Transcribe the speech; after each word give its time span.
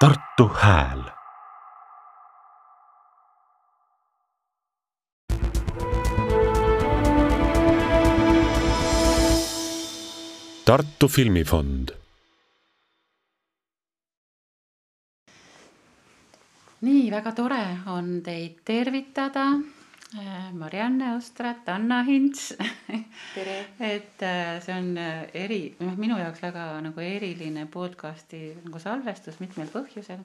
Tartu 0.00 0.48
Hääl 0.48 1.02
Tartu 10.64 11.08
Filmifond 11.08 11.92
nii 16.80 17.10
väga 17.12 17.32
tore 17.36 17.60
on 17.86 18.22
teid 18.24 18.64
tervitada. 18.64 19.44
Marianne 20.52 21.14
Ostrat, 21.14 21.68
Anna 21.68 22.02
Hints 22.02 22.50
et 23.78 24.22
äh, 24.22 24.60
see 24.60 24.74
on 24.74 24.96
äh, 24.98 25.28
eri, 25.38 25.60
noh, 25.78 25.94
minu 25.94 26.16
jaoks 26.18 26.42
väga 26.42 26.64
nagu 26.82 27.02
eriline 27.04 27.68
podcast'i 27.70 28.40
nagu 28.64 28.82
salvestus 28.82 29.38
mitmel 29.38 29.70
põhjusel. 29.70 30.24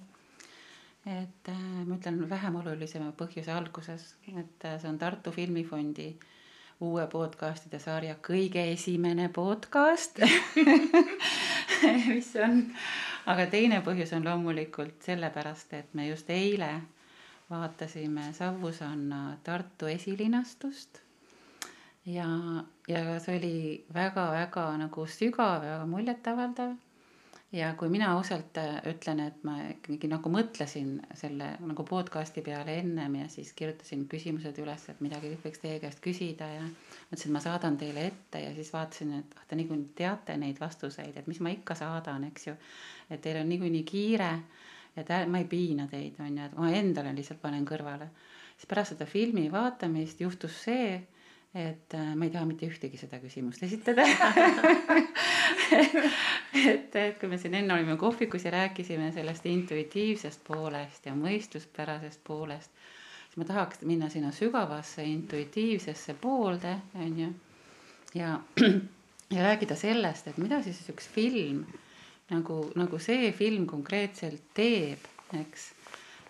et 1.06 1.52
äh, 1.54 1.60
ma 1.86 2.00
ütlen 2.00 2.18
vähem 2.30 2.58
olulisema 2.64 3.12
põhjuse 3.14 3.54
alguses, 3.54 4.16
et 4.26 4.66
see 4.66 4.90
on 4.90 4.98
Tartu 4.98 5.32
Filmifondi 5.36 6.10
uue 6.82 7.06
podcast'ide 7.08 7.78
sarja 7.80 8.18
kõige 8.26 8.66
esimene 8.72 9.30
podcast 9.30 10.18
mis 12.10 12.34
on, 12.42 12.64
aga 13.30 13.46
teine 13.54 13.86
põhjus 13.86 14.18
on 14.18 14.26
loomulikult 14.26 15.06
sellepärast, 15.06 15.78
et 15.78 15.94
me 15.94 16.10
just 16.10 16.34
eile 16.34 16.74
vaatasime 17.50 18.34
Savusanna 18.34 19.38
Tartu 19.44 19.86
esilinastust. 19.86 21.00
ja, 22.06 22.26
ja 22.88 23.20
see 23.20 23.38
oli 23.38 23.86
väga-väga 23.94 24.66
nagu 24.78 25.06
sügav 25.10 25.64
ja 25.66 25.86
muljetavaldav. 25.86 26.76
ja 27.52 27.74
kui 27.74 27.90
mina 27.90 28.12
ausalt 28.14 28.58
äh, 28.58 28.82
ütlen, 28.90 29.20
et 29.28 29.44
ma 29.44 29.56
ikkagi 29.70 30.10
nagu 30.10 30.30
mõtlesin 30.30 30.98
selle 31.14 31.52
nagu 31.62 31.86
podcast'i 31.86 32.42
peale 32.42 32.80
ennem 32.82 33.16
ja 33.22 33.30
siis 33.30 33.54
kirjutasin 33.54 34.08
küsimused 34.10 34.58
üles, 34.62 34.90
et 34.90 35.02
midagi 35.02 35.38
võiks 35.46 35.62
teie 35.62 35.80
käest 35.80 36.02
küsida 36.02 36.50
ja 36.50 36.66
mõtlesin, 36.66 37.30
et 37.30 37.38
ma 37.38 37.46
saadan 37.46 37.78
teile 37.78 38.08
ette 38.10 38.42
ja 38.42 38.54
siis 38.58 38.74
vaatasin, 38.74 39.14
et 39.22 39.38
ah, 39.38 39.46
te 39.48 39.56
niikuinii 39.56 39.94
teate 39.96 40.38
neid 40.38 40.60
vastuseid, 40.60 41.18
et 41.18 41.28
mis 41.28 41.40
ma 41.40 41.54
ikka 41.54 41.78
saadan, 41.78 42.26
eks 42.32 42.48
ju. 42.48 42.58
et 43.10 43.22
teil 43.22 43.42
on 43.42 43.50
niikuinii 43.50 43.84
kiire 43.84 44.32
et 44.98 45.12
ma 45.28 45.42
ei 45.42 45.50
piina 45.50 45.88
teid, 45.92 46.20
on 46.20 46.38
ju, 46.38 46.46
et 46.46 46.56
ma 46.58 46.72
endale 46.72 47.12
lihtsalt 47.16 47.42
panen 47.42 47.66
kõrvale. 47.68 48.10
siis 48.56 48.70
pärast 48.70 48.96
seda 48.96 49.06
filmi 49.06 49.52
vaatamist 49.52 50.22
juhtus 50.22 50.64
see, 50.64 51.02
et 51.56 51.94
äh, 51.96 52.16
ma 52.16 52.26
ei 52.26 52.32
taha 52.32 52.46
mitte 52.48 52.68
ühtegi 52.68 52.98
seda 53.00 53.20
küsimust 53.20 53.64
esitada 53.64 54.04
et, 55.72 56.96
et 56.96 57.20
kui 57.20 57.30
me 57.32 57.38
siin 57.40 57.56
enne 57.56 57.74
olime 57.78 57.96
kohvikus 58.00 58.44
ja 58.46 58.52
rääkisime 58.56 59.12
sellest 59.16 59.46
intuitiivsest 59.48 60.44
poolest 60.48 61.08
ja 61.08 61.16
mõistuspärasest 61.16 62.24
poolest, 62.28 62.72
siis 63.28 63.40
ma 63.40 63.48
tahaks 63.48 63.84
minna 63.88 64.10
sinna 64.12 64.32
sügavasse 64.36 65.04
intuitiivsesse 65.08 66.18
poolde, 66.22 66.76
on 67.00 67.20
ju. 67.20 67.32
ja, 68.20 68.40
ja 69.36 69.48
rääkida 69.50 69.76
sellest, 69.80 70.28
et 70.28 70.38
mida 70.44 70.62
siis 70.64 70.84
üks 70.92 71.08
film 71.08 71.64
nagu, 72.30 72.60
nagu 72.76 73.00
see 73.02 73.32
film 73.36 73.66
konkreetselt 73.70 74.50
teeb, 74.58 75.04
eks. 75.42 75.70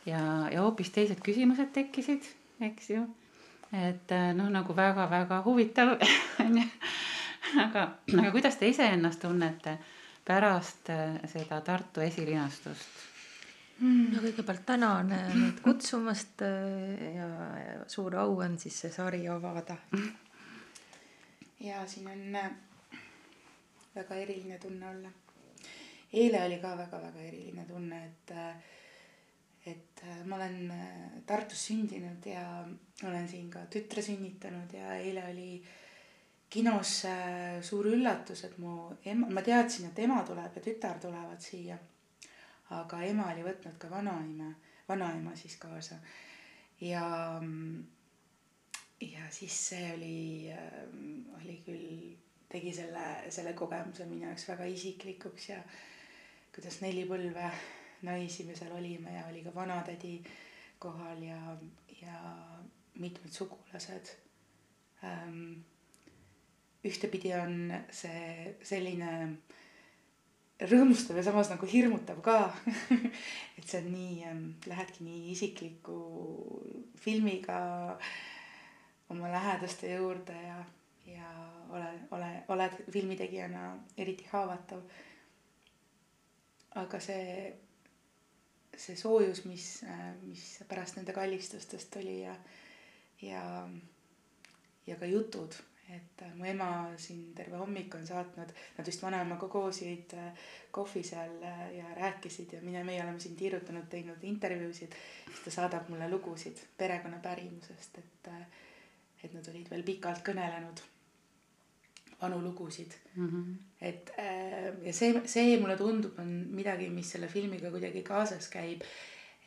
ja, 0.08 0.22
ja 0.52 0.64
hoopis 0.66 0.92
teised 0.96 1.22
küsimused 1.24 1.72
tekkisid, 1.76 2.28
eks 2.68 2.90
ju. 2.92 3.06
et 3.72 4.12
äh, 4.12 4.32
noh, 4.36 4.50
nagu 4.52 4.76
väga-väga 4.76 5.42
huvitav 5.46 5.96
on 6.44 6.60
ju. 6.60 6.68
aga, 7.64 7.90
aga 8.20 8.32
kuidas 8.36 8.60
te 8.60 8.70
iseennast 8.72 9.24
tunnete 9.24 9.78
pärast 10.26 10.92
äh, 10.92 11.20
seda 11.32 11.62
Tartu 11.62 12.04
esilinastust? 12.04 13.04
no 13.80 14.22
kõigepealt 14.24 14.64
tänan 14.68 15.12
äh, 15.16 15.32
meid 15.36 15.64
kutsumast 15.64 16.44
ja 16.44 17.32
suur 17.92 18.16
au 18.20 18.40
on 18.44 18.60
siis 18.60 18.84
see 18.84 18.92
sari 18.92 19.26
avada. 19.32 19.78
ja 21.60 21.84
siin 21.88 22.12
on 22.12 22.40
väga 23.96 24.16
eriline 24.24 24.60
tunne 24.60 24.90
olla 24.90 25.12
eile 26.14 26.44
oli 26.46 26.60
ka 26.62 26.76
väga-väga 26.78 27.22
eriline 27.22 27.66
tunne, 27.68 28.02
et, 28.06 28.34
et 29.72 30.04
ma 30.26 30.38
olen 30.38 30.74
Tartus 31.26 31.66
sündinud 31.70 32.26
ja 32.30 32.46
olen 33.08 33.28
siin 33.28 33.50
ka 33.50 33.66
tütre 33.72 34.04
sünnitanud 34.06 34.74
ja 34.74 34.96
eile 35.00 35.26
oli 35.32 35.50
kinos 36.50 37.02
suur 37.66 37.90
üllatus, 37.92 38.46
et 38.48 38.58
mu 38.62 38.92
ema, 39.06 39.28
ma 39.28 39.42
teadsin, 39.44 39.90
et 39.90 40.00
ema 40.06 40.22
tuleb 40.28 40.56
ja 40.56 40.62
tütar 40.64 41.02
tulevad 41.02 41.42
siia. 41.42 41.78
aga 42.76 43.02
ema 43.06 43.28
oli 43.34 43.44
võtnud 43.46 43.76
ka 43.78 43.90
vanaema, 43.90 44.48
vanaema 44.88 45.36
siis 45.38 45.58
kaasa 45.62 46.00
ja 46.82 47.04
ja 49.02 49.26
siis 49.30 49.58
see 49.70 49.92
oli, 49.94 50.54
oli 51.42 51.58
küll, 51.66 52.16
tegi 52.50 52.72
selle, 52.74 53.06
selle 53.30 53.54
kogemuse 53.54 54.06
minu 54.10 54.30
jaoks 54.30 54.48
väga 54.50 54.68
isiklikuks 54.72 55.50
ja 55.50 55.60
kuidas 56.56 56.80
neli 56.82 57.04
põlve 57.10 57.50
naisi 58.08 58.46
me 58.48 58.56
seal 58.56 58.76
olime 58.78 59.16
ja 59.18 59.26
oli 59.30 59.44
ka 59.44 59.52
vanatädi 59.56 60.18
kohal 60.80 61.22
ja, 61.24 61.40
ja 62.02 62.20
mitmed 62.96 63.32
sugulased 63.32 64.12
ähm,. 65.04 65.64
ühtepidi 66.86 67.32
on 67.34 67.74
see 67.90 68.52
selline 68.62 69.12
rõõmustav 70.70 71.18
ja 71.18 71.24
samas 71.26 71.50
nagu 71.50 71.68
hirmutav 71.68 72.22
ka 72.24 72.38
et 73.58 73.66
see 73.66 73.82
on 73.82 73.90
nii 73.92 74.14
ähm,, 74.30 74.46
lähedki 74.70 75.04
nii 75.08 75.32
isikliku 75.34 75.98
filmiga 77.02 77.58
oma 79.10 79.32
lähedaste 79.34 79.92
juurde 79.96 80.38
ja, 80.46 80.62
ja 81.10 81.34
ole, 81.70 81.90
ole, 82.12 82.32
oled 82.54 82.80
filmitegijana 82.94 83.74
eriti 83.98 84.30
haavatav 84.32 84.86
aga 86.82 87.00
see, 87.00 87.54
see 88.76 88.98
soojus, 89.00 89.46
mis, 89.48 89.68
mis 90.26 90.48
pärast 90.70 91.00
nende 91.00 91.16
kallistustest 91.16 91.94
tuli 91.94 92.22
ja, 92.22 92.36
ja, 93.24 93.44
ja 94.88 94.98
ka 95.00 95.08
jutud, 95.10 95.56
et 95.96 96.24
mu 96.36 96.48
ema 96.50 96.70
siin 96.98 97.30
terve 97.38 97.60
hommik 97.62 97.94
on 97.96 98.08
saatnud, 98.08 98.52
nad 98.78 98.90
vist 98.90 99.04
vanaemaga 99.06 99.48
koos 99.52 99.84
jõid 99.84 100.16
kohvi 100.76 101.04
seal 101.06 101.38
ja 101.76 101.94
rääkisid 102.00 102.58
ja 102.58 102.64
mine, 102.66 102.84
meie 102.84 103.04
oleme 103.04 103.22
siin 103.24 103.38
tiirutanud, 103.40 103.88
teinud 103.92 104.26
intervjuusid, 104.26 104.98
siis 105.30 105.46
ta 105.46 105.56
saadab 105.60 105.88
mulle 105.94 106.10
lugusid 106.12 106.60
perekonna 106.78 107.22
pärimusest, 107.24 108.02
et, 108.02 108.34
et 109.24 109.38
nad 109.38 109.54
olid 109.54 109.72
veel 109.72 109.88
pikalt 109.88 110.26
kõnelenud 110.26 110.84
vanu 112.26 112.42
lugusid 112.44 112.98
mm. 113.16 113.30
-hmm. 113.30 113.56
et 113.82 114.12
äh, 114.20 114.70
ja 114.88 114.94
see, 114.94 115.22
see 115.26 115.60
mulle 115.62 115.78
tundub, 115.78 116.20
on 116.20 116.34
midagi, 116.60 116.90
mis 116.90 117.12
selle 117.12 117.28
filmiga 117.32 117.72
kuidagi 117.72 118.04
kaasas 118.04 118.50
käib. 118.50 118.82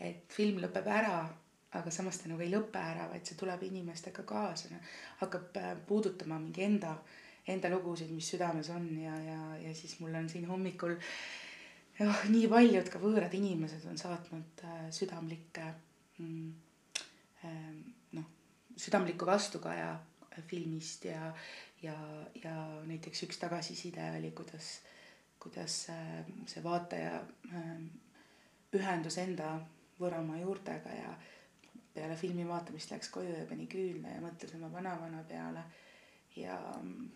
et 0.01 0.31
film 0.31 0.61
lõpeb 0.63 0.87
ära, 0.87 1.29
aga 1.75 1.91
samas 1.91 2.19
ta 2.19 2.29
nagu 2.31 2.41
ei 2.41 2.53
lõpe 2.53 2.79
ära, 2.79 3.09
vaid 3.11 3.27
see 3.27 3.37
tuleb 3.37 3.63
inimestega 3.67 4.23
kaasa, 4.23 4.69
hakkab 5.19 5.57
äh, 5.57 5.75
puudutama 5.87 6.39
mingi 6.39 6.63
enda, 6.63 6.95
enda 7.49 7.71
lugusid, 7.73 8.11
mis 8.15 8.31
südames 8.31 8.71
on 8.71 8.87
ja, 9.03 9.17
ja, 9.25 9.41
ja 9.65 9.75
siis 9.75 9.99
mul 10.01 10.15
on 10.15 10.29
siin 10.29 10.47
hommikul 10.47 10.95
jah, 11.99 12.25
nii 12.31 12.47
paljud 12.51 12.91
ka 12.93 13.01
võõrad 13.03 13.35
inimesed 13.35 13.85
on 13.91 13.99
saatnud 13.99 14.65
äh, 14.65 14.87
südamlikke 14.95 15.67
mm, 16.19 16.53
äh, 17.45 17.73
noh, 18.19 18.31
südamlikku 18.77 19.27
vastukaja 19.27 19.97
filmist 20.47 21.05
ja, 21.05 21.33
ja, 21.83 21.95
ja 22.45 22.55
näiteks 22.87 23.23
üks 23.29 23.39
tagasiside 23.39 24.11
oli, 24.19 24.31
kuidas, 24.31 24.79
kuidas 25.41 25.81
äh, 25.95 26.21
see 26.47 26.63
vaataja 26.65 27.19
äh, 27.55 27.75
ühendus 28.77 29.19
enda 29.19 29.57
võõramaa 29.99 30.41
juurtega 30.43 30.95
ja 30.95 31.13
peale 31.95 32.17
filmi 32.17 32.47
vaatamist 32.49 32.93
läks 32.95 33.11
koju 33.15 33.35
ja 33.35 33.47
pani 33.49 33.67
küünla 33.71 34.15
ja 34.15 34.23
mõtles 34.23 34.55
oma 34.59 34.71
vanavana 34.73 35.25
peale 35.29 35.65
ja 36.39 36.59
mm, 36.83 37.09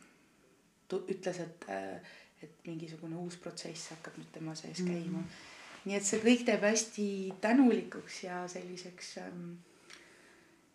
ütles, 0.92 1.38
et, 1.44 1.66
äh, 1.70 2.14
et 2.42 2.64
mingisugune 2.66 3.16
uus 3.22 3.38
protsess 3.40 3.92
hakkab 3.94 4.18
nüüd 4.18 4.32
tema 4.34 4.56
sees 4.58 4.80
mhm. 4.82 4.88
käima 4.88 5.18
mm. 5.18 5.26
-hmm. 5.26 5.84
nii 5.84 5.98
et 5.98 6.08
see 6.08 6.22
kõik 6.24 6.46
teeb 6.48 6.66
hästi 6.66 7.06
tänulikuks 7.40 8.24
ja 8.24 8.42
selliseks 8.48 9.16
ähm, 9.22 9.52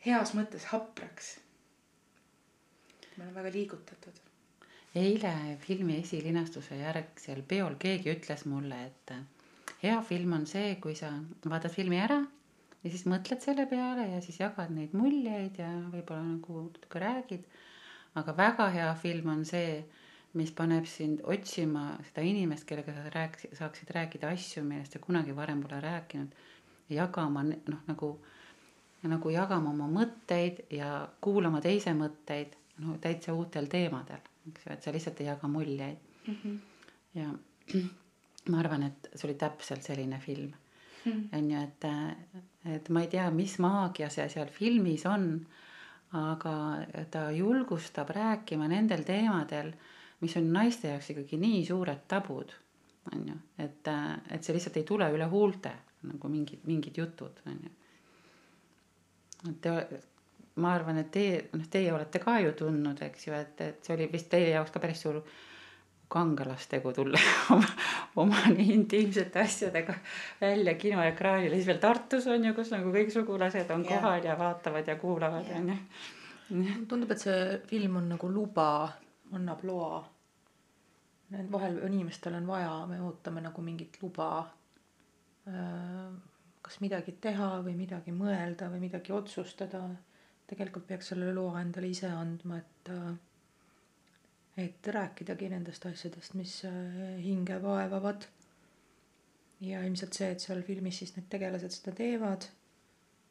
heas 0.06 0.34
mõttes 0.38 0.70
hapraks 0.72 1.38
ma 3.18 3.24
olen 3.24 3.36
väga 3.36 3.52
liigutatud. 3.54 4.24
eile 4.96 5.58
filmi 5.62 6.00
esilinastuse 6.02 6.78
järgsel 6.80 7.42
peol 7.50 7.76
keegi 7.82 8.14
ütles 8.14 8.46
mulle, 8.50 8.80
et 8.86 9.14
hea 9.84 10.02
film 10.02 10.34
on 10.38 10.46
see, 10.50 10.76
kui 10.82 10.96
sa 10.96 11.12
vaatad 11.46 11.74
filmi 11.74 12.00
ära 12.02 12.20
ja 12.84 12.92
siis 12.94 13.06
mõtled 13.10 13.44
selle 13.44 13.66
peale 13.70 14.08
ja 14.14 14.20
siis 14.24 14.40
jagad 14.42 14.74
neid 14.74 14.94
muljeid 14.98 15.58
ja 15.62 15.70
võib-olla 15.92 16.24
nagu 16.26 16.68
natuke 16.68 17.02
räägid. 17.04 17.48
aga 18.18 18.34
väga 18.38 18.70
hea 18.74 18.94
film 19.02 19.30
on 19.30 19.44
see, 19.46 19.84
mis 20.34 20.52
paneb 20.52 20.86
sind 20.90 21.22
otsima 21.24 21.98
seda 22.10 22.22
inimest, 22.26 22.66
kellega 22.70 22.94
sa 22.94 23.10
rääkisid, 23.14 23.54
saaksid 23.58 23.92
rääkida 23.94 24.30
asju, 24.34 24.64
millest 24.64 24.94
sa 24.94 25.00
kunagi 25.00 25.36
varem 25.36 25.62
pole 25.62 25.82
rääkinud. 25.82 26.34
jagama 26.90 27.44
noh, 27.44 27.82
nagu, 27.88 28.14
nagu 29.04 29.30
jagama 29.30 29.70
oma 29.74 29.90
mõtteid 30.00 30.64
ja 30.72 31.08
kuulama 31.22 31.62
teise 31.62 31.94
mõtteid 31.94 32.56
no 32.84 32.98
täitsa 33.02 33.34
uutel 33.34 33.70
teemadel, 33.72 34.24
eks 34.50 34.66
ju, 34.66 34.74
et 34.74 34.84
sa 34.84 34.94
lihtsalt 34.94 35.22
ei 35.22 35.28
jaga 35.32 35.48
muljeid 35.48 35.98
mm. 36.28 36.36
-hmm. 36.44 36.58
ja 37.14 37.34
ma 38.52 38.60
arvan, 38.60 38.84
et 38.84 39.10
see 39.14 39.30
oli 39.30 39.38
täpselt 39.38 39.84
selline 39.84 40.20
film 40.20 40.52
mm., 41.06 41.30
on 41.34 41.52
ju, 41.52 41.62
et, 41.64 41.86
et 42.76 42.90
ma 42.90 43.02
ei 43.02 43.08
tea, 43.08 43.30
mis 43.32 43.60
maagia 43.60 44.10
see 44.10 44.30
seal 44.30 44.48
filmis 44.48 45.06
on, 45.06 45.48
aga 46.12 46.56
ta 47.12 47.32
julgustab 47.32 48.10
rääkima 48.10 48.68
nendel 48.68 49.04
teemadel 49.04 49.74
mis 50.20 50.38
on 50.38 50.50
naiste 50.54 50.92
jaoks 50.92 51.12
ikkagi 51.14 51.38
nii 51.42 51.64
suured 51.66 52.06
tabud, 52.10 52.54
on 53.14 53.28
ju, 53.30 53.36
et, 53.64 53.90
et 54.34 54.44
see 54.44 54.56
lihtsalt 54.56 54.80
ei 54.80 54.88
tule 54.88 55.10
üle 55.14 55.28
huulte 55.32 55.74
nagu 56.08 56.30
mingid, 56.32 56.64
mingid 56.70 56.98
jutud, 56.98 57.42
on 57.50 57.60
ju. 57.64 57.74
et 59.52 59.70
ma 60.62 60.74
arvan, 60.76 61.02
et 61.02 61.12
teie, 61.14 61.42
noh, 61.54 61.68
teie 61.72 61.92
olete 61.94 62.22
ka 62.24 62.40
ju 62.44 62.54
tundnud, 62.58 63.02
eks 63.06 63.28
ju, 63.28 63.36
et, 63.38 63.62
et 63.62 63.86
see 63.86 63.96
oli 63.96 64.10
vist 64.12 64.30
teie 64.32 64.50
jaoks 64.52 64.74
ka 64.74 64.82
päris 64.84 65.04
suur 65.06 65.22
kangelastegu 66.08 66.94
tulla 66.96 67.20
oma, 67.56 67.72
oma 68.24 68.44
nii 68.54 68.74
intiimsete 68.74 69.42
asjadega 69.44 69.96
välja 70.42 70.76
kinoekraanile, 70.80 71.56
siis 71.56 71.68
veel 71.68 71.82
Tartus 71.84 72.28
on 72.32 72.46
ju, 72.48 72.54
kus 72.58 72.72
nagu 72.76 72.94
kõik 72.96 73.12
sugulased 73.14 73.74
on 73.76 73.84
yeah. 73.86 73.98
kohal 73.98 74.30
ja 74.30 74.38
vaatavad 74.40 74.88
ja 74.88 74.96
kuulavad 75.02 75.52
on 75.58 75.74
ju. 75.74 75.80
tundub, 76.88 77.12
et 77.12 77.26
see 77.26 77.42
film 77.68 78.00
on 78.02 78.08
nagu 78.16 78.32
luba 78.32 78.70
annab 79.36 79.66
loa. 79.68 80.06
vahel 81.52 81.82
inimestel 81.90 82.40
on 82.40 82.48
vaja, 82.48 82.86
me 82.88 83.02
ootame 83.04 83.44
nagu 83.44 83.62
mingit 83.62 84.00
luba. 84.02 84.48
Äh, 85.48 86.08
kas 86.68 86.82
midagi 86.84 87.14
teha 87.24 87.62
või 87.64 87.76
midagi 87.80 88.12
mõelda 88.12 88.68
või 88.72 88.88
midagi 88.88 89.14
otsustada. 89.16 89.86
Tegelikult 90.48 90.88
peaks 90.88 91.12
selle 91.12 91.34
loa 91.36 91.62
endale 91.62 91.90
ise 91.92 92.10
andma, 92.12 92.60
et, 92.62 92.92
äh, 92.94 94.66
et 94.68 94.92
rääkidagi 94.94 95.50
nendest 95.52 95.86
asjadest, 95.90 96.38
mis 96.40 96.60
äh, 96.70 97.18
hinge 97.24 97.62
vaevavad. 97.64 98.28
ja 99.58 99.80
ilmselt 99.82 100.14
see, 100.14 100.28
et 100.30 100.44
seal 100.44 100.60
filmis 100.62 101.00
siis 101.02 101.16
need 101.16 101.26
tegelased 101.32 101.74
seda 101.74 101.90
teevad 101.98 102.44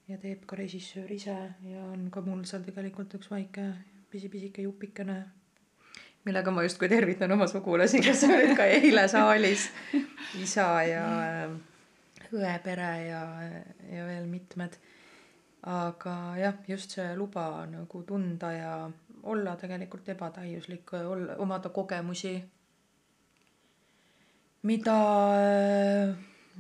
ja 0.09 0.17
teeb 0.19 0.41
ka 0.51 0.57
režissöör 0.59 1.13
ise 1.15 1.37
ja 1.71 1.85
on 1.87 2.09
ka 2.11 2.21
mul 2.27 2.43
seal 2.51 2.65
tegelikult 2.67 3.15
üks 3.15 3.31
väike 3.31 3.69
pisipisike 4.11 4.65
jupikene 4.65 5.21
millega 6.27 6.51
ma 6.51 6.65
justkui 6.67 6.89
tervitan 6.91 7.33
oma 7.37 7.47
sugulasi, 7.47 8.01
kes 8.03 8.25
olid 8.27 8.57
ka 8.59 8.67
eile 8.67 9.07
saalis. 9.09 9.69
isa 10.43 10.67
ja 10.89 11.05
äh, 11.23 11.55
õe 12.35 12.57
pere 12.65 12.91
ja, 13.07 13.23
ja 13.93 14.07
veel 14.09 14.27
mitmed. 14.31 14.75
Aga 15.67 16.15
jah, 16.39 16.55
just 16.69 16.95
see 16.95 17.15
luba 17.19 17.67
nagu 17.67 18.03
tunda 18.07 18.53
ja 18.55 18.73
olla 19.27 19.57
tegelikult 19.59 20.09
ebatäiuslik, 20.09 20.93
olla, 20.95 21.37
omada 21.43 21.69
kogemusi, 21.75 22.37
mida, 24.63 24.99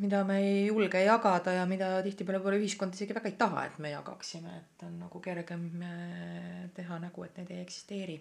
mida 0.02 0.24
me 0.26 0.38
ei 0.42 0.66
julge 0.66 1.04
jagada 1.04 1.54
ja 1.54 1.66
mida 1.70 1.92
tihtipeale 2.02 2.40
võib-olla 2.40 2.58
ühiskond 2.58 2.98
isegi 2.98 3.14
väga 3.14 3.30
ei 3.30 3.38
taha, 3.38 3.66
et 3.70 3.78
me 3.78 3.94
jagaksime, 3.94 4.56
et 4.58 4.86
on 4.88 4.98
nagu 5.04 5.22
kergem 5.22 5.68
äh, 5.86 6.64
teha 6.74 6.98
nägu, 7.06 7.26
et 7.28 7.38
need 7.38 7.54
ei 7.54 7.62
eksisteeri. 7.62 8.18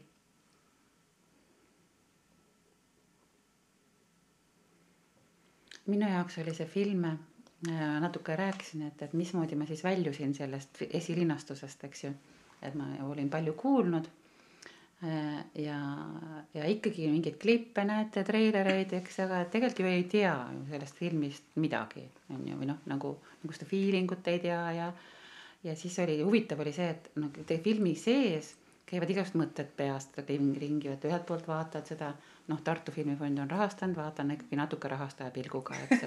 Minu 5.85 6.07
jaoks 6.09 6.37
oli 6.41 6.53
see 6.53 6.65
film, 6.69 7.09
natuke 8.01 8.35
rääkisin, 8.35 8.85
et, 8.89 9.01
et 9.01 9.13
mismoodi 9.13 9.55
ma 9.55 9.65
siis 9.65 9.83
väljusin 9.83 10.33
sellest 10.33 10.83
esilinastusest, 10.89 11.83
eks 11.87 12.03
ju. 12.03 12.13
et 12.61 12.75
ma 12.75 12.87
olin 13.05 13.29
palju 13.29 13.53
kuulnud. 13.53 14.07
Äh, 15.03 15.45
ja, 15.59 15.77
ja 16.53 16.67
ikkagi 16.71 17.09
mingeid 17.11 17.35
klippe 17.41 17.83
näete, 17.85 18.23
treilereid, 18.23 18.93
eks, 18.95 19.19
aga 19.25 19.41
tegelikult 19.51 19.81
ju 19.83 19.89
ei 19.91 20.05
tea 20.09 20.35
ju 20.53 20.61
sellest 20.69 20.95
filmist 20.95 21.57
midagi, 21.59 22.05
on 22.31 22.45
ju, 22.47 22.55
või 22.61 22.69
noh, 22.69 22.79
nagu, 22.89 23.11
nagu 23.43 23.57
seda 23.57 23.67
feeling 23.69 24.11
ut 24.15 24.29
ei 24.31 24.39
tea 24.39 24.61
ja. 24.77 24.87
ja 25.67 25.75
siis 25.75 25.99
oli 25.99 26.21
huvitav 26.23 26.63
oli 26.63 26.73
see, 26.73 26.87
et 26.95 27.11
nagu 27.19 27.43
te 27.45 27.59
filmi 27.59 27.93
sees 27.99 28.53
käivad 28.85 29.11
igasugused 29.11 29.41
mõtted 29.41 29.75
peast 29.75 30.17
ringi, 30.29 30.87
et 30.93 31.05
ühelt 31.05 31.25
poolt 31.27 31.47
vaatad 31.47 31.85
seda 31.91 32.13
noh, 32.47 32.61
Tartu 32.63 32.91
Filmifond 32.95 33.39
on 33.43 33.51
rahastanud, 33.51 33.97
vaatan 33.97 34.31
ikkagi 34.31 34.55
natuke 34.55 34.87
rahastaja 34.87 35.31
pilguga, 35.35 35.75
eks 35.89 36.05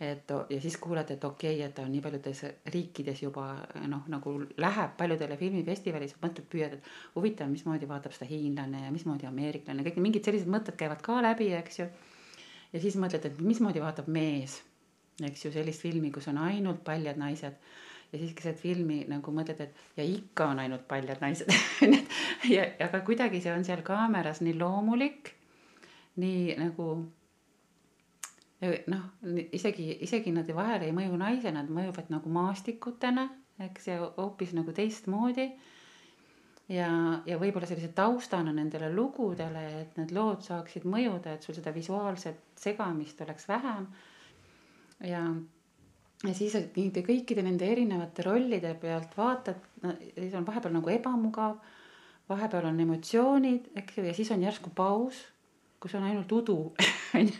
et 0.00 0.32
ja 0.50 0.60
siis 0.60 0.76
kuuled, 0.80 1.10
et 1.12 1.24
okei 1.24 1.54
okay,, 1.54 1.66
et 1.66 1.74
ta 1.76 1.82
on 1.84 1.90
nii 1.92 2.00
paljudes 2.00 2.40
riikides 2.72 3.20
juba 3.22 3.50
noh, 3.88 4.06
nagu 4.08 4.32
läheb 4.60 4.94
paljudele 4.96 5.36
filmifestivalis, 5.36 6.16
mõtled, 6.22 6.46
püüad, 6.52 6.78
et 6.78 6.88
huvitav, 7.16 7.50
mismoodi 7.52 7.88
vaatab 7.88 8.14
seda 8.16 8.30
hiinlane 8.30 8.86
ja 8.86 8.94
mismoodi 8.94 9.28
ameeriklane, 9.28 9.84
kõik 9.84 10.00
mingid 10.00 10.24
sellised 10.24 10.48
mõtted 10.50 10.78
käivad 10.80 11.04
ka 11.04 11.20
läbi, 11.26 11.50
eks 11.58 11.82
ju. 11.82 11.88
ja 12.72 12.80
siis 12.80 12.96
mõtled, 13.00 13.28
et 13.28 13.44
mismoodi 13.44 13.84
vaatab 13.84 14.08
mees, 14.08 14.56
eks 15.20 15.44
ju, 15.44 15.52
sellist 15.52 15.84
filmi, 15.84 16.12
kus 16.14 16.30
on 16.32 16.40
ainult 16.46 16.80
paljad 16.86 17.20
naised 17.20 17.60
ja 18.10 18.18
siis 18.18 18.32
keset 18.34 18.58
filmi 18.58 19.02
nagu 19.10 19.36
mõtled, 19.36 19.60
et 19.60 20.00
ja 20.00 20.06
ikka 20.06 20.48
on 20.54 20.64
ainult 20.64 20.88
paljad 20.88 21.20
naised 21.20 21.52
ja, 22.56 22.64
aga 22.88 23.04
kuidagi 23.06 23.44
see 23.44 23.52
on 23.52 23.68
seal 23.68 23.84
kaameras 23.86 24.40
nii 24.40 24.56
loomulik 24.58 25.34
nii 26.20 26.56
nagu 26.58 26.90
noh, 28.60 29.04
isegi, 29.56 29.88
isegi 30.04 30.32
nad 30.34 30.48
vahel 30.52 30.84
ei 30.84 30.94
mõju 30.94 31.18
naisena, 31.20 31.62
nad 31.62 31.72
mõjuvad 31.72 32.10
nagu 32.12 32.32
maastikutena, 32.32 33.28
eks 33.66 33.88
ja 33.88 34.00
hoopis 34.18 34.52
nagu 34.56 34.72
teistmoodi. 34.76 35.48
ja, 36.68 36.90
ja 37.26 37.38
võib-olla 37.40 37.66
sellise 37.66 37.92
taustana 37.96 38.52
nendele 38.52 38.92
lugudele, 38.94 39.64
et 39.80 39.96
need 39.98 40.12
lood 40.12 40.44
saaksid 40.44 40.84
mõjuda, 40.84 41.34
et 41.34 41.42
sul 41.42 41.56
seda 41.56 41.72
visuaalset 41.74 42.60
segamist 42.60 43.20
oleks 43.20 43.48
vähem. 43.48 43.88
ja, 45.08 45.24
ja 46.24 46.34
siis 46.34 46.56
kõikide 46.76 47.42
nende 47.42 47.66
erinevate 47.66 48.22
rollide 48.22 48.74
pealt 48.80 49.16
vaatad 49.16 49.56
no,, 49.82 49.96
siis 50.14 50.34
on 50.36 50.46
vahepeal 50.46 50.76
nagu 50.76 50.92
ebamugav, 50.92 51.56
vahepeal 52.28 52.68
on 52.68 52.80
emotsioonid, 52.80 53.72
eks 53.74 53.98
ju, 53.98 54.04
ja 54.04 54.14
siis 54.14 54.30
on 54.30 54.44
järsku 54.44 54.70
paus 54.76 55.24
kus 55.80 55.94
on 55.96 56.04
ainult 56.04 56.32
udu 56.32 56.58
onju 57.18 57.36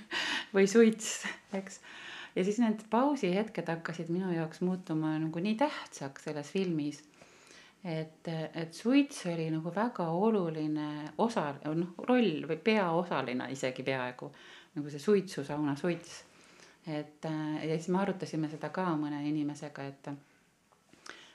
või 0.55 0.67
suits, 0.71 1.25
eks. 1.57 1.81
ja 2.35 2.45
siis 2.45 2.59
need 2.63 2.83
pausihetked 2.91 3.69
hakkasid 3.71 4.11
minu 4.13 4.33
jaoks 4.35 4.63
muutuma 4.67 5.17
nagu 5.19 5.43
nii 5.43 5.57
tähtsaks 5.61 6.29
selles 6.29 6.51
filmis. 6.53 7.03
et, 7.85 8.29
et 8.55 8.75
suits 8.75 9.27
oli 9.27 9.51
nagu 9.51 9.73
väga 9.75 10.09
oluline 10.11 11.13
osa, 11.19 11.55
noh 11.65 11.95
roll 12.09 12.45
või 12.49 12.59
peaosaline 12.65 13.51
isegi 13.53 13.83
peaaegu 13.83 14.33
nagu 14.75 14.91
see 14.91 15.01
suitsusauna 15.01 15.77
suits. 15.77 16.25
et 16.87 17.25
ja 17.63 17.77
siis 17.77 17.89
me 17.89 18.03
arutasime 18.03 18.49
seda 18.49 18.69
ka 18.69 18.89
mõne 18.97 19.23
inimesega, 19.29 19.85
et, 19.87 20.11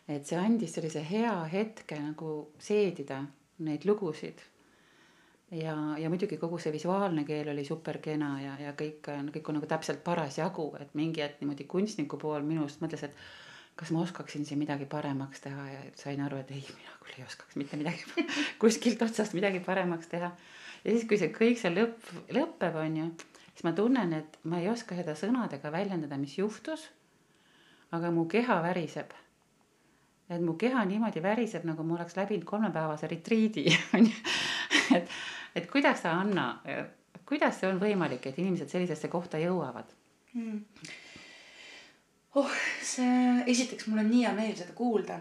et 0.07 0.25
see 0.25 0.37
andis 0.37 0.75
sellise 0.75 1.05
hea 1.09 1.37
hetke 1.51 1.99
nagu 1.99 2.35
seedida 2.59 3.23
neid 3.65 3.85
lugusid 3.85 4.41
ja, 5.55 5.75
ja 5.97 6.09
muidugi 6.09 6.37
kogu 6.37 6.59
see 6.59 6.73
visuaalne 6.73 7.23
keel 7.27 7.49
oli 7.53 7.65
super 7.65 7.99
kena 8.03 8.35
ja, 8.41 8.55
ja 8.59 8.73
kõik, 8.77 9.07
kõik 9.35 9.49
on 9.49 9.59
nagu 9.59 9.69
täpselt 9.69 10.03
parasjagu, 10.03 10.67
et 10.79 10.93
mingi 10.97 11.23
hetk 11.23 11.41
niimoodi 11.41 11.67
kunstniku 11.69 12.19
pool 12.21 12.45
minust 12.47 12.83
mõtles, 12.83 13.05
et 13.07 13.15
kas 13.75 13.91
ma 13.91 14.03
oskaksin 14.05 14.45
siin 14.47 14.59
midagi 14.59 14.87
paremaks 14.89 15.43
teha 15.43 15.67
ja 15.71 15.81
sain 15.99 16.21
aru, 16.23 16.39
et 16.43 16.51
ei, 16.55 16.63
mina 16.75 16.95
küll 17.03 17.19
ei 17.19 17.27
oskaks 17.27 17.57
mitte 17.59 17.79
midagi 17.79 18.27
kuskilt 18.61 19.01
otsast 19.05 19.35
midagi 19.37 19.61
paremaks 19.63 20.11
teha. 20.11 20.31
ja 20.83 20.91
siis, 20.91 21.07
kui 21.07 21.19
see 21.21 21.33
kõik 21.35 21.59
see 21.61 21.73
lõpp, 21.73 22.13
lõpeb, 22.35 22.79
on 22.81 23.01
ju, 23.01 23.09
siis 23.51 23.67
ma 23.67 23.75
tunnen, 23.75 24.15
et 24.21 24.39
ma 24.43 24.63
ei 24.63 24.71
oska 24.71 24.97
seda 24.97 25.17
sõnadega 25.19 25.71
väljendada, 25.71 26.19
mis 26.19 26.37
juhtus. 26.39 26.89
aga 27.95 28.11
mu 28.11 28.25
keha 28.27 28.61
väriseb 28.63 29.13
et 30.29 30.41
mu 30.41 30.55
keha 30.57 30.83
niimoodi 30.89 31.21
väriseb, 31.21 31.65
nagu 31.69 31.83
ma 31.85 31.99
oleks 31.99 32.15
läbinud 32.17 32.45
kolmepäevase 32.49 33.07
retriidi, 33.07 33.65
on 33.97 34.07
ju. 34.09 34.35
et, 34.97 35.11
et 35.55 35.71
kuidas 35.71 36.01
sa, 36.03 36.17
Anna, 36.19 36.61
kuidas 37.25 37.59
see 37.59 37.69
on 37.69 37.79
võimalik, 37.81 38.27
et 38.27 38.39
inimesed 38.41 38.69
sellisesse 38.69 39.09
kohta 39.11 39.39
jõuavad 39.41 39.91
hmm.? 40.33 40.61
oh, 42.35 42.51
see, 42.83 43.43
esiteks 43.51 43.87
mul 43.89 44.03
on 44.03 44.11
nii 44.11 44.25
hea 44.25 44.33
meel 44.37 44.55
seda 44.57 44.75
kuulda, 44.77 45.19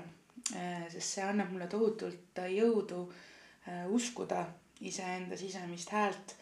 eh, 0.55 0.85
sest 0.93 1.17
see 1.17 1.25
annab 1.27 1.53
mulle 1.55 1.69
tohutult 1.71 2.43
jõudu 2.51 3.05
eh, 3.69 3.85
uskuda 3.89 4.45
iseenda 4.85 5.37
sisemist 5.39 5.95
häält. 5.95 6.37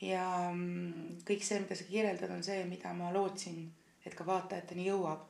ja 0.00 0.24
mm, 0.52 1.20
kõik 1.28 1.42
see, 1.44 1.60
mida 1.60 1.76
sa 1.76 1.84
kirjeldad, 1.84 2.30
on 2.32 2.44
see, 2.44 2.62
mida 2.68 2.92
ma 2.96 3.10
lootsin, 3.12 3.66
et 4.04 4.14
ka 4.16 4.24
vaatajateni 4.24 4.86
jõuab. 4.86 5.26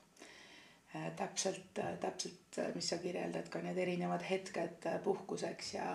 Äh, 0.94 1.10
täpselt, 1.16 1.80
täpselt, 2.00 2.60
mis 2.74 2.88
sa 2.92 2.98
kirjeldad, 3.02 3.48
ka 3.52 3.62
need 3.64 3.78
erinevad 3.78 4.24
hetked 4.26 4.88
puhkuseks 5.04 5.74
ja 5.74 5.86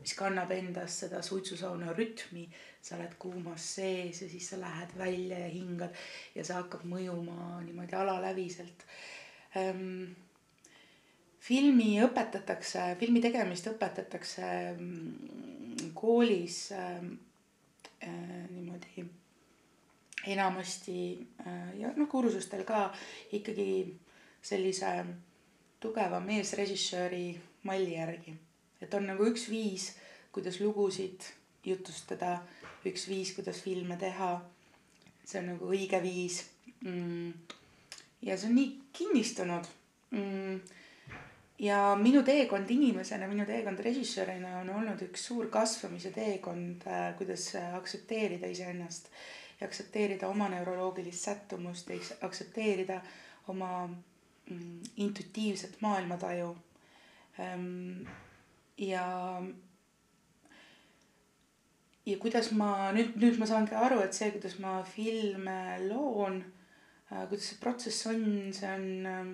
mis 0.00 0.14
kannab 0.18 0.50
endas 0.54 0.98
seda 1.04 1.22
suitsusauna 1.22 1.94
rütmi. 1.96 2.48
sa 2.82 2.96
oled 2.96 3.12
kuumas 3.18 3.62
sees 3.76 4.22
ja 4.22 4.28
siis 4.28 4.48
sa 4.50 4.56
lähed 4.58 4.96
välja 4.98 5.38
ja 5.38 5.48
hingad 5.48 5.94
ja 6.34 6.42
see 6.44 6.56
hakkab 6.56 6.82
mõjuma 6.82 7.60
niimoodi 7.62 7.94
alaläviselt 7.94 8.82
ähm, 9.54 10.10
filmi 11.42 11.96
õpetatakse, 12.04 12.92
filmi 13.00 13.22
tegemist 13.22 13.66
õpetatakse 13.70 14.46
mm, 14.76 15.90
koolis 15.98 16.58
äh, 16.76 17.02
äh, 18.06 18.46
niimoodi 18.50 19.06
enamasti 20.32 20.98
äh, 21.42 21.72
ja 21.80 21.90
noh, 21.96 22.08
kursustel 22.10 22.62
ka 22.66 22.88
ikkagi 23.34 23.68
sellise 24.42 24.92
tugeva 25.80 26.20
meesrežissööri 26.20 27.40
malli 27.68 27.94
järgi. 27.94 28.34
et 28.80 28.94
on 28.94 29.06
nagu 29.06 29.26
üks 29.30 29.48
viis, 29.50 29.92
kuidas 30.32 30.60
lugusid 30.60 31.22
jutustada, 31.64 32.42
üks 32.86 33.06
viis, 33.08 33.32
kuidas 33.34 33.62
filme 33.62 33.96
teha. 33.96 34.34
see 35.24 35.38
on 35.38 35.52
nagu 35.54 35.70
õige 35.70 36.02
viis 36.02 36.42
mm.. 36.80 37.32
ja 38.22 38.36
see 38.36 38.48
on 38.48 38.56
nii 38.58 38.70
kinnistunud 38.92 39.68
mm 40.10 40.80
ja 41.62 41.96
minu 41.96 42.22
teekond 42.26 42.70
inimesena, 42.70 43.28
minu 43.30 43.46
teekond 43.46 43.78
režissöörina 43.78 44.56
on 44.60 44.70
olnud 44.70 45.02
üks 45.06 45.28
suur 45.28 45.46
kasvamise 45.52 46.10
teekond, 46.10 46.82
äh, 46.90 47.12
kuidas 47.18 47.52
aktsepteerida 47.76 48.50
iseennast 48.50 49.10
ja 49.60 49.68
aktsepteerida 49.68 50.28
oma 50.28 50.48
neuroloogilist 50.50 51.28
sättumust 51.28 51.90
ja 51.90 52.00
aktsepteerida 52.26 52.98
oma 53.48 53.88
intuitiivset 54.96 55.80
maailmataju. 55.80 56.56
Ähm, 57.40 58.02
ja, 58.78 59.06
ja 62.06 62.18
kuidas 62.18 62.50
ma 62.52 62.90
nüüd, 62.92 63.16
nüüd 63.20 63.38
ma 63.40 63.48
saangi 63.48 63.78
aru, 63.78 64.02
et 64.04 64.16
see, 64.16 64.30
kuidas 64.34 64.58
ma 64.60 64.80
filme 64.84 65.78
loon, 65.88 66.42
äh, 67.10 67.24
kuidas 67.30 67.52
see 67.52 67.62
protsess 67.62 68.06
on, 68.12 68.26
see 68.52 68.68
on 68.68 69.08
ähm, 69.08 69.32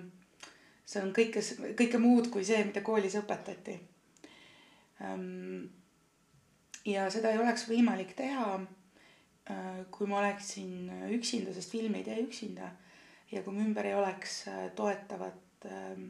see 0.89 1.01
on 1.03 1.13
kõike, 1.13 1.43
kõike 1.77 2.01
muud 2.01 2.31
kui 2.33 2.45
see, 2.47 2.61
mida 2.65 2.81
koolis 2.85 3.17
õpetati. 3.19 3.75
Ehm, 5.05 5.67
ja 6.87 7.07
seda 7.13 7.33
ei 7.33 7.41
oleks 7.41 7.67
võimalik 7.69 8.15
teha, 8.17 8.55
äh, 9.53 9.81
kui 9.93 10.09
ma 10.09 10.23
oleksin 10.23 10.89
üksinda, 11.15 11.53
sest 11.53 11.75
film 11.75 11.97
ei 11.97 12.05
tee 12.07 12.17
üksinda. 12.23 12.71
Ja 13.31 13.43
kui 13.43 13.53
mu 13.53 13.63
ümber 13.65 13.85
ei 13.85 13.95
oleks 13.95 14.41
äh, 14.47 14.69
toetavat, 14.75 15.65
ehm, 15.69 16.05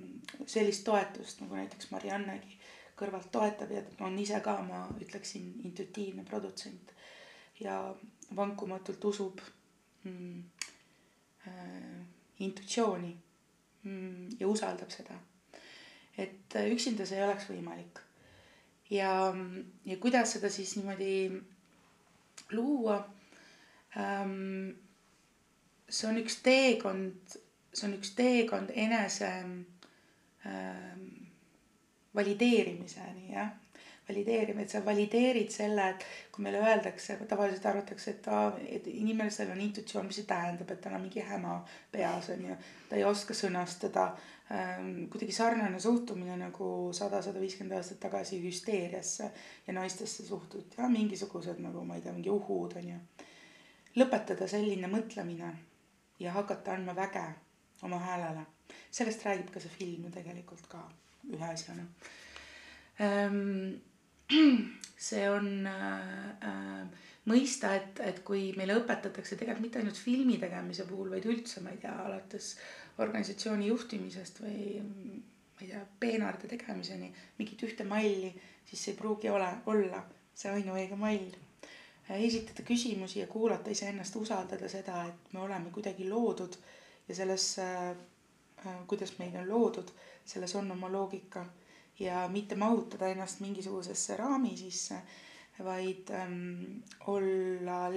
sellist 0.46 0.86
toetust 0.88 1.42
nagu 1.44 1.58
näiteks 1.60 1.92
Mariannegi 1.92 2.58
kõrvalt 3.00 3.32
toetab 3.32 3.72
ja 3.72 3.84
on 4.04 4.18
ise 4.20 4.42
ka, 4.44 4.58
ma 4.62 4.86
ütleksin, 5.00 5.54
intuitiivne 5.64 6.26
produtsent 6.28 6.92
ja 7.60 7.80
vankumatult 8.36 9.06
usub 9.06 9.42
mm, 10.04 10.44
äh, 11.48 11.98
intuitsiooni 12.40 13.16
Mm, 13.84 14.28
ja 14.40 14.48
usaldab 14.48 14.92
seda. 14.92 15.16
et 16.18 16.56
äh, 16.56 16.66
üksinda 16.74 17.06
see 17.08 17.16
ei 17.16 17.24
oleks 17.24 17.46
võimalik. 17.48 18.02
ja, 18.92 19.32
ja 19.86 19.98
kuidas 20.04 20.34
seda 20.36 20.50
siis 20.52 20.76
niimoodi 20.76 21.32
luua 22.52 23.00
ähm,. 23.96 24.76
See 25.90 26.10
on 26.10 26.20
üks 26.22 26.40
teekond, 26.46 27.38
see 27.74 27.88
on 27.88 27.96
üks 27.98 28.14
teekond 28.18 28.74
enese 28.76 29.32
ähm, 30.46 31.08
valideerimiseni 32.16 33.34
jah 33.34 33.56
valideerima, 34.10 34.62
et 34.62 34.74
sa 34.74 34.82
valideerid 34.86 35.52
selle, 35.54 35.86
et 35.94 36.06
kui 36.34 36.44
meile 36.44 36.62
öeldakse, 36.64 37.18
tavaliselt 37.30 37.66
arvatakse, 37.70 38.16
et 38.16 38.28
aa, 38.34 38.50
et 38.66 38.88
inimesel 38.90 39.52
on 39.54 39.62
intuitsioon, 39.62 40.08
mis 40.10 40.20
see 40.22 40.28
tähendab, 40.30 40.72
et 40.74 40.82
tal 40.82 40.98
on 40.98 41.06
mingi 41.06 41.24
häma 41.26 41.60
peas 41.92 42.32
on 42.34 42.46
ju. 42.50 42.58
ta 42.90 42.98
ei 42.98 43.06
oska 43.06 43.38
sõnastada 43.38 44.10
ähm,. 44.52 45.06
kuidagi 45.14 45.36
sarnane 45.36 45.80
suhtumine 45.80 46.38
nagu 46.42 46.90
sada, 46.94 47.22
sada 47.22 47.42
viiskümmend 47.42 47.78
aastat 47.78 48.00
tagasi 48.08 48.42
hüsteeriasse 48.44 49.32
ja 49.68 49.74
naistesse 49.74 50.26
suhtuti 50.26 50.82
ja 50.82 50.90
mingisugused 50.90 51.62
nagu 51.62 51.86
ma 51.86 52.00
ei 52.00 52.06
tea, 52.06 52.14
mingi 52.14 52.34
uhud 52.34 52.78
on 52.82 52.94
ju. 52.96 53.00
lõpetada 54.02 54.48
selline 54.50 54.90
mõtlemine 54.90 55.54
ja 56.20 56.32
hakata 56.36 56.74
andma 56.74 56.96
väge 56.96 57.26
oma 57.82 58.00
häälele. 58.00 58.46
sellest 58.92 59.26
räägib 59.26 59.52
ka 59.54 59.60
see 59.60 59.70
film 59.70 60.06
ju 60.06 60.12
tegelikult 60.12 60.68
ka 60.70 60.82
ühe 61.30 61.46
asjana 61.54 61.86
ähm, 63.00 63.82
see 65.10 65.30
on 65.30 65.68
äh, 65.68 66.30
äh, 66.50 66.88
mõista, 67.30 67.74
et, 67.78 68.00
et 68.04 68.22
kui 68.26 68.50
meile 68.58 68.78
õpetatakse 68.80 69.38
tegelikult 69.38 69.66
mitte 69.66 69.82
ainult 69.82 70.00
filmi 70.00 70.38
tegemise 70.42 70.86
puhul, 70.90 71.12
vaid 71.14 71.28
üldse, 71.30 71.64
ma 71.64 71.74
ei 71.74 71.82
tea, 71.82 71.96
alates 72.06 72.54
organisatsiooni 73.00 73.70
juhtimisest 73.70 74.42
või 74.44 74.80
ma 74.84 75.64
ei 75.64 75.72
tea, 75.72 75.84
peenarde 76.00 76.50
tegemiseni 76.52 77.12
mingit 77.40 77.64
ühte 77.68 77.88
malli, 77.88 78.32
siis 78.70 78.84
see 78.84 78.96
ei 78.96 79.00
pruugi 79.00 79.32
ole, 79.32 79.50
olla 79.72 80.04
see 80.36 80.52
ainuõige 80.54 81.00
mall. 81.00 81.30
Esitada 82.16 82.64
küsimusi 82.66 83.20
ja 83.20 83.28
kuulata 83.28 83.70
iseennast, 83.70 84.16
usaldada 84.16 84.70
seda, 84.70 85.04
et 85.06 85.34
me 85.34 85.40
oleme 85.46 85.70
kuidagi 85.70 86.10
loodud 86.10 86.56
ja 87.10 87.16
selles 87.16 87.56
äh,, 87.60 87.96
kuidas 88.88 89.14
meid 89.20 89.36
on 89.36 89.50
loodud, 89.50 89.92
selles 90.26 90.56
on 90.56 90.72
oma 90.72 90.92
loogika 90.92 91.46
ja 92.00 92.28
mitte 92.32 92.56
mahutada 92.56 93.08
ennast 93.08 93.40
mingisugusesse 93.40 94.18
raami 94.18 94.58
sisse, 94.58 95.02
vaid 95.64 96.10
ähm, 96.16 96.82
olla, 97.08 97.88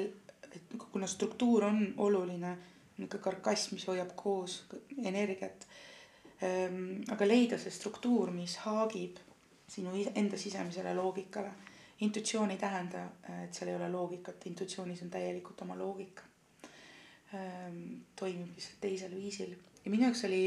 et 0.53 0.63
kuna 0.93 1.07
struktuur 1.07 1.65
on 1.65 1.95
oluline, 1.97 2.57
niisugune 2.99 3.23
karkass, 3.23 3.71
mis 3.73 3.87
hoiab 3.89 4.11
koos 4.17 4.65
energiat 5.05 5.67
ähm,. 6.43 7.03
aga 7.11 7.29
leida 7.29 7.59
see 7.59 7.71
struktuur, 7.71 8.31
mis 8.31 8.57
haagib 8.67 9.21
sinu 9.69 9.95
enda 10.15 10.37
sisemisele 10.37 10.95
loogikale. 10.95 11.53
Intuitsioon 12.01 12.51
ei 12.51 12.59
tähenda, 12.59 13.05
et 13.45 13.55
seal 13.55 13.71
ei 13.71 13.77
ole 13.77 13.89
loogikat, 13.93 14.47
intuitsioonis 14.47 15.03
on 15.03 15.11
täielikult 15.11 15.61
oma 15.63 15.79
loogika 15.79 16.23
ähm,. 17.35 18.03
toimib 18.17 18.57
lihtsalt 18.57 18.81
teisel 18.81 19.15
viisil 19.15 19.55
ja 19.85 19.91
minu 19.91 20.07
jaoks 20.07 20.25
oli 20.29 20.43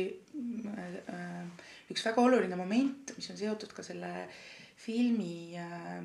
äh, 1.11 1.65
üks 1.91 2.05
väga 2.07 2.21
oluline 2.21 2.57
moment, 2.59 3.15
mis 3.17 3.29
on 3.31 3.39
seotud 3.39 3.73
ka 3.75 3.83
selle 3.83 4.13
filmi 4.85 5.55
äh,, 5.59 5.99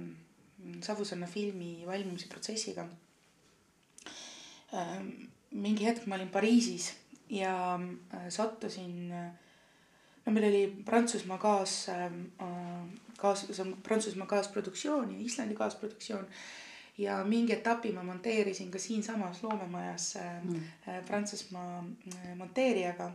Savusõnna 0.85 1.25
filmi 1.25 1.87
valmimise 1.89 2.29
protsessiga 2.29 2.85
äh,. 4.75 4.99
mingi 5.51 5.87
hetk 5.87 6.07
ma 6.07 6.19
olin 6.19 6.33
Pariisis 6.33 6.93
ja 7.33 7.55
äh, 7.77 8.29
sattusin 8.29 9.13
äh,, 9.13 9.31
no 10.31 10.35
meil 10.37 10.49
oli 10.49 10.65
Prantsusmaa 10.87 11.39
kaas 11.43 11.89
äh,, 11.91 12.07
kaas, 13.19 13.47
see 13.51 13.65
on 13.65 13.75
Prantsusmaa 13.83 14.31
kaasproduktsioon 14.31 15.11
ja 15.17 15.21
Islandi 15.27 15.59
kaasproduktsioon 15.59 16.29
ja 16.99 17.19
mingi 17.25 17.53
etapi 17.57 17.93
ma 17.93 18.03
monteerisin 18.07 18.71
ka 18.71 18.79
siinsamas 18.79 19.43
loomemajas 19.43 20.15
mm. 20.43 20.63
Äh, 20.89 21.05
Prantsusmaa 21.07 21.85
äh, 22.15 22.35
monteerijaga 22.37 23.13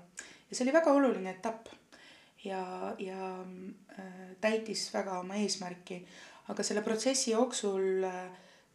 ja 0.49 0.55
see 0.55 0.65
oli 0.65 0.73
väga 0.75 0.93
oluline 0.93 1.31
etapp 1.37 1.71
ja, 2.45 2.95
ja 2.99 3.45
äh, 3.99 4.31
täitis 4.41 4.93
väga 4.93 5.19
oma 5.19 5.35
eesmärki. 5.35 6.05
aga 6.47 6.63
selle 6.63 6.81
protsessi 6.81 7.31
jooksul 7.31 8.03
äh, 8.03 8.25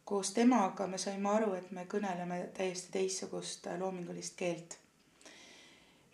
koos 0.03 0.33
temaga 0.33 0.87
me 0.87 0.97
saime 0.97 1.29
aru, 1.29 1.53
et 1.55 1.71
me 1.71 1.85
kõneleme 1.87 2.41
täiesti 2.57 2.91
teistsugust 2.91 3.67
äh, 3.67 3.79
loomingulist 3.79 4.35
keelt. 4.35 4.77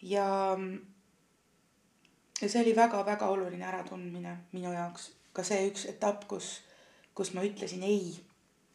ja, 0.01 0.57
ja 2.41 2.49
see 2.49 2.61
oli 2.61 2.75
väga-väga 2.75 3.27
oluline 3.27 3.65
äratundmine 3.65 4.37
minu 4.51 4.73
jaoks, 4.73 5.11
ka 5.33 5.43
see 5.43 5.67
üks 5.69 5.85
etapp, 5.89 6.27
kus, 6.27 6.61
kus 7.15 7.33
ma 7.33 7.45
ütlesin 7.45 7.83
ei 7.83 8.17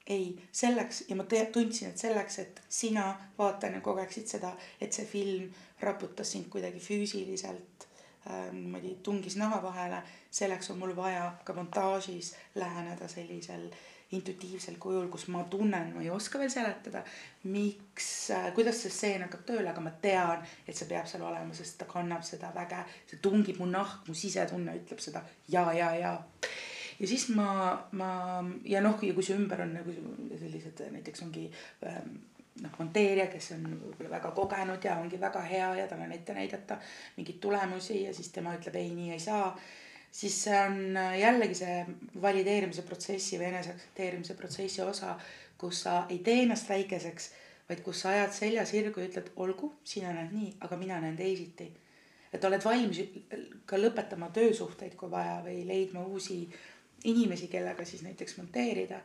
ei, 0.06 0.48
selleks 0.52 1.04
ja 1.08 1.16
ma 1.16 1.24
tundsin, 1.52 1.88
et 1.88 1.98
selleks, 1.98 2.38
et 2.38 2.60
sina 2.68 3.12
vaatajana 3.38 3.80
kogeksid 3.80 4.26
seda, 4.26 4.52
et 4.80 4.92
see 4.92 5.06
film 5.06 5.48
raputas 5.80 6.32
sind 6.32 6.48
kuidagi 6.50 6.80
füüsiliselt 6.80 7.86
äh, 8.26 8.50
niimoodi 8.52 8.96
tungis 9.02 9.36
naha 9.36 9.62
vahele, 9.62 10.02
selleks 10.30 10.70
on 10.70 10.78
mul 10.78 10.96
vaja 10.96 11.32
ka 11.44 11.54
montaažis 11.54 12.34
läheneda 12.54 13.08
sellisel 13.08 13.68
intuitiivsel 14.12 14.76
kujul, 14.82 15.06
kus 15.12 15.28
ma 15.32 15.44
tunnen, 15.50 15.92
ma 15.94 16.02
ei 16.04 16.10
oska 16.12 16.40
veel 16.40 16.50
seletada, 16.52 17.04
miks 17.52 18.08
äh,, 18.34 18.50
kuidas 18.56 18.82
see 18.82 18.92
stseen 18.92 19.26
hakkab 19.26 19.46
tööle, 19.48 19.70
aga 19.70 19.84
ma 19.84 19.94
tean, 20.02 20.42
et 20.66 20.76
see 20.76 20.90
peab 20.90 21.08
seal 21.10 21.24
olema, 21.28 21.54
sest 21.56 21.78
ta 21.80 21.88
kannab 21.90 22.26
seda 22.26 22.52
väge, 22.56 22.82
see 23.10 23.22
tungib 23.24 23.62
mu 23.62 23.70
nahk, 23.70 24.04
mu 24.08 24.16
sisetunne 24.16 24.76
ütleb 24.82 25.00
seda 25.02 25.24
ja, 25.52 25.66
ja, 25.76 25.94
ja 25.98 26.18
ja 27.00 27.08
siis 27.08 27.28
ma, 27.34 27.72
ma 27.98 28.10
ja 28.68 28.82
noh, 28.84 29.00
ja 29.02 29.14
kui 29.16 29.24
su 29.26 29.34
ümber 29.34 29.64
on 29.64 29.72
nagu 29.74 29.94
sellised 30.38 30.84
näiteks 30.92 31.24
ongi 31.24 31.48
ähm, 31.88 32.12
noh, 32.60 32.74
monteerija, 32.78 33.26
kes 33.32 33.52
on 33.56 33.64
võib-olla 33.70 34.16
väga 34.16 34.32
kogenud 34.36 34.84
ja 34.84 34.98
ongi 35.00 35.20
väga 35.20 35.42
hea 35.46 35.70
ja 35.80 35.86
tal 35.90 36.04
on 36.04 36.12
ette 36.14 36.36
näidata 36.36 36.78
mingeid 37.16 37.40
tulemusi 37.42 38.02
ja 38.04 38.14
siis 38.14 38.32
tema 38.34 38.54
ütleb 38.58 38.76
ei, 38.80 38.92
nii 38.96 39.14
ei 39.16 39.22
saa. 39.22 39.48
Siis 40.12 40.36
see 40.44 40.58
on 40.60 40.98
jällegi 41.18 41.56
see 41.56 41.76
valideerimise 42.22 42.84
protsessi 42.86 43.38
või 43.40 43.48
eneseaktsepteerimise 43.50 44.36
protsessi 44.38 44.82
osa, 44.84 45.14
kus 45.58 45.84
sa 45.86 46.02
ei 46.10 46.18
tee 46.24 46.42
ennast 46.44 46.68
väikeseks, 46.68 47.30
vaid 47.68 47.80
kus 47.84 48.02
sa 48.04 48.12
ajad 48.12 48.34
selja 48.36 48.66
sirgu 48.68 49.00
ja 49.00 49.08
ütled, 49.08 49.32
olgu, 49.40 49.72
sina 49.84 50.12
näed 50.12 50.34
nii, 50.34 50.50
aga 50.66 50.76
mina 50.76 51.00
näen 51.00 51.16
teisiti. 51.16 51.72
et 52.32 52.44
oled 52.44 52.64
valmis 52.64 52.98
ka 53.66 53.76
lõpetama 53.76 54.30
töösuhteid, 54.32 54.94
kui 54.96 55.10
vaja 55.10 55.42
või 55.44 55.66
leidma 55.68 56.00
uusi 56.00 56.46
inimesi, 57.04 57.48
kellega 57.48 57.84
siis 57.84 58.02
näiteks 58.02 58.36
monteerida, 58.38 59.00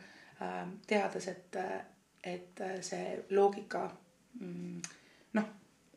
teades, 0.87 1.27
et 1.27 1.57
et 2.23 2.61
äh, 2.61 2.79
see 2.81 3.25
loogika 3.29 3.85
mm, 4.39 4.81
noh, 5.37 5.49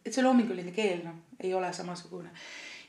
et 0.05 0.12
see 0.14 0.25
loominguline 0.25 0.73
keel 0.76 1.05
noh, 1.05 1.17
ei 1.40 1.52
ole 1.55 1.73
samasugune. 1.75 2.31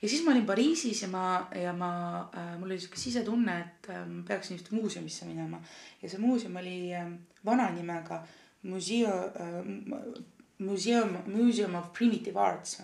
Ja 0.02 0.10
siis 0.10 0.24
ma 0.26 0.32
olin 0.32 0.46
Pariisis 0.46 1.02
ja 1.02 1.08
ma, 1.08 1.24
ja 1.56 1.74
ma 1.74 1.92
äh,, 2.34 2.58
mul 2.60 2.72
oli 2.72 2.80
sihuke 2.80 3.00
sisetunne, 3.00 3.60
et 3.60 3.90
äh, 3.94 4.04
ma 4.08 4.24
peaksin 4.28 4.58
just 4.58 4.72
muuseumisse 4.72 5.26
minema 5.26 5.62
ja 6.02 6.10
see 6.10 6.20
muuseum 6.20 6.56
oli 6.62 6.94
äh, 6.96 7.08
vana 7.46 7.70
nimega 7.76 8.24
Museum 8.64 9.12
äh,, 9.12 10.22
Museum, 10.62 11.18
Museum 11.26 11.76
of 11.76 11.94
Primitive 11.94 12.40
Arts. 12.40 12.82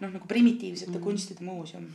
noh, 0.00 0.10
nagu 0.10 0.26
primitiivsete 0.26 0.90
mm 0.90 0.96
-hmm. 0.96 1.04
kunstide 1.04 1.44
muuseum 1.44 1.86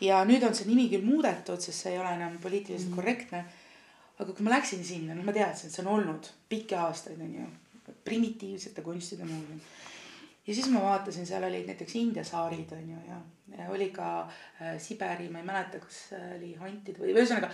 ja 0.00 0.24
nüüd 0.24 0.46
on 0.46 0.54
see 0.54 0.66
nimi 0.66 0.88
küll 0.88 1.04
muudetud, 1.04 1.60
sest 1.60 1.82
see 1.82 1.92
ei 1.92 1.98
ole 1.98 2.14
enam 2.14 2.38
poliitiliselt 2.38 2.88
mm 2.88 2.92
-hmm. 2.92 2.96
korrektne 2.96 3.44
aga 4.20 4.34
kui 4.36 4.44
ma 4.44 4.52
läksin 4.54 4.84
sinna, 4.84 5.16
noh, 5.16 5.24
ma 5.24 5.32
teadsin, 5.32 5.70
et 5.70 5.76
see 5.76 5.84
on 5.84 5.94
olnud 5.94 6.28
pikki 6.52 6.76
aastaid, 6.76 7.20
on 7.24 7.32
ju, 7.38 7.46
primitiivsete 8.04 8.84
kunstide 8.84 9.26
muuseum. 9.28 9.60
Ja 10.50 10.54
siis 10.56 10.70
ma 10.72 10.82
vaatasin, 10.82 11.26
seal 11.28 11.44
olid 11.46 11.68
näiteks 11.70 11.94
India 12.00 12.24
saarid, 12.26 12.72
on 12.74 12.88
ju, 12.90 12.98
ja, 13.06 13.20
ja 13.54 13.68
oli 13.70 13.90
ka 13.94 14.08
äh, 14.24 14.74
Siberi, 14.82 15.28
ma 15.30 15.38
ei 15.38 15.46
mäleta, 15.46 15.78
kas 15.84 16.02
äh, 16.18 16.32
oli 16.40 16.50
hantid 16.58 16.98
või 16.98 17.14
ühesõnaga 17.14 17.52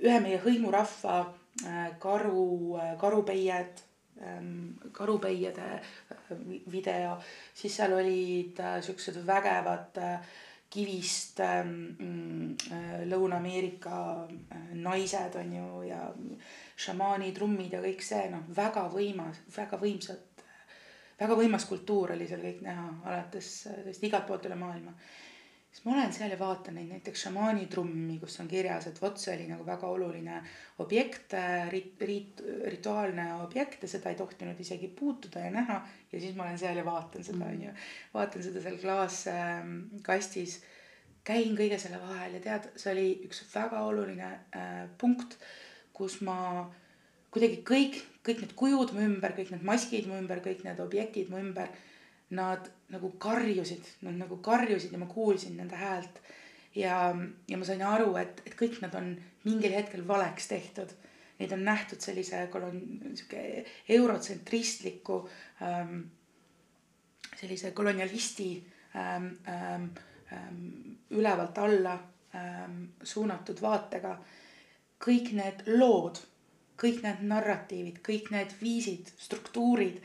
ühe 0.00 0.18
meie 0.24 0.40
hõimurahva 0.42 1.18
äh, 1.22 1.84
karu 2.02 2.46
äh,, 2.82 2.94
karupeied 2.98 3.84
ähm, 4.26 4.74
karupeiede 4.92 5.68
äh, 5.78 6.32
video, 6.72 7.14
siis 7.54 7.76
seal 7.78 7.94
olid 7.94 8.58
äh, 8.58 8.80
siuksed 8.82 9.22
vägevad 9.26 10.02
äh, 10.02 10.34
kivist 10.72 11.40
ähm, 11.40 11.72
mm, 11.98 12.56
äh, 12.72 13.06
Lõuna-Ameerika 13.06 14.26
äh, 14.50 14.74
naised 14.74 15.36
on 15.36 15.52
ju 15.52 15.82
ja 15.84 16.00
šamaani 16.80 17.32
trummid 17.36 17.76
ja 17.76 17.82
kõik 17.84 18.02
see 18.02 18.26
noh, 18.32 18.46
väga 18.56 18.88
võimas, 18.90 19.42
väga 19.56 19.78
võimsad, 19.78 20.31
väga 21.22 21.38
võimas 21.38 21.66
kultuur 21.70 22.16
oli 22.16 22.28
seal 22.28 22.42
kõik 22.44 22.64
näha, 22.66 22.88
alates 23.08 23.52
äh, 23.70 23.84
tõesti 23.88 24.10
igalt 24.10 24.26
poolt 24.28 24.50
üle 24.50 24.58
maailma 24.58 24.96
siis 25.72 25.84
ma 25.86 25.94
olen 25.94 26.12
seal 26.12 26.32
ja 26.34 26.38
vaatan 26.38 26.76
neid 26.76 26.90
näiteks 26.92 27.24
šamaani 27.26 27.64
trummi, 27.72 28.18
kus 28.20 28.36
on 28.42 28.48
kirjas, 28.48 28.86
et 28.90 29.00
vot 29.00 29.16
see 29.18 29.32
oli 29.34 29.46
nagu 29.48 29.64
väga 29.66 29.88
oluline 29.88 30.40
objekt, 30.84 31.32
rit-, 31.72 32.04
rit-, 32.08 32.42
rituaalne 32.74 33.28
objekt 33.40 33.86
ja 33.86 33.88
seda 33.88 34.12
ei 34.12 34.18
tohtinud 34.20 34.60
isegi 34.60 34.90
puutuda 34.98 35.46
ja 35.46 35.54
näha. 35.54 35.80
ja 36.12 36.20
siis 36.20 36.36
ma 36.36 36.44
olen 36.44 36.60
seal 36.60 36.76
ja 36.76 36.84
vaatan 36.84 37.24
seda, 37.24 37.48
on 37.48 37.64
ju, 37.68 37.72
vaatan 38.14 38.44
seda 38.44 38.64
seal 38.66 38.78
klaaskastis. 38.84 40.60
käin 41.24 41.56
kõige 41.56 41.78
selle 41.78 42.00
vahel 42.02 42.36
ja 42.36 42.44
tead, 42.44 42.70
see 42.76 42.92
oli 42.92 43.08
üks 43.28 43.44
väga 43.54 43.80
oluline 43.88 44.30
äh, 44.52 44.86
punkt, 44.98 45.38
kus 45.96 46.20
ma 46.20 46.68
kuidagi 47.32 47.62
kõik, 47.66 47.98
kõik 48.26 48.42
need 48.44 48.54
kujud 48.58 48.92
mu 48.94 49.04
ümber, 49.06 49.34
kõik 49.36 49.54
need 49.54 49.64
maskid 49.66 50.08
mu 50.08 50.18
ümber, 50.20 50.42
kõik 50.44 50.62
need 50.66 50.80
objektid 50.84 51.32
mu 51.32 51.40
ümber 51.40 51.72
nad 52.32 52.68
nagu 52.92 53.12
karjusid, 53.20 53.84
nad 54.06 54.16
nagu 54.20 54.38
karjusid 54.44 54.92
ja 54.92 55.00
ma 55.00 55.08
kuulsin 55.10 55.56
nende 55.56 55.76
häält. 55.76 56.20
ja, 56.74 57.12
ja 57.48 57.58
ma 57.60 57.68
sain 57.68 57.82
aru, 57.84 58.14
et, 58.16 58.40
et 58.46 58.54
kõik 58.56 58.78
nad 58.80 58.94
on 58.96 59.12
mingil 59.44 59.74
hetkel 59.76 60.06
valeks 60.08 60.48
tehtud. 60.48 60.92
Neid 61.38 61.52
on 61.52 61.64
nähtud 61.66 62.00
sellise 62.00 62.46
kolon-, 62.52 63.16
sihuke 63.18 63.64
eurotsentristliku 63.96 65.18
ähm,, 65.64 66.04
sellise 67.36 67.72
kolonialisti 67.76 68.48
ähm, 68.96 69.28
ähm, 69.48 69.88
ähm, 70.32 70.96
ülevalt 71.10 71.58
alla 71.58 71.98
ähm, 72.34 72.84
suunatud 73.02 73.60
vaatega. 73.60 74.18
kõik 75.02 75.32
need 75.34 75.64
lood, 75.66 76.20
kõik 76.82 77.02
need 77.02 77.22
narratiivid, 77.30 78.02
kõik 78.02 78.30
need 78.34 78.54
viisid, 78.60 79.12
struktuurid 79.18 80.02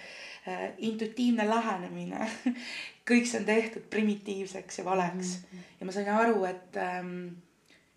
Äh, 0.48 0.74
intuitiivne 0.78 1.44
lähenemine 1.50 2.28
kõik 3.10 3.26
see 3.28 3.42
on 3.42 3.46
tehtud 3.48 3.84
primitiivseks 3.92 4.78
ja 4.80 4.86
valeks 4.86 5.34
mm. 5.34 5.48
-hmm. 5.50 5.64
ja 5.80 5.86
ma 5.86 5.92
sain 5.92 6.10
aru, 6.10 6.46
et, 6.46 6.78
ähm, 6.78 7.10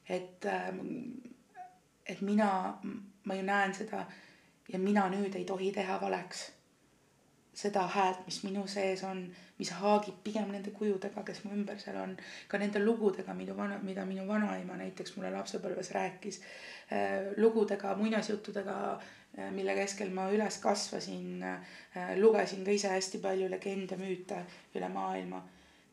et, 0.09 0.47
ähm, 0.47 0.81
et 2.07 2.21
mina, 2.21 2.79
ma 3.25 3.35
ju 3.35 3.43
näen 3.43 3.75
seda 3.75 4.07
ja 4.73 4.79
mina 4.79 5.07
nüüd 5.12 5.37
ei 5.38 5.45
tohi 5.45 5.71
teha 5.73 6.01
valeks 6.01 6.43
seda 7.61 7.87
häält, 7.94 8.25
mis 8.27 8.40
minu 8.46 8.64
sees 8.70 9.05
on, 9.05 9.23
mis 9.59 9.70
haagib 9.77 10.23
pigem 10.25 10.49
nende 10.53 10.73
kujudega, 10.73 11.23
kes 11.27 11.44
mu 11.44 11.53
ümber 11.57 11.79
seal 11.83 11.99
on, 12.01 12.16
ka 12.49 12.59
nende 12.59 12.81
lugudega, 12.81 13.35
minu 13.37 13.57
vana, 13.57 13.79
mida 13.85 14.07
minu 14.09 14.27
vanaema 14.29 14.79
näiteks 14.81 15.16
mulle 15.16 15.33
lapsepõlves 15.35 15.92
rääkis, 15.96 16.40
äh, 16.92 17.33
lugudega, 17.37 17.94
muinasjuttudega 18.01 18.79
Äh, 19.38 19.51
mille 19.55 19.75
keskel 19.79 20.11
ma 20.11 20.27
üles 20.35 20.59
kasvasin, 20.59 21.42
äh, 21.42 22.16
lugesin 22.18 22.64
ka 22.66 22.75
ise 22.75 22.90
hästi 22.90 23.20
palju 23.23 23.46
legende, 23.51 23.96
müüte 24.01 24.40
üle 24.75 24.88
maailma. 24.90 25.44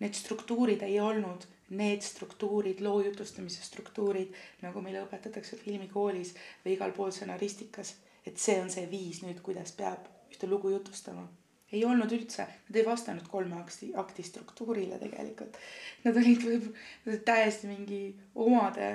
Need 0.02 0.18
struktuurid 0.18 0.82
ei 0.86 1.00
olnud 1.02 1.46
need 1.78 2.02
struktuurid, 2.02 2.82
loo 2.82 3.02
jutustamise 3.04 3.62
struktuurid, 3.62 4.34
nagu 4.64 4.82
meile 4.82 5.04
õpetatakse 5.04 5.58
filmikoolis 5.60 6.34
või 6.64 6.78
igal 6.78 6.96
pool 6.98 7.12
stsenaristikas. 7.12 7.96
et 8.28 8.38
see 8.38 8.58
on 8.60 8.70
see 8.70 8.90
viis 8.92 9.22
nüüd, 9.24 9.38
kuidas 9.42 9.72
peab 9.72 10.08
ühte 10.32 10.48
lugu 10.48 10.70
jutustama. 10.70 11.28
Ei 11.72 11.84
olnud 11.86 12.12
üldse, 12.16 12.46
nad 12.68 12.80
ei 12.80 12.86
vastanud 12.86 13.28
kolme 13.28 13.58
akti, 13.60 13.92
akti 13.96 14.24
struktuurile 14.24 15.00
tegelikult. 15.02 15.58
Nad 16.06 16.20
olid 16.22 16.46
võib-olla 16.46 17.18
täiesti 17.28 17.68
mingi 17.68 18.02
omade, 18.36 18.92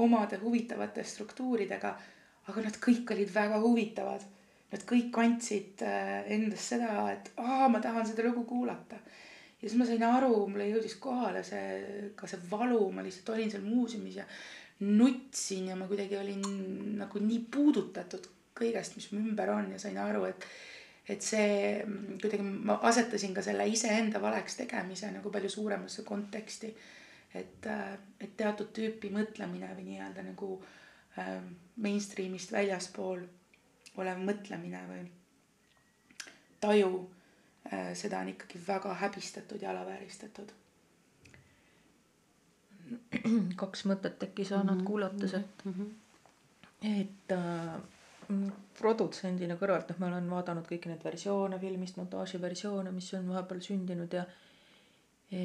omade 0.00 0.38
huvitavate 0.40 1.04
struktuuridega 1.04 1.94
aga 2.50 2.66
nad 2.66 2.78
kõik 2.82 3.10
olid 3.14 3.32
väga 3.34 3.58
huvitavad. 3.62 4.24
Nad 4.70 4.84
kõik 4.86 5.10
kandsid 5.14 5.82
äh, 5.82 6.28
endas 6.30 6.68
seda, 6.72 7.08
et 7.10 7.32
aa, 7.42 7.66
ma 7.72 7.80
tahan 7.82 8.06
seda 8.06 8.22
lugu 8.26 8.44
kuulata. 8.46 9.00
ja 9.60 9.68
siis 9.68 9.76
ma 9.78 9.86
sain 9.88 10.04
aru, 10.06 10.46
mulle 10.48 10.68
jõudis 10.70 10.94
kohale 11.02 11.42
see, 11.44 12.12
ka 12.16 12.28
see 12.30 12.38
valu, 12.50 12.84
ma 12.94 13.02
lihtsalt 13.02 13.34
olin 13.34 13.50
seal 13.50 13.66
muuseumis 13.66 14.20
ja 14.20 14.26
nutsin 14.86 15.66
ja 15.72 15.76
ma 15.76 15.88
kuidagi 15.90 16.16
olin 16.16 16.44
nagu 17.00 17.20
nii 17.20 17.40
puudutatud 17.52 18.30
kõigest, 18.56 18.94
mis 18.96 19.10
mu 19.12 19.24
ümber 19.24 19.50
on 19.52 19.72
ja 19.74 19.82
sain 19.82 19.98
aru, 20.00 20.22
et 20.30 20.46
et 21.10 21.22
see 21.26 21.82
kuidagi 22.20 22.44
ma 22.44 22.78
asetasin 22.90 23.34
ka 23.34 23.42
selle 23.42 23.66
iseenda 23.68 24.22
valeks 24.22 24.60
tegemise 24.60 25.10
nagu 25.12 25.30
palju 25.30 25.50
suuremasse 25.50 26.04
konteksti. 26.06 26.74
et, 27.34 27.66
äh, 27.66 27.98
et 28.20 28.36
teatud 28.36 28.72
tüüpi 28.74 29.10
mõtlemine 29.14 29.68
või 29.76 29.84
nii-öelda 29.86 30.22
nagu 30.26 30.48
äh, 31.18 31.36
mainstream'ist 31.76 32.52
väljaspool 32.52 33.22
olev 34.02 34.18
mõtlemine 34.18 34.80
või 34.88 35.04
taju, 36.60 37.10
äh, 37.72 37.92
seda 37.94 38.18
on 38.24 38.32
ikkagi 38.34 38.58
väga 38.66 38.94
häbistatud 39.04 39.62
ja 39.62 39.70
alavääristatud. 39.70 40.50
kaks 43.62 43.84
mõtet 43.86 44.18
tekkis 44.18 44.52
Annat 44.52 44.74
mm 44.74 44.80
-hmm. 44.80 44.86
kuulates, 44.86 45.34
et 45.34 45.64
mm, 45.64 45.72
-hmm. 45.72 47.00
et 47.00 47.32
äh, 47.32 47.80
produtsendina 48.78 49.56
kõrvalt, 49.60 49.90
noh, 49.90 49.98
ma 50.00 50.10
olen 50.10 50.28
vaadanud 50.30 50.68
kõiki 50.68 50.90
neid 50.90 51.02
versioone 51.04 51.58
filmist, 51.62 51.98
montaaživersioone, 52.00 52.92
mis 52.94 53.10
on 53.18 53.28
vahepeal 53.32 53.62
sündinud 53.64 54.14
ja 54.14 54.24
e, 55.32 55.42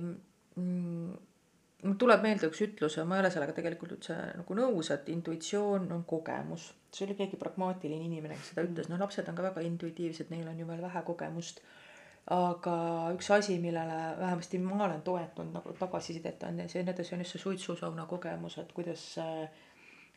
mm, 0.00 1.12
mul 1.82 1.98
tuleb 1.98 2.24
meelde 2.24 2.48
üks 2.50 2.62
ütlus 2.66 2.96
ja 2.98 3.04
ma 3.08 3.18
ei 3.18 3.24
ole 3.24 3.30
sellega 3.34 3.54
tegelikult 3.56 3.96
üldse 3.96 4.16
nagu 4.38 4.56
nõus, 4.58 4.90
et 4.94 5.08
intuitsioon 5.12 5.88
on 5.94 6.04
kogemus. 6.08 6.72
see 6.92 7.06
oli 7.06 7.16
keegi 7.18 7.38
pragmaatiline 7.40 8.04
inimene, 8.04 8.36
kes 8.36 8.52
seda 8.52 8.66
ütles, 8.66 8.90
noh 8.90 9.00
lapsed 9.00 9.28
on 9.28 9.38
ka 9.38 9.46
väga 9.48 9.64
intuitiivsed, 9.68 10.28
neil 10.30 10.48
on 10.48 10.60
ju 10.60 10.68
veel 10.68 10.82
vähe 10.84 11.02
kogemust. 11.06 11.62
aga 12.32 12.74
üks 13.16 13.30
asi, 13.34 13.58
millele 13.58 13.98
vähemasti 14.18 14.60
ma 14.62 14.84
olen 14.84 15.02
toetunud 15.02 15.56
nagu 15.58 15.72
tagasisidet 15.78 16.44
on 16.46 16.62
see, 16.68 16.84
need 16.86 17.00
on 17.02 17.24
just 17.24 17.34
see 17.34 17.42
suitsusauna 17.42 18.06
kogemus, 18.06 18.58
et 18.62 18.72
kuidas 18.72 19.06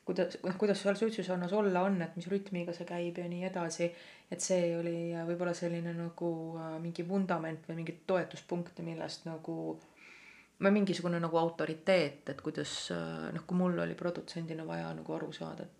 kuidas, 0.05 0.37
noh 0.43 0.57
kuidas 0.61 0.81
seal 0.81 0.97
suitsusaunas 0.99 1.53
olla 1.53 1.81
on, 1.87 1.97
et 2.05 2.15
mis 2.15 2.27
rütmiga 2.31 2.73
see 2.75 2.87
käib 2.89 3.17
ja 3.21 3.27
nii 3.29 3.47
edasi. 3.49 3.91
et 4.31 4.41
see 4.41 4.71
oli 4.77 5.13
võib-olla 5.27 5.53
selline 5.53 5.93
nagu 5.93 6.29
äh, 6.57 6.77
mingi 6.81 7.07
vundament 7.07 7.67
või 7.69 7.81
mingi 7.81 7.99
toetuspunkt, 8.07 8.79
millest 8.85 9.27
nagu 9.29 9.57
või 10.61 10.71
mingisugune 10.71 11.19
nagu 11.19 11.37
autoriteet, 11.37 12.29
et 12.31 12.41
kuidas 12.41 12.71
noh, 13.35 13.43
kui 13.47 13.57
mul 13.59 13.81
oli 13.83 13.95
produtsendina 13.99 14.63
vaja 14.67 14.93
nagu 14.95 15.17
aru 15.17 15.33
saada, 15.35 15.65
et 15.67 15.74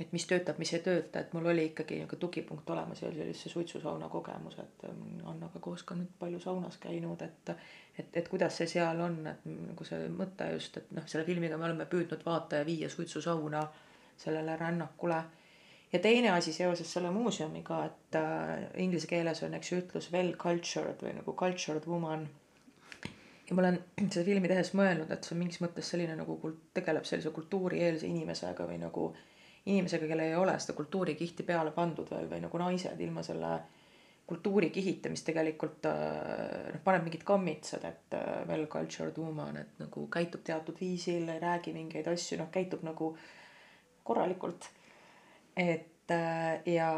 et 0.00 0.12
mis 0.12 0.26
töötab, 0.30 0.58
mis 0.62 0.72
ei 0.76 0.82
tööta, 0.84 1.20
et 1.20 1.32
mul 1.34 1.48
oli 1.52 1.64
ikkagi 1.70 1.98
niisugune 1.98 2.20
tugipunkt 2.20 2.70
olemas 2.70 3.02
ja 3.02 3.08
oli 3.08 3.26
just 3.30 3.46
see 3.46 3.52
suitsusauna 3.52 4.08
kogemus, 4.12 4.58
et 4.62 4.84
ähm, 4.88 5.18
Annaga 5.26 5.60
koos 5.64 5.82
ka 5.86 5.96
nüüd 5.98 6.12
palju 6.20 6.40
saunas 6.42 6.78
käinud, 6.82 7.22
et 7.26 7.52
et, 7.98 8.10
et 8.14 8.28
kuidas 8.30 8.60
see 8.60 8.68
seal 8.70 9.00
on, 9.02 9.18
et 9.26 9.46
nagu 9.48 9.84
see 9.84 10.06
mõte 10.14 10.46
just, 10.54 10.76
et 10.78 10.92
noh, 10.94 11.06
selle 11.10 11.26
filmiga 11.26 11.58
me 11.58 11.66
oleme 11.66 11.88
püüdnud 11.90 12.22
vaataja 12.26 12.66
viia 12.66 12.90
suitsusauna 12.90 13.64
sellele 14.18 14.56
rännakule. 14.56 15.22
ja 15.92 15.98
teine 15.98 16.30
asi 16.30 16.52
seoses 16.52 16.92
selle 16.92 17.10
muuseumiga, 17.10 17.84
et 17.86 18.18
äh, 18.20 18.68
inglise 18.84 19.06
keeles 19.10 19.42
on, 19.42 19.54
eks 19.54 19.72
ju, 19.72 19.80
ütlus 19.82 20.12
well 20.12 20.34
cultured 20.36 21.02
või 21.02 21.16
nagu 21.18 21.34
cultured 21.34 21.86
woman 21.86 22.28
ja 23.48 23.56
ma 23.56 23.62
olen 23.62 23.78
seda 24.12 24.24
filmi 24.26 24.50
tehes 24.50 24.74
mõelnud, 24.76 25.10
et 25.12 25.24
see 25.24 25.34
on 25.34 25.42
mingis 25.42 25.62
mõttes 25.64 25.90
selline 25.92 26.16
nagu 26.18 26.36
kult-, 26.42 26.68
tegeleb 26.76 27.08
sellise 27.08 27.32
kultuurieelse 27.34 28.08
inimesega 28.08 28.66
või 28.68 28.78
nagu 28.82 29.08
inimesega, 29.68 30.08
kellel 30.08 30.32
ei 30.32 30.38
ole 30.38 30.54
seda 30.62 30.76
kultuurikihti 30.78 31.44
peale 31.46 31.72
pandud 31.76 32.08
või, 32.12 32.28
või 32.30 32.40
nagu 32.44 32.60
naised 32.62 33.00
ilma 33.04 33.24
selle 33.26 33.52
kultuurikihita, 34.28 35.08
mis 35.08 35.24
tegelikult 35.24 35.86
äh, 35.88 36.72
noh, 36.74 36.80
paneb 36.84 37.06
mingid 37.06 37.24
kammitsad, 37.28 37.84
et 37.88 38.16
äh, 38.16 38.42
well 38.48 38.66
cultured 38.68 39.16
woman, 39.16 39.56
et 39.62 39.78
nagu 39.80 40.04
käitub 40.12 40.42
teatud 40.44 40.76
viisil, 40.80 41.28
ei 41.32 41.40
räägi 41.40 41.72
mingeid 41.76 42.10
asju, 42.12 42.36
noh, 42.42 42.50
käitub 42.52 42.84
nagu 42.84 43.14
korralikult. 44.04 44.68
et 45.56 46.12
äh, 46.12 46.60
ja, 46.68 46.90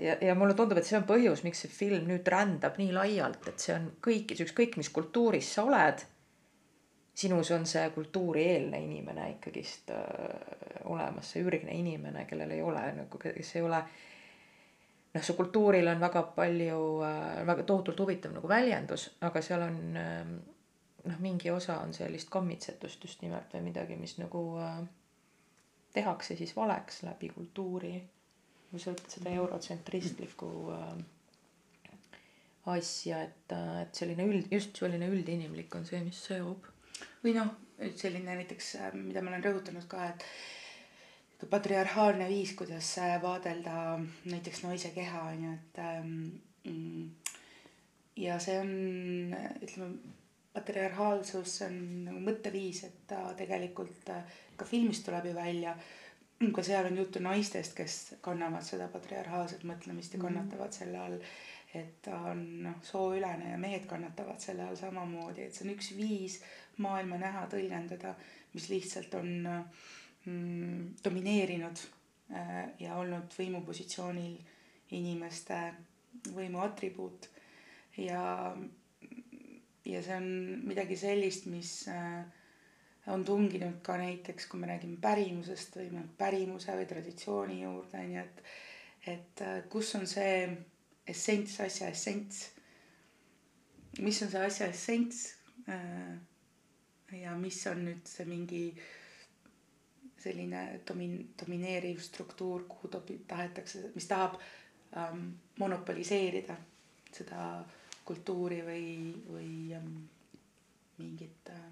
ja, 0.00 0.16
ja 0.20 0.34
mulle 0.38 0.54
tundub, 0.54 0.78
et 0.78 0.86
see 0.86 0.98
on 0.98 1.08
põhjus, 1.10 1.42
miks 1.44 1.64
see 1.64 1.74
film 1.74 2.06
nüüd 2.10 2.30
rändab 2.30 2.78
nii 2.78 2.94
laialt, 2.94 3.50
et 3.50 3.66
see 3.66 3.74
on 3.74 3.90
kõik, 4.06 4.36
ükskõik 4.46 4.78
mis 4.78 4.94
kultuuris 4.94 5.50
sa 5.56 5.66
oled 5.66 6.06
sinus 7.14 7.50
on 7.54 7.66
see 7.66 7.84
kultuurieelne 7.94 8.80
inimene 8.82 9.28
ikkagist 9.36 9.90
äh, 9.94 10.00
olemas, 10.90 11.30
see 11.30 11.44
ürgne 11.46 11.76
inimene, 11.78 12.24
kellel 12.30 12.50
ei 12.50 12.62
ole 12.62 12.82
nagu, 12.96 13.20
kes 13.22 13.54
ei 13.56 13.62
ole 13.62 13.82
noh, 15.14 15.22
su 15.22 15.36
kultuuril 15.38 15.88
on 15.92 16.02
väga 16.02 16.24
palju 16.34 16.80
äh,, 17.06 17.46
väga 17.46 17.62
tohutult 17.62 18.02
huvitav 18.02 18.34
nagu 18.34 18.50
väljendus, 18.50 19.12
aga 19.28 19.42
seal 19.42 19.62
on 19.68 19.78
äh, 20.00 20.34
noh, 21.04 21.22
mingi 21.22 21.50
osa 21.50 21.78
on 21.84 21.94
sellist 21.94 22.30
kammitsetust 22.34 23.04
just 23.04 23.22
nimelt 23.22 23.54
või 23.54 23.68
midagi, 23.68 23.96
mis 24.00 24.16
nagu 24.18 24.44
äh, 24.62 24.82
tehakse 25.94 26.36
siis 26.36 26.56
valeks 26.56 27.02
läbi 27.06 27.30
kultuuri. 27.34 27.94
kui 28.70 28.82
sa 28.82 28.90
ütled 28.90 29.12
seda 29.12 29.30
eurotsentristlikku 29.30 30.48
äh, 30.74 30.94
asja, 32.74 33.22
et, 33.22 33.52
äh, 33.52 33.82
et 33.84 33.94
selline 33.94 34.26
üld, 34.26 34.48
just 34.50 34.76
selline 34.82 35.08
üldinimlik 35.14 35.74
on 35.78 35.86
see, 35.86 36.02
mis 36.02 36.18
seob 36.26 36.73
või 37.24 37.34
noh, 37.36 37.52
selline 37.96 38.36
näiteks, 38.38 38.74
äh, 38.80 38.94
mida 38.96 39.22
ma 39.22 39.32
olen 39.32 39.44
rõhutanud 39.44 39.86
ka, 39.90 40.08
et 40.12 40.26
patriarhaalne 41.50 42.28
viis, 42.30 42.54
kuidas 42.56 42.94
äh, 43.02 43.16
vaadelda 43.22 43.98
näiteks 44.30 44.62
naise 44.64 44.92
keha 44.94 45.22
on 45.30 45.44
ju, 45.44 45.54
et 45.58 45.80
ähm, 45.82 46.12
mm, 46.64 47.08
ja 48.24 48.38
see 48.40 48.58
on, 48.60 48.72
ütleme, 49.62 50.14
patriarhaalsus 50.54 51.58
on 51.66 51.78
nagu 52.06 52.22
mõtteviis, 52.22 52.84
et 52.86 53.02
ta 53.10 53.26
tegelikult 53.38 54.14
äh, 54.14 54.38
ka 54.56 54.68
filmist 54.68 55.06
tuleb 55.06 55.30
ju 55.30 55.34
välja. 55.36 55.76
ka 56.54 56.62
seal 56.62 56.86
on 56.86 56.96
juttu 56.98 57.20
naistest, 57.22 57.74
kes 57.74 58.14
kannavad 58.20 58.62
seda 58.66 58.88
patriarhaalset 58.92 59.62
mõtlemist 59.64 60.14
ja 60.14 60.18
mhm. 60.18 60.26
kannatavad 60.26 60.72
selle 60.72 60.98
all 60.98 61.18
et 61.74 62.02
ta 62.02 62.14
on 62.30 62.42
noh, 62.62 62.74
sooülene 62.86 63.50
ja 63.50 63.58
mehed 63.58 63.86
kannatavad 63.90 64.38
selle 64.38 64.62
all 64.62 64.76
samamoodi, 64.78 65.42
et 65.42 65.56
see 65.56 65.64
on 65.66 65.72
üks 65.74 65.90
viis 65.98 66.36
maailma 66.82 67.18
näha, 67.20 67.46
tõlgendada, 67.50 68.14
mis 68.54 68.68
lihtsalt 68.70 69.14
on 69.18 69.30
mm, 69.46 70.94
domineerinud 71.04 71.82
äh, 72.34 72.62
ja 72.80 72.96
olnud 73.00 73.34
võimupositsioonil 73.38 74.38
inimeste 74.94 75.60
võimu 76.34 76.62
atribuut 76.64 77.28
ja, 78.00 78.54
ja 79.84 80.02
see 80.02 80.16
on 80.16 80.28
midagi 80.66 80.96
sellist, 80.98 81.48
mis 81.50 81.72
äh, 81.92 82.22
on 83.12 83.24
tunginud 83.24 83.82
ka 83.84 83.98
näiteks, 84.00 84.46
kui 84.48 84.60
me 84.60 84.70
räägime 84.70 84.96
pärimusest 85.02 85.76
või 85.80 85.90
noh, 85.92 86.06
pärimuse 86.18 86.76
või 86.78 86.86
traditsiooni 86.88 87.60
juurde 87.62 88.06
ju, 88.08 88.22
et 88.24 88.46
et 89.04 89.40
äh, 89.44 89.58
kus 89.68 89.90
on 89.98 90.06
see 90.08 90.46
essents, 91.06 91.58
asja 91.60 91.90
essents. 91.92 92.50
mis 94.00 94.22
on 94.22 94.30
see 94.32 94.46
asja 94.46 94.70
essents? 94.72 95.26
Ja 97.22 97.34
mis 97.38 97.60
on 97.70 97.84
nüüd 97.88 98.06
see 98.08 98.26
mingi 98.28 98.64
selline 100.24 100.80
domin-, 100.88 101.30
domineeriv 101.40 102.00
struktuur, 102.00 102.66
kuhu 102.68 102.90
tobi-, 102.92 103.20
tahetakse, 103.28 103.90
mis 103.94 104.08
tahab 104.08 104.38
ähm, 104.96 105.26
monopoliseerida 105.60 106.56
seda 107.14 107.48
kultuuri 108.04 108.60
või, 108.66 108.86
või 109.28 109.50
ähm, 109.76 109.92
mingit 110.98 111.52
äh, 111.52 111.66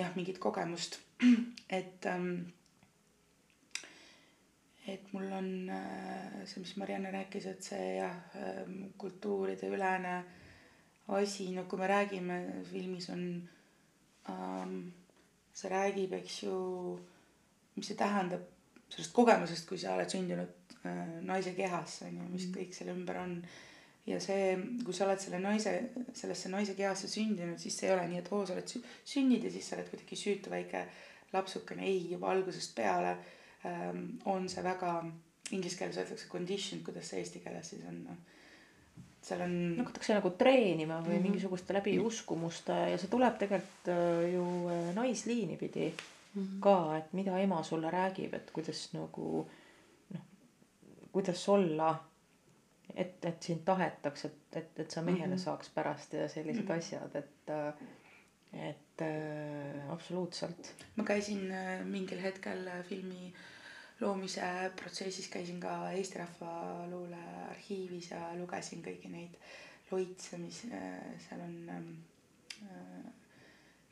jah, 0.00 0.12
mingit 0.16 0.40
kogemust, 0.42 0.98
et 1.80 2.10
ähm, 2.10 2.34
et 4.86 5.12
mul 5.14 5.30
on 5.30 5.48
äh, 5.70 6.42
see, 6.44 6.60
mis 6.62 6.74
Marianne 6.76 7.12
rääkis, 7.14 7.46
et 7.46 7.62
see 7.62 7.98
jah 8.00 8.34
äh,, 8.34 8.64
kultuuride 8.98 9.70
ülene 9.70 10.16
asi, 11.12 11.50
no 11.54 11.64
kui 11.70 11.78
me 11.78 11.86
räägime, 11.90 12.38
filmis 12.70 13.08
on 13.10 13.24
ähm, 14.30 14.78
see 15.52 15.70
räägib, 15.72 16.14
eks 16.18 16.42
ju, 16.44 16.56
mis 17.76 17.90
see 17.90 17.98
tähendab 17.98 18.44
sellest 18.92 19.14
kogemusest, 19.16 19.66
kui 19.68 19.80
sa 19.80 19.96
oled 19.96 20.10
sündinud 20.12 20.74
äh, 20.84 21.20
naise 21.26 21.54
kehas, 21.56 22.00
on 22.06 22.18
ju, 22.18 22.30
mis 22.32 22.48
mm. 22.48 22.56
kõik 22.58 22.76
selle 22.76 22.96
ümber 22.96 23.20
on. 23.22 23.36
ja 24.06 24.18
see, 24.20 24.56
kui 24.82 24.94
sa 24.96 25.06
oled 25.06 25.20
selle 25.22 25.38
naise, 25.38 25.72
sellesse 26.18 26.50
naise 26.50 26.74
kehasse 26.74 27.08
sündinud, 27.08 27.60
siis 27.62 27.76
see 27.78 27.86
ei 27.86 27.94
ole 27.94 28.08
nii, 28.10 28.18
et 28.18 28.30
oo, 28.34 28.42
sa 28.46 28.56
oled 28.56 28.72
sünnid 29.06 29.46
ja 29.46 29.52
siis 29.54 29.68
sa 29.68 29.76
oled 29.76 29.92
kuidagi 29.92 30.18
süütu 30.18 30.50
väike 30.50 30.86
lapsukene, 31.32 31.86
ei, 31.86 32.08
juba 32.10 32.32
algusest 32.32 32.74
peale 32.76 33.14
ähm, 33.68 34.16
on 34.28 34.48
see 34.50 34.64
väga, 34.66 34.96
inglise 35.54 35.78
keeles 35.78 36.00
öeldakse 36.02 36.28
condition, 36.32 36.82
kuidas 36.84 37.12
see 37.12 37.22
eesti 37.22 37.44
keeles 37.44 37.70
siis 37.72 37.86
on 37.88 38.02
noh 38.08 38.20
seal 39.22 39.42
on. 39.44 39.56
hakatakse 39.78 40.16
nagu 40.16 40.30
treenima 40.38 40.98
või 41.00 41.14
mm 41.14 41.16
-hmm. 41.16 41.28
mingisuguste 41.28 41.74
läbiuskumuste 41.76 42.78
ja 42.92 42.98
see 42.98 43.10
tuleb 43.10 43.38
tegelikult 43.38 43.90
äh, 43.94 44.22
ju 44.34 44.46
äh, 44.68 44.94
naisliini 44.94 45.56
pidi 45.56 45.88
mm 45.88 46.42
-hmm. 46.42 46.60
ka, 46.60 46.96
et 46.98 47.12
mida 47.12 47.38
ema 47.38 47.62
sulle 47.62 47.90
räägib, 47.90 48.34
et 48.34 48.50
kuidas 48.50 48.88
nagu 48.92 49.46
noh, 50.14 50.24
kuidas 51.12 51.48
olla. 51.48 51.94
et, 52.94 53.24
et 53.24 53.42
sind 53.42 53.60
tahetakse, 53.64 54.28
et, 54.28 54.56
et, 54.56 54.80
et 54.80 54.90
sa 54.90 55.02
mehele 55.02 55.26
mm 55.26 55.32
-hmm. 55.32 55.44
saaks 55.44 55.70
pärast 55.74 56.12
ja 56.12 56.28
sellised 56.28 56.62
mm 56.62 56.68
-hmm. 56.68 56.78
asjad, 56.78 57.16
et 57.16 57.48
äh, 57.48 57.74
et 58.68 59.00
äh, 59.00 59.92
absoluutselt. 59.92 60.74
ma 60.96 61.04
käisin 61.04 61.54
mingil 61.84 62.22
hetkel 62.22 62.70
filmi 62.88 63.26
äh, 63.26 63.51
loomise 64.02 64.46
protsessis 64.76 65.28
käisin 65.32 65.60
ka 65.62 65.74
Eesti 65.94 66.18
Rahva 66.20 66.86
Luule 66.90 67.20
arhiivis 67.50 68.10
ja 68.10 68.22
lugesin 68.38 68.82
kõiki 68.84 69.10
neid 69.12 69.36
loitse, 69.92 70.38
mis 70.40 70.62
äh, 70.72 71.12
seal 71.26 71.42
on 71.44 71.54
ähm, 71.70 71.90
äh, 72.64 73.12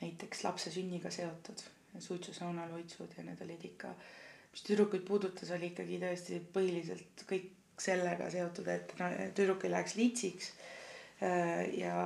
näiteks 0.00 0.44
lapse 0.46 0.72
sünniga 0.72 1.12
seotud, 1.12 1.62
suitsusauna 1.98 2.66
loitsud 2.70 3.14
ja 3.18 3.24
need 3.26 3.40
olid 3.44 3.64
ikka, 3.72 3.92
mis 4.50 4.66
tüdrukuid 4.66 5.04
puudutas, 5.06 5.52
oli 5.56 5.70
ikkagi 5.72 6.00
tõesti 6.02 6.40
põhiliselt 6.54 7.24
kõik 7.28 7.50
sellega 7.80 8.28
seotud, 8.32 8.68
et 8.72 8.94
no, 9.00 9.08
tüdruk 9.36 9.64
ei 9.64 9.74
läheks 9.74 9.96
liitsiks 10.00 10.52
äh, 11.24 11.66
ja 11.78 11.96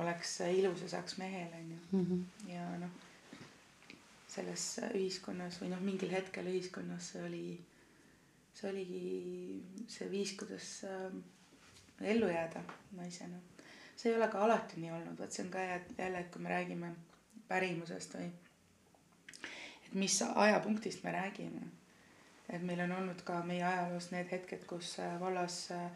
oleks 0.00 0.38
ilus 0.50 0.84
ja 0.84 0.94
saaks 0.96 1.18
mehele 1.20 1.60
onju 1.60 1.80
mm 1.90 2.06
-hmm. 2.06 2.52
ja 2.52 2.68
noh 2.82 3.02
selles 4.34 4.64
ühiskonnas 4.94 5.60
või 5.62 5.70
noh, 5.72 5.82
mingil 5.84 6.12
hetkel 6.14 6.48
ühiskonnas 6.50 7.12
see 7.12 7.22
oli, 7.26 7.44
see 8.54 8.68
oligi 8.70 9.02
see 9.90 10.08
viis, 10.10 10.34
kuidas 10.38 10.70
äh, 10.88 11.14
ellu 12.14 12.30
jääda 12.30 12.64
naisena. 12.98 13.38
see 13.96 14.10
ei 14.10 14.18
ole 14.18 14.28
ka 14.32 14.42
alati 14.44 14.80
nii 14.82 14.92
olnud, 14.96 15.18
vot 15.18 15.32
see 15.32 15.44
on 15.46 15.52
ka 15.54 15.62
jälle, 15.62 16.18
et 16.18 16.30
kui 16.34 16.42
me 16.42 16.50
räägime 16.50 16.90
pärimusest 17.48 18.18
või 18.18 18.30
et 19.86 19.94
mis 19.94 20.20
ajapunktist 20.22 21.04
me 21.04 21.12
räägime. 21.14 21.68
et 22.48 22.62
meil 22.62 22.80
on 22.88 22.98
olnud 23.00 23.22
ka 23.26 23.42
meie 23.42 23.64
ajaloos 23.64 24.10
need 24.12 24.30
hetked, 24.30 24.66
kus 24.70 24.98
äh, 24.98 25.18
vallas 25.20 25.68
äh, 25.70 25.90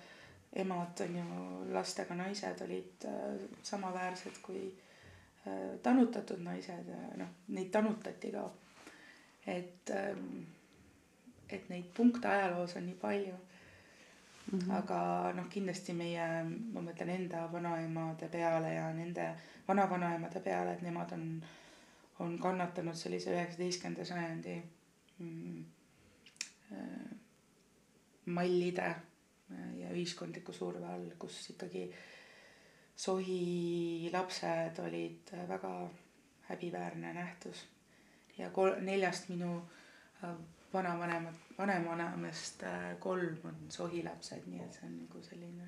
emad 0.53 1.01
on 1.05 1.17
ju 1.17 1.65
lastega 1.75 2.15
naised 2.17 2.63
olid 2.65 3.05
samaväärsed 3.63 4.39
kui 4.43 4.69
Äh, 4.71 4.88
tanutatud 5.83 6.41
naised 6.45 6.89
noh, 7.17 7.35
neid 7.49 7.71
tanutati 7.71 8.33
ka. 8.33 8.51
et, 9.47 9.91
ähm, 9.91 10.43
et 11.49 11.69
neid 11.69 11.93
punkte 11.97 12.29
ajaloos 12.29 12.77
on 12.77 12.87
nii 12.87 12.99
palju 13.01 13.35
mm. 14.53 14.59
-hmm. 14.59 14.73
aga 14.79 15.33
noh, 15.37 15.49
kindlasti 15.49 15.93
meie, 15.93 16.27
ma 16.73 16.81
mõtlen 16.81 17.15
enda 17.15 17.47
vanaemade 17.53 18.29
peale 18.29 18.75
ja 18.75 18.93
nende 18.95 19.31
vanavanaemade 19.69 20.41
peale, 20.41 20.73
et 20.73 20.83
nemad 20.83 21.13
on, 21.13 21.25
on 22.19 22.39
kannatanud 22.39 22.95
sellise 22.95 23.33
üheksateistkümnenda 23.35 24.05
sajandi 24.05 24.63
mm, 25.19 25.65
äh, 26.73 27.11
mallide 28.27 28.87
äh, 28.87 29.75
ja 29.81 29.91
ühiskondliku 29.93 30.53
surve 30.53 30.87
all, 30.87 31.11
kus 31.19 31.51
ikkagi 31.51 31.91
sohi 32.99 34.11
lapsed 34.13 34.79
olid 34.83 35.31
väga 35.49 35.89
häbiväärne 36.49 37.15
nähtus. 37.15 37.67
ja 38.39 38.51
kol-, 38.51 38.81
neljast 38.81 39.29
minu 39.29 39.63
äh, 40.25 40.35
vanavanemat, 40.73 41.35
vanavanemast 41.59 42.63
äh, 42.63 42.99
kolm 42.99 43.39
on 43.45 43.57
sohilapsed, 43.69 44.47
nii 44.47 44.61
et 44.63 44.75
see 44.75 44.87
on 44.87 44.97
nagu 44.99 45.23
selline 45.23 45.65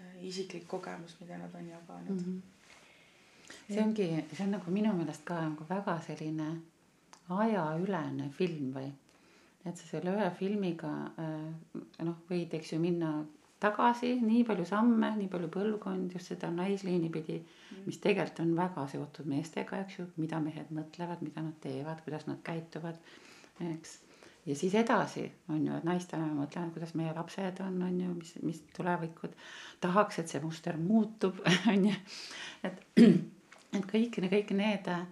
äh, 0.00 0.18
isiklik 0.26 0.66
kogemus, 0.66 1.16
mida 1.20 1.38
nad 1.38 1.54
on 1.54 1.68
jaganud 1.68 2.26
mm. 2.26 2.42
-hmm. 2.42 3.54
see 3.74 3.82
ongi, 3.82 4.08
see 4.32 4.44
on 4.46 4.50
nagu 4.50 4.70
minu 4.70 4.92
meelest 4.92 5.24
ka 5.24 5.40
nagu 5.48 5.66
väga 5.68 6.00
selline 6.06 6.48
ajaülene 7.28 8.30
film 8.30 8.74
või 8.74 8.92
et 9.64 9.76
sa 9.76 9.86
selle 9.86 10.14
ühe 10.16 10.30
filmiga 10.30 10.92
noh, 12.02 12.16
võid, 12.30 12.54
eks 12.54 12.72
ju, 12.72 12.78
minna 12.80 13.10
tagasi 13.60 14.12
nii 14.22 14.44
palju 14.46 14.64
samme, 14.68 15.10
nii 15.18 15.30
palju 15.32 15.48
põlvkond 15.54 16.12
just 16.14 16.32
seda 16.32 16.50
naisliini 16.54 17.08
pidi, 17.14 17.38
mis 17.86 17.98
tegelikult 18.02 18.44
on 18.44 18.52
väga 18.58 18.84
seotud 18.92 19.30
meestega, 19.30 19.80
eks 19.82 19.98
ju, 19.98 20.06
mida 20.22 20.38
mehed 20.42 20.70
mõtlevad, 20.74 21.24
mida 21.26 21.42
nad 21.42 21.56
teevad, 21.62 22.04
kuidas 22.04 22.28
nad 22.30 22.38
käituvad 22.46 23.00
eks. 23.74 23.98
ja 24.46 24.56
siis 24.56 24.74
edasi 24.78 25.26
on 25.48 25.66
ju, 25.66 25.74
et 25.74 25.88
naistena 25.88 26.26
ma 26.28 26.44
mõtlen, 26.44 26.70
kuidas 26.74 26.94
meie 26.98 27.14
lapsed 27.16 27.62
on, 27.64 27.80
on 27.82 28.00
ju, 28.00 28.14
mis, 28.20 28.34
mis 28.46 28.62
tulevikud 28.76 29.34
tahaks, 29.82 30.20
et 30.22 30.30
see 30.30 30.42
muster 30.44 30.78
muutub, 30.78 31.42
on 31.72 31.90
ju. 31.90 31.96
et, 32.68 32.84
et 33.78 33.90
kõik, 33.90 34.20
kõik 34.22 34.54
need 34.54 34.92
äh, 34.94 35.02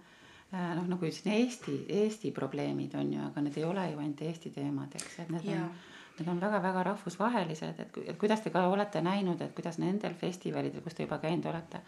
noh, 0.53 0.87
nagu 0.87 1.11
siin 1.11 1.35
Eesti, 1.35 1.81
Eesti 1.99 2.31
probleemid 2.31 2.95
on 2.95 3.13
ju, 3.17 3.27
aga 3.27 3.43
need 3.43 3.59
ei 3.59 3.67
ole 3.67 3.91
ju 3.91 4.01
ainult 4.01 4.25
Eesti 4.29 4.55
teemad, 4.55 4.95
eks, 4.95 5.19
et 5.25 5.35
need 5.35 5.51
ja. 5.51 5.67
on 5.67 5.85
need 6.19 6.29
on 6.31 6.41
väga-väga 6.41 6.83
rahvusvahelised, 6.91 7.79
et, 7.83 7.99
et 8.13 8.17
kuidas 8.19 8.41
te 8.43 8.53
ka 8.53 8.67
olete 8.71 9.01
näinud, 9.05 9.41
et 9.41 9.53
kuidas 9.55 9.77
nendel 9.81 10.15
festivalidel, 10.17 10.81
kus 10.85 10.97
te 10.97 11.05
juba 11.05 11.19
käinud 11.21 11.45
olete, 11.51 11.83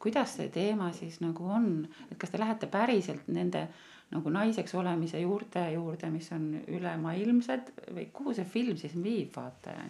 kuidas 0.00 0.36
see 0.38 0.48
teema 0.52 0.90
siis 0.96 1.20
nagu 1.20 1.46
on, 1.46 1.70
et 2.10 2.18
kas 2.18 2.32
te 2.32 2.40
lähete 2.40 2.70
päriselt 2.72 3.28
nende 3.28 3.68
nagu 4.10 4.32
naiseks 4.34 4.74
olemise 4.74 5.20
juurte 5.22 5.62
juurde, 5.70 6.10
mis 6.10 6.30
on 6.34 6.48
ülemaailmsed 6.66 7.70
või 7.94 8.08
kuhu 8.14 8.34
see 8.34 8.48
film 8.48 8.78
siis 8.80 8.96
viib 8.98 9.36
vaataja? 9.36 9.86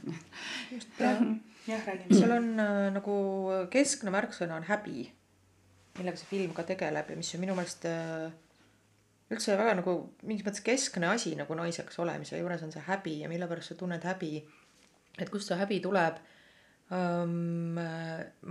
just 0.74 1.00
jah, 1.00 1.22
jah 1.68 1.86
räägime. 1.88 2.18
seal 2.18 2.36
on 2.36 2.50
äh, 2.60 2.82
nagu 2.96 3.16
keskne 3.72 4.12
märksõna 4.12 4.60
on 4.60 4.68
häbi, 4.68 5.06
millega 5.98 6.20
see 6.20 6.34
film 6.34 6.52
ka 6.56 6.66
tegeleb 6.68 7.14
ja 7.14 7.16
mis 7.16 7.32
on 7.34 7.44
minu 7.46 7.56
meelest 7.56 7.88
äh, 7.88 8.28
üldse 9.30 9.54
väga 9.58 9.76
nagu 9.78 9.94
mingis 10.26 10.46
mõttes 10.46 10.64
keskne 10.66 11.12
asi 11.12 11.36
nagu 11.38 11.54
naiseks 11.54 12.00
olemise 12.02 12.38
juures 12.40 12.64
on 12.66 12.72
see 12.74 12.82
häbi 12.88 13.20
ja 13.22 13.30
mille 13.30 13.46
pärast 13.50 13.72
sa 13.72 13.78
tunned 13.78 14.04
häbi. 14.04 14.40
et 15.18 15.30
kust 15.30 15.48
see 15.48 15.58
häbi 15.58 15.80
tuleb 15.84 16.18
um,. 16.90 17.78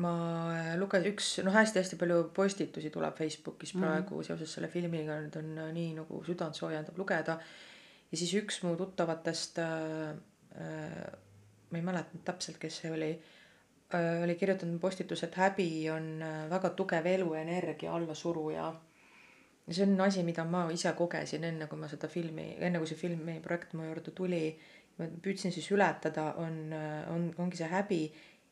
ma 0.04 0.14
lugesin 0.80 1.12
üks 1.12 1.32
noh, 1.44 1.56
hästi-hästi 1.56 2.00
palju 2.00 2.22
postitusi 2.36 2.92
tuleb 2.94 3.18
Facebookis 3.18 3.76
mhm. 3.76 3.84
praegu 3.84 4.16
mm 4.16 4.22
-hmm. 4.22 4.28
seoses 4.28 4.54
selle 4.54 4.68
filmiga, 4.68 5.20
need 5.20 5.36
on 5.36 5.58
äh, 5.58 5.74
nii 5.74 5.94
nagu 6.00 6.24
südant 6.24 6.56
soojendab 6.56 6.98
lugeda. 6.98 7.40
ja 8.12 8.18
siis 8.18 8.34
üks 8.34 8.64
mu 8.64 8.76
tuttavatest 8.76 9.60
äh,, 9.60 10.16
äh, 10.56 11.12
ma 11.72 11.78
ei 11.78 11.84
mäleta 11.84 12.24
täpselt, 12.26 12.58
kes 12.58 12.78
see 12.82 12.92
oli 12.92 13.12
äh,, 13.94 14.24
oli 14.24 14.36
kirjutanud 14.36 14.80
postituse, 14.80 15.26
et 15.26 15.36
häbi 15.36 15.90
on 15.90 16.22
äh, 16.22 16.50
väga 16.50 16.70
tugev 16.70 17.06
eluenergia 17.06 17.94
allasuruja 17.94 18.74
ja 19.70 19.76
see 19.78 19.86
on 19.86 20.02
asi, 20.02 20.24
mida 20.26 20.44
ma 20.50 20.66
ise 20.74 20.92
kogesin 20.98 21.46
enne, 21.46 21.68
kui 21.70 21.78
ma 21.78 21.88
seda 21.92 22.10
filmi, 22.10 22.56
enne 22.58 22.82
kui 22.82 22.90
see 22.90 22.98
filmi 22.98 23.38
projekt 23.44 23.78
mu 23.78 23.86
juurde 23.86 24.16
tuli. 24.18 24.44
ma 25.00 25.06
püüdsin 25.24 25.54
siis 25.56 25.70
ületada, 25.72 26.34
on, 26.44 26.74
on, 27.14 27.30
ongi 27.40 27.56
see 27.56 27.70
häbi 27.72 28.02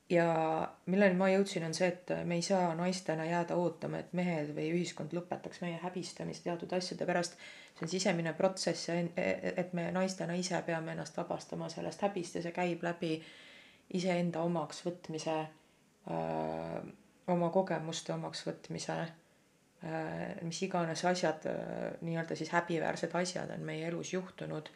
ja 0.09 0.27
milleni 0.87 1.17
ma 1.19 1.27
jõudsin, 1.31 1.65
on 1.67 1.73
see, 1.75 1.89
et 1.91 2.11
me 2.25 2.37
ei 2.39 2.43
saa 2.45 2.71
naistena 2.77 3.25
jääda 3.27 3.57
ootama, 3.59 3.99
et 3.99 4.13
mehed 4.15 4.53
või 4.55 4.69
ühiskond 4.77 5.11
lõpetaks 5.15 5.59
meie 5.65 5.79
häbistamise 5.81 6.45
teatud 6.45 6.73
asjade 6.77 7.05
pärast. 7.09 7.35
see 7.77 7.85
on 7.85 7.91
sisemine 7.91 8.33
protsess 8.33 8.87
ja 8.87 8.95
et 8.97 9.73
me 9.77 9.91
naistena 9.91 10.33
ise 10.33 10.61
peame 10.65 10.95
ennast 10.95 11.17
vabastama 11.17 11.69
sellest 11.69 12.01
häbist 12.01 12.35
ja 12.35 12.41
see 12.41 12.55
käib 12.55 12.83
läbi 12.83 13.19
iseenda 13.93 14.41
omaks 14.41 14.81
võtmise, 14.85 15.35
oma 17.27 17.49
kogemuste 17.53 18.13
omaks 18.13 18.45
võtmise. 18.47 18.97
Mis 20.41 20.59
iganes 20.65 21.03
asjad, 21.05 21.43
nii-öelda 22.01 22.35
siis 22.35 22.49
häbiväärsed 22.49 23.13
asjad 23.13 23.51
on 23.53 23.65
meie 23.65 23.87
elus 23.87 24.13
juhtunud. 24.13 24.69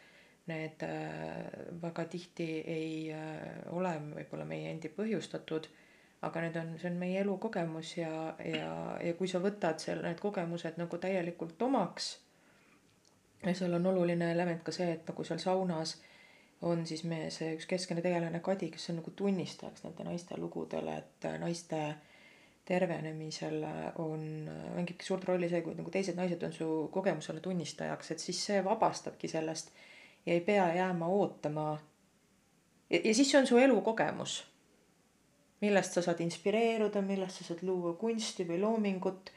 Need 0.46 0.82
äh, 0.82 1.44
väga 1.82 2.04
tihti 2.10 2.46
ei 2.66 3.12
äh, 3.14 3.60
ole 3.70 3.92
võib-olla 4.02 4.42
meie 4.46 4.72
endi 4.72 4.90
põhjustatud, 4.90 5.68
aga 6.26 6.42
need 6.42 6.56
on, 6.58 6.72
see 6.82 6.90
on 6.90 6.98
meie 6.98 7.20
elukogemus 7.22 7.92
ja, 8.00 8.10
ja, 8.42 8.72
ja 8.98 9.12
kui 9.18 9.30
sa 9.30 9.38
võtad 9.42 9.78
seal 9.78 10.02
need 10.02 10.18
kogemused 10.22 10.80
nagu 10.82 10.98
täielikult 10.98 11.62
omaks, 11.62 12.08
ja 13.46 13.54
seal 13.54 13.78
on 13.78 13.86
oluline 13.86 14.32
element 14.32 14.62
ka 14.66 14.74
see, 14.74 14.90
et 14.96 15.06
nagu 15.08 15.24
seal 15.26 15.38
saunas 15.42 15.96
on 16.62 16.86
siis 16.86 17.02
meie 17.10 17.30
see 17.34 17.54
üks 17.56 17.66
keskne 17.70 18.02
tegelane 18.02 18.40
Kadi, 18.42 18.70
kes 18.74 18.90
on 18.90 19.00
nagu 19.00 19.10
tunnistajaks 19.18 19.82
nende 19.86 20.06
naiste 20.06 20.38
lugudele, 20.38 20.96
et 21.02 21.28
naiste 21.42 21.80
tervenemisel 22.64 23.64
on, 23.98 24.50
mängibki 24.74 25.06
suurt 25.06 25.24
rolli 25.24 25.48
see, 25.50 25.62
kui 25.64 25.74
nagu 25.74 25.90
teised 25.90 26.18
naised 26.18 26.42
on 26.46 26.52
su 26.54 26.68
kogemusele 26.94 27.40
tunnistajaks, 27.42 28.12
et 28.14 28.22
siis 28.22 28.44
see 28.46 28.60
vabastabki 28.64 29.28
sellest 29.28 29.72
ja 30.26 30.32
ei 30.36 30.40
pea 30.40 30.68
jääma 30.74 31.06
ootama. 31.06 31.78
ja, 32.90 33.14
siis 33.14 33.30
see 33.30 33.40
on 33.40 33.46
su 33.46 33.58
elukogemus, 33.58 34.44
millest 35.60 35.92
sa 35.92 36.02
saad 36.02 36.20
inspireeruda, 36.20 37.02
millest 37.02 37.40
sa 37.40 37.50
saad 37.50 37.64
luua 37.66 37.94
kunsti 37.98 38.46
või 38.48 38.60
loomingut, 38.60 39.32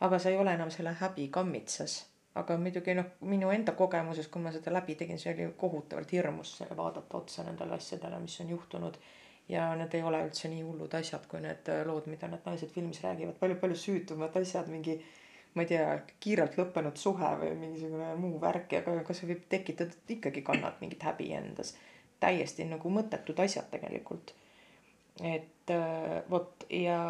aga 0.00 0.18
sa 0.18 0.32
ei 0.32 0.38
ole 0.40 0.54
enam 0.56 0.70
selle 0.70 0.96
häbi 1.00 1.28
kammitsas. 1.28 2.06
aga 2.34 2.56
muidugi 2.56 2.94
noh, 2.94 3.08
minu 3.26 3.50
enda 3.50 3.72
kogemuses, 3.76 4.28
kui 4.30 4.40
ma 4.42 4.52
seda 4.54 4.72
läbi 4.72 4.94
tegin, 4.94 5.18
see 5.18 5.34
oli 5.34 5.52
kohutavalt 5.58 6.12
hirmus 6.12 6.60
vaadata 6.76 7.18
otsa 7.18 7.42
nendele 7.44 7.74
asjadele, 7.74 8.20
mis 8.22 8.40
on 8.40 8.52
juhtunud 8.54 8.96
ja 9.50 9.70
need 9.78 9.94
ei 9.98 10.02
ole 10.06 10.20
üldse 10.26 10.50
nii 10.50 10.62
hullud 10.62 10.92
asjad, 10.94 11.24
kui 11.30 11.40
need 11.42 11.68
lood, 11.88 12.06
mida 12.12 12.28
need 12.30 12.46
naised 12.46 12.70
filmis 12.74 13.02
räägivad 13.02 13.34
palju,, 13.34 13.56
palju-palju 13.58 13.80
süütumad 13.84 14.36
asjad, 14.40 14.70
mingi 14.70 15.00
ma 15.54 15.64
ei 15.64 15.70
tea, 15.70 15.86
kiirelt 16.22 16.56
lõppenud 16.58 16.98
suhe 17.00 17.30
või 17.40 17.54
mingisugune 17.58 18.12
muu 18.20 18.38
värk 18.42 18.76
ja 18.76 18.82
ka 18.86 19.16
see 19.16 19.32
võib 19.32 19.46
tekitada 19.50 19.96
ikkagi 20.14 20.44
kannad 20.46 20.78
mingit 20.82 21.02
häbi 21.02 21.32
endas. 21.34 21.74
täiesti 22.20 22.66
nagu 22.68 22.90
mõttetud 22.92 23.38
asjad 23.40 23.70
tegelikult. 23.72 24.34
et 25.24 25.70
äh, 25.74 26.22
vot 26.30 26.66
ja, 26.70 27.00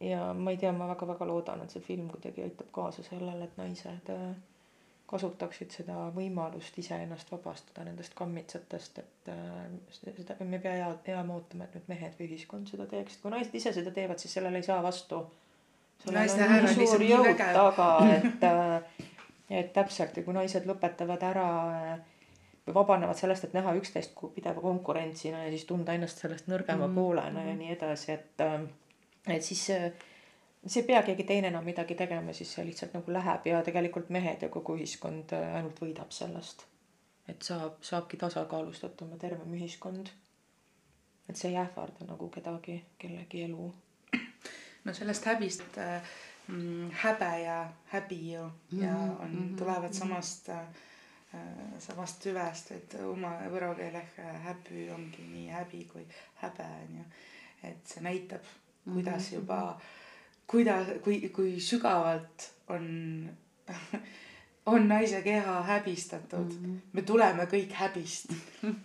ja 0.00 0.32
ma 0.34 0.50
ei 0.50 0.56
tea, 0.56 0.72
ma 0.72 0.88
väga-väga 0.88 1.26
loodan, 1.28 1.62
et 1.62 1.70
see 1.70 1.84
film 1.84 2.08
kuidagi 2.08 2.42
aitab 2.42 2.70
kaasa 2.72 3.02
sellele, 3.02 3.44
et 3.44 3.56
naised 3.60 4.10
äh, 4.14 4.30
kasutaksid 5.06 5.70
seda 5.70 6.08
võimalust 6.14 6.78
iseennast 6.78 7.30
vabastada 7.30 7.84
nendest 7.86 8.14
kammitsatest, 8.18 8.98
et 8.98 9.30
äh, 9.30 9.66
seda, 9.94 10.36
me 10.40 10.58
ei 10.58 10.62
pea 10.62 10.92
jääma 11.14 11.34
ootama, 11.34 11.64
et 11.64 11.74
nüüd 11.78 11.90
mehed 11.92 12.16
või 12.18 12.30
ühiskond 12.30 12.70
seda 12.70 12.88
teeksid, 12.90 13.20
kui 13.22 13.30
naised 13.30 13.54
ise 13.54 13.72
seda 13.72 13.94
teevad, 13.94 14.18
siis 14.18 14.34
sellele 14.38 14.62
ei 14.62 14.66
saa 14.66 14.82
vastu 14.82 15.22
naiste 16.10 16.42
hääl 16.42 16.64
on 16.64 16.78
lihtsalt 16.78 17.00
nii 17.00 17.18
vägev. 17.18 17.52
taga, 17.52 17.88
et, 18.16 18.44
äh, 18.44 18.82
et 19.50 19.72
täpselt 19.72 20.16
ja 20.16 20.24
kui 20.26 20.34
naised 20.34 20.66
lõpetavad 20.68 21.22
ära 21.26 21.46
äh, 21.70 21.94
või 22.66 22.74
vabanevad 22.80 23.18
sellest, 23.18 23.46
et 23.46 23.54
näha 23.56 23.74
üksteist 23.78 24.14
kui 24.14 24.34
pideva 24.34 24.60
konkurentsina 24.60 25.44
ja 25.44 25.54
siis 25.54 25.66
tunda 25.68 25.94
ennast 25.94 26.22
sellest 26.22 26.50
nõrgema 26.50 26.86
mm 26.86 26.90
-hmm. 26.90 27.00
poolena 27.00 27.46
ja 27.46 27.54
nii 27.54 27.72
edasi, 27.78 28.12
et, 28.12 28.40
äh, 28.40 28.60
et 29.36 29.42
siis 29.42 29.66
see 29.66 29.92
ei 30.76 30.82
pea 30.82 31.02
keegi 31.02 31.24
teine 31.24 31.48
enam 31.52 31.64
midagi 31.64 31.94
tegema, 31.94 32.32
siis 32.32 32.52
see 32.54 32.64
lihtsalt 32.66 32.94
nagu 32.96 33.12
läheb 33.12 33.46
ja 33.46 33.62
tegelikult 33.62 34.08
mehed 34.10 34.42
ja 34.42 34.48
kogu 34.48 34.74
ühiskond 34.76 35.34
ainult 35.36 35.80
võidab 35.82 36.10
sellest. 36.10 36.66
et 37.28 37.42
saab, 37.42 37.82
saabki 37.82 38.16
tasakaalustatum 38.16 39.10
ja 39.14 39.18
tervem 39.18 39.54
ühiskond. 39.54 40.10
et 41.28 41.36
see 41.36 41.50
ei 41.50 41.56
ähvarda 41.62 42.06
nagu 42.06 42.30
kedagi, 42.30 42.82
kellegi 42.98 43.42
elu 43.48 43.72
no 44.86 44.94
sellest 44.94 45.24
häbist 45.26 45.78
äh, 45.78 46.02
mm, 46.48 46.90
häbe 47.02 47.30
ja 47.42 47.72
häbi 47.92 48.32
ju 48.32 48.50
ja 48.72 48.92
mhm, 48.92 49.20
on 49.20 49.30
mm, 49.30 49.52
-hmm. 49.52 49.58
tulevad 49.58 49.90
mhm. 49.90 49.98
samast 49.98 50.48
äh, 50.48 50.66
samast 51.78 52.22
süvest, 52.22 52.70
et 52.70 52.94
oma 53.04 53.32
võro 53.50 53.74
keeles 53.74 54.18
äh, 54.18 54.42
häbi 54.44 54.90
ongi 54.90 55.22
nii 55.22 55.48
häbi 55.48 55.84
kui 55.92 56.06
häbe 56.42 56.62
on 56.62 56.96
ju. 56.98 57.04
et 57.62 57.86
see 57.86 58.02
näitab, 58.02 58.42
kuidas 58.84 59.30
mhm, 59.30 59.34
juba, 59.34 59.80
kuidas, 60.46 60.88
kui, 61.04 61.20
kui 61.28 61.60
sügavalt 61.60 62.50
on 62.68 62.86
on 64.66 64.88
naise 64.88 65.22
keha 65.22 65.62
häbistatud 65.62 66.52
mm. 66.52 66.64
-hmm. 66.64 66.78
me 66.92 67.02
tuleme 67.02 67.44
kõik 67.44 67.72
häbist. 67.72 68.32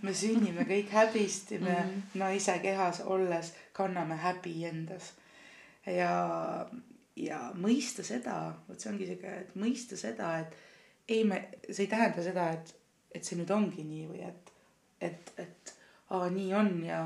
me 0.02 0.14
sünnime 0.14 0.62
kõik 0.62 0.90
häbist 0.90 1.52
ja 1.52 1.60
me 1.60 1.70
mm 1.70 1.90
-hmm. 1.90 2.20
naise 2.20 2.60
kehas 2.60 3.02
olles 3.02 3.54
kanname 3.74 4.16
häbi 4.16 4.66
endas 4.66 5.14
ja, 5.86 6.70
ja 7.16 7.52
mõista 7.56 8.04
seda, 8.04 8.54
vot 8.68 8.80
see 8.80 8.92
ongi 8.92 9.06
sihuke, 9.06 9.34
et 9.40 9.56
mõista 9.56 9.98
seda, 9.98 10.40
et 10.40 10.56
ei, 11.08 11.24
me, 11.24 11.50
see 11.72 11.84
ei 11.86 11.88
tähenda 11.88 12.24
seda, 12.24 12.52
et 12.52 12.76
et 13.16 13.28
see 13.28 13.36
nüüd 13.40 13.52
ongi 13.52 13.84
nii 13.84 14.08
või 14.08 14.22
et, 14.28 14.52
et, 15.02 15.34
et 15.38 15.74
aa, 16.10 16.30
nii 16.30 16.54
on 16.54 16.84
ja, 16.86 17.02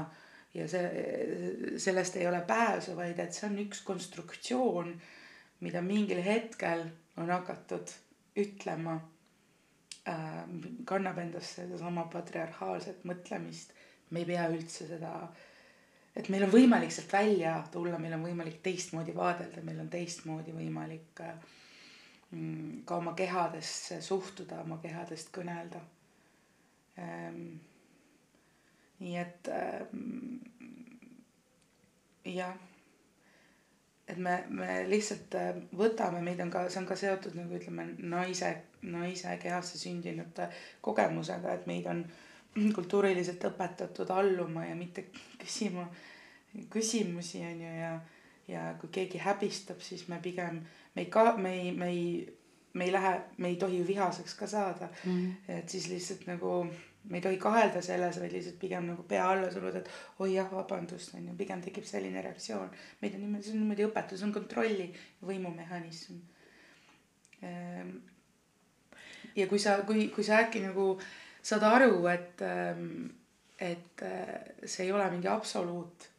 ja 0.55 0.67
see, 0.71 1.79
sellest 1.81 2.15
ei 2.15 2.27
ole 2.27 2.41
pääsu, 2.47 2.95
vaid 2.95 3.19
et 3.19 3.35
see 3.35 3.49
on 3.49 3.57
üks 3.65 3.81
konstruktsioon, 3.87 4.93
mida 5.65 5.81
mingil 5.83 6.21
hetkel 6.23 6.85
on 7.19 7.31
hakatud 7.31 7.91
ütlema 8.39 8.95
äh,, 10.07 10.39
kannab 10.87 11.19
endas 11.23 11.55
sedasama 11.59 12.07
patriarhaalset 12.13 13.03
mõtlemist. 13.07 13.75
me 14.11 14.21
ei 14.21 14.27
pea 14.29 14.45
üldse 14.53 14.85
seda, 14.87 15.11
et 16.15 16.27
meil 16.29 16.45
on 16.45 16.51
võimalik 16.53 16.91
sealt 16.93 17.11
välja 17.11 17.55
tulla, 17.73 17.97
meil 17.99 18.13
on 18.13 18.23
võimalik 18.23 18.59
teistmoodi 18.63 19.15
vaadelda, 19.15 19.63
meil 19.65 19.79
on 19.81 19.89
teistmoodi 19.89 20.53
võimalik 20.55 21.23
äh, 21.25 21.47
mm, 22.31 22.83
ka 22.85 22.99
oma 23.01 23.15
kehadesse 23.17 24.01
suhtuda, 24.01 24.61
oma 24.63 24.79
kehadest 24.83 25.33
kõnelda 25.35 25.81
ähm,. 26.99 27.55
Nii 28.99 29.17
et 29.19 29.49
ähm, 29.51 30.37
jah 32.25 32.55
et 34.07 34.17
me, 34.17 34.35
me 34.49 34.85
lihtsalt 34.89 35.33
äh, 35.35 35.55
võtame, 35.77 36.21
meid 36.21 36.41
on 36.43 36.51
ka, 36.53 36.67
see 36.69 36.79
on 36.81 36.87
ka 36.89 36.97
seotud 36.99 37.35
nagu 37.39 37.57
ütleme, 37.57 37.87
naise, 38.05 38.51
naise 38.85 39.33
kehasse 39.41 39.79
sündinute 39.81 40.47
kogemusega, 40.85 41.55
et 41.55 41.65
meid 41.69 41.89
on 41.89 42.03
kultuuriliselt 42.75 43.43
õpetatud 43.49 44.11
alluma 44.13 44.67
ja 44.67 44.75
mitte 44.77 45.07
küsima 45.41 45.87
küsimusi, 46.71 47.41
on 47.43 47.61
ju, 47.61 47.71
ja, 47.79 47.91
ja 48.47 48.65
kui 48.79 48.89
keegi 48.93 49.19
häbistab, 49.19 49.81
siis 49.83 50.07
me 50.07 50.21
pigem, 50.23 50.61
me 50.95 51.03
ei 51.03 51.11
ka, 51.11 51.33
me 51.37 51.51
ei, 51.57 51.71
me 51.75 51.89
ei, 51.91 52.37
me 52.73 52.87
ei 52.87 52.93
lähe, 52.93 53.13
me 53.37 53.51
ei 53.51 53.57
tohi 53.59 53.81
ju 53.81 53.87
vihaseks 53.87 54.37
ka 54.39 54.47
saada 54.47 54.87
mm. 54.87 55.11
-hmm. 55.11 55.57
et 55.57 55.69
siis 55.69 55.89
lihtsalt 55.89 56.27
nagu 56.27 56.67
me 57.09 57.17
ei 57.17 57.21
tohi 57.21 57.37
kahelda 57.41 57.81
selles, 57.85 58.19
vaid 58.21 58.33
lihtsalt 58.33 58.57
pigem 58.61 58.87
nagu 58.89 59.03
pea 59.07 59.25
alla 59.29 59.49
suruda, 59.53 59.81
et 59.81 60.21
oi 60.23 60.33
jah, 60.33 60.49
vabandust, 60.51 61.13
on 61.17 61.27
ju, 61.29 61.35
pigem 61.37 61.61
tekib 61.61 61.85
selline 61.87 62.21
reaktsioon. 62.25 62.71
meid 63.01 63.15
on 63.15 63.23
niimoodi, 63.25 63.45
see 63.45 63.55
on 63.55 63.61
niimoodi 63.61 63.87
õpetus, 63.87 64.23
on 64.25 64.33
kontrolli 64.33 64.87
võimumehhanism. 65.25 66.19
Ehm, 67.45 67.95
ja 69.35 69.47
kui 69.51 69.61
sa, 69.61 69.77
kui, 69.87 70.07
kui 70.15 70.25
sa 70.25 70.41
äkki 70.45 70.63
nagu 70.65 70.87
saad 71.45 71.65
aru, 71.69 72.05
et, 72.11 72.41
ehm, 72.41 73.09
et 73.59 74.05
äh, 74.05 74.37
see 74.65 74.87
ei 74.87 74.93
ole 74.95 75.09
mingi 75.13 75.29
absoluut. 75.29 76.09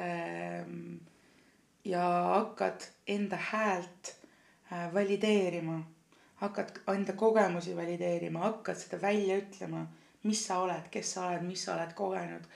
Ehm, 0.00 0.94
ja 1.84 2.04
hakkad 2.34 2.88
enda 3.12 3.36
häält 3.50 4.14
äh, 4.72 4.88
valideerima 4.94 5.82
hakkad 6.44 6.80
enda 6.92 7.12
kogemusi 7.12 7.76
valideerima, 7.76 8.40
hakkad 8.48 8.76
seda 8.76 8.98
välja 9.02 9.36
ütlema 9.40 9.84
mis 10.24 10.46
sa 10.46 10.60
oled, 10.64 10.88
kes 10.90 11.12
sa 11.16 11.28
oled, 11.28 11.44
mis 11.46 11.64
sa 11.64 11.74
oled 11.76 11.92
kogenud, 11.96 12.46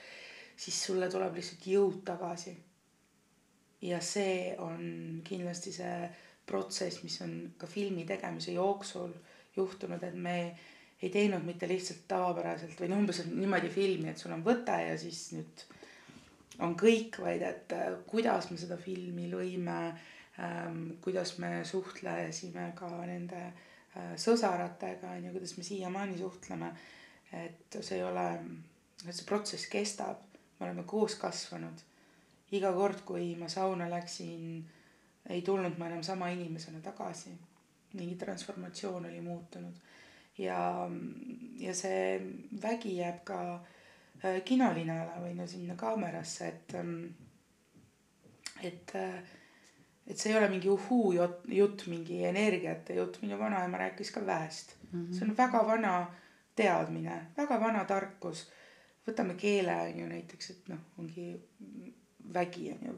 siis 0.59 0.79
sulle 0.85 1.09
tuleb 1.11 1.37
lihtsalt 1.37 1.67
jõud 1.73 2.01
tagasi. 2.05 2.55
ja 3.81 4.01
see 4.03 4.55
on 4.59 5.21
kindlasti 5.23 5.71
see 5.71 6.09
protsess, 6.45 7.03
mis 7.03 7.21
on 7.21 7.35
ka 7.57 7.67
filmi 7.67 8.03
tegemise 8.05 8.51
jooksul 8.51 9.13
juhtunud, 9.55 10.03
et 10.03 10.15
me 10.15 10.35
ei 11.01 11.09
teinud 11.09 11.45
mitte 11.47 11.67
lihtsalt 11.69 12.03
tavapäraselt 12.11 12.79
või 12.81 12.89
noh, 12.91 12.99
umbes 12.99 13.21
niimoodi 13.29 13.69
filmi, 13.71 14.09
et 14.11 14.19
sul 14.19 14.33
on 14.35 14.43
võte 14.43 14.75
ja 14.83 14.97
siis 14.99 15.29
nüüd 15.37 15.63
on 16.65 16.75
kõik, 16.79 17.21
vaid 17.23 17.43
et 17.47 17.75
äh, 17.75 17.91
kuidas 18.09 18.49
me 18.51 18.59
seda 18.59 18.77
filmi 18.79 19.29
lõime 19.31 19.79
ähm,, 20.43 20.81
kuidas 21.03 21.37
me 21.39 21.61
suhtlesime 21.67 22.71
ka 22.75 22.89
nende 23.07 23.43
äh, 23.45 24.15
sõsaratega 24.19 25.15
on 25.15 25.29
ju, 25.29 25.35
kuidas 25.37 25.55
me 25.57 25.67
siiamaani 25.67 26.19
suhtleme 26.19 26.73
et 27.33 27.77
see 27.81 27.97
ei 27.97 28.03
ole, 28.03 28.25
et 29.05 29.13
see 29.15 29.25
protsess 29.25 29.69
kestab, 29.69 30.25
me 30.59 30.65
oleme 30.65 30.83
koos 30.83 31.15
kasvanud. 31.15 31.85
iga 32.51 32.71
kord, 32.73 33.03
kui 33.05 33.35
ma 33.37 33.47
sauna 33.49 33.89
läksin, 33.89 34.65
ei 35.29 35.41
tulnud 35.45 35.77
ma 35.77 35.87
enam 35.87 36.03
sama 36.03 36.29
inimesena 36.29 36.79
tagasi. 36.81 37.35
mingi 37.93 38.15
transformatsioon 38.15 39.05
oli 39.05 39.21
muutunud 39.21 39.73
ja, 40.39 40.89
ja 41.59 41.73
see 41.75 42.19
vägi 42.61 42.95
jääb 42.99 43.23
ka 43.27 43.39
äh, 43.55 44.39
kinolinale 44.45 45.19
või 45.23 45.35
no 45.37 45.47
sinna 45.47 45.75
kaamerasse, 45.79 46.47
et, 46.47 46.75
ähm, 46.79 46.95
et, 48.63 48.95
äh, 48.95 49.19
et 50.07 50.17
see 50.17 50.31
ei 50.33 50.37
ole 50.39 50.49
mingi 50.51 50.71
uhuu 50.71 51.13
jutt, 51.15 51.85
mingi 51.91 52.23
energiate 52.29 52.97
jutt, 52.97 53.21
minu 53.23 53.39
vanaema 53.39 53.83
rääkis 53.85 54.11
ka 54.15 54.25
väest 54.25 54.75
mm. 54.91 54.99
-hmm. 54.99 55.13
see 55.13 55.27
on 55.27 55.37
väga 55.37 55.65
vana 55.67 55.93
teadmine, 56.59 57.19
väga 57.37 57.59
vana 57.61 57.85
tarkus. 57.87 58.47
võtame 59.07 59.33
keele 59.39 59.73
on 59.87 59.99
ju 59.99 60.07
näiteks, 60.07 60.49
et 60.53 60.67
noh, 60.69 60.81
ongi 61.01 61.31
vägi 62.33 62.69
on 62.75 62.85
ju 62.85 62.95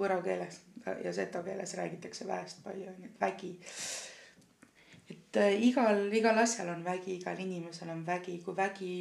võro 0.00 0.18
keeles 0.24 0.60
ja 1.04 1.12
seto 1.14 1.42
keeles 1.46 1.74
räägitakse 1.78 2.26
väest 2.26 2.64
palju 2.64 2.88
on 2.90 3.04
ju, 3.04 3.10
et 3.10 3.20
vägi. 3.20 3.52
et 5.10 5.36
äh, 5.36 5.62
igal, 5.68 6.06
igal 6.14 6.38
asjal 6.38 6.72
on 6.74 6.84
vägi, 6.84 7.16
igal 7.20 7.38
inimesel 7.38 7.90
on 7.90 8.04
vägi, 8.06 8.38
kui 8.44 8.56
vägi 8.56 8.92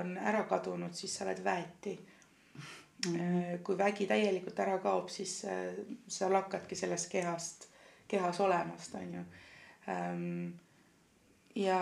on 0.00 0.16
ära 0.18 0.44
kadunud, 0.48 0.94
siis 0.94 1.16
sa 1.16 1.24
oled 1.24 1.44
väeti 1.44 1.98
mm. 1.98 3.16
-hmm. 3.16 3.62
kui 3.62 3.78
vägi 3.78 4.06
täielikult 4.06 4.58
ära 4.58 4.78
kaob, 4.78 5.08
siis 5.08 5.44
äh, 5.44 5.74
sa 6.08 6.32
lakkadki 6.32 6.76
sellest 6.76 7.10
kehast, 7.10 7.68
kehas 8.08 8.40
olemast, 8.40 8.94
on 8.94 9.14
ju. 9.14 9.24
Ja 11.54 11.80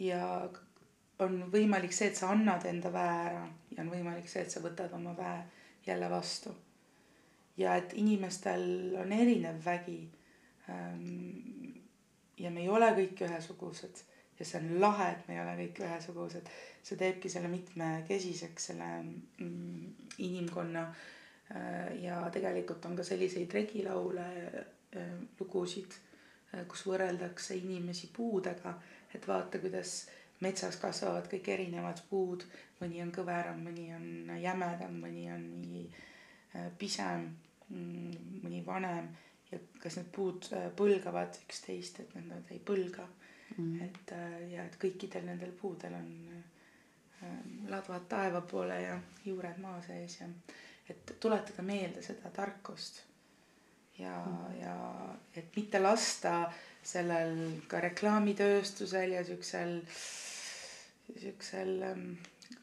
ja 0.00 0.48
on 1.20 1.42
võimalik 1.52 1.92
see, 1.92 2.08
et 2.10 2.16
sa 2.16 2.30
annad 2.32 2.64
enda 2.68 2.92
väe 2.92 3.16
ära 3.28 3.46
ja 3.74 3.82
on 3.84 3.92
võimalik 3.92 4.28
see, 4.28 4.44
et 4.44 4.52
sa 4.52 4.62
võtad 4.64 4.92
oma 4.96 5.14
väe 5.16 5.42
jälle 5.86 6.10
vastu. 6.10 6.54
ja 7.56 7.74
et 7.76 7.92
inimestel 7.94 8.96
on 8.96 9.12
erinev 9.12 9.64
vägi. 9.64 10.00
Ähm, 10.70 11.74
ja 12.38 12.50
me 12.50 12.62
ei 12.62 12.68
ole 12.68 12.88
kõik 12.96 13.20
ühesugused 13.26 14.00
ja 14.40 14.46
see 14.48 14.60
on 14.60 14.80
lahe, 14.80 15.10
et 15.12 15.26
me 15.28 15.36
ei 15.36 15.40
ole 15.42 15.54
kõik 15.58 15.80
ühesugused. 15.84 16.52
see 16.82 16.96
teebki 16.96 17.28
selle 17.28 17.48
mitmekesiseks, 17.52 18.70
selle 18.70 18.86
mm, 19.02 20.12
inimkonna. 20.24 20.86
Äh, 21.50 21.98
ja 22.04 22.22
tegelikult 22.32 22.86
on 22.88 22.96
ka 22.96 23.04
selliseid 23.04 23.52
regilaule, 23.52 24.28
äh, 24.96 25.10
lugusid, 25.40 25.98
äh, 26.54 26.64
kus 26.70 26.86
võrreldakse 26.88 27.58
inimesi 27.58 28.08
puudega 28.16 28.78
et 29.14 29.28
vaata, 29.28 29.58
kuidas 29.58 29.94
metsas 30.40 30.76
kasvavad 30.80 31.28
kõik 31.30 31.50
erinevad 31.52 32.00
puud, 32.10 32.44
mõni 32.80 33.02
on 33.04 33.10
kõveram, 33.14 33.60
mõni 33.64 33.88
on 33.94 34.36
jämedam, 34.40 34.96
mõni 35.02 35.26
on 35.32 35.42
nii 35.60 35.82
äh, 35.90 36.70
pisem, 36.78 37.26
mm, 37.68 38.38
mõni 38.44 38.62
vanem. 38.66 39.10
Ja 39.50 39.58
kas 39.82 39.98
need 39.98 40.08
puud 40.14 40.46
äh, 40.54 40.68
põlgavad 40.78 41.40
üksteist, 41.42 42.00
et 42.04 42.14
nad 42.22 42.54
ei 42.54 42.62
põlga. 42.64 43.08
Mm.. 43.56 43.80
et 43.82 44.12
äh, 44.14 44.34
ja 44.52 44.64
et 44.64 44.76
kõikidel 44.78 45.24
nendel 45.26 45.50
puudel 45.58 45.96
on 45.98 46.10
ladvad 47.68 48.04
taeva 48.08 48.40
poole 48.46 48.76
ja 48.78 48.92
juured 49.24 49.58
maa 49.60 49.80
sees 49.82 50.20
ja 50.20 50.28
et 50.88 51.10
tuletada 51.20 51.64
meelde 51.66 52.00
seda 52.02 52.30
tarkust. 52.32 53.02
Ja 53.98 54.14
mm., 54.22 54.54
ja 54.60 54.76
et 55.34 55.50
mitte 55.58 55.82
lasta 55.82 56.36
äh, 56.46 56.62
sellel 56.82 57.60
ka 57.68 57.80
reklaamitööstusel 57.84 59.14
ja 59.16 59.24
siuksel, 59.24 59.80
siuksel 61.20 61.72
ähm, 61.86 62.06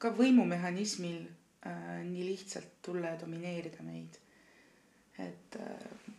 ka 0.02 0.12
võimumehhanismil 0.18 1.20
äh, 1.22 2.00
nii 2.06 2.30
lihtsalt 2.32 2.80
tulla 2.86 3.14
ja 3.14 3.20
domineerida 3.22 3.84
meid. 3.86 4.20
et 5.18 5.56
äh,. 5.60 6.14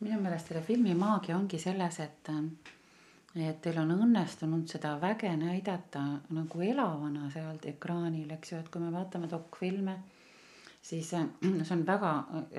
minu 0.00 0.20
meelest 0.20 0.48
selle 0.48 0.62
filmi 0.62 0.94
maagia 0.94 1.36
ongi 1.36 1.58
selles, 1.58 2.00
et, 2.00 2.28
äh, 2.28 3.46
et 3.48 3.60
teil 3.64 3.78
on 3.80 3.94
õnnestunud 3.94 4.66
seda 4.68 4.96
väge 5.00 5.30
näidata 5.36 6.02
nagu 6.30 6.64
elavana 6.64 7.30
seal 7.32 7.60
ekraanil, 7.74 8.30
eks 8.36 8.52
ju, 8.52 8.58
et 8.58 8.68
kui 8.72 8.82
me 8.82 8.92
vaatame 8.92 9.30
dokfilme 9.30 10.00
siis 10.82 11.14
äh, 11.14 11.26
see 11.66 11.76
on 11.76 11.84
väga, 11.86 12.12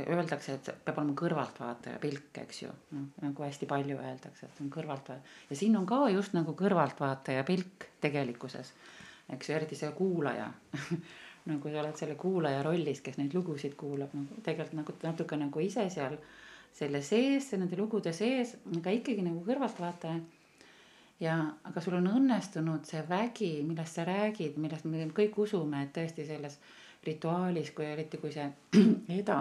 öeldakse, 0.08 0.58
et 0.58 0.70
peab 0.86 1.02
olema 1.02 1.16
kõrvaltvaataja 1.20 2.00
pilk, 2.04 2.32
eks 2.46 2.64
ju, 2.64 2.72
noh 2.96 3.26
nagu 3.26 3.46
hästi 3.46 3.70
palju 3.70 4.00
öeldakse, 4.00 4.48
et 4.48 4.64
on 4.64 4.72
kõrvaltvaataja 4.74 5.50
ja 5.50 5.60
siin 5.60 5.76
on 5.80 5.88
ka 5.90 6.06
just 6.14 6.36
nagu 6.38 6.56
kõrvaltvaataja 6.60 7.44
pilk 7.48 7.90
tegelikkuses, 8.04 8.74
eks 9.36 9.50
ju, 9.50 9.60
eriti 9.60 9.80
see 9.80 9.92
kuulaja. 9.98 10.50
Nagu 11.44 11.68
sa 11.68 11.82
oled 11.82 11.98
selle 12.00 12.14
kuulaja 12.16 12.62
rollis, 12.64 13.02
kes 13.04 13.18
neid 13.20 13.34
lugusid 13.36 13.74
kuulab 13.76 14.14
nagu 14.16 14.38
tegelikult 14.46 14.78
nagu 14.78 14.94
natuke 15.04 15.36
nagu 15.36 15.60
ise 15.60 15.90
seal 15.92 16.14
selle 16.72 17.02
sees, 17.04 17.50
nende 17.60 17.76
lugude 17.76 18.14
sees, 18.16 18.54
aga 18.78 18.94
ikkagi 18.96 19.26
nagu 19.26 19.42
kõrvaltvaataja. 19.44 20.22
Ja, 21.20 21.36
aga 21.68 21.84
sul 21.84 21.98
on 22.00 22.08
õnnestunud 22.10 22.88
see 22.88 23.04
vägi, 23.10 23.52
millest 23.68 24.00
sa 24.00 24.06
räägid, 24.08 24.56
millest 24.56 24.88
me 24.88 25.04
kõik 25.16 25.36
usume, 25.44 25.84
et 25.84 25.92
tõesti 25.96 26.24
selles 26.28 26.56
rituaalis, 27.06 27.72
kui 27.72 27.86
eriti 27.86 28.18
kui 28.18 28.32
see 28.32 28.48
Eda 29.20 29.40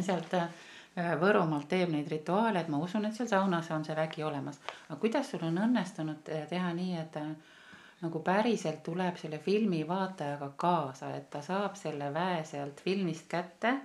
sealt 0.00 0.34
äh, 0.34 0.48
äh, 0.96 1.14
Võrumaalt 1.20 1.68
teeb 1.68 1.92
neid 1.92 2.08
rituaale, 2.10 2.62
et 2.62 2.70
ma 2.72 2.80
usun, 2.82 3.06
et 3.06 3.16
seal 3.16 3.28
saunas 3.28 3.70
on 3.74 3.84
see 3.84 3.96
vägi 3.96 4.24
olemas. 4.24 4.60
aga 4.88 5.00
kuidas 5.00 5.30
sul 5.30 5.44
on 5.48 5.58
õnnestunud 5.66 6.32
äh, 6.32 6.46
teha 6.48 6.72
nii, 6.76 6.96
et 7.00 7.12
ta 7.12 7.26
nagu 8.02 8.20
päriselt 8.24 8.82
tuleb 8.82 9.16
selle 9.20 9.38
filmi 9.38 9.84
vaatajaga 9.88 10.52
kaasa, 10.56 11.14
et 11.16 11.30
ta 11.30 11.42
saab 11.42 11.76
selle 11.78 12.10
väe 12.14 12.44
sealt 12.44 12.80
filmist 12.82 13.28
kätte 13.30 13.76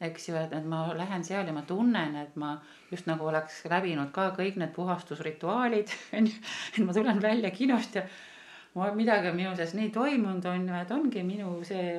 eks 0.00 0.28
ju, 0.28 0.36
et, 0.36 0.52
et 0.52 0.64
ma 0.68 0.86
lähen 0.96 1.24
seal 1.24 1.46
ja 1.48 1.54
ma 1.56 1.62
tunnen, 1.66 2.16
et 2.20 2.36
ma 2.36 2.56
just 2.90 3.08
nagu 3.08 3.28
oleks 3.30 3.62
läbinud 3.70 4.12
ka 4.14 4.28
kõik 4.36 4.58
need 4.60 4.72
puhastusrituaalid, 4.76 5.92
on 6.18 6.28
ju. 6.30 6.40
et 6.74 6.82
ma 6.84 6.96
tulen 6.96 7.22
välja 7.22 7.50
kinost 7.54 7.96
ja 7.96 8.04
midagi 8.96 9.30
on 9.30 9.36
minu 9.38 9.54
sees 9.56 9.74
nii 9.76 9.90
toimunud, 9.94 10.44
on 10.50 10.68
ju, 10.68 10.76
et 10.82 10.94
ongi 10.94 11.24
minu 11.26 11.56
see, 11.64 11.96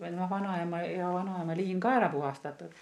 noh, 0.00 0.30
vanaema 0.30 0.82
ja 0.86 1.10
vanaema 1.12 1.56
liin 1.58 1.80
ka 1.82 1.96
ära 1.98 2.10
puhastatud. 2.12 2.74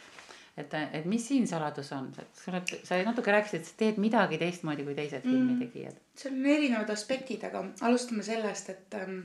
et, 0.59 0.74
et 0.74 1.05
mis 1.07 1.22
siin 1.28 1.46
saladus 1.46 1.92
on, 1.94 2.09
et 2.18 2.40
sa 2.42 2.51
oled, 2.51 2.72
sa 2.84 2.96
natuke 3.07 3.30
rääkisid, 3.30 3.61
et 3.61 3.68
sa 3.68 3.76
teed 3.78 4.01
midagi 4.03 4.40
teistmoodi 4.40 4.84
kui 4.84 4.96
teised 4.99 5.22
mm. 5.24 5.34
filmitegijad. 5.34 6.01
seal 6.18 6.34
on 6.34 6.46
erinevad 6.55 6.90
aspektid, 6.90 7.44
aga 7.46 7.62
alustame 7.86 8.26
sellest, 8.26 8.72
et 8.74 8.96
ähm, 8.99 9.20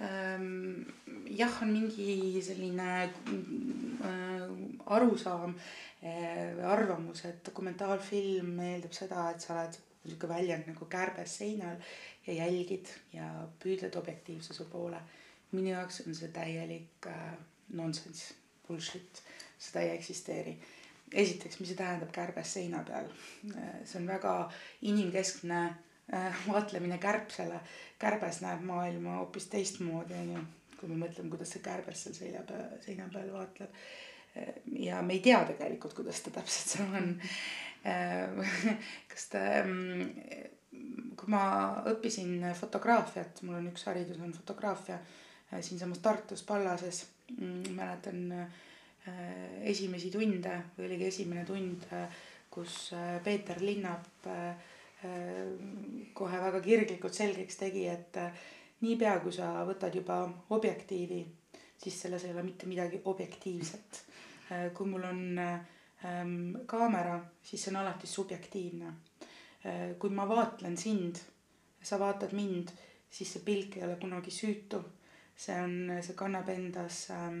ähm, 0.00 0.84
jah, 1.26 1.58
on 1.66 1.72
mingi 1.74 2.42
selline 2.44 2.90
äh, 3.02 4.46
arusaam 4.86 5.56
äh, 5.58 6.62
arvamus, 6.70 7.24
et 7.26 7.42
dokumentaalfilm 7.50 8.60
eeldab 8.70 8.94
seda, 8.94 9.32
et 9.34 9.42
sa 9.42 9.56
oled 9.56 9.82
niisugune 10.02 10.34
väljend 10.34 10.70
nagu 10.70 10.86
kärbes 10.90 11.36
seinal 11.38 11.76
ja 12.26 12.34
jälgid 12.34 12.86
ja 13.12 13.28
püüdled 13.62 13.96
objektiivsuse 13.98 14.64
poole. 14.64 15.00
minu 15.52 15.68
jaoks 15.68 16.00
on 16.06 16.14
see 16.16 16.28
täielik 16.32 17.06
äh, 17.06 17.32
nonsense, 17.76 18.34
bullshit, 18.66 19.22
seda 19.58 19.80
ei 19.80 19.96
eksisteeri. 19.96 20.56
esiteks, 21.12 21.58
mis 21.60 21.68
see 21.68 21.76
tähendab 21.76 22.12
kärbes 22.12 22.54
seina 22.54 22.82
peal? 22.88 23.10
Äh, 23.56 23.82
see 23.84 23.98
on 24.00 24.06
väga 24.08 24.36
inimkeskne 24.82 25.64
äh, 26.14 26.46
vaatlemine 26.48 26.98
kärbsele. 26.98 27.60
kärbes 27.98 28.40
näeb 28.40 28.62
maailma 28.66 29.18
hoopis 29.18 29.46
teistmoodi, 29.46 30.14
onju. 30.14 30.46
kui 30.80 30.88
me 30.88 31.04
mõtleme, 31.04 31.30
kuidas 31.30 31.52
see 31.54 31.62
kärbes 31.62 32.06
seal 32.06 32.14
selja 32.14 32.40
peal, 32.46 32.64
seina 32.80 33.10
peal 33.12 33.32
vaatleb. 33.34 33.82
Äh, 34.36 34.54
ja 34.78 35.02
me 35.02 35.18
ei 35.18 35.20
tea 35.20 35.44
tegelikult, 35.44 35.94
kuidas 35.98 36.22
ta 36.22 36.30
täpselt 36.38 36.76
seal 36.76 36.96
on. 37.02 37.14
Äh, 37.86 38.56
kas 39.10 39.28
ta 39.34 39.44
mm, 39.66 40.51
kui 41.22 41.30
ma 41.30 41.44
õppisin 41.86 42.42
fotograafiat, 42.58 43.42
mul 43.46 43.60
on 43.60 43.68
üks 43.70 43.84
haridus 43.86 44.20
on 44.22 44.32
fotograafia 44.34 44.98
äh, 44.98 45.60
siinsamas 45.60 46.02
Tartus 46.02 46.42
Pallases. 46.46 47.04
Mm, 47.38 47.76
mäletan 47.76 48.32
äh, 48.34 48.56
esimesi 49.70 50.10
tunde 50.12 50.56
või 50.76 50.88
oligi 50.88 51.08
esimene 51.08 51.44
tund, 51.48 51.86
äh, 51.94 52.22
kus 52.52 52.90
Peeter 53.24 53.62
Linnap 53.64 54.26
kohe 56.14 56.40
väga 56.44 56.58
kirglikult 56.62 57.16
selgeks 57.16 57.56
tegi, 57.58 57.86
et 57.90 58.18
niipea 58.84 59.14
kui 59.24 59.32
sa 59.34 59.48
võtad 59.66 59.96
juba 59.96 60.18
objektiivi, 60.54 61.22
siis 61.80 61.96
selles 62.04 62.26
ei 62.28 62.34
ole 62.36 62.44
mitte 62.46 62.68
midagi 62.70 63.00
objektiivset. 63.10 64.02
kui 64.76 64.86
mul 64.86 65.08
on 65.08 65.40
kaamera, 66.68 67.16
siis 67.42 67.64
see 67.64 67.72
on 67.72 67.80
alati 67.80 68.06
subjektiivne 68.06 68.92
kui 69.98 70.10
ma 70.10 70.24
vaatlen 70.28 70.76
sind, 70.76 71.20
sa 71.82 71.98
vaatad 71.98 72.32
mind, 72.34 72.72
siis 73.10 73.32
see 73.34 73.42
pilk 73.46 73.76
ei 73.76 73.84
ole 73.86 73.96
kunagi 74.00 74.30
süütu. 74.30 74.82
see 75.36 75.54
on, 75.62 75.90
see 76.04 76.14
kannab 76.14 76.48
endas 76.52 77.06
ähm, 77.10 77.38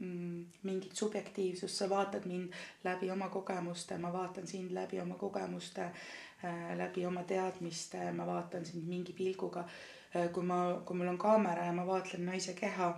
mm, 0.00 0.44
mingit 0.62 0.96
subjektiivsust, 0.96 1.76
sa 1.76 1.88
vaatad 1.90 2.24
mind 2.26 2.54
läbi 2.84 3.10
oma 3.10 3.28
kogemuste, 3.28 3.98
ma 3.98 4.12
vaatan 4.12 4.46
sind 4.46 4.72
läbi 4.72 5.00
oma 5.00 5.14
kogemuste 5.14 5.84
äh,, 5.84 6.72
läbi 6.78 7.06
oma 7.06 7.22
teadmiste, 7.22 8.12
ma 8.12 8.26
vaatan 8.26 8.66
sind 8.66 8.88
mingi 8.88 9.12
pilguga 9.12 9.66
äh,. 10.14 10.30
kui 10.32 10.42
ma, 10.42 10.80
kui 10.84 10.96
mul 10.96 11.12
on 11.12 11.18
kaamera 11.18 11.66
ja 11.66 11.72
ma 11.72 11.86
vaatlen 11.86 12.26
naise 12.26 12.54
keha 12.54 12.88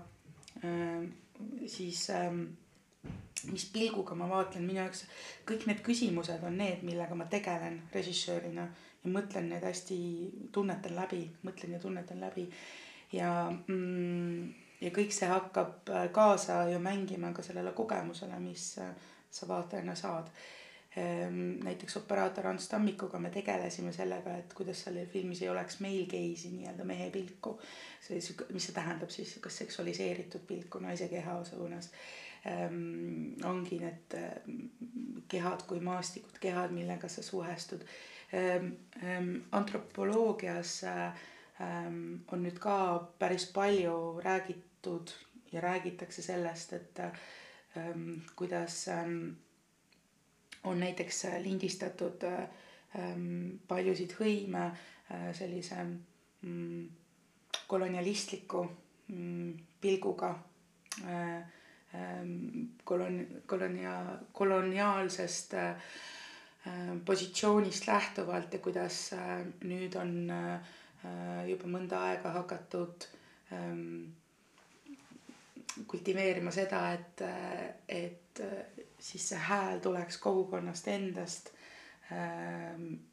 äh,, 0.65 1.11
siis 1.67 2.11
äh, 2.11 2.33
mis 3.53 3.65
pilguga 3.73 4.15
ma 4.19 4.29
vaatlen, 4.31 4.67
minu 4.67 4.81
jaoks 4.83 5.05
kõik 5.49 5.67
need 5.69 5.83
küsimused 5.87 6.45
on 6.45 6.59
need, 6.59 6.83
millega 6.87 7.15
ma 7.15 7.29
tegelen 7.31 7.83
režissöörina 7.95 8.69
ja 9.05 9.11
mõtlen 9.13 9.51
need 9.53 9.65
hästi, 9.65 9.99
tunnetan 10.53 10.97
läbi, 10.99 11.25
mõtlen 11.47 11.77
ja 11.77 11.83
tunnetan 11.83 12.21
läbi. 12.21 12.49
ja 13.13 13.31
mm, 13.51 14.55
ja 14.81 14.91
kõik 14.95 15.15
see 15.15 15.29
hakkab 15.31 15.91
äh, 15.91 16.09
kaasa 16.15 16.65
ju 16.71 16.79
mängima 16.83 17.33
ka 17.35 17.43
sellele 17.43 17.73
kogemusele, 17.73 18.39
mis 18.43 18.77
äh, 18.79 18.95
sa 19.31 19.49
vaatajana 19.49 19.95
saad. 19.95 20.31
Ehm, 20.97 21.59
näiteks 21.65 21.97
operaator 21.97 22.47
Ants 22.47 22.69
Tammikuga 22.69 23.19
me 23.21 23.31
tegelesime 23.31 23.93
sellega, 23.93 24.39
et 24.41 24.55
kuidas 24.57 24.81
seal 24.83 24.97
filmis 25.13 25.43
ei 25.45 25.51
oleks 25.53 25.81
male 25.85 26.07
gaze'i 26.11 26.51
nii-öelda 26.55 26.87
mehe 26.89 27.11
pilku. 27.15 27.59
see, 28.01 28.19
mis 28.55 28.67
see 28.67 28.75
tähendab 28.75 29.11
siis, 29.13 29.37
kas 29.45 29.59
seksualiseeritud 29.59 30.47
pilku 30.49 30.81
naise 30.81 31.09
keha 31.09 31.37
suunas 31.45 31.91
ähm, 31.91 32.28
ongi 33.45 33.79
need 33.83 34.15
ähm, 34.15 34.61
kehad 35.29 35.65
kui 35.69 35.81
maastikud, 35.85 36.39
kehad, 36.41 36.71
millega 36.73 37.09
sa 37.09 37.23
suhestud. 37.23 37.83
Ähm, 38.35 39.41
antropoloogias 39.53 40.83
on 41.59 42.43
nüüd 42.45 42.59
ka 42.63 42.77
päris 43.19 43.49
palju 43.51 44.21
räägitud 44.23 45.11
ja 45.53 45.61
räägitakse 45.65 46.23
sellest, 46.23 46.73
et 46.73 47.01
kuidas 48.39 48.85
on 50.65 50.79
näiteks 50.81 51.25
lindistatud 51.43 52.23
paljusid 53.69 54.15
hõime 54.21 54.69
sellise 55.35 55.83
mm, 56.43 56.87
kolonialistliku 57.67 58.63
mm, 59.09 59.53
pilguga 59.81 60.31
kolon-, 62.85 63.27
kolonia-, 63.47 64.19
koloniaalsest 64.33 65.55
äh, 65.55 65.75
positsioonist 67.05 67.87
lähtuvalt 67.87 68.53
ja 68.53 68.59
kuidas 68.59 69.13
äh, 69.13 69.41
nüüd 69.65 69.97
on 69.97 70.15
äh, 70.31 70.61
juba 71.49 71.71
mõnda 71.71 72.03
aega 72.11 72.33
hakatud 72.35 73.07
ähm, 73.55 74.09
kultiveerima 75.87 76.51
seda, 76.51 76.81
et, 76.93 77.21
et 77.89 78.41
siis 78.99 79.29
see 79.31 79.39
hääl 79.39 79.79
tuleks 79.81 80.19
kogukonnast 80.19 80.89
endast, 80.91 81.53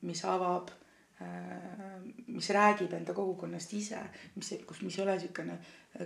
mis 0.02 0.24
avab 0.26 0.72
Äh, 0.74 0.85
mis 2.28 2.50
räägib 2.50 2.94
enda 2.94 3.14
kogukonnast 3.14 3.74
ise, 3.74 4.00
mis, 4.36 4.52
kus, 4.68 4.82
mis 4.84 4.98
ei 4.98 5.04
ole 5.06 5.16
niisugune 5.16 5.58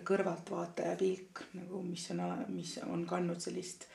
kõrvaltvaataja 0.06 0.98
pilk 1.00 1.42
nagu, 1.58 1.82
mis 1.82 2.04
on, 2.14 2.22
mis 2.54 2.76
on 2.86 3.06
kandnud 3.10 3.42
sellist 3.42 3.88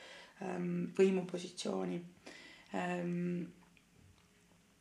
ähm, 0.43 0.89
võimupositsiooni 0.97 2.01
ähm,. 2.75 3.45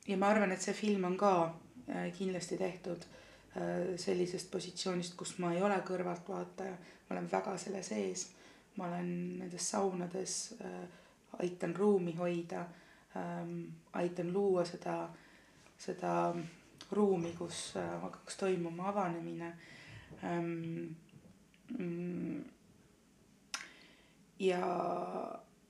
ja 0.09 0.17
ma 0.19 0.33
arvan, 0.35 0.53
et 0.53 0.63
see 0.63 0.75
film 0.75 1.07
on 1.07 1.17
ka 1.17 1.35
äh, 1.47 2.09
kindlasti 2.19 2.59
tehtud 2.59 3.07
äh, 3.07 3.95
sellisest 3.97 4.51
positsioonist, 4.51 5.15
kus 5.17 5.37
ma 5.39 5.53
ei 5.55 5.63
ole 5.63 5.79
kõrvaltvaataja, 5.87 6.75
ma 7.07 7.17
olen 7.17 7.31
väga 7.31 7.59
selle 7.59 7.83
sees. 7.87 8.33
ma 8.77 8.89
olen 8.89 9.39
nendes 9.39 9.71
saunades 9.71 10.57
äh,, 10.59 10.83
aitan 11.39 11.77
ruumi 11.77 12.17
hoida 12.19 12.67
ähm,, 13.15 13.61
aitan 13.93 14.33
luua 14.33 14.65
seda 14.67 15.05
äh, 15.05 15.24
seda 15.79 16.35
ruumi, 16.95 17.33
kus 17.39 17.77
äh, 17.77 18.03
hakkaks 18.03 18.37
toimuma 18.37 18.89
avanemine. 18.89 19.53
Ähm, 20.25 20.97
mm, 21.79 22.45
ja, 24.39 24.61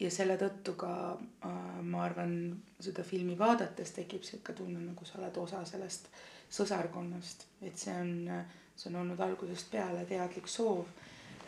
ja 0.00 0.11
selle 0.11 0.36
tõttu 0.40 0.76
ka 0.78 0.92
äh, 1.14 1.80
ma 1.82 2.05
arvan, 2.05 2.34
seda 2.80 3.05
filmi 3.07 3.38
vaadates 3.38 3.94
tekib 3.96 4.26
sihuke 4.26 4.57
tunne, 4.57 4.82
nagu 4.84 5.07
sa 5.09 5.18
oled 5.20 5.40
osa 5.40 5.64
sellest 5.68 6.11
sõsarkonnast, 6.55 7.48
et 7.66 7.78
see 7.80 7.94
on, 7.94 8.44
see 8.76 8.90
on 8.90 9.00
olnud 9.02 9.20
algusest 9.24 9.70
peale 9.72 10.05
teadlik 10.09 10.48
soov. 10.48 10.86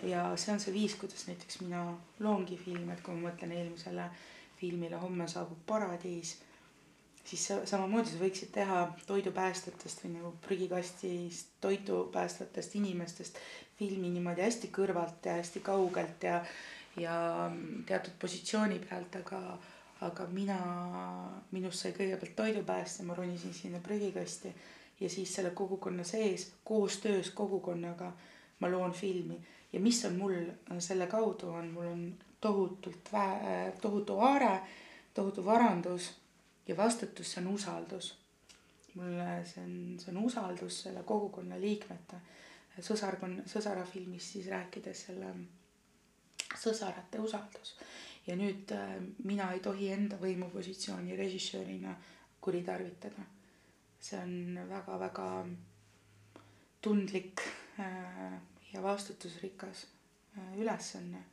ja 0.03 0.29
see 0.37 0.53
on 0.53 0.61
see 0.61 0.73
viis, 0.75 0.95
kuidas 1.01 1.27
näiteks 1.29 1.61
mina 1.63 1.87
loongi 2.21 2.57
filme, 2.61 2.93
et 2.93 3.01
kui 3.03 3.15
ma 3.15 3.31
mõtlen 3.31 3.53
eelmisele 3.57 4.11
filmile 4.57 4.97
Homme 5.01 5.29
saabub 5.29 5.63
paradiis 5.67 6.35
siis 7.27 7.47
samamoodi 7.65 8.13
sa 8.13 8.21
võiksid 8.21 8.53
teha 8.55 8.81
toidupäästjatest 9.07 10.05
või 10.05 10.13
nagu 10.15 10.33
prügikastist 10.47 11.57
toitu 11.61 12.05
päästvatest 12.15 12.77
inimestest 12.79 13.41
filmi 13.79 14.11
niimoodi 14.11 14.45
hästi 14.47 14.71
kõrvalt 14.73 15.27
ja 15.27 15.39
hästi 15.41 15.61
kaugelt 15.67 16.23
ja, 16.23 16.39
ja 16.97 17.17
teatud 17.87 18.15
positsiooni 18.21 18.79
pealt, 18.85 19.19
aga, 19.21 19.41
aga 20.07 20.29
mina, 20.33 20.59
minust 21.51 21.83
sai 21.83 21.93
kõigepealt 21.97 22.37
toidupäästja, 22.39 23.07
ma 23.09 23.19
ronisin 23.19 23.55
sinna 23.55 23.83
prügikasti 23.83 24.55
ja 25.01 25.11
siis 25.11 25.35
selle 25.35 25.51
kogukonna 25.51 26.05
sees 26.05 26.53
koostöös 26.65 27.31
kogukonnaga 27.31 28.13
ma 28.61 28.71
loon 28.71 28.93
filmi. 28.93 29.41
Ja 29.73 29.81
mis 29.81 30.05
on 30.05 30.17
mul 30.17 30.35
selle 30.79 31.07
kaudu 31.07 31.51
on, 31.53 31.69
mul 31.75 31.87
on 31.87 32.15
tohutult 32.41 33.11
vä-, 33.13 33.73
tohutu 33.81 34.19
aare, 34.21 34.61
tohutu 35.15 35.45
varandus 35.45 36.15
ja 36.67 36.77
vastutus, 36.77 37.33
see 37.33 37.43
on 37.45 37.53
usaldus. 37.55 38.15
mulle 38.95 39.45
see 39.45 39.63
on, 39.65 39.99
see 40.01 40.11
on 40.15 40.25
usaldus 40.25 40.81
selle 40.87 41.03
kogukonna 41.05 41.61
liikmete, 41.61 42.21
sõsarkonna, 42.81 43.45
sõsara 43.49 43.85
filmis 43.85 44.33
siis 44.33 44.49
rääkides 44.49 45.05
selle 45.09 45.35
sõsarate 46.57 47.21
usaldus. 47.21 47.77
ja 48.27 48.37
nüüd 48.37 48.73
äh, 48.73 48.97
mina 49.25 49.53
ei 49.53 49.61
tohi 49.61 49.93
enda 49.93 50.17
võimupositsiooni 50.21 51.17
režissöörina 51.17 51.95
kuritarvitada. 52.41 53.23
see 54.01 54.19
on 54.19 54.59
väga-väga 54.69 55.47
tundlik 56.81 57.41
äh, 57.81 58.41
ja 58.73 58.83
vastutusrikas 58.83 59.87
äh, 60.39 60.59
ülesanne. 60.59 61.25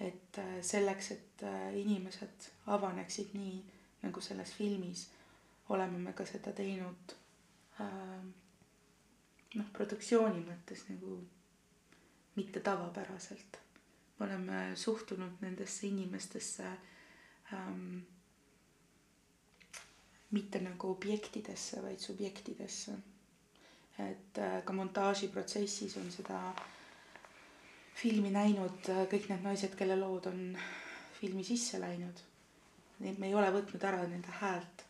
et 0.00 0.38
äh, 0.38 0.62
selleks, 0.62 1.10
et 1.10 1.42
äh, 1.42 1.76
inimesed 1.78 2.48
avaneksid 2.66 3.30
nii 3.34 3.62
nagu 4.04 4.20
selles 4.20 4.52
filmis, 4.54 5.08
oleme 5.74 5.98
me 5.98 6.12
ka 6.12 6.26
seda 6.28 6.52
teinud 6.52 7.14
noh, 9.54 9.70
produktsiooni 9.74 10.44
mõttes 10.44 10.84
nagu 10.90 11.16
mitte 12.36 12.60
tavapäraselt. 12.60 13.58
me 14.18 14.26
oleme 14.26 14.60
suhtunud 14.76 15.40
nendesse 15.42 15.86
inimestesse 15.86 16.68
ähm, 17.52 17.98
mitte 20.30 20.60
nagu 20.60 20.90
objektidesse, 20.90 21.82
vaid 21.82 21.98
subjektidesse 21.98 22.94
et 23.98 24.38
äh, 24.38 24.62
ka 24.64 24.72
montaažiprotsessis 24.72 25.96
on 25.96 26.10
seda 26.10 26.38
filmi 27.94 28.30
näinud 28.34 28.90
äh, 28.90 29.04
kõik 29.10 29.28
need 29.30 29.44
naised, 29.46 29.76
kelle 29.78 29.96
lood 30.00 30.26
on 30.30 30.40
filmi 31.20 31.44
sisse 31.46 31.78
läinud. 31.82 32.22
Neid 33.04 33.18
me 33.20 33.28
ei 33.28 33.34
ole 33.36 33.50
võtnud 33.54 33.84
ära 33.84 34.02
nende 34.08 34.32
häält. 34.40 34.84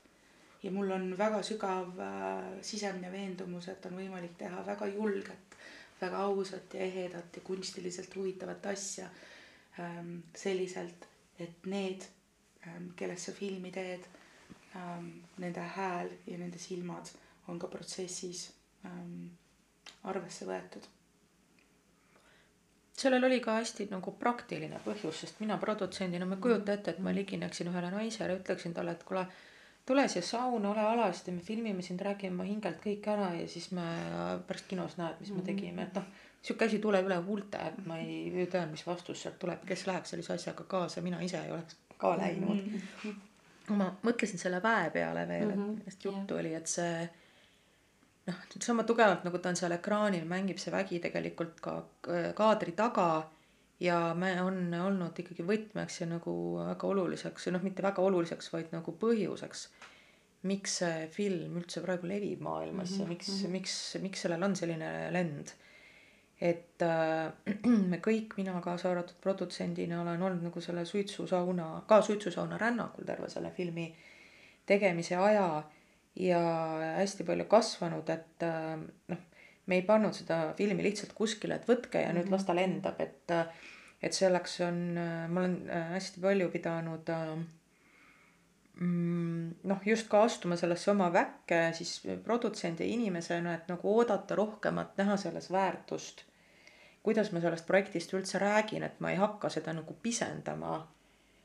ja 0.64 0.70
mul 0.72 0.90
on 0.96 1.10
väga 1.18 1.42
sügav 1.44 1.98
äh, 2.00 2.44
sisemine 2.64 3.10
veendumus, 3.12 3.66
et 3.68 3.84
on 3.86 3.98
võimalik 4.00 4.38
teha 4.40 4.62
väga 4.66 4.86
julget, 4.88 5.56
väga 6.00 6.22
ausat 6.24 6.74
ja 6.74 6.80
ehedat 6.86 7.36
ja 7.36 7.42
kunstiliselt 7.44 8.16
huvitavat 8.16 8.66
asja 8.72 9.10
ähm, 9.80 10.16
selliselt, 10.34 11.04
et 11.38 11.66
need 11.66 12.06
ähm,, 12.66 12.88
kellest 12.96 13.28
sa 13.28 13.36
filmi 13.36 13.70
teed 13.76 14.08
ähm,, 14.76 15.10
nende 15.36 15.66
hääl 15.76 16.14
ja 16.26 16.38
nende 16.40 16.58
silmad 16.58 17.12
on 17.48 17.58
ka 17.60 17.68
protsessis 17.68 18.46
arvesse 20.08 20.46
võetud. 20.48 20.86
Sellel 22.96 23.24
oli 23.24 23.40
ka 23.42 23.56
hästi 23.58 23.88
nagu 23.90 24.14
praktiline 24.18 24.78
põhjus, 24.84 25.24
sest 25.24 25.40
mina 25.42 25.56
produtsendina, 25.58 26.26
ma 26.28 26.38
ei 26.38 26.44
kujuta 26.46 26.76
ette, 26.76 26.94
et 26.94 27.02
ma 27.02 27.14
ligineksin 27.14 27.70
ühele 27.72 27.90
naisele, 27.94 28.38
ütleksin 28.38 28.74
talle, 28.76 28.94
et 28.94 29.02
kuule, 29.08 29.24
tule 29.86 30.06
siia 30.08 30.22
sauna, 30.22 30.70
ole 30.70 30.84
alasti, 30.92 31.34
me 31.34 31.42
filmime 31.42 31.82
sind, 31.82 32.04
räägime 32.06 32.46
hingelt 32.46 32.78
kõik 32.84 33.08
ära 33.10 33.32
ja 33.34 33.48
siis 33.50 33.72
me 33.74 33.86
pärast 34.46 34.70
kinos 34.70 34.98
näed, 35.00 35.18
mis 35.20 35.32
me 35.34 35.40
mhm. 35.40 35.48
tegime, 35.50 35.88
et 35.88 35.98
noh, 35.98 36.06
sihuke 36.44 36.68
asi 36.68 36.78
tuleb 36.78 37.08
üle 37.08 37.18
huulte, 37.26 37.60
et 37.72 37.82
ma 37.88 37.98
ei, 37.98 38.46
tea, 38.52 38.66
mis 38.70 38.86
vastus 38.86 39.24
sealt 39.24 39.40
tuleb, 39.42 39.64
kes 39.66 39.86
läheks 39.90 40.14
sellise 40.14 40.36
asjaga 40.36 40.66
kaasa, 40.68 41.02
mina 41.04 41.20
ise 41.24 41.40
ei 41.40 41.52
oleks 41.54 41.78
ka 41.98 42.14
läinud 42.18 42.56
mm. 42.56 42.80
-hmm. 43.02 43.76
ma 43.78 43.90
mõtlesin 44.02 44.38
selle 44.38 44.62
väe 44.62 44.90
peale 44.90 45.28
veel 45.28 45.50
et 45.50 45.60
millest 45.60 46.04
juttu 46.04 46.36
oli, 46.36 46.54
et 46.54 46.66
see 46.66 47.08
noh, 48.26 48.42
sama 48.62 48.84
tugevalt 48.88 49.24
nagu 49.26 49.38
ta 49.38 49.52
on 49.52 49.58
seal 49.58 49.74
ekraanil, 49.76 50.26
mängib 50.28 50.60
see 50.62 50.72
vägi 50.74 51.00
tegelikult 51.04 51.60
ka 51.64 51.78
äh, 52.08 52.30
kaadri 52.36 52.72
taga 52.76 53.08
ja 53.80 53.98
me 54.18 54.36
on 54.42 54.68
olnud 54.74 55.18
ikkagi 55.20 55.44
võtmeks 55.46 56.00
ja 56.02 56.08
nagu 56.08 56.34
väga 56.60 56.88
oluliseks 56.88 57.48
ja 57.48 57.54
noh, 57.56 57.64
mitte 57.64 57.84
väga 57.84 58.04
oluliseks, 58.04 58.52
vaid 58.54 58.72
nagu 58.74 58.94
põhjuseks, 59.00 59.66
miks 60.48 60.78
see 60.80 61.04
film 61.12 61.58
üldse 61.60 61.82
praegu 61.84 62.08
levib 62.08 62.40
maailmas 62.44 62.90
mm 62.90 62.96
-hmm. 62.96 63.02
ja 63.02 63.08
miks 63.08 63.28
mm, 63.28 63.44
-hmm. 63.44 63.52
miks, 63.58 63.76
miks 64.00 64.24
sellel 64.24 64.42
on 64.42 64.56
selline 64.56 64.90
lend. 65.12 65.54
et 66.40 66.82
äh, 66.82 67.32
me 67.92 67.98
kõik, 67.98 68.34
mina 68.36 68.60
kaasa 68.60 68.90
arvatud 68.90 69.16
produtsendina 69.20 70.00
olen 70.02 70.22
olnud 70.22 70.42
nagu 70.42 70.60
selle 70.60 70.84
suitsusauna, 70.84 71.82
ka 71.86 72.02
suitsusauna 72.02 72.58
rännakul 72.58 73.04
terve 73.04 73.28
selle 73.30 73.50
filmi 73.50 73.94
tegemise 74.66 75.16
aja 75.16 75.62
ja 76.16 76.40
hästi 76.98 77.24
palju 77.26 77.46
kasvanud, 77.50 78.10
et 78.10 78.42
äh, 78.46 78.76
noh, 79.10 79.22
me 79.66 79.78
ei 79.80 79.82
pannud 79.86 80.14
seda 80.14 80.52
filmi 80.58 80.84
lihtsalt 80.84 81.14
kuskile, 81.16 81.58
et 81.58 81.68
võtke 81.68 82.04
ja 82.04 82.12
nüüd 82.14 82.30
las 82.30 82.46
ta 82.46 82.56
lendab, 82.56 83.00
et 83.02 83.34
äh, 83.34 83.70
et 84.04 84.12
selleks 84.12 84.58
on, 84.66 84.80
äh, 85.00 85.24
ma 85.32 85.40
olen 85.40 85.70
hästi 85.94 86.20
palju 86.20 86.50
pidanud 86.52 87.10
mm, 88.76 89.54
noh, 89.70 89.80
just 89.86 90.10
ka 90.12 90.22
astuma 90.28 90.58
sellesse 90.60 90.90
oma 90.92 91.08
väkke 91.12 91.72
siis 91.74 91.96
produtsendi 92.24 92.90
inimesena, 92.92 93.54
et 93.54 93.72
nagu 93.72 93.96
oodata 93.96 94.36
rohkemat, 94.38 94.94
näha 95.00 95.16
selles 95.16 95.50
väärtust. 95.52 96.24
kuidas 97.02 97.32
ma 97.32 97.40
sellest 97.40 97.66
projektist 97.66 98.14
üldse 98.14 98.38
räägin, 98.40 98.82
et 98.82 99.00
ma 99.00 99.10
ei 99.10 99.16
hakka 99.20 99.48
seda 99.52 99.72
nagu 99.76 99.96
pisendama 100.02 100.78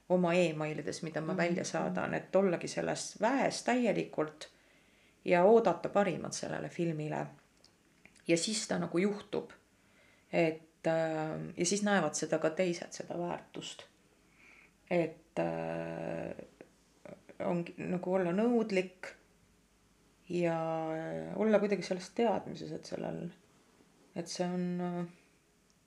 oma 0.10 0.34
emailides, 0.34 1.02
mida 1.04 1.22
ma 1.22 1.38
välja 1.38 1.64
mhm. 1.64 1.72
saadan, 1.72 2.14
et 2.14 2.36
ollagi 2.36 2.68
selles 2.68 3.16
väes 3.22 3.64
täielikult 3.64 4.50
ja 5.26 5.44
oodata 5.44 5.90
parimat 5.90 6.34
sellele 6.34 6.70
filmile. 6.70 7.26
ja 8.28 8.38
siis 8.38 8.68
ta 8.68 8.80
nagu 8.80 8.98
juhtub. 8.98 9.52
et 10.32 10.88
äh, 10.88 11.40
ja 11.58 11.66
siis 11.66 11.84
näevad 11.84 12.14
seda 12.14 12.40
ka 12.40 12.50
teised, 12.50 12.92
seda 12.92 13.18
väärtust. 13.18 13.84
et 14.90 15.40
äh, 15.40 16.36
ongi 17.46 17.74
nagu 17.78 18.14
olla 18.14 18.32
nõudlik 18.32 19.14
ja 20.30 20.58
olla 21.36 21.60
kuidagi 21.60 21.84
selles 21.84 22.10
teadmises, 22.10 22.72
et 22.72 22.86
sellel, 22.86 23.30
et 24.16 24.28
see 24.28 24.46
on 24.46 24.82
äh, 24.82 25.06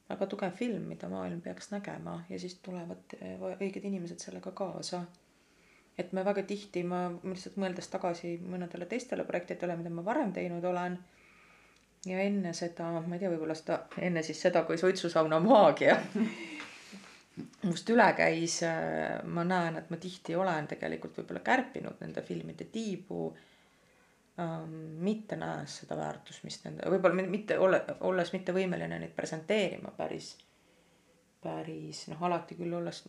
väga 0.09 0.27
tugev 0.27 0.57
film, 0.57 0.89
mida 0.89 1.09
maailm 1.09 1.41
peaks 1.41 1.71
nägema 1.71 2.23
ja 2.29 2.39
siis 2.39 2.59
tulevad 2.65 3.17
õiged 3.61 3.85
inimesed 3.85 4.21
sellega 4.21 4.51
kaasa 4.51 5.05
et 5.99 6.13
me 6.13 6.25
väga 6.25 6.45
tihti, 6.49 6.83
ma 6.89 7.07
lihtsalt 7.25 7.59
mõeldes 7.61 7.91
tagasi 7.93 8.37
mõnedele 8.41 8.89
teistele 8.89 9.27
projektidele, 9.29 9.77
mida 9.77 9.93
ma 9.93 10.05
varem 10.07 10.33
teinud 10.33 10.65
olen. 10.65 10.99
ja 12.07 12.19
enne 12.19 12.53
seda, 12.53 12.89
ma 13.07 13.15
ei 13.15 13.21
tea, 13.21 13.31
võib-olla 13.31 13.55
seda, 13.55 13.85
enne 14.03 14.23
siis 14.27 14.41
seda, 14.43 14.65
kui 14.67 14.79
suitsusauna 14.79 15.39
maagia 15.41 15.95
must 17.69 17.91
üle 17.95 18.09
käis, 18.19 18.59
ma 19.25 19.45
näen, 19.47 19.79
et 19.79 19.91
ma 19.91 19.99
tihti 20.03 20.35
olen 20.37 20.67
tegelikult 20.69 21.21
võib-olla 21.21 21.45
kärpinud 21.47 22.01
nende 22.03 22.25
filmide 22.27 22.67
tiibu 22.73 23.29
ähm,. 24.41 24.73
mitte 25.05 25.37
näes 25.37 25.79
seda 25.83 25.97
väärtust, 25.97 26.43
mis 26.45 26.59
nende, 26.65 26.89
võib-olla 26.91 27.29
mitte 27.29 27.59
ole, 27.59 27.85
olles 28.01 28.33
mitte 28.33 28.57
võimeline 28.57 28.99
neid 28.99 29.15
presenteerima 29.17 29.95
päris 29.97 30.35
päris 31.43 32.07
noh, 32.13 32.23
alati 32.29 32.57
küll 32.59 32.73
olles 32.79 33.03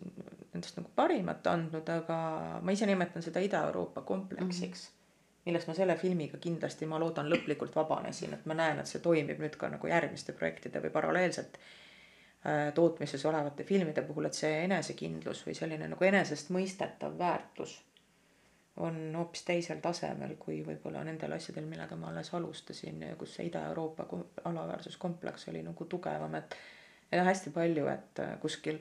endast 0.53 0.79
nagu 0.79 0.89
parimat 0.95 1.47
andnud, 1.51 1.89
aga 1.89 2.17
ma 2.61 2.75
ise 2.75 2.89
nimetan 2.89 3.25
seda 3.25 3.43
Ida-Euroopa 3.43 4.01
kompleksiks 4.01 4.87
mm. 4.87 4.91
-hmm. 4.91 5.45
millest 5.45 5.67
ma 5.67 5.77
selle 5.77 5.95
filmiga 6.01 6.37
kindlasti, 6.37 6.89
ma 6.89 6.99
loodan, 6.99 7.29
lõplikult 7.29 7.75
vabanesin, 7.75 8.33
et 8.33 8.45
ma 8.45 8.57
näen, 8.57 8.79
et 8.79 8.89
see 8.89 9.01
toimib 9.01 9.39
nüüd 9.39 9.57
ka 9.57 9.69
nagu 9.69 9.87
järgmiste 9.87 10.33
projektide 10.33 10.81
või 10.83 10.91
paralleelselt 10.97 11.57
äh, 11.57 12.73
tootmises 12.73 13.25
olevate 13.25 13.63
filmide 13.63 14.01
puhul, 14.01 14.25
et 14.25 14.39
see 14.43 14.63
enesekindlus 14.65 15.45
või 15.47 15.57
selline 15.57 15.87
nagu 15.87 16.11
enesestmõistetav 16.11 17.17
väärtus 17.17 17.81
on 18.77 19.15
hoopis 19.15 19.43
teisel 19.45 19.81
tasemel 19.81 20.35
kui 20.39 20.63
võib-olla 20.65 21.03
nendel 21.05 21.35
asjadel, 21.35 21.65
millega 21.69 21.95
ma 21.95 22.09
alles 22.09 22.33
alustasin, 22.33 23.03
kus 23.17 23.35
see 23.35 23.45
Ida-Euroopa 23.49 24.07
alaväärsuskompleks 24.49 25.47
oli 25.51 25.61
nagu 25.63 25.85
tugevam, 25.85 26.35
et 26.35 26.55
ja 27.15 27.23
hästi 27.23 27.53
palju, 27.53 27.87
et 27.91 28.19
äh, 28.19 28.35
kuskil, 28.41 28.77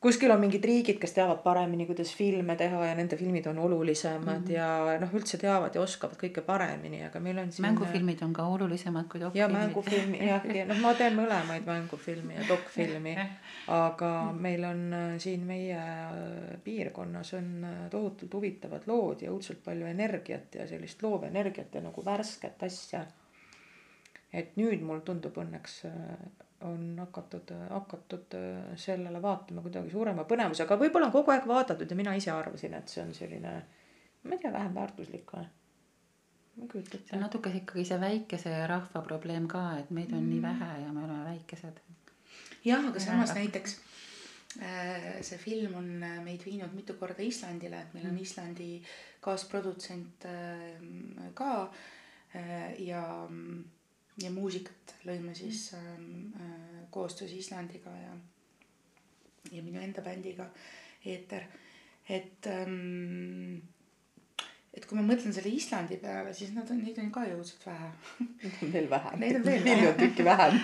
kuskil 0.00 0.30
on 0.30 0.40
mingid 0.40 0.64
riigid, 0.64 0.98
kes 1.00 1.14
teavad 1.16 1.40
paremini, 1.42 1.86
kuidas 1.88 2.12
filme 2.14 2.56
teha 2.56 2.84
ja 2.84 2.94
nende 2.98 3.16
filmid 3.16 3.46
on 3.50 3.58
olulisemad 3.58 4.42
mm 4.42 4.44
-hmm. 4.44 4.52
ja 4.52 4.98
noh, 5.00 5.14
üldse 5.14 5.38
teavad 5.40 5.74
ja 5.74 5.80
oskavad 5.80 6.16
kõike 6.20 6.44
paremini, 6.46 7.04
aga 7.04 7.20
meil 7.20 7.38
on 7.38 7.52
siin. 7.52 7.66
mängufilmid 7.66 8.22
on 8.22 8.32
ka 8.32 8.46
olulisemad 8.46 9.08
kui 9.08 9.20
dokfilmid. 9.20 9.40
ja 9.40 9.48
mängufilmi 9.58 10.26
jah, 10.28 10.46
ja 10.56 10.66
noh, 10.66 10.80
ma 10.80 10.94
teen 10.94 11.16
mõlemaid 11.16 11.66
mängufilmi 11.66 12.34
ja 12.34 12.48
dokfilmi, 12.48 13.16
aga 13.68 14.32
meil 14.32 14.64
on 14.64 14.92
äh, 14.92 15.18
siin 15.18 15.46
meie 15.46 15.76
äh, 15.76 16.62
piirkonnas 16.64 17.34
on 17.34 17.66
tohutult 17.90 18.34
huvitavad 18.34 18.82
lood 18.86 19.22
ja 19.22 19.30
õudselt 19.30 19.64
palju 19.64 19.86
energiat 19.86 20.54
ja 20.54 20.66
sellist 20.66 21.02
loovenergiat 21.02 21.74
ja 21.74 21.80
nagu 21.80 22.04
värsket 22.04 22.62
asja. 22.62 23.06
et 24.32 24.56
nüüd 24.56 24.82
mul 24.82 25.00
tundub 25.00 25.36
õnneks 25.38 25.84
on 26.60 26.96
hakatud, 26.98 27.52
hakatud 27.70 28.34
äh, 28.34 28.76
sellele 28.76 29.22
vaatama 29.22 29.62
kuidagi 29.62 29.90
suurema 29.92 30.24
põnevusega, 30.28 30.78
võib-olla 30.80 31.10
on 31.10 31.14
kogu 31.14 31.32
aeg 31.34 31.48
vaadatud 31.48 31.90
ja 31.90 31.98
mina 31.98 32.14
ise 32.16 32.32
arvasin, 32.32 32.76
et 32.78 32.92
see 32.92 33.02
on 33.04 33.12
selline, 33.14 33.54
ma 34.24 34.36
ei 34.36 34.40
tea, 34.42 34.52
vähem 34.54 34.74
väärtuslik 34.74 35.34
või? 35.36 35.48
ma 36.56 36.64
ei 36.64 36.70
kujuta 36.72 36.96
ette. 36.96 37.10
see 37.10 37.18
on 37.18 37.26
natuke 37.26 37.52
ikkagi 37.60 37.84
see 37.84 37.98
väikese 38.00 38.54
rahva 38.70 39.02
probleem 39.04 39.48
ka, 39.50 39.66
et 39.82 39.90
meid 39.90 40.14
on 40.16 40.22
mm. 40.22 40.30
nii 40.32 40.44
vähe 40.46 40.70
ja 40.86 40.94
me 40.94 41.04
oleme 41.04 41.26
väikesed. 41.28 41.82
jah, 42.64 42.88
aga 42.88 43.04
samas 43.04 43.34
Jah. 43.34 43.42
näiteks 43.42 43.76
äh, 44.62 45.20
see 45.20 45.42
film 45.42 45.76
on 45.82 45.92
äh, 46.00 46.16
meid 46.24 46.48
viinud 46.48 46.72
mitu 46.72 46.96
korda 46.96 47.22
Islandile, 47.22 47.84
et 47.84 47.98
meil 47.98 48.08
on 48.08 48.16
Islandi 48.22 48.80
kaasprodutsent 49.20 50.24
ka 51.34 51.52
ja, 52.84 53.02
ja 54.22 54.30
muusikat 54.32 54.96
lõime 55.04 55.34
siis 55.36 55.68
ähm, 55.76 56.32
äh, 56.40 56.82
koostöös 56.90 57.32
Islandiga 57.36 57.92
ja, 58.00 58.16
ja 59.52 59.62
minu 59.62 59.80
enda 59.80 60.02
bändiga 60.02 60.50
Eeter, 61.06 61.44
et 62.08 62.46
ähm, 62.50 63.60
et 64.76 64.84
kui 64.84 64.98
ma 64.98 65.02
mõtlen 65.06 65.32
selle 65.32 65.48
Islandi 65.56 65.96
peale, 66.00 66.34
siis 66.36 66.50
nad 66.52 66.68
on, 66.72 66.82
neid 66.84 66.98
on 67.00 67.08
ka 67.12 67.22
jõudnud 67.24 67.62
vähe 67.64 67.86
veel 68.74 68.88
vähem. 68.90 69.18
Neid 69.22 69.38
on 69.38 69.46
veel 69.46 69.62
miljon 69.64 70.26
vähem. 70.26 70.58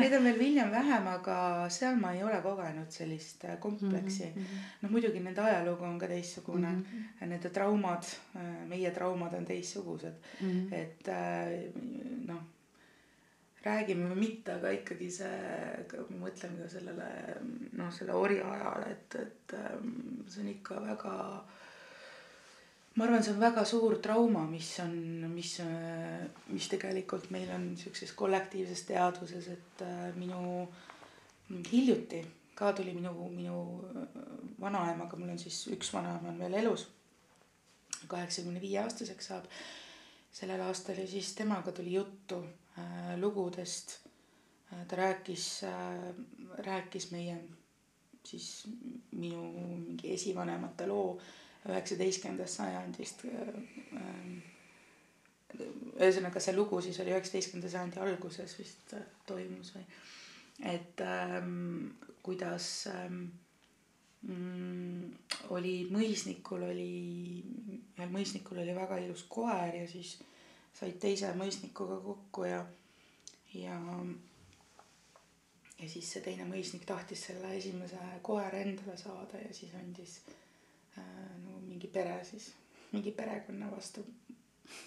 Neid 0.00 0.16
on 0.18 0.26
veel 0.28 0.40
hiljem 0.42 0.72
vähem, 0.74 1.08
aga 1.14 1.36
seal 1.72 1.96
ma 2.00 2.12
ei 2.16 2.24
ole 2.26 2.40
kogenud 2.44 2.92
sellist 2.92 3.46
äh, 3.48 3.56
kompleksi 3.60 4.26
mm. 4.28 4.42
-hmm. 4.42 4.66
noh, 4.82 4.92
muidugi 4.92 5.22
nende 5.24 5.44
ajalugu 5.44 5.88
on 5.88 5.98
ka 5.98 6.08
teistsugune 6.12 6.72
mm, 6.72 6.82
-hmm. 6.82 7.28
nende 7.30 7.50
traumad, 7.50 8.10
meie 8.68 8.90
traumad 8.90 9.34
on 9.34 9.44
teistsugused 9.44 10.14
mm, 10.40 10.50
-hmm. 10.50 10.74
et 10.74 11.08
äh, 11.08 11.72
noh, 12.28 12.42
räägime 13.64 14.10
või 14.12 14.20
mitte, 14.26 14.58
aga 14.58 14.72
ikkagi 14.76 15.10
see, 15.10 15.34
ma 16.10 16.22
mõtlen 16.26 16.56
ka 16.60 16.68
sellele 16.72 17.10
noh, 17.78 17.92
selle 17.94 18.16
orjaajale, 18.18 18.90
et, 18.92 19.18
et 19.22 19.54
ähm, 19.58 19.94
see 20.28 20.44
on 20.44 20.50
ikka 20.52 20.80
väga 20.84 21.14
ma 22.94 23.04
arvan, 23.06 23.22
see 23.24 23.34
on 23.34 23.42
väga 23.42 23.64
suur 23.66 23.96
trauma, 24.02 24.44
mis 24.46 24.68
on, 24.84 24.94
mis, 25.32 25.56
mis 26.54 26.70
tegelikult 26.70 27.30
meil 27.34 27.50
on 27.54 27.72
siukses 27.78 28.12
kollektiivses 28.14 28.84
teadvuses, 28.90 29.48
et 29.56 29.84
äh, 29.86 30.10
minu 30.18 30.68
hiljuti 31.70 32.22
ka 32.54 32.72
tuli 32.72 32.94
minu, 32.94 33.14
minu 33.34 33.56
äh, 33.90 34.18
vanaemaga, 34.62 35.18
mul 35.18 35.34
on 35.34 35.40
siis 35.42 35.64
üks 35.74 35.90
vanaema 35.94 36.30
on 36.30 36.38
veel 36.38 36.54
elus, 36.62 36.86
kaheksakümne 38.06 38.62
viie 38.62 38.78
aastaseks 38.84 39.32
saab 39.32 39.48
sellel 40.34 40.62
aastal 40.66 40.98
ja 40.98 41.06
siis 41.08 41.32
temaga 41.34 41.72
tuli 41.74 41.96
juttu. 41.96 42.42
äh, 42.42 42.63
lugudest 43.20 43.98
äh,. 44.72 44.86
ta 44.88 44.96
rääkis 44.96 45.62
äh,, 45.68 46.14
rääkis 46.66 47.10
meie 47.10 47.38
siis 48.24 48.66
minu 49.12 49.42
mingi 49.52 50.12
esivanemate 50.14 50.86
loo 50.88 51.18
üheksateistkümnendast 51.68 52.60
sajandist. 52.60 53.24
ühesõnaga 55.54 56.40
see 56.42 56.54
lugu 56.56 56.80
siis 56.82 56.98
oli 57.00 57.12
üheksateistkümnenda 57.14 57.70
sajandi 57.70 58.00
alguses 58.02 58.56
vist 58.58 58.94
äh, 58.98 59.04
toimus 59.26 59.70
või, 59.76 59.84
et 60.66 61.02
ähm, 61.04 61.92
kuidas 62.26 62.66
ähm, 62.90 63.20
mm, 64.26 65.12
oli 65.54 65.76
mõisnikul 65.94 66.66
oli, 66.72 66.88
ühel 67.94 68.10
mõisnikul 68.10 68.64
oli 68.64 68.74
väga 68.74 68.98
ilus 69.04 69.22
koer 69.30 69.78
ja 69.78 69.86
siis 69.86 70.16
said 70.74 70.98
teise 71.00 71.32
mõisnikuga 71.38 72.00
kokku 72.02 72.44
ja, 72.44 72.64
ja 73.54 73.78
ja 75.78 75.88
siis 75.88 76.12
see 76.12 76.22
teine 76.24 76.46
mõisnik 76.48 76.86
tahtis 76.86 77.26
selle 77.28 77.50
esimese 77.56 77.98
koera 78.22 78.62
endale 78.62 78.96
saada 78.98 79.40
ja 79.42 79.54
siis 79.54 79.74
andis 79.78 80.20
äh, 80.98 81.08
no 81.44 81.58
mingi 81.66 81.90
pere 81.90 82.20
siis, 82.24 82.52
mingi 82.92 83.12
perekonna 83.12 83.70
vastu 83.70 84.04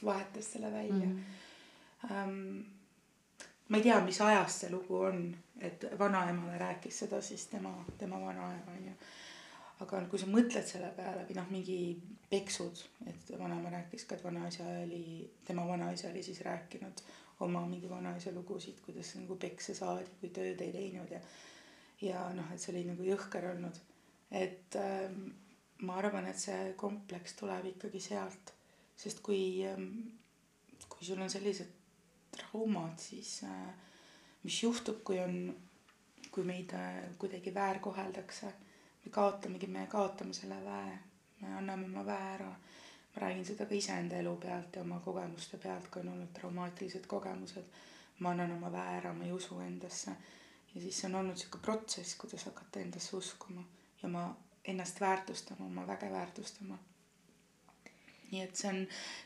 vahetas 0.03 0.51
selle 0.53 0.71
välja 0.71 1.05
mm. 1.05 1.11
-hmm. 1.11 1.45
Ähm, 2.11 2.61
ma 3.67 3.77
ei 3.77 3.83
tea, 3.83 4.01
mis 4.05 4.21
ajast 4.21 4.59
see 4.59 4.69
lugu 4.71 4.99
on, 5.01 5.38
et 5.59 5.85
vanaemale 5.99 6.57
rääkis 6.57 6.99
seda 6.99 7.21
siis 7.21 7.47
tema, 7.47 7.85
tema 7.97 8.19
vanaema 8.21 8.71
onju. 8.71 8.91
Aga 9.84 10.01
kui 10.09 10.19
sa 10.19 10.30
mõtled 10.30 10.65
selle 10.65 10.89
peale 10.97 11.25
või 11.28 11.38
noh, 11.38 11.49
mingi 11.53 11.80
peksud, 12.30 12.82
et 13.07 13.32
vanaema 13.39 13.71
rääkis 13.71 14.07
ka, 14.07 14.17
et 14.17 14.23
vanaisa 14.25 14.65
oli, 14.84 15.28
tema 15.47 15.67
vanaisa 15.67 16.09
oli 16.09 16.23
siis 16.25 16.41
rääkinud 16.45 17.03
oma 17.45 17.61
mingi 17.69 17.89
vanaisa 17.89 18.34
lugusid, 18.34 18.80
kuidas 18.86 19.13
nagu 19.19 19.38
peksa 19.39 19.75
saadi, 19.78 20.09
kui 20.19 20.32
tööd 20.34 20.61
ei 20.65 20.73
teinud 20.73 21.11
ja 21.13 21.21
ja 22.01 22.28
noh, 22.34 22.49
et 22.53 22.61
see 22.61 22.73
oli 22.73 22.84
nagu 22.86 23.05
jõhker 23.05 23.51
olnud. 23.53 23.78
et 24.32 24.75
ähm, 24.75 25.30
ma 25.88 25.97
arvan, 26.01 26.25
et 26.28 26.39
see 26.39 26.73
kompleks 26.78 27.38
tuleb 27.39 27.65
ikkagi 27.71 28.01
sealt, 28.01 28.53
sest 28.97 29.21
kui 29.25 29.63
ähm,, 29.65 29.88
kui 30.89 31.05
sul 31.05 31.21
on 31.21 31.30
sellised 31.30 31.69
traumad, 32.34 32.97
siis 32.99 33.43
äh, 33.47 33.73
mis 34.43 34.61
juhtub, 34.63 35.01
kui 35.03 35.19
on, 35.21 35.55
kui 36.32 36.43
meid 36.45 36.73
äh, 36.78 37.07
kuidagi 37.17 37.53
väärkoheldakse, 37.53 38.51
me 39.08 39.12
kaotamegi, 39.14 39.68
me 39.68 39.88
kaotame 39.88 40.34
selle 40.34 40.58
väe, 40.64 40.95
me 41.41 41.53
anname 41.55 41.86
oma 41.88 42.05
väe 42.05 42.32
ära. 42.34 42.49
ma 43.14 43.22
räägin 43.22 43.45
seda 43.45 43.66
ka 43.66 43.76
iseenda 43.76 44.18
elu 44.22 44.36
pealt 44.38 44.76
ja 44.76 44.82
oma 44.82 44.99
kogemuste 44.99 45.58
pealt, 45.58 45.88
kui 45.91 46.01
on 46.01 46.10
olnud 46.14 46.34
traumaatilised 46.34 47.08
kogemused. 47.08 47.72
ma 48.20 48.34
annan 48.36 48.51
oma 48.58 48.72
väe 48.72 48.97
ära, 48.97 49.14
ma 49.14 49.24
ei 49.24 49.32
usu 49.32 49.60
endasse 49.60 50.12
ja 50.74 50.82
siis 50.82 51.05
on 51.05 51.16
olnud 51.16 51.38
sihuke 51.38 51.64
protsess, 51.64 52.16
kuidas 52.16 52.45
hakata 52.45 52.80
endasse 52.80 53.16
uskuma 53.16 53.64
ja 54.03 54.10
ma 54.10 54.28
ennast 54.66 55.01
väärtustama, 55.01 55.66
oma 55.66 55.88
väge 55.88 56.12
väärtustama 56.12 56.78
nii 58.32 58.41
et 58.43 58.60
see 58.60 58.70
on, 58.70 58.80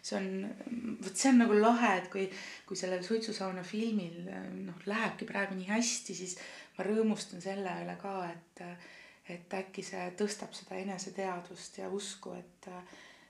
see 0.06 0.18
on, 0.18 0.98
vot 1.02 1.18
see 1.18 1.32
on 1.32 1.40
nagu 1.42 1.56
lahe, 1.58 1.92
et 1.98 2.10
kui, 2.14 2.28
kui 2.70 2.78
sellel 2.78 3.02
Suitsusauna 3.04 3.64
filmil 3.66 4.28
noh, 4.68 4.78
lähebki 4.86 5.26
praegu 5.26 5.58
nii 5.58 5.72
hästi, 5.72 6.14
siis 6.14 6.38
ma 6.78 6.86
rõõmustan 6.86 7.42
selle 7.42 7.74
üle 7.82 7.98
ka, 8.02 8.14
et, 8.30 8.62
et 9.34 9.54
äkki 9.62 9.84
see 9.86 10.04
tõstab 10.20 10.54
seda 10.56 10.78
eneseteadvust 10.82 11.82
ja 11.82 11.90
usku, 11.90 12.34
et, 12.38 12.70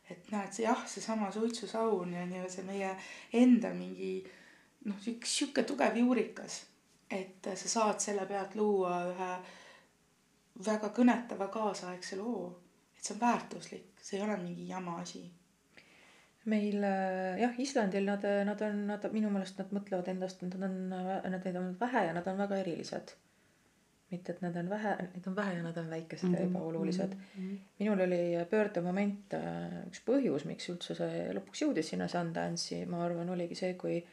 et 0.09 0.31
näed, 0.33 0.53
see 0.53 0.65
jah, 0.65 0.83
seesama 0.87 1.31
suitsusaun 1.31 2.13
on 2.23 2.35
ju 2.37 2.51
see 2.51 2.67
meie 2.67 2.91
enda 3.41 3.73
mingi 3.77 4.13
noh, 4.85 5.01
üks 5.13 5.37
sihuke 5.39 5.65
tugev 5.67 5.97
juurikas, 6.01 6.61
et 7.11 7.51
sa 7.55 7.75
saad 7.75 8.01
selle 8.03 8.25
pealt 8.29 8.55
luua 8.59 8.95
ühe 9.11 9.33
väga 10.65 10.89
kõnetava 10.95 11.47
kaasaegse 11.53 12.17
loo, 12.19 12.49
et 12.97 13.03
see 13.03 13.15
on 13.15 13.21
väärtuslik, 13.21 13.93
see 14.01 14.19
ei 14.19 14.25
ole 14.25 14.41
mingi 14.41 14.67
jama 14.69 14.99
asi 15.01 15.23
meil 16.49 16.83
äh, 16.83 17.39
jah, 17.41 17.57
Islandil 17.59 18.05
nad, 18.05 18.23
nad 18.45 18.61
on, 18.65 18.85
nad 18.89 19.05
minu 19.13 19.29
meelest 19.33 19.59
nad 19.61 19.73
mõtlevad 19.75 20.09
endast, 20.09 20.41
nad 20.45 20.55
on, 20.57 20.77
nad 20.89 21.43
neid 21.45 21.57
on 21.59 21.75
vähe 21.79 22.07
ja 22.07 22.15
nad 22.17 22.27
on 22.27 22.39
väga 22.41 22.61
erilised. 22.63 23.13
mitte, 24.11 24.33
et 24.33 24.41
nad 24.43 24.55
on 24.59 24.69
vähe, 24.69 24.95
neid 25.01 25.27
on 25.27 25.35
vähe 25.35 25.53
ja 25.57 25.63
nad 25.63 25.77
on 25.77 25.89
väikesed 25.89 26.27
mm 26.27 26.35
-hmm. 26.35 26.39
ja 26.39 26.47
ebaolulised 26.47 27.13
mm. 27.13 27.21
-hmm. 27.37 27.59
minul 27.79 28.01
oli 28.07 28.23
pöördemoment, 28.49 29.35
üks 29.87 30.01
põhjus, 30.07 30.45
miks 30.45 30.69
üldse 30.69 30.95
see 30.95 31.29
lõpuks 31.37 31.63
jõudis 31.65 31.93
sinna 31.93 32.07
Sundance'i, 32.07 32.85
ma 32.85 33.05
arvan, 33.05 33.29
oligi 33.29 33.55
see, 33.55 33.73
kui 33.73 34.03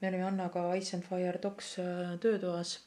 me 0.00 0.08
olime 0.08 0.24
Annaga 0.24 0.74
Ice 0.74 0.96
and 0.96 1.04
Fire 1.06 1.38
Docs 1.42 1.78
äh, 1.78 2.18
töötoas 2.20 2.78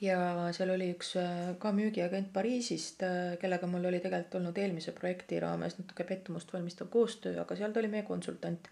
ja 0.00 0.18
seal 0.52 0.70
oli 0.74 0.90
üks 0.94 1.14
äh, 1.20 1.54
ka 1.58 1.72
müügiagent 1.72 2.32
Pariisist, 2.32 3.02
kellega 3.40 3.66
mul 3.70 3.84
oli 3.90 4.00
tegelikult 4.00 4.40
olnud 4.40 4.58
eelmise 4.58 4.92
projekti 4.92 5.40
raames 5.40 5.78
natuke 5.78 6.04
pettumust 6.04 6.52
valmistav 6.52 6.90
koostöö, 6.92 7.40
aga 7.40 7.56
seal 7.56 7.72
ta 7.72 7.80
oli 7.82 7.92
meie 7.96 8.02
konsultant. 8.02 8.68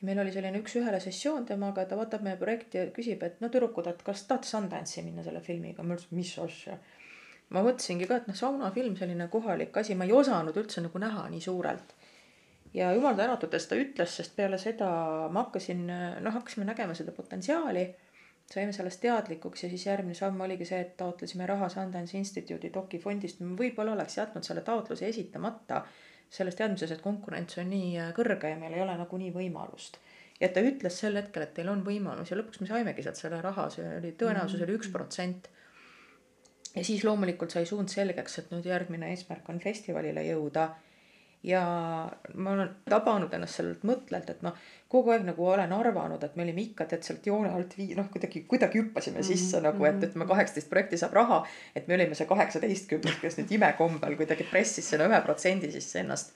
Ja 0.00 0.06
meil 0.08 0.20
oli 0.20 0.32
selline 0.32 0.60
üks-ühele 0.60 1.00
sessioon 1.00 1.46
temaga, 1.48 1.86
ta 1.88 1.96
vaatab 1.96 2.24
meie 2.26 2.36
projekti 2.40 2.78
ja 2.78 2.86
küsib, 2.96 3.22
et 3.24 3.40
no 3.40 3.48
tüdrukud, 3.52 3.88
et 3.90 4.02
kas 4.04 4.26
tahate 4.28 4.48
Sundance'i 4.48 5.04
minna 5.06 5.24
selle 5.24 5.40
filmiga, 5.44 5.82
ma 5.82 5.96
ütlesin, 5.96 6.16
mis 6.18 6.32
asja. 6.42 6.78
ma 7.54 7.62
mõtlesingi 7.62 8.08
ka, 8.10 8.20
et 8.20 8.26
noh, 8.28 8.36
saunafilm, 8.36 8.96
selline 8.98 9.28
kohalik 9.32 9.76
asi, 9.78 9.94
ma 9.94 10.04
ei 10.04 10.12
osanud 10.12 10.56
üldse 10.56 10.82
nagu 10.84 10.98
näha 10.98 11.28
nii 11.30 11.40
suurelt. 11.40 11.94
Ja 12.74 12.90
jumal 12.92 13.14
tänatud, 13.16 13.54
et 13.54 13.68
ta 13.68 13.78
ütles, 13.78 14.16
sest 14.18 14.34
peale 14.36 14.58
seda 14.60 14.88
ma 15.32 15.46
hakkasin, 15.46 15.86
noh, 16.24 16.34
hakkasime 16.34 16.66
nägema 16.68 16.96
seda 16.98 17.14
potentsiaali 17.16 17.86
saime 18.52 18.72
sellest 18.72 19.00
teadlikuks 19.02 19.64
ja 19.64 19.68
siis 19.70 19.86
järgmine 19.86 20.14
samm 20.14 20.40
oligi 20.40 20.66
see, 20.68 20.80
et 20.84 20.96
taotlesime 20.96 21.46
raha 21.50 21.68
Sundance 21.72 22.18
Institute'i 22.18 22.70
dokifondist, 22.74 23.40
võib-olla 23.58 23.96
oleks 23.96 24.18
jätnud 24.20 24.46
selle 24.46 24.62
taotluse 24.66 25.08
esitamata 25.08 25.82
selles 26.30 26.56
teadmises, 26.58 26.92
et 26.92 27.02
konkurents 27.02 27.58
on 27.62 27.68
nii 27.70 27.92
äh, 28.02 28.12
kõrge 28.16 28.50
ja 28.50 28.58
meil 28.60 28.74
ei 28.76 28.82
ole 28.84 28.96
nagunii 28.98 29.32
võimalust. 29.34 29.98
ja 30.40 30.48
ta 30.52 30.60
ütles 30.60 30.98
sel 31.00 31.16
hetkel, 31.16 31.46
et 31.46 31.54
teil 31.56 31.68
on 31.72 31.84
võimalus 31.84 32.30
ja 32.30 32.36
lõpuks 32.36 32.60
me 32.60 32.70
saimegi 32.70 33.04
sealt 33.04 33.20
selle 33.20 33.40
raha, 33.40 33.68
see 33.72 33.86
oli 33.98 34.12
tõenäosus 34.20 34.64
oli 34.66 34.76
üks 34.78 34.90
protsent. 34.92 35.48
ja 36.74 36.84
siis 36.84 37.04
loomulikult 37.04 37.50
sai 37.50 37.66
suund 37.66 37.92
selgeks, 37.92 38.38
et 38.38 38.50
nüüd 38.52 38.66
järgmine 38.66 39.12
eesmärk 39.14 39.48
on 39.48 39.60
festivalile 39.60 40.26
jõuda 40.26 40.70
ja 41.46 41.62
ma 42.34 42.52
olen 42.56 42.70
tabanud 42.90 43.34
ennast 43.36 43.60
sellelt 43.60 43.84
mõtlelt, 43.86 44.30
et 44.32 44.40
noh, 44.42 44.56
kogu 44.90 45.12
aeg 45.14 45.22
nagu 45.28 45.44
olen 45.46 45.70
arvanud, 45.76 46.24
et 46.26 46.34
me 46.38 46.42
olime 46.42 46.64
ikka 46.64 46.88
tead 46.90 47.06
sealt 47.06 47.28
joone 47.28 47.52
alt 47.54 47.76
vii-, 47.78 47.94
noh, 47.98 48.08
kuidagi, 48.10 48.42
kuidagi 48.50 48.80
hüppasime 48.80 49.22
sisse 49.26 49.60
nagu, 49.62 49.86
et 49.86 50.02
ütleme, 50.08 50.26
kaheksateist 50.26 50.70
projekti 50.72 50.98
saab 50.98 51.14
raha. 51.14 51.38
et 51.78 51.86
me 51.86 51.94
olime 51.94 52.18
see 52.18 52.26
kaheksateistkümnes, 52.26 53.20
kes 53.22 53.38
nüüd 53.38 53.54
imekombel 53.60 54.18
kuidagi 54.18 54.48
pressis 54.50 54.90
sinna 54.90 55.06
ühe 55.06 55.22
protsendi 55.22 55.70
sisse 55.70 56.02
ennast. 56.02 56.34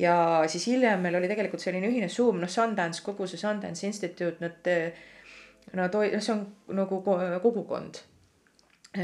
ja 0.00 0.16
siis 0.48 0.64
hiljem 0.72 1.04
meil 1.04 1.20
oli 1.20 1.28
tegelikult 1.28 1.60
selline 1.60 1.92
ühine 1.92 2.08
suum, 2.08 2.40
noh, 2.40 2.48
Sundance, 2.48 3.04
kogu 3.04 3.28
see 3.28 3.40
Sundance 3.40 3.84
Institute, 3.86 4.40
nad 4.40 4.72
noh, 5.76 5.92
see 5.92 6.32
on 6.32 6.46
nagu 6.80 7.02
ko- 7.04 7.20
kogukond. 7.44 8.00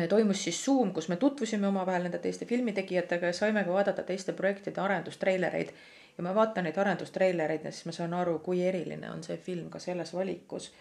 Toimus 0.09 0.45
siis 0.45 0.65
Zoom, 0.65 0.93
kus 0.93 1.09
me 1.09 1.17
tutvusime 1.17 1.67
omavahel 1.69 2.07
nende 2.07 2.19
teiste 2.19 2.47
filmitegijatega 2.47 3.27
ja 3.27 3.33
saime 3.37 3.65
ka 3.65 3.73
vaadata 3.73 4.03
teiste 4.03 4.33
projektide 4.33 4.81
arendustreilereid. 4.81 5.75
ja 6.19 6.25
ma 6.25 6.35
vaatan 6.35 6.65
neid 6.65 6.79
arendustreilereid 6.79 7.65
ja 7.65 7.73
siis 7.73 7.87
ma 7.87 7.93
saan 7.93 8.15
aru, 8.15 8.39
kui 8.39 8.63
eriline 8.67 9.11
on 9.11 9.23
see 9.25 9.37
film 9.37 9.71
ka 9.71 9.79
selles 9.79 10.15
valikus. 10.15 10.73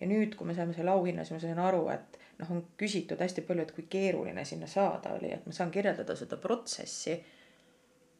ja 0.00 0.06
nüüd, 0.06 0.34
kui 0.36 0.46
me 0.46 0.54
saime 0.54 0.74
selle 0.74 0.90
auhinna, 0.90 1.24
siis 1.24 1.36
ma 1.36 1.40
sain 1.40 1.58
aru, 1.58 1.88
et 1.88 2.18
noh, 2.38 2.50
on 2.50 2.64
küsitud 2.76 3.20
hästi 3.20 3.42
palju, 3.46 3.62
et 3.62 3.72
kui 3.72 3.86
keeruline 3.88 4.44
sinna 4.44 4.66
saada 4.66 5.14
oli, 5.18 5.32
et 5.32 5.46
ma 5.46 5.52
saan 5.52 5.70
kirjeldada 5.70 6.16
seda 6.16 6.36
protsessi 6.36 7.20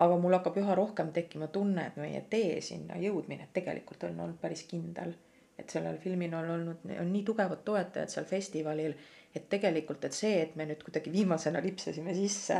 aga 0.01 0.17
mul 0.17 0.35
hakkab 0.37 0.57
üha 0.63 0.75
rohkem 0.77 1.13
tekkima 1.17 1.51
tunne, 1.53 1.87
et 1.91 1.97
meie 2.01 2.23
tee 2.33 2.61
sinna 2.65 2.97
jõudmine 3.01 3.51
tegelikult 3.57 4.07
on 4.09 4.21
olnud 4.25 4.41
päris 4.41 4.65
kindel. 4.71 5.15
et 5.61 5.69
sellel 5.69 5.99
filmil 6.01 6.33
on 6.33 6.47
olnud, 6.51 6.85
on 7.03 7.11
nii 7.13 7.21
tugevad 7.29 7.61
toetajad 7.65 8.09
seal 8.09 8.25
festivalil, 8.25 8.95
et 9.35 9.49
tegelikult, 9.49 10.05
et 10.05 10.17
see, 10.17 10.41
et 10.43 10.57
me 10.59 10.67
nüüd 10.67 10.83
kuidagi 10.87 11.13
viimasena 11.13 11.63
lipsasime 11.63 12.15
sisse, 12.17 12.59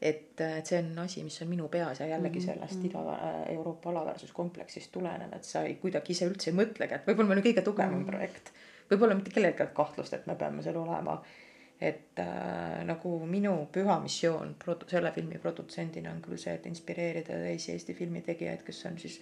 et, 0.00 0.40
et 0.40 0.66
see 0.66 0.78
on 0.80 1.02
asi, 1.04 1.24
mis 1.26 1.36
on 1.42 1.50
minu 1.50 1.68
peas 1.72 2.00
ja 2.00 2.06
jällegi 2.06 2.40
sellest 2.44 2.84
Ida-Euroopa 2.86 3.90
alaväärsuskompleksist 3.90 4.92
tulenev, 4.94 5.34
et 5.36 5.44
sa 5.44 5.64
ei, 5.66 5.74
kuidagi 5.82 6.14
ise 6.14 6.28
üldse 6.30 6.52
ei 6.52 6.56
mõtlegi, 6.56 6.96
et 6.96 7.10
võib-olla 7.10 7.32
meil 7.32 7.42
on 7.42 7.48
kõige 7.48 7.66
tugevam 7.66 8.06
projekt. 8.06 8.52
võib-olla 8.90 9.18
mitte 9.18 9.34
kellelgi 9.34 9.62
ei 9.62 9.66
ole 9.66 9.76
kahtlust, 9.76 10.14
et 10.14 10.26
me 10.26 10.38
peame 10.38 10.64
seal 10.64 10.78
olema. 10.80 11.18
Et 11.78 12.18
äh, 12.18 12.80
nagu 12.82 13.10
minu 13.30 13.52
püha 13.70 14.00
missioon 14.02 14.56
produ-, 14.58 14.88
selle 14.90 15.12
filmi 15.14 15.38
produtsendina 15.38 16.10
on 16.10 16.22
küll 16.24 16.40
see, 16.40 16.56
et 16.58 16.64
inspireerida 16.66 17.36
teisi 17.44 17.70
Eesti 17.70 17.94
filmitegijaid, 17.94 18.64
kes 18.66 18.80
on 18.88 18.96
siis 18.98 19.20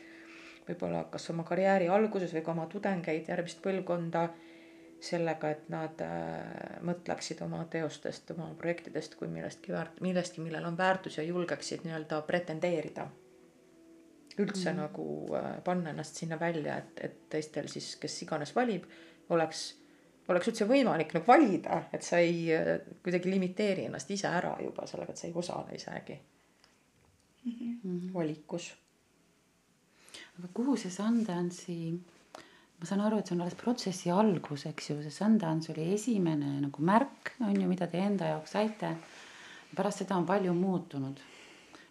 võib-olla 0.69 1.03
kas 1.13 1.29
oma 1.35 1.45
karjääri 1.45 1.91
alguses 1.93 2.33
või 2.33 2.45
ka 2.47 2.55
oma 2.55 2.65
tudengeid, 2.73 3.29
järgmist 3.29 3.61
põlvkonda, 3.65 4.23
sellega, 5.01 5.51
et 5.53 5.69
nad 5.73 6.01
äh, 6.05 6.81
mõtleksid 6.87 7.43
oma 7.45 7.65
teostest, 7.71 8.31
oma 8.35 8.49
projektidest 8.59 9.15
kui 9.21 9.29
millestki 9.29 9.73
väärt-, 9.73 10.01
millestki, 10.05 10.41
millel 10.45 10.65
on 10.65 10.79
väärtus 10.79 11.19
ja 11.19 11.25
julgeksid 11.27 11.85
nii-öelda 11.85 12.23
pretendeerida. 12.27 13.09
üldse 14.39 14.73
mm. 14.73 14.77
nagu 14.77 15.35
äh, 15.37 15.51
panna 15.65 15.91
ennast 15.91 16.17
sinna 16.17 16.41
välja, 16.41 16.77
et, 16.77 17.01
et 17.01 17.29
teistel 17.31 17.69
siis, 17.73 17.97
kes 17.97 18.23
iganes 18.23 18.55
valib, 18.57 18.85
oleks 19.29 19.75
oleks 20.29 20.51
üldse 20.51 20.67
võimalik 20.67 21.15
nagu 21.15 21.27
valida, 21.29 21.83
et 21.95 22.03
sa 22.03 22.19
ei 22.23 22.49
äh, 22.55 22.73
kuidagi 23.05 23.31
limiteeri 23.31 23.87
ennast 23.87 24.11
ise 24.11 24.29
ära 24.29 24.57
juba 24.63 24.87
sellega, 24.87 25.13
et 25.15 25.21
sa 25.21 25.29
ei 25.29 25.37
osale 25.37 25.77
isegi 25.77 26.19
mm 27.47 27.81
-hmm. 27.85 28.15
valikus. 28.15 28.75
aga 30.39 30.49
kuhu 30.55 30.77
see 30.77 30.91
Sundance'i, 30.91 32.01
ma 32.81 32.89
saan 32.89 33.05
aru, 33.07 33.21
et 33.21 33.29
see 33.29 33.37
on 33.37 33.45
alles 33.45 33.57
protsessi 33.57 34.13
algus, 34.13 34.67
eks 34.71 34.91
ju, 34.91 34.99
see 35.05 35.15
Sundance 35.15 35.73
oli 35.73 35.87
esimene 35.95 36.59
nagu 36.61 36.85
märk, 36.85 37.33
on 37.41 37.55
ju, 37.57 37.69
mida 37.71 37.89
te 37.93 38.03
enda 38.03 38.35
jaoks 38.35 38.57
saite. 38.59 38.97
pärast 39.77 40.05
seda 40.05 40.17
on 40.17 40.27
palju 40.27 40.53
muutunud. 40.55 41.21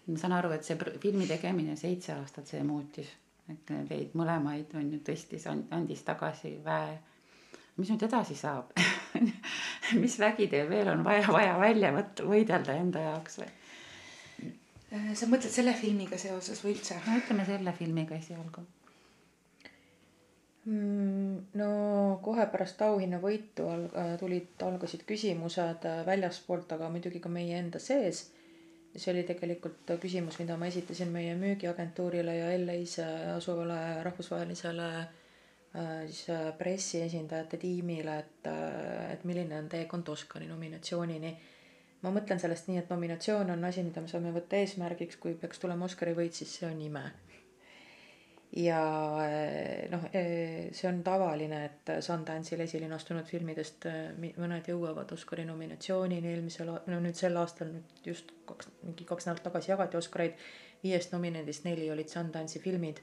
ma 0.07 0.17
saan 0.21 0.37
aru, 0.37 0.51
et 0.53 0.63
see 0.63 0.77
filmi 1.01 1.27
tegemine 1.27 1.75
seitse 1.75 2.13
aastat, 2.13 2.47
see 2.47 2.63
muutis, 2.63 3.09
et 3.49 3.65
teid 3.65 4.13
mõlemaid 4.13 4.77
on 4.77 4.93
ju 4.93 5.01
tõstis, 5.05 5.49
andis 5.49 6.03
tagasi 6.05 6.57
väe 6.63 6.95
mis 7.75 7.91
nüüd 7.91 8.05
edasi 8.07 8.35
saab 8.39 8.71
mis 10.01 10.17
vägi 10.19 10.47
teil 10.51 10.69
veel 10.69 10.89
on 10.93 11.03
vaja, 11.03 11.27
vaja 11.31 11.57
välja 11.59 11.91
võtta, 11.95 12.27
võidelda 12.27 12.75
enda 12.79 13.03
jaoks 13.09 13.39
või? 13.41 13.51
Sa 15.17 15.27
mõtled 15.27 15.51
selle 15.51 15.73
filmiga 15.75 16.17
seoses 16.19 16.61
või 16.63 16.75
üldse? 16.75 16.95
no 17.03 17.17
ütleme 17.19 17.45
selle 17.47 17.73
filmiga 17.75 18.15
esialgu. 18.15 18.63
No 20.65 21.67
kohe 22.25 22.45
pärast 22.49 22.79
auhinnavõitu 22.81 23.67
al-, 23.69 23.89
äh, 23.93 24.15
tulid, 24.17 24.55
algasid 24.65 25.03
küsimused 25.05 25.85
äh, 25.85 25.99
väljaspoolt, 26.07 26.71
aga 26.73 26.89
muidugi 26.89 27.21
ka 27.21 27.29
meie 27.29 27.59
enda 27.59 27.79
sees. 27.79 28.31
see 28.95 29.11
oli 29.11 29.25
tegelikult 29.27 29.91
küsimus, 29.99 30.39
mida 30.39 30.55
ma 30.57 30.69
esitasin 30.71 31.09
meie 31.11 31.35
müügiagentuurile 31.35 32.37
ja 32.37 32.47
LA-s 32.57 32.99
asuvale 33.35 33.77
rahvusvahelisele 34.07 34.87
äh, 35.01 35.07
Äh, 35.75 36.07
siis 36.07 36.29
äh, 36.29 36.53
pressiesindajate 36.57 37.57
tiimile, 37.57 38.19
et, 38.19 38.47
äh, 38.47 39.11
et 39.13 39.23
milline 39.27 39.57
on 39.59 39.67
teekond 39.69 40.07
Oscari 40.07 40.47
nominatsioonini. 40.47 41.35
ma 42.05 42.11
mõtlen 42.13 42.39
sellest 42.39 42.67
nii, 42.69 42.77
et 42.77 42.91
nominatsioon 42.93 43.49
on 43.49 43.63
asi, 43.65 43.81
mida 43.83 44.01
me 44.01 44.07
saame 44.07 44.29
võtta 44.31 44.59
eesmärgiks, 44.61 45.17
kui 45.17 45.33
peaks 45.41 45.59
tulema 45.59 45.87
Oscari 45.89 46.13
võit, 46.15 46.37
siis 46.37 46.51
see 46.59 46.67
on 46.69 46.79
ime. 46.85 47.01
Ja 48.55 48.81
noh, 49.91 50.05
see 50.11 50.87
on 50.87 51.01
tavaline, 51.03 51.63
et 51.69 51.89
Sundance'il 52.05 52.61
esile 52.63 52.87
astunud 52.95 53.27
filmidest 53.27 53.89
mõned 54.19 54.69
jõuavad 54.71 55.11
Oscari 55.11 55.43
nominatsioonini 55.47 56.31
eelmisel, 56.31 56.71
no 56.87 57.01
nüüd 57.03 57.19
sel 57.19 57.35
aastal 57.41 57.73
nüüd 57.73 58.07
just 58.07 58.31
kaks, 58.47 58.71
mingi 58.85 59.07
kaks 59.07 59.27
nädalat 59.27 59.49
tagasi 59.49 59.73
jagati 59.73 59.99
Oscareid. 59.99 60.39
viiest 60.85 61.11
nominendist 61.11 61.65
neli 61.65 61.89
olid 61.91 62.07
Sundance'i 62.11 62.61
filmid 62.61 63.01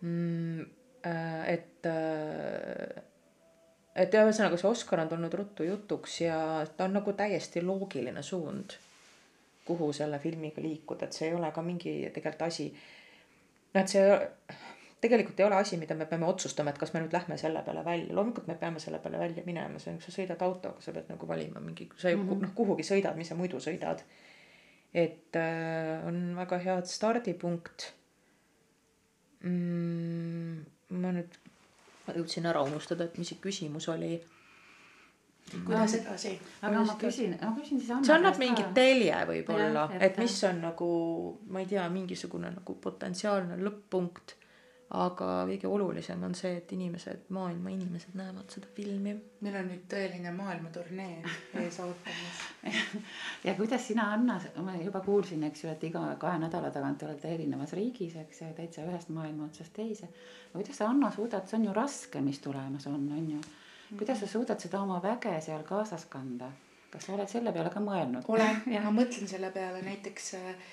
mm 0.00 0.64
et, 1.04 1.86
et 3.94 4.16
ühesõnaga 4.16 4.58
see 4.58 4.70
Oscar 4.70 5.04
on 5.04 5.12
tulnud 5.12 5.36
ruttu 5.36 5.66
jutuks 5.66 6.20
ja 6.24 6.38
ta 6.76 6.88
on 6.88 6.96
nagu 6.98 7.14
täiesti 7.16 7.62
loogiline 7.64 8.22
suund, 8.24 8.76
kuhu 9.64 9.92
selle 9.96 10.18
filmiga 10.20 10.62
liikuda, 10.64 11.08
et 11.08 11.16
see 11.16 11.30
ei 11.30 11.36
ole 11.36 11.50
ka 11.52 11.64
mingi 11.64 11.96
tegelikult 12.14 12.46
asi. 12.48 12.68
Noh, 13.74 13.80
et 13.82 13.90
see 13.90 14.04
tegelikult 15.04 15.40
ei 15.40 15.46
ole 15.46 15.56
asi, 15.60 15.76
mida 15.80 15.96
me 15.98 16.06
peame 16.08 16.26
otsustama, 16.26 16.72
et 16.72 16.78
kas 16.80 16.94
me 16.94 17.02
nüüd 17.02 17.12
lähme 17.12 17.36
selle 17.40 17.62
peale 17.66 17.82
välja, 17.84 18.14
loomulikult 18.16 18.46
me 18.48 18.56
peame 18.60 18.80
selle 18.80 19.00
peale 19.04 19.20
välja 19.20 19.44
minema, 19.46 19.80
see 19.82 19.92
on, 19.92 19.98
kui 20.00 20.06
sa 20.06 20.14
sõidad 20.14 20.44
autoga, 20.46 20.80
sa 20.84 20.94
pead 20.96 21.10
nagu 21.12 21.28
valima 21.28 21.60
mingi, 21.64 21.90
sa 21.96 22.12
ju 22.12 22.18
mm 22.18 22.28
-hmm. 22.30 22.46
noh, 22.46 22.54
kuhugi 22.54 22.86
sõidad, 22.86 23.16
mis 23.16 23.28
sa 23.28 23.34
muidu 23.34 23.60
sõidad. 23.60 24.04
et 24.94 25.36
äh, 25.36 26.06
on 26.06 26.36
väga 26.36 26.58
hea 26.58 26.76
stardipunkt 26.86 27.92
mm, 29.42 30.64
ma 30.88 31.12
nüüd 31.16 31.38
jõudsin 32.14 32.46
ära 32.46 32.62
unustada, 32.62 33.04
et 33.04 33.18
mis 33.18 33.28
see 33.28 33.40
küsimus 33.42 33.88
oli. 33.88 34.18
Kuidas 35.52 35.96
edasi? 36.00 36.34
aga 36.62 36.84
ma 36.84 36.96
küsin, 37.00 37.36
ma 37.40 37.52
küsin 37.58 37.80
siis 37.80 37.90
Anna 37.94 38.08
see 38.08 38.16
annab 38.16 38.40
mingi 38.42 38.64
telje 38.76 39.20
võib-olla, 39.32 39.88
et 40.00 40.16
mis 40.22 40.38
on 40.48 40.62
nagu, 40.68 40.88
ma 41.50 41.62
ei 41.64 41.68
tea, 41.70 41.84
mingisugune 41.92 42.54
nagu 42.54 42.78
potentsiaalne 42.88 43.60
lõpp-punkt 43.60 44.38
aga 44.94 45.28
kõige 45.48 45.68
olulisem 45.70 46.22
on 46.26 46.34
see, 46.38 46.58
et 46.60 46.72
inimesed, 46.74 47.26
maailma 47.34 47.72
inimesed 47.72 48.14
näevad 48.18 48.52
seda 48.52 48.68
filmi. 48.76 49.14
meil 49.44 49.56
on 49.58 49.66
nüüd 49.70 49.86
tõeline 49.90 50.32
maailmaturnee 50.36 51.16
ees 51.62 51.78
ootamas 51.82 52.42
ja 53.46 53.56
kuidas 53.58 53.86
sina, 53.88 54.10
Anna, 54.14 54.38
ma 54.62 54.76
juba 54.78 55.00
kuulsin, 55.04 55.42
eks 55.48 55.64
ju, 55.64 55.72
et 55.72 55.84
iga 55.88 56.04
kahe 56.20 56.38
nädala 56.42 56.70
tagant 56.74 57.00
te 57.00 57.08
olete 57.08 57.32
erinevas 57.34 57.74
riigis, 57.76 58.16
eks 58.22 58.42
ju, 58.42 58.52
täitsa 58.56 58.86
ühest 58.86 59.10
maailma 59.14 59.48
otsast 59.48 59.74
teise. 59.74 60.08
kuidas 60.52 60.78
sa, 60.78 60.90
Anna, 60.92 61.10
suudad, 61.14 61.48
see 61.48 61.58
on 61.58 61.68
ju 61.70 61.76
raske, 61.76 62.22
mis 62.24 62.40
tulemas 62.44 62.86
on, 62.90 63.08
on 63.18 63.30
ju. 63.36 63.44
Kuidas 63.92 64.20
sa 64.20 64.26
suudad 64.26 64.60
seda 64.60 64.80
oma 64.82 65.00
väge 65.02 65.40
seal 65.44 65.62
kaasas 65.66 66.06
kanda? 66.10 66.50
kas 66.94 67.08
sa 67.08 67.16
oled 67.16 67.30
selle 67.30 67.52
peale 67.52 67.70
ka 67.74 67.82
mõelnud? 67.82 68.26
olen 68.30 68.62
ja 68.70 68.82
ma 68.84 68.92
mõtlen 68.94 69.28
selle 69.30 69.50
peale 69.54 69.82
näiteks 69.82 70.28
äh, 70.38 70.68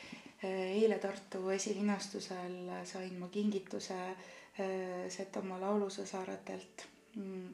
eile 0.45 0.99
Tartu 1.01 1.49
esilinastusel 1.55 2.69
sain 2.85 3.17
ma 3.19 3.29
kingituse 3.33 3.97
äh, 4.11 5.07
Setomaa 5.09 5.59
laulusõsaratelt 5.63 6.85
mm. 7.15 7.47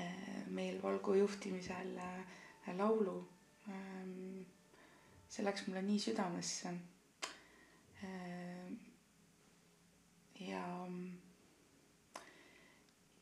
äh, 0.00 0.14
meil 0.54 0.78
Valgu 0.82 1.18
juhtimisel 1.18 1.98
laulu. 2.78 3.16
Ähm, 3.70 4.46
see 5.30 5.44
läks 5.44 5.66
mulle 5.66 5.82
nii 5.82 5.98
südamesse. 5.98 6.72
ja, 10.40 10.62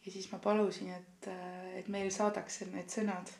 ja 0.08 0.14
siis 0.14 0.30
ma 0.32 0.40
palusin, 0.40 0.88
et, 0.96 1.28
et 1.76 1.92
meil 1.92 2.08
saadaks 2.14 2.62
need 2.72 2.88
sõnad 2.88 3.36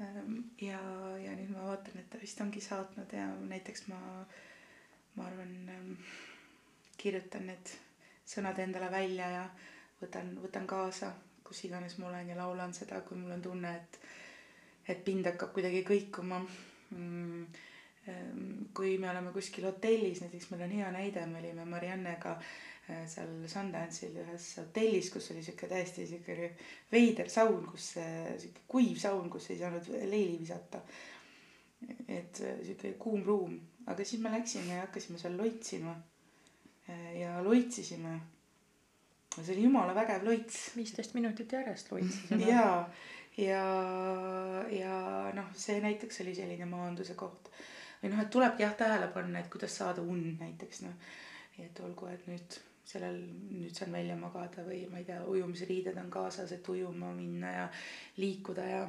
Ehm, 0.00 0.36
ja, 0.64 0.80
ja 1.20 1.32
nüüd 1.36 1.50
ma 1.52 1.66
vaatan, 1.68 1.98
et 2.00 2.08
ta 2.12 2.20
vist 2.20 2.40
ongi 2.40 2.60
saatnud 2.64 3.10
ja 3.12 3.26
näiteks 3.50 3.86
ma, 3.90 3.98
ma 5.18 5.26
arvan, 5.26 5.52
ehm, 5.74 5.90
kirjutan 7.00 7.44
need 7.50 7.72
sõnad 8.30 8.60
endale 8.64 8.88
välja 8.92 9.28
ja 9.34 9.42
võtan, 10.00 10.32
võtan 10.40 10.68
kaasa, 10.70 11.12
kus 11.44 11.64
iganes 11.68 11.98
ma 12.00 12.08
olen 12.08 12.32
ja 12.32 12.38
laulan 12.38 12.72
seda, 12.76 13.02
kui 13.04 13.18
mul 13.20 13.36
on 13.36 13.44
tunne, 13.44 13.74
et, 13.76 14.00
et 14.94 15.04
pind 15.04 15.28
hakkab 15.28 15.52
kuidagi 15.56 15.84
kõikuma 15.92 16.44
mm,. 16.44 17.66
Ehm, 18.08 18.44
kui 18.72 18.94
me 18.98 19.10
oleme 19.10 19.28
kuskil 19.34 19.66
hotellis, 19.68 20.22
näiteks 20.24 20.46
meil 20.50 20.62
on 20.64 20.70
hea 20.72 20.86
näide, 20.94 21.26
me 21.28 21.42
olime 21.42 21.66
Mariannega 21.68 22.38
Äh, 22.38 22.69
seal 22.88 23.32
Sundance'il 23.48 24.16
ühes 24.22 24.46
hotellis, 24.60 25.10
kus 25.12 25.30
oli 25.34 25.42
sihuke 25.44 25.68
täiesti 25.70 26.06
sihuke 26.08 26.50
veider 26.92 27.30
saun, 27.30 27.62
kus 27.70 27.92
sihuke 27.94 28.66
kuiv 28.68 28.98
saun, 29.00 29.30
kus 29.30 29.50
ei 29.52 29.58
saanud 29.60 29.88
leili 30.10 30.38
visata. 30.40 30.82
et 32.08 32.40
äh, 32.44 32.58
sihuke 32.64 32.92
kuum 33.00 33.22
ruum, 33.24 33.54
aga 33.88 34.04
siis 34.04 34.20
me 34.20 34.32
läksime 34.32 34.74
ja 34.74 34.82
hakkasime 34.84 35.18
seal 35.18 35.38
loitsima 35.38 35.94
äh, 36.88 37.20
ja 37.20 37.38
loitsisime. 37.44 38.20
see 39.36 39.54
oli 39.54 39.62
jumala 39.64 39.94
vägev 39.94 40.26
loits 40.26 40.58
viisteist 40.76 41.14
minutit 41.14 41.52
järjest 41.52 41.92
loitsisin. 41.92 42.46
ja, 42.54 42.88
ja, 43.36 43.64
ja 44.70 44.96
noh, 45.34 45.52
see 45.56 45.80
näiteks 45.80 46.20
oli 46.24 46.34
selline 46.34 46.66
maanduse 46.68 47.14
koht. 47.14 47.48
või 48.02 48.12
noh, 48.12 48.24
et 48.24 48.30
tulebki 48.30 48.66
jah 48.66 48.74
tähele 48.76 49.08
panna, 49.14 49.40
et 49.40 49.52
kuidas 49.52 49.76
saada 49.76 50.02
und 50.02 50.42
näiteks 50.42 50.82
noh. 50.84 51.14
et 51.60 51.80
olgu, 51.80 52.06
et 52.12 52.26
nüüd 52.26 52.60
sellel, 52.90 53.20
nüüd 53.50 53.76
saan 53.76 53.92
välja 53.94 54.16
magada 54.18 54.64
või 54.66 54.82
ma 54.90 54.98
ei 54.98 55.06
tea, 55.06 55.20
ujumisriided 55.30 55.98
on 56.02 56.10
kaasas, 56.10 56.52
et 56.56 56.68
ujuma 56.68 57.12
minna 57.14 57.52
ja 57.54 57.68
liikuda 58.18 58.66
ja 58.66 58.82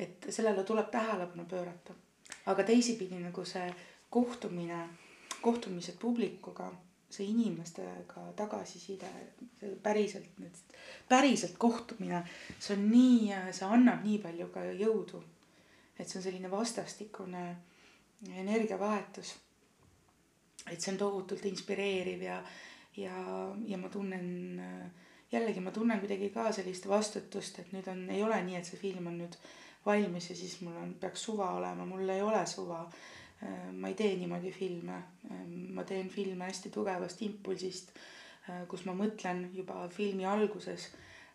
et 0.00 0.26
sellele 0.30 0.64
tuleb 0.64 0.90
tähelepanu 0.90 1.44
pöörata. 1.50 1.94
aga 2.46 2.64
teisipidi 2.64 3.18
nagu 3.20 3.44
see 3.44 3.68
kohtumine, 4.10 4.88
kohtumised 5.42 5.98
publikuga 6.00 6.70
see 7.14 7.28
inimestega 7.30 8.24
tagasiside, 8.36 9.10
see 9.60 9.76
päriselt 9.82 10.38
nüüd, 10.42 10.58
päriselt 11.08 11.56
kohtumine, 11.62 12.24
see 12.58 12.74
on 12.76 12.88
nii, 12.90 13.30
see 13.54 13.68
annab 13.68 14.02
nii 14.06 14.18
palju 14.24 14.50
ka 14.54 14.66
jõudu. 14.72 15.22
et 15.98 16.08
see 16.08 16.18
on 16.18 16.24
selline 16.24 16.50
vastastikune 16.50 17.44
energiavahetus. 18.42 19.34
et 20.70 20.80
see 20.80 20.92
on 20.92 20.98
tohutult 20.98 21.44
inspireeriv 21.44 22.22
ja, 22.22 22.40
ja, 22.96 23.18
ja 23.66 23.78
ma 23.78 23.88
tunnen, 23.88 24.62
jällegi 25.32 25.60
ma 25.60 25.70
tunnen 25.74 26.00
kuidagi 26.00 26.30
ka 26.34 26.52
sellist 26.52 26.88
vastutust, 26.88 27.58
et 27.58 27.72
nüüd 27.74 27.88
on, 27.90 28.04
ei 28.10 28.22
ole 28.22 28.40
nii, 28.46 28.56
et 28.60 28.68
see 28.68 28.80
film 28.80 29.10
on 29.10 29.18
nüüd 29.24 29.38
valmis 29.86 30.30
ja 30.30 30.36
siis 30.36 30.60
mul 30.60 30.76
on, 30.80 30.94
peaks 31.00 31.24
suva 31.28 31.50
olema, 31.58 31.86
mul 31.86 32.08
ei 32.08 32.22
ole 32.22 32.46
suva. 32.46 32.84
Äh, 33.42 33.72
ma 33.72 33.90
ei 33.90 33.96
tee 33.98 34.14
niimoodi 34.16 34.52
filme, 34.52 35.00
äh, 35.30 35.40
ma 35.74 35.84
teen 35.84 36.08
filme 36.08 36.46
hästi 36.48 36.70
tugevast 36.70 37.22
impulsist, 37.26 37.90
äh, 38.48 38.62
kus 38.70 38.84
ma 38.88 38.94
mõtlen 38.96 39.48
juba 39.54 39.88
filmi 39.88 40.26
alguses. 40.26 40.92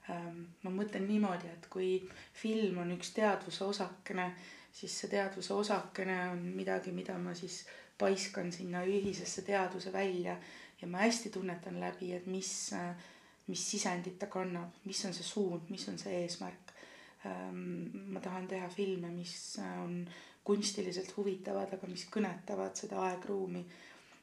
ma 0.10 0.72
mõtlen 0.74 1.04
niimoodi, 1.06 1.46
et 1.46 1.68
kui 1.70 2.00
film 2.34 2.80
on 2.82 2.96
üks 2.96 3.12
teadvuse 3.14 3.62
osakene, 3.62 4.24
siis 4.74 4.96
see 4.98 5.10
teadvuse 5.12 5.54
osakene 5.54 6.16
on 6.32 6.40
midagi, 6.56 6.90
mida 6.90 7.14
ma 7.22 7.36
siis 7.38 7.60
paiskan 8.00 8.50
sinna 8.52 8.82
ühisesse 8.90 9.44
teadvuse 9.46 9.94
välja 9.94 10.34
ja 10.82 10.88
ma 10.88 11.04
hästi 11.04 11.30
tunnetan 11.30 11.80
läbi, 11.80 12.14
et 12.16 12.26
mis, 12.28 12.72
mis 13.48 13.66
sisendit 13.72 14.20
ta 14.20 14.28
kannab, 14.32 14.82
mis 14.86 15.04
on 15.06 15.14
see 15.14 15.28
suund, 15.28 15.70
mis 15.70 15.88
on 15.90 15.98
see 16.00 16.24
eesmärk. 16.24 16.76
ma 18.14 18.20
tahan 18.24 18.48
teha 18.48 18.70
filme, 18.72 19.10
mis 19.12 19.60
on 19.84 20.06
kunstiliselt 20.44 21.12
huvitavad, 21.18 21.74
aga 21.76 21.88
mis 21.88 22.06
kõnetavad 22.12 22.80
seda 22.80 23.02
aegruumi. 23.10 23.66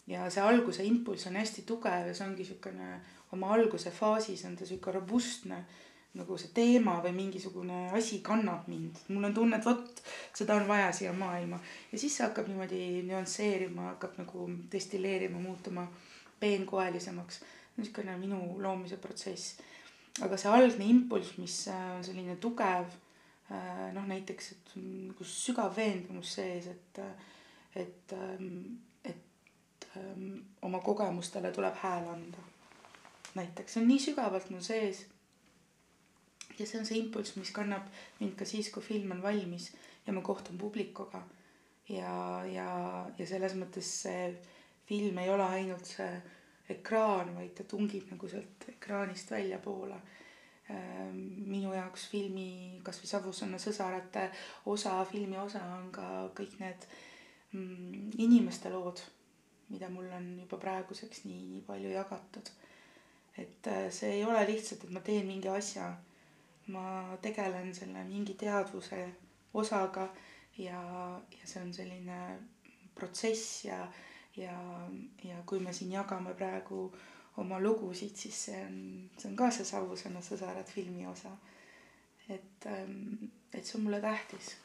ja 0.07 0.31
see 0.31 0.43
alguse 0.43 0.85
impulss 0.87 1.27
on 1.27 1.37
hästi 1.37 1.63
tugev 1.67 2.07
ja 2.09 2.15
see 2.15 2.25
ongi 2.27 2.45
niisugune 2.45 2.89
oma 3.35 3.51
alguse 3.53 3.91
faasis 3.91 4.45
on 4.47 4.55
ta 4.57 4.63
niisugune 4.63 4.95
robustne 5.01 5.59
nagu 6.17 6.37
see 6.41 6.53
teema 6.57 6.97
või 7.05 7.13
mingisugune 7.17 7.81
asi 7.99 8.21
kannab 8.25 8.69
mind. 8.71 9.03
mul 9.09 9.29
on 9.29 9.35
tunne, 9.35 9.59
et 9.59 9.67
vot 9.67 10.03
seda 10.35 10.57
on 10.57 10.69
vaja 10.69 10.93
siia 10.93 11.13
maailma 11.13 11.61
ja 11.93 11.99
siis 11.99 12.17
see 12.17 12.25
hakkab 12.25 12.49
niimoodi 12.49 13.03
nüansseerima, 13.09 13.91
hakkab 13.93 14.17
nagu 14.23 14.49
destilleerima, 14.73 15.43
muutuma 15.43 15.87
peenkoelisemaks. 16.41 17.41
niisugune 17.77 18.17
minu 18.17 18.39
loomise 18.63 18.97
protsess. 18.97 19.59
aga 20.23 20.37
see 20.37 20.51
algne 20.51 20.85
impulss, 20.85 21.37
mis 21.39 21.59
on 21.73 22.05
selline 22.05 22.37
tugev 22.41 22.95
Äh, 23.51 23.93
noh, 23.95 24.07
näiteks, 24.11 24.49
et 24.53 24.71
nagu 24.75 25.25
sügav 25.25 25.77
veendumus 25.77 26.33
sees, 26.35 26.67
et, 26.67 26.99
et, 27.79 28.15
ähm, 28.17 28.81
et 29.05 29.87
ähm, 29.97 30.41
oma 30.67 30.81
kogemustele 30.83 31.53
tuleb 31.55 31.77
hääl 31.79 32.09
anda. 32.11 32.43
näiteks 33.37 33.75
see 33.75 33.83
on 33.83 33.87
nii 33.89 34.01
sügavalt 34.03 34.51
mul 34.51 34.65
sees. 34.67 35.05
ja 36.59 36.67
see 36.67 36.81
on 36.81 36.89
see 36.89 36.99
impulss, 36.99 37.37
mis 37.37 37.53
kannab 37.55 37.87
mind 38.19 38.35
ka 38.35 38.45
siis, 38.45 38.73
kui 38.75 38.83
film 38.83 39.15
on 39.15 39.23
valmis 39.23 39.71
ja 40.07 40.13
ma 40.13 40.27
kohtun 40.27 40.59
publikuga. 40.59 41.23
ja, 41.89 42.43
ja, 42.51 42.69
ja 43.19 43.27
selles 43.27 43.55
mõttes 43.55 43.93
see 44.03 44.27
film 44.87 45.19
ei 45.19 45.31
ole 45.31 45.47
ainult 45.59 45.87
see 45.87 46.11
ekraan, 46.77 47.35
vaid 47.37 47.55
ta 47.55 47.65
tungib 47.65 48.11
nagu 48.11 48.29
sealt 48.29 48.69
ekraanist 48.73 49.31
väljapoole 49.31 50.01
Ehm, 50.67 51.19
minu 51.47 51.71
jaoks 51.77 52.09
filmi, 52.11 52.81
kasvõi 52.87 53.07
Savusaare 53.07 53.59
sõsarate 53.63 54.25
osa, 54.73 54.97
filmi 55.07 55.39
osa 55.39 55.61
on 55.77 55.93
ka 55.95 56.07
kõik 56.35 56.57
need 56.59 56.87
mm, 57.53 58.17
inimeste 58.25 58.73
lood, 58.75 59.03
mida 59.71 59.87
mul 59.95 60.09
on 60.17 60.27
juba 60.41 60.59
praeguseks 60.65 61.23
nii, 61.29 61.45
nii 61.53 61.63
palju 61.69 61.93
jagatud. 61.95 62.51
et 63.39 63.69
äh, 63.71 63.87
see 63.93 64.11
ei 64.17 64.25
ole 64.25 64.43
lihtsalt, 64.49 64.89
et 64.89 64.91
ma 64.97 65.05
teen 65.07 65.27
mingi 65.29 65.49
asja, 65.53 65.87
ma 66.75 67.15
tegelen 67.23 67.71
selle 67.75 68.03
mingi 68.09 68.35
teadvuse 68.35 69.05
osaga 69.55 70.09
ja, 70.59 70.81
ja 71.39 71.45
see 71.47 71.63
on 71.63 71.73
selline 71.75 72.21
protsess 72.97 73.65
ja, 73.69 73.85
ja, 74.37 74.57
ja 75.25 75.43
kui 75.47 75.61
me 75.61 75.73
siin 75.73 75.93
jagame 75.93 76.35
praegu 76.35 76.87
äh, 76.93 77.05
oma 77.43 77.59
lugusid, 77.61 78.17
siis 78.17 78.39
see 78.49 78.61
on, 78.65 78.79
see 79.17 79.31
on 79.31 79.37
ka 79.39 79.51
see 79.53 79.67
Savusõna 79.69 80.23
sõsarad 80.25 80.69
filmi 80.73 81.07
osa. 81.09 81.33
et, 82.29 82.65
ähm, 82.67 83.29
et 83.55 83.65
see 83.65 83.77
on 83.79 83.85
mulle 83.85 84.01
tähtis. 84.03 84.57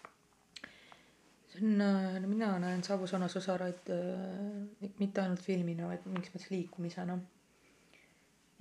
see 1.52 1.66
on, 1.66 1.76
no 1.78 2.30
mina 2.30 2.54
näen 2.64 2.84
Savusõna 2.84 3.28
sõsaraid 3.32 3.92
äh, 3.94 4.88
mitte 5.00 5.22
ainult 5.22 5.44
filmina, 5.44 5.92
vaid 5.92 6.08
mingis 6.08 6.34
mõttes 6.34 6.52
liikumisena. 6.54 7.20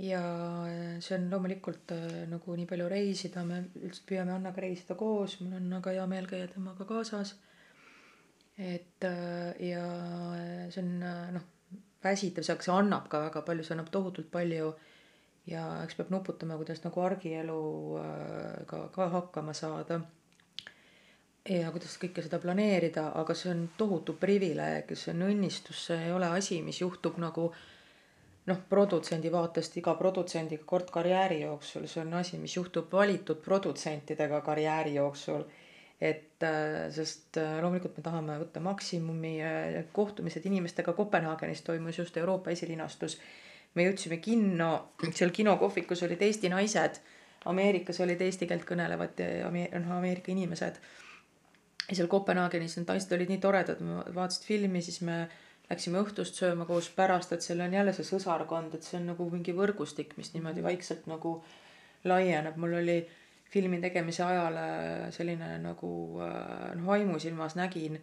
ja 0.00 0.24
see 0.98 1.16
on 1.18 1.30
loomulikult 1.30 1.94
äh, 1.94 2.24
nagu 2.32 2.56
nii 2.56 2.66
palju 2.66 2.88
reisida, 2.90 3.44
me 3.46 3.62
üldiselt 3.76 4.08
püüame 4.10 4.34
Annaga 4.34 4.66
reisida 4.66 4.98
koos, 4.98 5.38
mul 5.40 5.60
on 5.60 5.70
väga 5.78 5.94
hea 6.00 6.10
meel 6.10 6.26
käia 6.26 6.50
temaga 6.50 6.88
kaasas. 6.88 7.36
Et 8.58 9.04
äh, 9.04 9.54
ja 9.70 9.84
see 10.70 10.82
on 10.82 10.98
noh 11.36 11.48
väsitav, 12.04 12.44
see, 12.44 12.56
see 12.64 12.74
annab 12.74 13.08
ka 13.12 13.20
väga 13.26 13.42
palju, 13.46 13.64
see 13.64 13.76
annab 13.76 13.90
tohutult 13.92 14.30
palju. 14.32 14.72
ja 15.50 15.62
eks 15.82 15.96
peab 15.96 16.10
nuputama, 16.12 16.56
kuidas 16.60 16.82
nagu 16.84 17.00
argieluga 17.00 18.02
äh, 18.04 18.66
ka, 18.68 18.80
ka 18.94 19.08
hakkama 19.16 19.54
saada. 19.56 20.00
ja 21.48 21.70
kuidas 21.72 21.96
kõike 21.98 22.22
seda 22.22 22.38
planeerida, 22.38 23.10
aga 23.16 23.34
see 23.34 23.50
on 23.50 23.68
tohutu 23.78 24.14
privileeg, 24.20 24.92
see 24.94 25.14
on 25.14 25.26
õnnistus, 25.30 25.86
see 25.88 26.06
ei 26.06 26.12
ole 26.12 26.28
asi, 26.28 26.60
mis 26.62 26.80
juhtub 26.80 27.16
nagu 27.18 27.48
noh, 28.46 28.60
produtsendi 28.68 29.32
vaatest 29.32 29.76
iga 29.80 29.94
produtsendiga 29.94 30.64
kord 30.66 30.90
karjääri 30.92 31.40
jooksul, 31.40 31.88
see 31.88 32.04
on 32.04 32.14
asi, 32.20 32.38
mis 32.38 32.56
juhtub 32.56 32.92
valitud 32.92 33.40
produtsentidega 33.44 34.40
karjääri 34.44 34.94
jooksul 34.94 35.44
et 36.00 36.42
äh, 36.42 36.88
sest 36.94 37.36
äh, 37.36 37.58
loomulikult 37.60 37.98
me 37.98 38.04
tahame 38.04 38.38
võtta 38.40 38.62
maksimumi, 38.64 39.34
kohtumised 39.92 40.46
inimestega 40.48 40.94
Kopenhaagenis 40.96 41.62
toimus 41.66 41.98
just 42.00 42.16
Euroopa 42.16 42.50
esilinastus. 42.50 43.18
me 43.74 43.84
jõudsime 43.84 44.16
kinno, 44.18 44.70
seal 45.14 45.30
kinokohvikus 45.30 46.02
olid 46.02 46.22
Eesti 46.26 46.48
naised, 46.50 47.02
Ameerikas 47.44 48.00
olid 48.04 48.20
eesti 48.20 48.44
keelt 48.46 48.66
kõnelevad 48.68 49.20
noh, 49.20 49.92
Ameerika 49.96 50.32
inimesed. 50.32 50.80
ja 51.88 51.94
seal 51.96 52.08
Kopenhaagenis 52.08 52.76
need 52.76 52.90
naised 52.90 53.12
olid 53.16 53.30
nii 53.30 53.40
toredad, 53.40 53.80
vaatasid 54.14 54.44
filmi, 54.48 54.82
siis 54.82 55.00
me 55.06 55.22
läksime 55.70 56.02
õhtust 56.02 56.36
sööma 56.40 56.66
koos 56.66 56.90
pärast, 56.94 57.32
et 57.32 57.46
seal 57.46 57.62
on 57.64 57.72
jälle 57.74 57.94
see 57.94 58.06
sõsarkond, 58.06 58.74
et 58.74 58.86
see 58.86 58.98
on 58.98 59.08
nagu 59.12 59.28
mingi 59.30 59.54
võrgustik, 59.56 60.16
mis 60.18 60.32
niimoodi 60.34 60.64
vaikselt 60.66 61.06
nagu 61.10 61.38
laieneb, 62.04 62.56
mul 62.60 62.76
oli 62.80 62.98
filmi 63.50 63.80
tegemise 63.82 64.24
ajal 64.24 64.58
selline 65.14 65.56
nagu 65.62 65.92
äh, 66.22 66.70
noh, 66.78 66.86
vaimusilmas 66.86 67.56
nägin, 67.58 67.98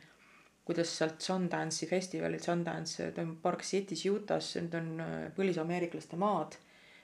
kuidas 0.68 0.92
sealt 0.98 1.24
Sundance'i 1.24 1.88
festivalilt, 1.88 2.44
Sundance 2.44 3.12
toimub 3.16 3.40
Park 3.42 3.64
City's 3.64 4.04
Utah's, 4.12 4.56
need 4.60 4.76
on 4.76 4.90
äh, 5.04 5.20
põlisameeriklaste 5.36 6.20
maad. 6.20 6.58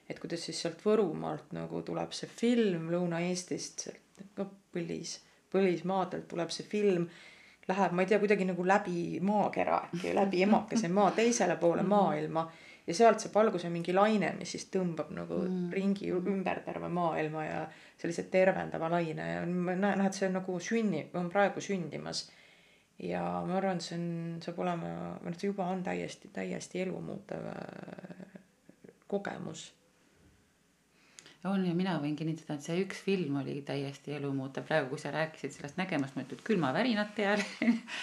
et 0.09 0.17
kuidas 0.19 0.41
siis 0.43 0.57
sealt 0.59 0.81
Võrumaalt 0.83 1.53
nagu 1.55 1.79
tuleb 1.87 2.11
see 2.11 2.27
film 2.27 2.89
Lõuna-Eestist, 2.91 3.85
ka 4.35 4.45
põlis, 4.75 5.13
põlismaadelt 5.51 6.27
tuleb 6.27 6.51
see 6.51 6.67
film 6.67 7.05
läheb, 7.67 7.95
ma 7.95 8.03
ei 8.03 8.09
tea, 8.09 8.19
kuidagi 8.19 8.43
nagu 8.49 8.65
läbi 8.67 9.21
maakera 9.23 9.77
äkki, 9.87 10.11
läbi 10.17 10.43
emakese 10.43 10.89
maa 10.91 11.13
teisele 11.15 11.55
poole 11.55 11.85
mhm. 11.85 11.89
maailma 11.95 12.43
ja 12.88 12.95
sealt 12.95 13.23
saab 13.23 13.38
alguse 13.41 13.69
mingi 13.71 13.95
laine, 13.95 14.34
mis 14.38 14.55
siis 14.55 14.67
tõmbab 14.73 15.11
nagu 15.15 15.39
mm. 15.45 15.67
ringi 15.73 16.11
ümber 16.13 16.63
terve 16.65 16.89
maailma 16.91 17.45
ja 17.45 17.59
sellise 17.99 18.27
tervendava 18.31 18.89
laine 18.91 19.27
ja 19.29 19.43
ma 19.47 19.75
näen, 19.75 20.01
noh, 20.01 20.07
et 20.09 20.17
see 20.17 20.27
on 20.27 20.39
nagu 20.39 20.57
sünnib, 20.63 21.13
on 21.19 21.29
praegu 21.34 21.63
sündimas. 21.63 22.25
ja 22.99 23.21
ma 23.47 23.57
arvan, 23.57 23.79
see 23.81 23.97
on, 23.97 24.09
saab 24.43 24.59
olema, 24.65 24.91
või 25.21 25.31
noh, 25.31 25.39
see 25.39 25.53
juba 25.53 25.69
on 25.71 25.86
täiesti, 25.86 26.29
täiesti 26.34 26.84
elumuutev 26.84 27.47
äh, 27.53 28.36
kogemus 29.07 29.71
on 31.49 31.65
ja 31.67 31.73
mina 31.75 31.97
võin 31.99 32.15
kinnitada, 32.15 32.55
et 32.55 32.65
see 32.65 32.84
üks 32.84 33.01
film 33.03 33.39
oli 33.41 33.57
täiesti 33.67 34.15
elumuutev, 34.15 34.63
praegu 34.67 34.93
kui 34.93 35.01
sa 35.01 35.11
rääkisid 35.11 35.55
sellest 35.55 35.79
nägemast, 35.79 36.15
ma 36.15 36.23
ütlen 36.23 36.43
külmavärinad 36.47 37.11
peal 37.17 37.43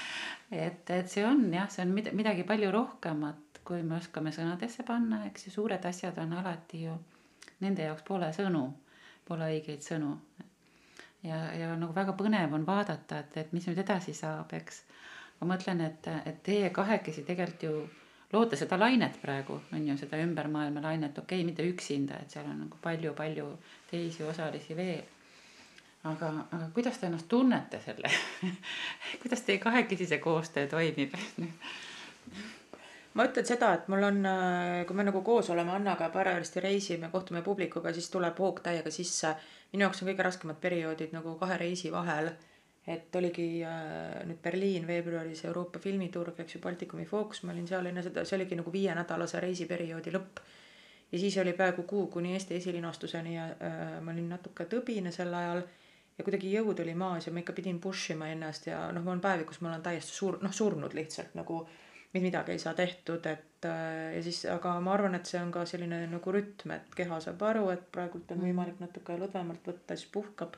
et, 0.67 0.91
et 0.91 1.09
see 1.09 1.25
on 1.27 1.47
jah, 1.55 1.71
see 1.73 1.87
on 1.87 1.95
midagi 1.95 2.45
palju 2.49 2.73
rohkemat, 2.75 3.50
kui 3.65 3.83
me 3.83 3.97
oskame 3.97 4.33
sõnadesse 4.35 4.85
panna, 4.87 5.25
eks 5.29 5.47
ju, 5.47 5.55
suured 5.55 5.85
asjad 5.87 6.19
on 6.19 6.33
alati 6.41 6.85
ju 6.87 6.97
nende 7.61 7.85
jaoks 7.85 8.05
pole 8.07 8.31
sõnu, 8.37 8.65
pole 9.29 9.49
õigeid 9.55 9.85
sõnu. 9.85 10.17
ja, 11.23 11.39
ja 11.55 11.75
nagu 11.77 11.95
väga 11.95 12.15
põnev 12.17 12.55
on 12.57 12.67
vaadata, 12.67 13.21
et, 13.21 13.37
et 13.37 13.53
mis 13.53 13.67
nüüd 13.69 13.79
edasi 13.83 14.15
saab, 14.17 14.53
eks. 14.57 14.83
ma 15.41 15.55
mõtlen, 15.55 15.81
et, 15.85 16.09
et 16.27 16.43
teie 16.43 16.71
kahekesi 16.71 17.25
tegelikult 17.29 17.63
ju 17.63 17.75
loote 18.33 18.57
seda 18.57 18.79
lainet 18.79 19.21
praegu, 19.23 19.61
on 19.73 19.87
ju, 19.89 19.97
seda 20.01 20.21
ümbermaailma 20.23 20.83
lainet, 20.85 21.19
okei 21.19 21.41
okay,, 21.41 21.47
mitte 21.47 21.67
üksinda, 21.67 22.21
et 22.21 22.31
seal 22.31 22.49
on 22.49 22.65
nagu 22.65 22.79
palju-palju 22.83 23.49
teisi 23.91 24.25
osalisi 24.25 24.77
veel. 24.77 25.05
aga, 26.05 26.29
aga 26.57 26.71
kuidas 26.75 26.97
te 26.99 27.07
ennast 27.07 27.29
tunnete 27.29 27.77
selle 27.85 28.09
kuidas 29.21 29.43
teie 29.45 29.59
kahekesi 29.61 30.07
see 30.09 30.19
koostöö 30.19 30.67
toimib 30.67 31.13
ma 33.15 33.27
ütlen 33.27 33.47
seda, 33.47 33.73
et 33.75 33.89
mul 33.91 34.05
on, 34.07 34.21
kui 34.87 34.97
me 34.97 35.05
nagu 35.07 35.23
koos 35.27 35.51
oleme 35.51 35.73
Annaga 35.75 36.09
parajasti 36.15 36.61
reisime, 36.63 37.09
kohtume 37.11 37.43
publikuga, 37.43 37.93
siis 37.93 38.11
tuleb 38.11 38.39
hoog 38.39 38.63
täiega 38.63 38.91
sisse. 38.91 39.35
minu 39.73 39.87
jaoks 39.87 40.03
on 40.03 40.09
kõige 40.09 40.27
raskemad 40.27 40.61
perioodid 40.63 41.13
nagu 41.15 41.35
kahe 41.39 41.57
reisi 41.59 41.91
vahel 41.93 42.31
et 42.89 43.17
oligi 43.17 43.63
äh, 43.67 44.23
nüüd 44.27 44.41
Berliin 44.43 44.87
veebruaris 44.89 45.45
Euroopa 45.45 45.79
filmiturg, 45.83 46.39
eks 46.41 46.57
ju, 46.57 46.63
Baltikumi 46.65 47.05
fookus, 47.07 47.43
ma 47.45 47.53
olin 47.53 47.69
seal 47.69 47.87
enne 47.91 48.03
seda, 48.05 48.25
see 48.25 48.39
oligi 48.39 48.57
nagu 48.59 48.73
viienädalase 48.73 49.41
reisiperioodi 49.45 50.15
lõpp. 50.15 50.41
ja 51.13 51.19
siis 51.19 51.37
oli 51.43 51.53
peaaegu 51.59 51.83
kuu 51.83 52.07
kuni 52.07 52.33
Eesti 52.33 52.57
esilinastuseni 52.57 53.35
ja 53.37 53.51
äh, 53.51 54.01
ma 54.01 54.15
olin 54.15 54.29
natuke 54.31 54.65
tõbine 54.71 55.13
sel 55.13 55.35
ajal 55.35 55.63
ja 56.17 56.25
kuidagi 56.25 56.53
jõud 56.55 56.81
oli 56.81 56.95
maas 56.95 57.27
ja 57.27 57.33
ma 57.33 57.43
ikka 57.43 57.53
pidin 57.53 57.81
push 57.81 58.15
ima 58.15 58.29
ennast 58.31 58.67
ja 58.67 58.87
noh, 58.93 59.05
mul 59.05 59.19
on 59.19 59.23
päevi, 59.25 59.45
kus 59.45 59.61
ma 59.61 59.73
olen 59.73 59.83
täiesti 59.83 60.17
suur, 60.17 60.39
noh, 60.43 60.53
surnud 60.53 60.95
lihtsalt 60.97 61.35
nagu 61.35 61.67
mitte 62.13 62.25
midagi 62.27 62.53
ei 62.53 62.59
saa 62.59 62.75
tehtud, 62.75 63.27
et 63.27 63.65
äh, 63.65 64.17
ja 64.17 64.23
siis, 64.23 64.45
aga 64.51 64.81
ma 64.81 64.93
arvan, 64.95 65.15
et 65.15 65.27
see 65.27 65.41
on 65.43 65.53
ka 65.55 65.65
selline 65.67 66.07
nagu 66.11 66.33
rütm, 66.35 66.73
et 66.75 66.95
keha 66.97 67.21
saab 67.21 67.43
aru, 67.43 67.69
et 67.71 67.85
praegult 67.93 68.31
on 68.35 68.43
võimalik 68.43 68.81
natuke 68.83 69.15
lõdvemalt 69.21 69.67
võtta, 69.67 69.97
siis 69.97 70.11
puhkab 70.11 70.57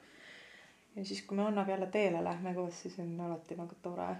ja 0.96 1.04
siis, 1.04 1.22
kui 1.22 1.36
me 1.36 1.46
Annaga 1.46 1.72
jälle 1.72 1.86
teele 1.92 2.24
lähme 2.24 2.54
koos, 2.54 2.82
siis 2.82 2.98
on 2.98 3.20
alati 3.20 3.56
nagu 3.56 3.76
tore. 3.82 4.16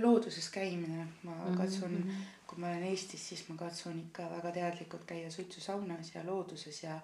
looduses 0.00 0.48
käimine, 0.50 1.06
ma 1.22 1.34
mhm, 1.34 1.56
katsun 1.58 1.90
mm. 1.90 2.02
-hmm. 2.02 2.46
kui 2.46 2.58
ma 2.58 2.66
olen 2.68 2.82
Eestis, 2.82 3.28
siis 3.28 3.48
ma 3.48 3.56
katsun 3.56 3.98
ikka 4.06 4.30
väga 4.30 4.50
teadlikult 4.52 5.04
käia 5.06 5.30
suitsusaunas 5.30 6.14
ja 6.14 6.26
looduses 6.26 6.82
ja 6.82 7.00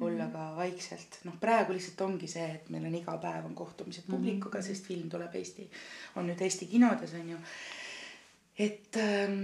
olla 0.00 0.24
Mhm. 0.24 0.32
ka 0.32 0.56
vaikselt. 0.56 1.18
noh, 1.24 1.34
praegu 1.40 1.72
lihtsalt 1.72 2.00
ongi 2.00 2.26
see, 2.26 2.54
et 2.54 2.68
meil 2.70 2.84
on 2.84 2.94
iga 2.94 3.18
päev 3.18 3.44
on 3.44 3.54
kohtumised 3.54 4.04
Mhm, 4.08 4.16
publikuga, 4.16 4.62
sest 4.62 4.86
film 4.86 5.10
tuleb 5.10 5.34
Eesti, 5.34 5.70
on 6.16 6.26
nüüd 6.26 6.40
Eesti 6.40 6.66
kinodes 6.66 7.14
on 7.14 7.30
ju. 7.30 7.36
Et 8.62 8.96
ähm, 9.02 9.36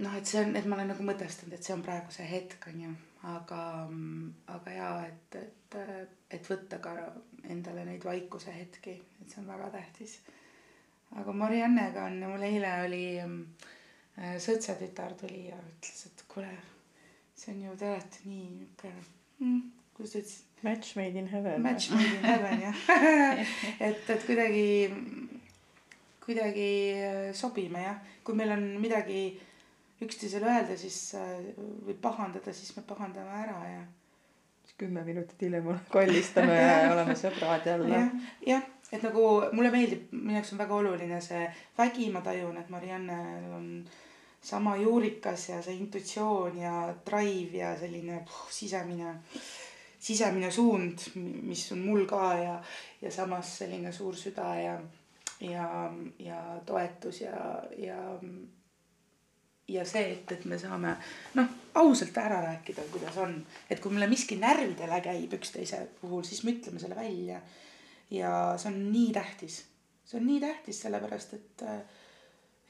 noh, 0.00 0.16
et 0.16 0.26
see 0.26 0.40
on, 0.40 0.54
et 0.56 0.66
ma 0.66 0.78
olen 0.78 0.92
nagu 0.94 1.06
mõtestanud, 1.06 1.54
et 1.56 1.66
see 1.66 1.76
on 1.76 1.84
praegu 1.84 2.12
see 2.14 2.26
hetk 2.28 2.68
on 2.70 2.82
ju, 2.84 2.92
aga, 3.30 3.62
aga 4.54 4.76
jaa, 4.76 5.06
et, 5.08 5.38
et, 5.40 5.78
et 6.38 6.50
võtta 6.52 6.80
ka 6.82 6.94
endale 7.50 7.84
neid 7.88 8.04
vaikuse 8.06 8.54
hetki, 8.54 8.96
et 9.20 9.32
see 9.32 9.42
on 9.42 9.50
väga 9.50 9.70
tähtis. 9.76 10.18
aga 11.20 11.32
Mariannega 11.34 12.06
on, 12.08 12.20
mul 12.32 12.46
eile 12.46 12.74
oli 12.86 13.04
äh, 13.20 14.36
sõõtsa 14.42 14.78
tütar 14.80 15.16
tuli 15.20 15.48
ja 15.48 15.58
ütles, 15.58 16.06
et 16.06 16.24
kuule, 16.30 16.52
see 17.34 17.54
on 17.54 17.66
ju, 17.66 17.76
te 17.80 17.90
olete 17.90 18.28
nii 18.28 18.46
niisugune 18.54 18.94
mm,, 19.40 19.66
kuidas 19.96 20.14
ta 20.14 20.24
ütles, 20.24 20.38
Match 20.62 20.94
made 20.94 21.16
in 21.16 21.26
heaven. 21.26 21.62
match 21.62 21.90
made 21.90 22.04
in 22.04 22.24
heaven 22.24 22.60
jah 22.60 22.76
et, 23.86 24.10
et 24.12 24.24
kuidagi, 24.26 24.90
kuidagi 26.30 26.70
äh, 26.96 27.22
sobime 27.36 27.84
jah, 27.84 28.02
kui 28.24 28.38
meil 28.38 28.54
on 28.56 28.66
midagi 28.82 29.22
üksteisele 30.00 30.48
öelda, 30.48 30.76
siis 30.80 31.14
äh, 31.18 31.50
või 31.86 31.98
pahandada, 32.00 32.54
siis 32.56 32.72
me 32.78 32.86
pahandame 32.88 33.42
ära 33.44 33.62
ja 33.68 33.80
kümme 34.80 35.04
minutit 35.04 35.42
hiljem 35.42 35.66
kallistame 35.94 36.56
ja 36.56 36.92
oleme 36.92 37.16
sõbrad 37.18 37.66
jälle. 37.68 37.88
Jah, 37.92 38.28
jah, 38.46 38.68
et 38.92 39.02
nagu 39.04 39.24
mulle 39.52 39.72
meeldib, 39.74 40.06
minu 40.14 40.38
jaoks 40.38 40.54
on 40.54 40.62
väga 40.62 40.78
oluline 40.78 41.18
see 41.24 41.42
vägi, 41.78 42.08
ma 42.14 42.22
tajun, 42.24 42.56
et 42.60 42.70
Mariannel 42.72 43.50
on 43.58 43.66
sama 44.40 44.76
juurikas 44.80 45.50
ja 45.50 45.58
see 45.64 45.76
intuitsioon 45.82 46.62
ja 46.62 46.76
drive 47.06 47.60
ja 47.60 47.74
selline 47.76 48.22
puh, 48.24 48.46
sisemine, 48.56 49.18
sisemine 50.00 50.48
suund, 50.50 51.10
mis 51.20 51.66
on 51.76 51.84
mul 51.84 52.06
ka 52.08 52.32
ja, 52.40 52.56
ja 53.02 53.12
samas 53.12 53.58
selline 53.60 53.92
suur 53.92 54.16
süda 54.16 54.54
ja, 54.62 54.78
ja, 55.40 55.92
ja 56.18 56.40
toetus 56.66 57.20
ja, 57.20 57.62
ja 57.78 57.98
ja 59.70 59.84
see, 59.86 60.12
et, 60.12 60.32
et 60.34 60.44
me 60.50 60.58
saame 60.58 60.96
noh, 61.38 61.50
ausalt 61.78 62.16
ära 62.18 62.40
rääkida, 62.42 62.82
kuidas 62.90 63.18
on, 63.22 63.36
et 63.70 63.80
kui 63.80 63.92
meile 63.94 64.08
miski 64.10 64.38
närvidele 64.40 64.98
käib 65.04 65.36
üksteise 65.38 65.84
puhul, 66.00 66.24
siis 66.26 66.42
me 66.44 66.56
ütleme 66.56 66.82
selle 66.82 66.98
välja. 66.98 67.40
ja 68.10 68.30
see 68.58 68.72
on 68.72 68.80
nii 68.90 69.12
tähtis, 69.14 69.60
see 70.04 70.18
on 70.18 70.26
nii 70.26 70.40
tähtis, 70.42 70.80
sellepärast 70.82 71.36
et, 71.38 71.62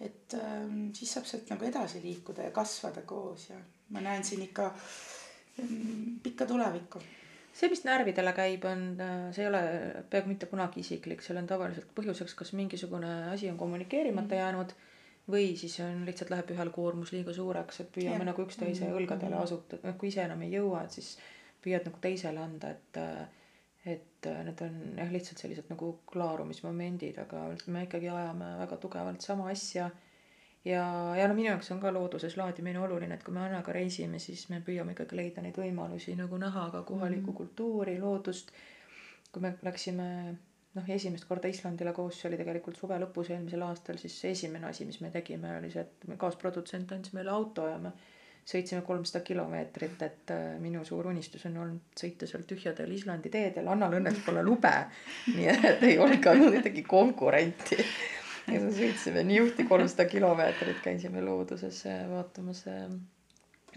et 0.01 0.37
ähm, 0.37 0.91
siis 0.97 1.14
saab 1.16 1.29
sealt 1.31 1.49
nagu 1.55 1.64
edasi 1.64 2.03
liikuda 2.05 2.51
ja 2.51 2.53
kasvada 2.53 3.03
koos. 3.09 3.49
Ja 3.49 3.57
ma 3.97 4.05
näen 4.05 4.25
siin 4.25 4.45
ikka 4.45 4.68
mm, 5.62 6.21
pikka 6.23 6.47
tulevikku 6.47 7.01
see, 7.53 7.70
mis 7.72 7.82
närvidele 7.86 8.32
käib, 8.36 8.64
on, 8.70 8.84
see 9.34 9.44
ei 9.44 9.51
ole 9.51 9.62
peaaegu 10.12 10.30
mitte 10.30 10.48
kunagi 10.51 10.84
isiklik, 10.84 11.24
seal 11.24 11.40
on 11.40 11.48
tavaliselt 11.51 11.90
põhjuseks, 11.96 12.36
kas 12.38 12.55
mingisugune 12.59 13.11
asi 13.32 13.51
on 13.51 13.59
kommunikeerimata 13.61 14.38
jäänud 14.38 14.74
või 15.30 15.53
siis 15.59 15.76
on 15.84 16.05
lihtsalt 16.07 16.30
läheb 16.32 16.55
ühel 16.55 16.70
koormus 16.74 17.12
liiga 17.14 17.34
suureks, 17.34 17.82
et 17.82 17.90
püüame 17.94 18.22
Jah. 18.22 18.30
nagu 18.32 18.46
üksteise 18.46 18.88
õlgadele 18.94 19.38
asutada, 19.38 19.82
noh 19.86 19.98
kui 20.01 20.11
ise 20.11 20.24
enam 20.24 20.42
ei 20.46 20.55
jõua, 20.57 20.84
et 20.86 20.96
siis 20.98 21.12
püüad 21.62 21.86
nagu 21.86 22.01
teisele 22.03 22.42
anda, 22.42 22.72
et 22.74 23.03
et 23.88 24.26
need 24.44 24.61
on 24.61 24.74
jah, 24.98 25.09
lihtsalt 25.09 25.40
sellised 25.40 25.70
nagu 25.72 25.94
klaarumismomendid, 26.11 27.16
aga 27.22 27.46
me 27.72 27.86
ikkagi 27.86 28.11
ajame 28.12 28.51
väga 28.61 28.76
tugevalt 28.82 29.24
sama 29.24 29.46
asja 29.53 29.86
ja, 30.64 31.14
ja 31.16 31.28
no 31.28 31.34
minu 31.34 31.48
jaoks 31.48 31.70
on 31.74 31.80
ka 31.80 31.92
looduses 31.94 32.36
laadimine 32.36 32.80
oluline, 32.80 33.16
et 33.16 33.24
kui 33.24 33.34
me 33.34 33.44
Annaga 33.44 33.72
reisime, 33.72 34.20
siis 34.22 34.48
me 34.52 34.61
püüame 34.66 34.94
ikkagi 34.96 35.16
leida 35.16 35.44
neid 35.44 35.56
võimalusi 35.56 36.16
nagu 36.18 36.38
näha 36.40 36.68
ka 36.74 36.84
kohalikku 36.88 37.32
mm. 37.32 37.38
kultuuri, 37.42 37.98
loodust. 38.02 38.52
kui 39.32 39.42
me 39.42 39.54
läksime 39.62 40.06
noh, 40.74 40.88
esimest 40.88 41.26
korda 41.26 41.50
Islandile 41.50 41.92
koos, 41.94 42.20
see 42.20 42.28
oli 42.30 42.38
tegelikult 42.40 42.78
suve 42.78 42.98
lõpus 43.00 43.32
eelmisel 43.32 43.62
aastal, 43.66 43.98
siis 43.98 44.16
esimene 44.30 44.70
asi, 44.70 44.86
mis 44.86 45.00
me 45.00 45.11
tegime, 45.14 45.56
oli 45.58 45.70
see, 45.72 45.86
et 45.86 46.08
me 46.11 46.18
kaasprodutsent 46.20 46.92
andis 46.94 47.14
meile 47.16 47.32
auto 47.34 47.66
ja 47.70 47.78
me 47.78 47.94
sõitsime 48.50 48.82
kolmsada 48.82 49.22
kilomeetrit, 49.24 50.00
et 50.02 50.32
äh, 50.34 50.46
minu 50.62 50.82
suur 50.84 51.06
unistus 51.11 51.44
on 51.46 51.58
olnud 51.62 51.98
sõita 51.98 52.26
seal 52.26 52.46
tühjadel 52.48 52.90
Islandi 52.94 53.30
teedel, 53.30 53.68
Annal 53.70 53.98
õnneks 54.00 54.24
pole 54.26 54.42
lube. 54.42 54.72
nii 55.36 55.50
et 55.52 55.84
ei 55.86 55.98
olnud 55.98 56.22
ka 56.24 56.34
ühtegi 56.38 56.82
konkurenti 56.88 57.78
ja 58.55 58.61
me 58.64 58.72
sõitsime 58.74 59.24
niuhti 59.26 59.66
kolmsada 59.68 60.07
kilomeetrit, 60.11 60.80
käisime 60.84 61.22
looduses 61.24 61.84
äh, 61.90 62.03
vaatamas 62.11 62.64
äh, 62.70 62.86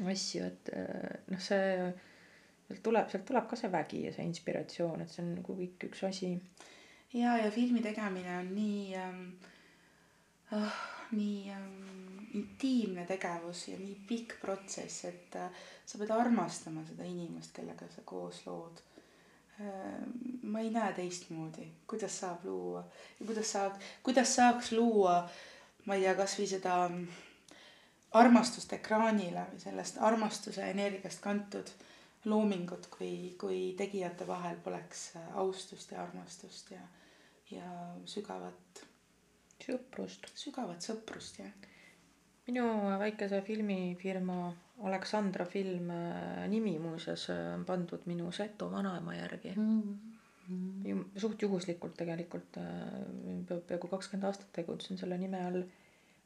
asju, 0.02 0.48
et 0.50 0.74
äh, 0.76 1.22
noh, 1.32 1.42
see 1.44 1.68
sealt 2.68 2.84
tuleb, 2.86 3.10
sealt 3.12 3.26
tuleb 3.28 3.50
ka 3.50 3.60
see 3.60 3.72
vägi 3.74 4.06
ja 4.08 4.14
see 4.16 4.26
inspiratsioon, 4.30 5.04
et 5.04 5.12
see 5.14 5.24
on 5.26 5.34
nagu 5.38 5.58
kõik 5.58 5.88
üks 5.90 6.04
asi. 6.08 6.34
ja, 7.14 7.38
ja 7.44 7.52
filmi 7.54 7.84
tegemine 7.86 8.38
on 8.40 8.54
nii 8.56 8.96
ähm,, 8.98 9.24
oh, 10.58 10.80
nii 11.14 11.52
ähm, 11.54 12.24
intiimne 12.34 13.06
tegevus 13.06 13.68
ja 13.70 13.78
nii 13.80 13.98
pikk 14.08 14.40
protsess, 14.42 15.06
et 15.10 15.38
äh, 15.38 15.64
sa 15.86 16.00
pead 16.02 16.14
armastama 16.16 16.86
seda 16.88 17.06
inimest, 17.08 17.54
kellega 17.56 17.90
sa 17.94 18.06
koos 18.06 18.44
lood. 18.48 18.82
Ma 19.60 20.60
ei 20.60 20.70
näe 20.74 20.94
teistmoodi, 20.94 21.68
kuidas 21.88 22.20
saab 22.20 22.46
luua? 22.46 22.84
Ja 23.20 23.26
kuidas 23.26 23.52
saab, 23.52 23.76
kuidas 24.04 24.36
saaks 24.36 24.72
luua, 24.72 25.30
ma 25.86 25.96
ei 25.96 26.06
tea, 26.06 26.16
kasvõi 26.18 26.48
seda 26.50 26.78
mm, 26.88 27.06
armastust 28.20 28.74
ekraanile 28.74 29.46
või 29.52 29.62
sellest 29.62 30.00
armastuse 30.02 30.66
energiast 30.72 31.22
kantud 31.22 31.70
loomingut, 32.26 32.88
kui, 32.98 33.36
kui 33.40 33.74
tegijate 33.78 34.28
vahel 34.28 34.58
poleks 34.64 35.12
austust 35.40 35.92
ja 35.92 36.02
armastust 36.04 36.72
ja, 36.72 36.82
ja 37.52 37.70
sügavat, 38.10 38.84
sõprust. 39.64 40.30
sügavat 40.40 40.82
sõprust 40.82 41.40
ja 41.44 41.50
minu 42.48 42.68
väikese 43.00 43.42
filmifirma 43.42 44.54
Aleksandra 44.84 45.46
film 45.46 45.92
äh, 45.96 46.48
nimi 46.52 46.74
muuseas 46.80 47.30
äh, 47.32 47.54
on 47.54 47.64
pandud 47.66 48.04
minu 48.10 48.32
Seto 48.32 48.72
vanaema 48.72 49.16
järgi. 49.16 49.54
Mm. 49.56 51.06
suht 51.18 51.42
juhuslikult 51.42 51.94
tegelikult, 51.96 52.58
peaaegu 53.48 53.88
kakskümmend 53.88 54.28
aastat 54.28 54.50
tegutsen 54.58 55.00
selle 55.00 55.18
nime 55.18 55.40
all. 55.48 55.64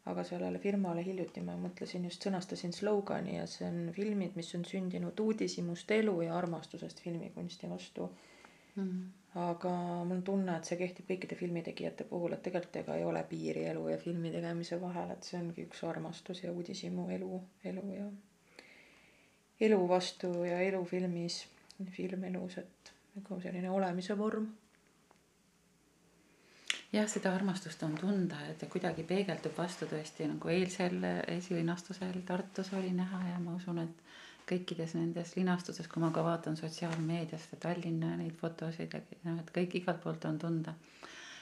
aga 0.07 0.23
sellele 0.23 0.59
firmale 0.63 1.01
hiljuti 1.03 1.41
ma 1.43 1.57
mõtlesin 1.59 2.05
just 2.07 2.23
sõnastasin 2.23 2.71
slogani 2.73 3.33
ja 3.35 3.41
see 3.51 3.65
on 3.67 3.89
filmid, 3.93 4.37
mis 4.39 4.53
on 4.55 4.63
sündinud 4.65 5.19
uudishimust 5.19 5.91
elu 5.91 6.13
ja 6.21 6.37
armastusest 6.37 7.01
filmikunsti 7.03 7.69
vastu. 7.69 8.07
Mm. 8.77 9.01
aga 9.41 9.73
mul 10.05 10.15
on 10.15 10.23
tunne, 10.29 10.55
et 10.57 10.69
see 10.69 10.77
kehtib 10.79 11.09
kõikide 11.11 11.35
filmitegijate 11.37 12.07
puhul, 12.09 12.33
et 12.33 12.41
tegelikult 12.45 12.79
ega 12.81 12.95
ei 12.95 13.03
ole 13.09 13.23
piiri 13.29 13.65
elu 13.73 13.83
ja 13.91 13.97
filmi 14.01 14.31
tegemise 14.33 14.79
vahel, 14.81 15.11
et 15.13 15.29
see 15.29 15.41
ongi 15.41 15.67
üks 15.67 15.83
armastus 15.91 16.41
ja 16.45 16.55
uudishimu 16.55 17.09
elu, 17.17 17.41
elu 17.73 17.85
ja. 17.97 18.07
Elu 19.59 19.81
vastu 19.89 20.31
ja 20.45 20.59
elu 20.61 20.83
filmis, 20.85 21.45
film 21.91 22.23
elus, 22.29 22.57
et 22.57 22.93
nagu 23.15 23.41
selline 23.41 23.69
olemise 23.73 24.17
vorm 24.17 24.47
jah, 26.93 27.07
seda 27.09 27.33
armastust 27.35 27.83
on 27.83 27.95
tunda, 27.99 28.39
et 28.49 28.59
ta 28.61 28.69
kuidagi 28.71 29.03
peegeldub 29.07 29.55
vastu 29.57 29.87
tõesti 29.89 30.27
nagu 30.29 30.51
eilsel 30.51 31.03
esilinastusel 31.35 32.21
Tartus 32.25 32.71
oli 32.77 32.93
näha 32.95 33.23
ja 33.31 33.39
ma 33.43 33.55
usun, 33.57 33.81
et 33.83 34.03
kõikides 34.47 34.95
nendes 34.95 35.33
linastustes, 35.35 35.89
kui 35.91 36.01
ma 36.01 36.11
ka 36.15 36.23
vaatan 36.23 36.55
sotsiaalmeediast 36.59 37.53
ja 37.53 37.59
Tallinna 37.65 38.13
neid 38.15 38.35
fotosid 38.39 38.93
ja 38.95 39.01
noh, 39.25 39.41
et 39.41 39.51
kõik 39.55 39.75
igalt 39.81 39.99
poolt 40.03 40.25
on 40.29 40.39
tunda. 40.39 40.73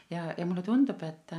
ja, 0.10 0.32
ja 0.38 0.46
mulle 0.46 0.64
tundub, 0.66 1.04
et, 1.04 1.36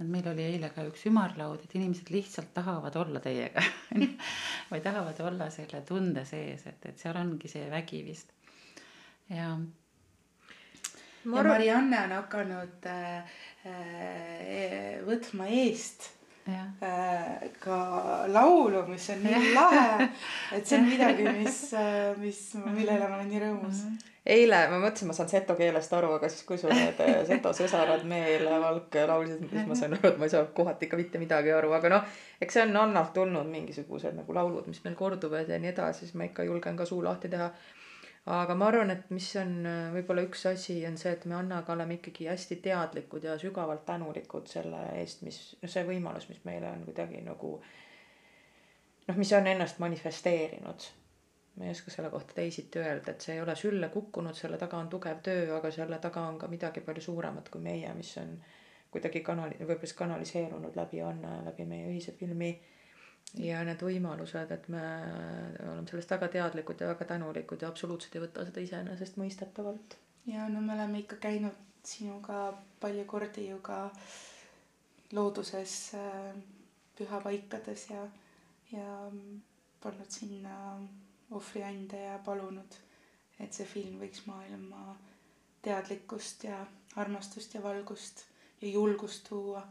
et 0.00 0.08
meil 0.10 0.26
oli 0.30 0.42
eile 0.42 0.70
ka 0.74 0.84
üks 0.88 1.06
ümarlaud, 1.10 1.62
et 1.62 1.76
inimesed 1.78 2.10
lihtsalt 2.10 2.50
tahavad 2.56 2.96
olla 2.98 3.22
teiega 3.22 3.62
või 4.70 4.82
tahavad 4.82 5.20
olla 5.22 5.50
selle 5.54 5.84
tunde 5.86 6.24
sees, 6.28 6.66
et, 6.66 6.90
et 6.90 6.98
seal 6.98 7.18
ongi 7.20 7.50
see 7.50 7.68
vägi 7.70 8.02
vist. 8.06 8.34
ja 9.30 9.54
ja 11.24 11.42
Marianne 11.42 12.02
on 12.04 12.10
hakanud 12.18 12.90
äh, 12.90 13.38
äh, 13.64 15.00
võtma 15.06 15.48
eest 15.48 16.10
Ja. 16.44 16.64
Äh, 16.86 17.50
ka 17.58 18.26
laulu, 18.28 18.82
mis 18.86 19.06
on 19.10 19.22
nii 19.24 19.54
lahe, 19.54 20.08
et 20.52 20.66
see 20.68 20.76
on 20.76 20.90
midagi, 20.90 21.24
mis, 21.38 21.60
äh, 21.72 22.10
mis, 22.20 22.40
millele 22.66 23.06
ma 23.08 23.16
olen 23.16 23.30
nii 23.32 23.40
rõõmus. 23.46 23.86
Mhm. 23.86 24.13
Eile 24.26 24.60
ma 24.72 24.78
mõtlesin, 24.80 25.10
ma 25.10 25.16
saan 25.16 25.28
seto 25.28 25.56
keelest 25.58 25.92
aru, 25.92 26.14
aga 26.16 26.28
siis 26.32 26.46
kui 26.48 26.58
sul 26.60 26.72
need 26.72 27.00
äh, 27.04 27.20
seto 27.28 27.52
sõsarad 27.56 28.06
meelevalk 28.08 28.96
laulsid, 29.10 29.44
siis 29.50 29.68
ma 29.68 29.76
sain 29.78 29.96
aru, 29.98 30.14
et 30.14 30.20
ma 30.20 30.28
ei 30.28 30.32
saa 30.32 30.48
kohati 30.56 30.88
ikka 30.88 31.00
mitte 31.00 31.20
midagi 31.20 31.52
aru, 31.52 31.72
aga 31.76 31.92
noh, 31.92 32.18
eks 32.40 32.58
see 32.58 32.66
on 32.66 32.76
annalt 32.86 33.12
tulnud 33.16 33.50
mingisugused 33.52 34.16
nagu 34.16 34.36
laulud, 34.36 34.68
mis 34.70 34.80
meil 34.86 34.96
korduvad 34.98 35.52
ja 35.52 35.60
nii 35.60 35.74
edasi, 35.74 36.06
siis 36.06 36.16
ma 36.16 36.28
ikka 36.30 36.48
julgen 36.48 36.80
ka 36.80 36.88
suu 36.88 37.02
lahti 37.04 37.32
teha 37.32 37.52
aga 38.24 38.54
ma 38.56 38.68
arvan, 38.70 38.90
et 38.94 39.10
mis 39.12 39.26
on 39.36 39.54
äh, 39.68 39.92
võib-olla 39.92 40.24
üks 40.24 40.46
asi, 40.48 40.78
on 40.88 40.96
see, 41.00 41.12
et 41.12 41.24
me 41.28 41.36
Annaga 41.36 41.74
oleme 41.74 41.98
ikkagi 41.98 42.30
hästi 42.30 42.56
teadlikud 42.64 43.24
ja 43.28 43.36
sügavalt 43.40 43.84
tänulikud 43.86 44.48
selle 44.48 44.80
eest, 45.00 45.24
mis, 45.26 45.40
noh, 45.60 45.70
see 45.70 45.84
võimalus, 45.84 46.30
mis 46.30 46.40
meile 46.48 46.70
on 46.72 46.86
kuidagi 46.88 47.20
nagu 47.26 47.58
noh, 49.08 49.16
mis 49.18 49.32
on 49.36 49.50
ennast 49.52 49.80
manifesteerinud. 49.84 50.88
Ma 51.56 51.64
ei 51.64 51.70
oska 51.70 51.90
selle 51.94 52.10
kohta 52.10 52.34
teisiti 52.34 52.78
öelda, 52.82 53.12
et 53.14 53.20
see 53.22 53.36
ei 53.36 53.40
ole 53.42 53.54
sülle 53.56 53.88
kukkunud, 53.94 54.34
selle 54.34 54.58
taga 54.58 54.78
on 54.82 54.88
tugev 54.90 55.20
töö, 55.22 55.46
aga 55.56 55.70
selle 55.74 55.98
taga 56.02 56.26
on 56.28 56.38
ka 56.38 56.48
midagi 56.50 56.82
palju 56.82 57.02
suuremat 57.08 57.48
kui 57.48 57.62
meie, 57.62 57.92
mis 57.94 58.10
on 58.22 58.32
kuidagi 58.94 59.22
kanali-, 59.26 59.58
võib-olla 59.60 59.86
siis 59.86 59.98
kanaliseerunud 59.98 60.76
läbi 60.78 61.02
Anna 61.02 61.36
ja 61.38 61.44
läbi 61.50 61.66
meie 61.70 61.90
ühise 61.92 62.14
filmi 62.18 62.50
ja 63.42 63.62
need 63.66 63.82
võimalused, 63.82 64.50
et 64.54 64.66
me 64.72 64.82
oleme 65.66 65.86
sellest 65.90 66.10
väga 66.14 66.28
teadlikud 66.36 66.80
ja 66.82 66.90
väga 66.92 67.06
tänulikud 67.14 67.62
ja 67.62 67.70
absoluutselt 67.72 68.14
ei 68.18 68.24
võta 68.26 68.44
seda 68.46 68.62
iseenesestmõistetavalt. 68.66 69.96
ja 70.30 70.48
no 70.48 70.60
me 70.60 70.74
oleme 70.74 71.02
ikka 71.02 71.16
käinud 71.28 71.62
sinuga 71.84 72.52
palju 72.80 73.04
kordi 73.04 73.48
ju 73.50 73.58
ka 73.62 73.78
looduses 75.12 75.74
äh, 75.94 76.34
pühapaikades 76.98 77.88
ja, 77.90 78.04
ja 78.72 78.86
pannud 79.82 80.10
sinna 80.10 80.54
ohvriande 81.34 82.00
ja 82.00 82.18
palunud, 82.24 82.78
et 83.40 83.52
see 83.52 83.66
film 83.66 83.98
võiks 84.02 84.24
maailma 84.26 84.94
teadlikkust 85.64 86.44
ja 86.44 86.60
armastust 87.00 87.54
ja 87.54 87.62
valgust 87.62 88.24
ja 88.60 88.68
julgust 88.68 89.28
tuua 89.28 89.64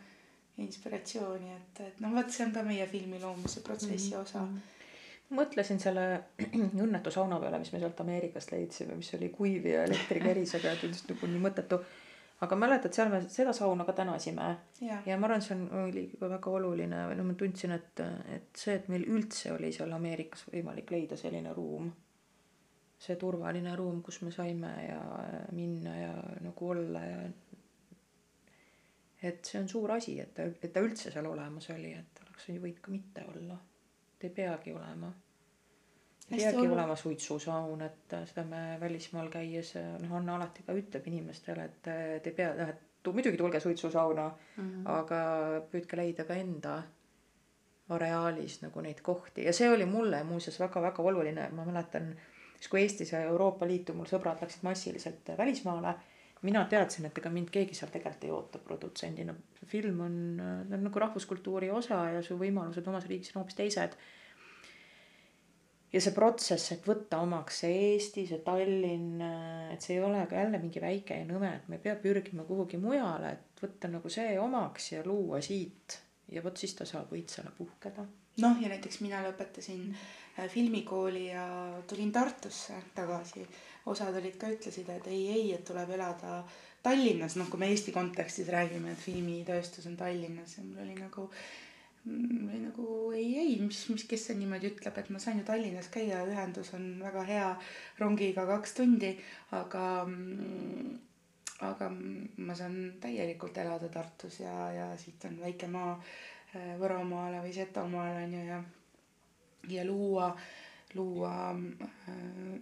inspiratsiooni, 0.58 1.50
et, 1.56 1.80
et 1.88 2.00
noh, 2.04 2.14
vot 2.14 2.30
see 2.30 2.46
on 2.46 2.54
ka 2.54 2.62
meie 2.66 2.86
filmi 2.88 3.20
loomise 3.22 3.62
protsessi 3.66 4.14
mm 4.14 4.18
-hmm. 4.18 4.22
osa 4.22 4.74
mõtlesin 5.34 5.80
selle 5.82 6.06
õnnetu 6.86 7.12
sauna 7.14 7.40
peale, 7.42 7.60
mis 7.62 7.72
me 7.74 7.82
sealt 7.82 8.00
Ameerikast 8.04 8.54
leidsime, 8.54 8.98
mis 9.00 9.14
oli 9.18 9.30
kuiv 9.34 9.66
ja 9.70 9.84
elektrikerisega 9.88 10.74
ja 10.74 10.80
tundus 10.82 11.06
nagu 11.10 11.30
nii 11.30 11.44
mõttetu. 11.48 11.80
Aga 12.44 12.58
mäletad, 12.60 12.94
seal 12.96 13.12
me 13.12 13.22
seda 13.32 13.54
sauna 13.56 13.86
ka 13.88 13.96
tänasime 13.98 14.48
ja, 14.82 15.00
ja 15.06 15.18
ma 15.18 15.30
arvan, 15.30 15.44
see 15.46 15.56
on, 15.56 15.68
oli 15.86 16.06
ka 16.20 16.30
väga 16.32 16.56
oluline 16.60 17.04
või 17.10 17.20
no 17.20 17.28
ma 17.28 17.36
tundsin, 17.40 17.76
et, 17.76 18.02
et 18.36 18.50
see, 18.60 18.78
et 18.80 18.90
meil 18.92 19.06
üldse 19.08 19.54
oli 19.56 19.72
seal 19.76 19.94
Ameerikas 19.96 20.48
võimalik 20.50 20.92
leida 20.92 21.20
selline 21.20 21.54
ruum. 21.56 21.92
see 23.04 23.16
turvaline 23.20 23.76
ruum, 23.76 24.02
kus 24.02 24.22
me 24.24 24.32
saime 24.32 24.74
ja 24.86 25.00
minna 25.52 25.96
ja 25.98 26.14
nagu 26.42 26.70
olla 26.76 27.02
ja 27.04 27.18
et 29.24 29.46
see 29.46 29.60
on 29.62 29.70
suur 29.72 29.92
asi, 29.96 30.18
et 30.20 30.34
ta, 30.36 30.48
et 30.48 30.74
ta 30.74 30.84
üldse 30.84 31.12
seal 31.12 31.28
olemas 31.28 31.70
oli, 31.72 31.94
et 31.96 32.24
oleks 32.26 32.50
võinud 32.50 32.82
ka 32.84 32.92
mitte 32.92 33.26
olla. 33.34 33.60
et 34.16 34.28
ei 34.28 34.36
peagi 34.42 34.74
olema. 34.74 35.12
Peagi 36.30 36.68
olema 36.68 36.96
suitsusaun, 36.96 37.82
et 37.86 38.16
seda 38.30 38.46
me 38.48 38.64
välismaal 38.82 39.30
käies, 39.34 39.74
noh, 40.04 40.18
Anna 40.20 40.38
alati 40.38 40.66
ka 40.66 40.76
ütleb 40.78 41.08
inimestele, 41.12 41.70
et 41.70 41.82
te 41.84 42.32
ei 42.32 42.36
pea, 42.36 42.54
noh, 42.58 42.74
et 42.74 43.12
muidugi 43.12 43.38
tulge 43.38 43.60
suitsusauna 43.60 44.28
mm, 44.30 44.70
-hmm. 44.70 44.92
aga 44.92 45.18
püüdke 45.72 46.00
leida 46.00 46.24
ka 46.24 46.38
enda 46.40 46.78
areaalis 47.90 48.62
nagu 48.62 48.82
neid 48.82 49.02
kohti 49.04 49.44
ja 49.44 49.54
see 49.54 49.70
oli 49.70 49.86
mulle 49.86 50.24
muuseas 50.24 50.60
väga-väga 50.60 51.04
oluline, 51.04 51.50
ma 51.52 51.66
mäletan, 51.66 52.16
siis 52.56 52.70
kui 52.72 52.82
Eestis 52.82 53.12
ja 53.12 53.22
Euroopa 53.22 53.68
Liitu 53.68 53.94
mul 53.94 54.08
sõbrad 54.08 54.42
läksid 54.42 54.64
massiliselt 54.64 55.38
välismaale 55.38 55.96
mina 56.44 56.66
teadsin, 56.70 57.08
et 57.08 57.18
ega 57.18 57.32
mind 57.32 57.52
keegi 57.54 57.76
seal 57.78 57.92
tegelikult 57.92 58.26
ei 58.28 58.32
oota 58.36 58.60
produtsendina. 58.60 59.36
film 59.66 60.02
on, 60.04 60.18
on 60.42 60.84
nagu 60.84 61.00
rahvuskultuuri 61.00 61.72
osa 61.72 62.02
ja 62.18 62.22
su 62.22 62.36
võimalused 62.40 62.88
omas 62.88 63.08
riigis 63.08 63.32
on 63.34 63.42
hoopis 63.42 63.56
teised. 63.56 63.96
Ja 65.94 66.02
see 66.02 66.14
protsess, 66.16 66.72
et 66.74 66.88
võtta 66.88 67.20
omaks 67.22 67.62
see 67.64 67.76
Eesti, 67.92 68.26
see 68.30 68.42
Tallinn, 68.46 69.22
et 69.74 69.84
see 69.84 69.98
ei 69.98 70.04
ole 70.04 70.24
ka 70.30 70.40
jälle 70.42 70.60
mingi 70.62 70.82
väike 70.82 71.20
ja 71.22 71.28
nõme, 71.30 71.52
et 71.60 71.70
me 71.70 71.78
ei 71.78 71.84
pea 71.86 71.94
pürgima 72.02 72.48
kuhugi 72.48 72.80
mujale, 72.82 73.36
et 73.38 73.64
võtta 73.64 73.92
nagu 73.94 74.10
see 74.14 74.34
omaks 74.42 74.92
ja 74.96 75.04
luua 75.06 75.42
siit. 75.46 76.00
Ja 76.34 76.42
vot 76.42 76.58
siis 76.58 76.74
ta 76.74 76.86
saab 76.90 77.12
õitsele 77.14 77.52
puhkeda. 77.58 78.08
noh, 78.42 78.62
ja 78.62 78.70
näiteks 78.72 79.02
mina 79.04 79.20
lõpetasin 79.22 79.92
äh, 79.94 80.48
filmikooli 80.50 81.28
ja 81.28 81.46
tulin 81.88 82.12
Tartusse 82.12 82.80
tagasi. 82.96 83.46
Osad 83.86 84.16
olid 84.16 84.38
ka, 84.40 84.50
ütlesid, 84.50 84.90
et 84.90 85.08
ei, 85.12 85.28
ei, 85.30 85.52
et 85.54 85.66
tuleb 85.68 85.92
elada 85.94 86.40
Tallinnas, 86.84 87.36
noh, 87.38 87.50
kui 87.52 87.60
me 87.60 87.70
Eesti 87.70 87.94
kontekstis 87.96 88.50
räägime, 88.50 88.96
et 88.96 89.04
filmitööstus 89.04 89.86
on 89.92 90.00
Tallinnas 90.00 90.58
ja 90.58 90.64
mul 90.64 90.82
oli 90.84 90.96
nagu, 90.98 91.28
mul 91.28 91.63
oli 92.08 92.60
nagu 92.60 93.12
ei, 93.16 93.38
ei, 93.40 93.54
mis, 93.62 93.80
mis, 93.90 94.04
kes 94.10 94.28
see 94.28 94.36
niimoodi 94.36 94.74
ütleb, 94.74 94.98
et 95.00 95.10
ma 95.14 95.22
saan 95.24 95.40
ju 95.40 95.46
Tallinnas 95.48 95.88
käia, 95.94 96.20
ühendus 96.28 96.74
on 96.76 96.98
väga 97.00 97.24
hea 97.30 97.48
rongiga 98.02 98.46
kaks 98.50 98.76
tundi, 98.80 99.14
aga 99.56 99.86
aga 101.64 101.90
ma 102.44 102.56
saan 102.60 102.76
täielikult 103.02 103.58
elada 103.64 103.88
Tartus 103.94 104.42
ja, 104.42 104.54
ja 104.76 104.90
siit 105.00 105.24
on 105.30 105.40
väike 105.40 105.70
maa 105.72 105.96
äh, 105.96 106.74
Võromaale 106.82 107.40
või 107.46 107.56
Setomaale 107.56 108.26
on 108.26 108.36
ju 108.36 108.44
ja, 108.50 108.60
ja 109.72 109.86
luua, 109.88 110.34
luua 110.98 111.34
äh, 111.56 112.56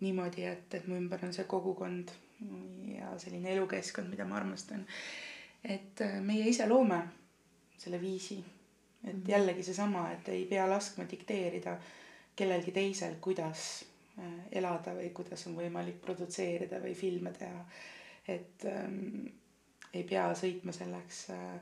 niimoodi, 0.00 0.46
et, 0.46 0.74
et 0.78 0.86
mu 0.86 1.00
ümber 1.00 1.26
on 1.26 1.34
see 1.34 1.48
kogukond 1.50 2.14
ja 2.94 3.10
selline 3.20 3.50
elukeskkond, 3.52 4.08
mida 4.08 4.24
ma 4.24 4.38
armastan. 4.38 4.86
et 5.64 6.00
äh, 6.00 6.20
meie 6.24 6.46
ise 6.48 6.68
loome 6.68 7.02
selle 7.80 8.00
viisi, 8.00 8.38
et 9.04 9.14
-hmm. 9.14 9.28
jällegi 9.28 9.62
seesama, 9.62 10.10
et 10.12 10.28
ei 10.28 10.44
pea 10.44 10.68
laskma 10.70 11.04
dikteerida 11.10 11.78
kellelgi 12.36 12.72
teisel, 12.72 13.14
kuidas 13.20 13.84
äh, 14.18 14.34
elada 14.52 14.94
või 14.94 15.10
kuidas 15.16 15.46
on 15.46 15.56
võimalik 15.56 16.00
produtseerida 16.00 16.80
või 16.82 16.94
filme 16.94 17.32
teha. 17.32 17.64
et 18.28 18.64
ähm, 18.64 19.26
ei 19.94 20.04
pea 20.04 20.28
sõitma 20.34 20.72
selleks 20.72 21.30
äh, 21.30 21.54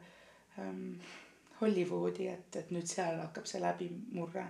ähm, 0.58 0.98
Hollywoodi, 1.60 2.26
et, 2.28 2.56
et 2.56 2.70
nüüd 2.70 2.86
seal 2.86 3.20
hakkab 3.20 3.46
see 3.46 3.60
läbimurre 3.60 4.44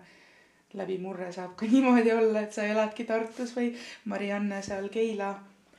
läbimurre 0.75 1.33
saab 1.33 1.55
ka 1.57 1.67
niimoodi 1.73 2.13
olla, 2.13 2.41
et 2.41 2.53
sa 2.53 2.65
eladki 2.65 3.05
Tartus 3.05 3.55
või 3.57 3.71
Marianne 4.05 4.63
seal 4.63 4.89
Keila 4.89 5.31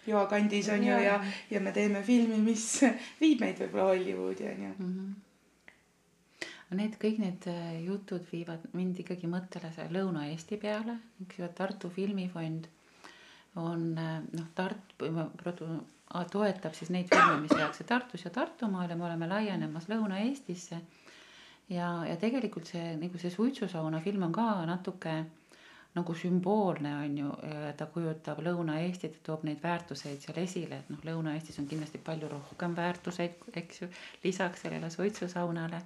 joa 0.08 0.26
kandis 0.26 0.70
on 0.70 0.84
ju 0.84 0.94
ja, 0.94 1.00
ja, 1.00 1.24
ja 1.52 1.60
me 1.62 1.72
teeme 1.72 2.04
filmi, 2.04 2.38
mis 2.42 2.66
viib 3.22 3.42
meid 3.44 3.60
võib-olla 3.62 3.92
Hollywoodi 3.92 4.48
on 4.54 4.64
ju 4.64 4.70
mm. 4.78 4.94
-hmm. 4.94 5.29
Need 6.70 7.00
kõik 7.02 7.18
need 7.18 7.46
äh, 7.50 7.80
jutud 7.82 8.26
viivad 8.30 8.68
mind 8.78 9.00
ikkagi 9.02 9.30
mõttele 9.30 9.72
Lõuna-Eesti 9.90 10.60
peale, 10.62 11.00
eks 11.24 11.40
ju, 11.40 11.48
et 11.48 11.56
Tartu 11.58 11.90
Filmifond 11.90 12.68
on 13.58 13.88
äh, 13.98 14.20
noh, 14.36 14.52
Tartu 14.56 15.10
toetab 16.30 16.74
siis 16.74 16.90
neid 16.94 17.10
filme, 17.10 17.42
mis 17.44 17.54
tehakse 17.54 17.86
Tartus 17.90 18.26
ja 18.26 18.32
Tartumaal 18.34 18.90
ja 18.90 18.98
me 18.98 19.06
oleme 19.06 19.28
laienemas 19.30 19.90
Lõuna-Eestisse 19.90 20.80
ja, 21.70 21.90
ja 22.06 22.16
tegelikult 22.22 22.70
see 22.70 22.96
nagu 22.98 23.22
see 23.22 23.34
suitsusauna 23.34 24.02
film 24.02 24.26
on 24.30 24.34
ka 24.34 24.48
natuke 24.66 25.20
nagu 25.96 26.14
sümboolne 26.16 26.92
on 27.04 27.18
ju, 27.18 27.32
ta 27.78 27.88
kujutab 27.94 28.42
Lõuna-Eestit 28.46 29.18
ja 29.18 29.24
toob 29.26 29.46
neid 29.48 29.62
väärtuseid 29.64 30.22
seal 30.22 30.38
esile, 30.42 30.82
et 30.84 30.92
noh, 30.94 31.02
Lõuna-Eestis 31.06 31.58
on 31.62 31.68
kindlasti 31.70 32.02
palju 32.06 32.30
rohkem 32.30 32.76
väärtuseid, 32.78 33.42
eks 33.62 33.82
ju, 33.82 33.90
lisaks 34.24 34.66
sellele 34.66 34.92
suitsusaunale. 34.94 35.82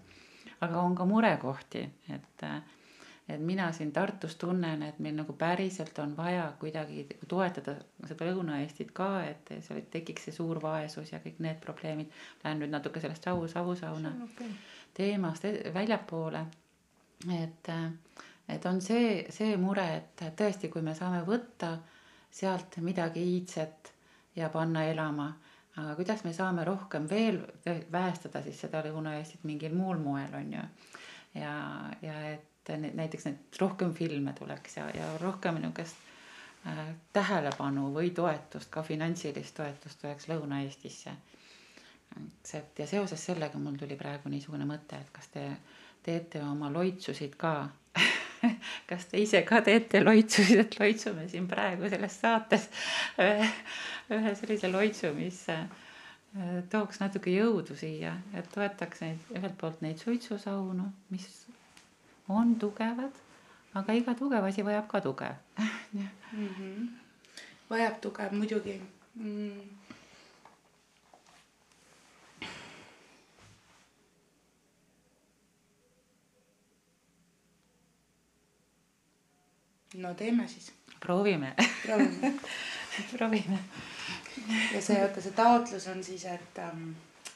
Aga 0.61 0.81
on 0.81 0.95
ka 0.95 1.05
murekohti, 1.05 1.84
et, 2.09 2.43
et 3.30 3.41
mina 3.41 3.71
siin 3.71 3.91
Tartus 3.91 4.35
tunnen, 4.35 4.84
et 4.84 4.99
meil 4.99 5.15
nagu 5.15 5.34
päriselt 5.34 5.99
on 5.99 6.15
vaja 6.17 6.51
kuidagi 6.59 7.07
toetada 7.27 7.75
seda 8.07 8.27
Lõuna-Eestit 8.30 8.91
ka, 8.93 9.09
et 9.30 9.53
seal 9.65 9.81
tekiks 9.91 10.30
see 10.30 10.35
suur 10.35 10.61
vaesus 10.61 11.11
ja 11.11 11.21
kõik 11.23 11.39
need 11.43 11.61
probleemid. 11.63 12.11
Lähen 12.43 12.63
nüüd 12.63 12.73
natuke 12.73 13.01
sellest 13.03 13.23
savu, 13.23 13.47
savusauna 13.47 14.13
okei. 14.23 14.51
teemast 14.93 15.45
e- 15.45 15.71
väljapoole. 15.73 16.45
et, 17.41 17.69
et 18.49 18.65
on 18.65 18.81
see, 18.81 19.25
see 19.30 19.57
mure, 19.57 19.88
et 19.95 20.27
tõesti, 20.35 20.69
kui 20.69 20.81
me 20.81 20.95
saame 20.95 21.23
võtta 21.27 21.77
sealt 22.34 22.77
midagi 22.81 23.23
iidset 23.35 23.93
ja 24.35 24.49
panna 24.49 24.84
elama, 24.89 25.34
aga 25.76 25.95
kuidas 25.98 26.24
me 26.24 26.34
saame 26.34 26.64
rohkem 26.68 27.10
veel 27.10 27.41
väestada 27.91 28.41
siis 28.45 28.60
seda 28.66 28.84
Lõuna-Eestit 28.86 29.45
mingil 29.50 29.74
muul 29.76 29.98
moel, 29.98 30.34
on 30.38 30.54
ju. 30.54 30.64
ja, 31.41 31.54
ja 32.02 32.18
et 32.32 32.74
näiteks 32.94 33.26
need 33.26 33.62
rohkem 33.62 33.94
filme 33.94 34.34
tuleks 34.38 34.78
ja, 34.78 34.90
ja 34.95 35.08
rohkem 35.22 35.58
niisugust 35.60 35.95
äh, 36.68 36.94
tähelepanu 37.14 37.90
või 37.95 38.14
toetust, 38.16 38.70
ka 38.70 38.84
finantsilist 38.84 39.56
toetust 39.58 40.02
tuleks 40.02 40.30
Lõuna-Eestisse 40.30 41.16
see, 42.44 42.60
et 42.60 42.80
ja 42.80 42.88
seoses 42.88 43.26
sellega 43.26 43.60
mul 43.60 43.78
tuli 43.80 43.98
praegu 44.00 44.30
niisugune 44.30 44.68
mõte, 44.70 45.00
et 45.00 45.10
kas 45.16 45.30
te 45.34 45.45
teete 46.04 46.44
oma 46.45 46.70
loitsusid 46.74 47.36
ka 47.40 47.54
kas 48.90 49.07
te 49.11 49.22
ise 49.22 49.44
ka 49.48 49.61
teete 49.65 50.03
loitsusid, 50.03 50.64
et 50.65 50.78
loitsume 50.80 51.28
siin 51.32 51.48
praegu 51.49 51.90
selles 51.91 52.20
saates 52.24 52.70
ühe, 53.22 53.49
ühe 54.18 54.36
sellise 54.40 54.72
loitsu, 54.72 55.14
mis 55.18 55.44
äh, 55.53 55.65
tooks 56.74 57.02
natuke 57.03 57.34
jõudu 57.34 57.78
siia, 57.80 58.15
et 58.38 58.49
toetaks 58.53 59.03
neid 59.06 59.36
ühelt 59.38 59.57
poolt 59.60 59.84
neid 59.86 60.02
suitsusaunu, 60.02 60.90
mis 61.14 61.30
on 62.32 62.56
tugevad, 62.60 63.22
aga 63.78 63.95
iga 63.98 64.15
tugev 64.18 64.45
asi 64.48 64.65
vajab 64.65 64.88
ka 64.88 65.02
tuge 65.02 65.30
mm. 65.60 66.10
-hmm. 66.34 66.90
vajab 67.70 68.02
tuge 68.02 68.30
muidugi 68.32 68.82
mm.. 69.15 69.82
No 79.94 80.14
teeme 80.14 80.48
siis, 80.48 80.72
proovime 80.99 81.56
proovime. 81.86 82.34
proovime. 83.18 83.60
ja 84.74 84.82
see, 84.82 85.02
oota, 85.03 85.22
see 85.22 85.32
taotlus 85.32 85.88
on 85.88 86.03
siis, 86.03 86.26
et 86.26 86.60
ähm, 86.60 86.91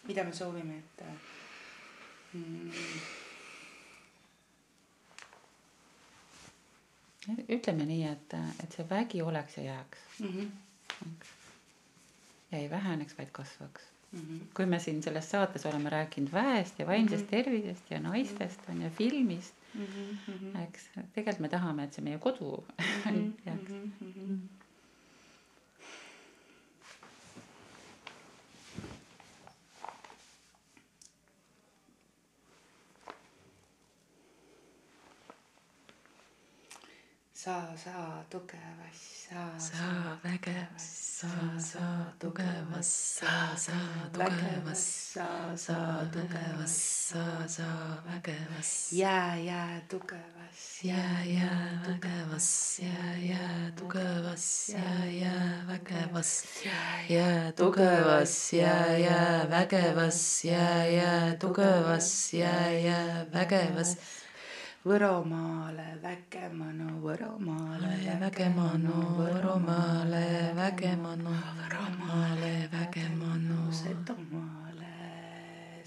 mida 0.08 0.24
me 0.24 0.34
soovime, 0.34 0.78
et 0.78 1.04
mm, 2.34 2.72
ütleme 7.58 7.86
nii, 7.86 8.04
et, 8.08 8.34
et 8.64 8.80
see 8.80 8.88
vägi 8.90 9.22
oleks 9.22 9.58
ja 9.58 9.64
jääks 9.64 10.00
mm. 10.20 10.28
-hmm, 10.28 10.50
ja 12.52 12.58
ei 12.58 12.70
väheneks, 12.70 13.18
vaid 13.18 13.30
kasvaks 13.32 13.82
mm 14.12 14.20
-hmm. 14.20 14.40
kui 14.56 14.66
me 14.66 14.80
siin 14.80 15.04
selles 15.04 15.32
saates 15.32 15.66
oleme 15.66 15.90
rääkinud 15.90 16.32
väest 16.32 16.80
ja 16.80 16.88
vaimsest 16.88 17.26
Mhm. 17.26 17.30
tervisest 17.30 17.92
ja 17.92 18.00
naistest 18.00 18.60
on 18.70 18.82
ju 18.82 18.90
filmist, 18.90 19.54
Mm 19.74 19.82
-hmm, 19.86 20.18
mm 20.28 20.34
-hmm. 20.54 20.64
eks 20.68 20.90
tegelikult 21.14 21.40
me 21.40 21.48
tahame, 21.50 21.84
et 21.84 21.94
see 21.94 22.04
meie 22.04 22.18
kodu 22.20 22.64
Mhm, 23.06 23.34
jääks. 23.46 23.72
mhm, 23.72 23.92
mhm. 24.02 24.40
sa, 37.48 37.64
sa 37.80 37.96
tugevas, 38.28 39.00
sa, 39.32 39.56
sa 39.56 40.20
vägevas, 40.20 40.84
sa, 41.16 41.32
sa 41.56 41.86
tugevas, 42.20 42.92
sa, 43.24 43.56
sa 43.56 43.78
tugevas, 44.12 44.84
sa, 45.16 45.56
sa 45.56 46.04
tugevas, 46.12 46.76
sa, 47.08 47.24
sa 47.48 48.04
vägevas. 48.04 48.92
jää, 48.92 49.40
jää 49.40 49.80
tugevas, 49.88 50.84
jää, 50.84 51.24
jää 51.24 51.88
vägevas, 51.88 52.80
jää, 52.84 53.16
jää 53.16 53.72
tugevas, 53.80 54.70
jää, 54.70 55.06
jää 55.08 55.64
vägevas, 55.68 56.44
jää 57.08 57.52
tugevas, 57.56 58.54
jää, 58.54 58.98
jää 58.98 59.50
vägevas, 59.50 60.44
jää, 60.44 60.86
jää 60.86 61.36
tugevas, 61.40 62.34
jää, 62.34 62.72
jää 62.72 63.26
vägevas. 63.32 64.17
Võromaale 64.88 65.98
väkemanu, 66.00 67.02
Võromaale 67.04 68.14
vägemanu, 68.22 69.02
Võromaale 69.18 70.22
vägemanu, 70.56 71.34
Võromaale 71.58 72.54
vägemanu. 72.72 73.68
Setomaale 73.82 74.67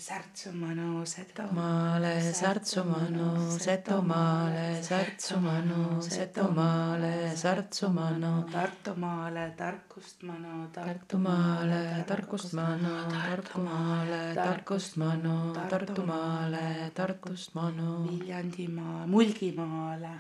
särtsumanu, 0.00 1.04
Setomaale 1.06 1.52
maale 2.00 2.32
Särtsumanu, 2.32 3.58
Setomaale, 3.58 4.82
Särtsumanu, 4.82 6.00
Setomaale, 6.02 7.36
Särtsumanu, 7.36 8.32
Tartumaale 8.52 9.44
tarkust 9.56 10.22
manu, 10.22 10.68
Tartumaale, 10.72 12.04
tarkust 12.08 12.52
manu, 12.54 12.94
Tartumaale, 13.12 14.34
tarkust 14.34 14.96
manu, 14.96 15.36
Tartumaale, 15.70 16.90
tarkust 16.94 17.54
manu, 17.54 17.90
Viljandimaa, 18.08 19.06
Mulgimaale 19.06 20.14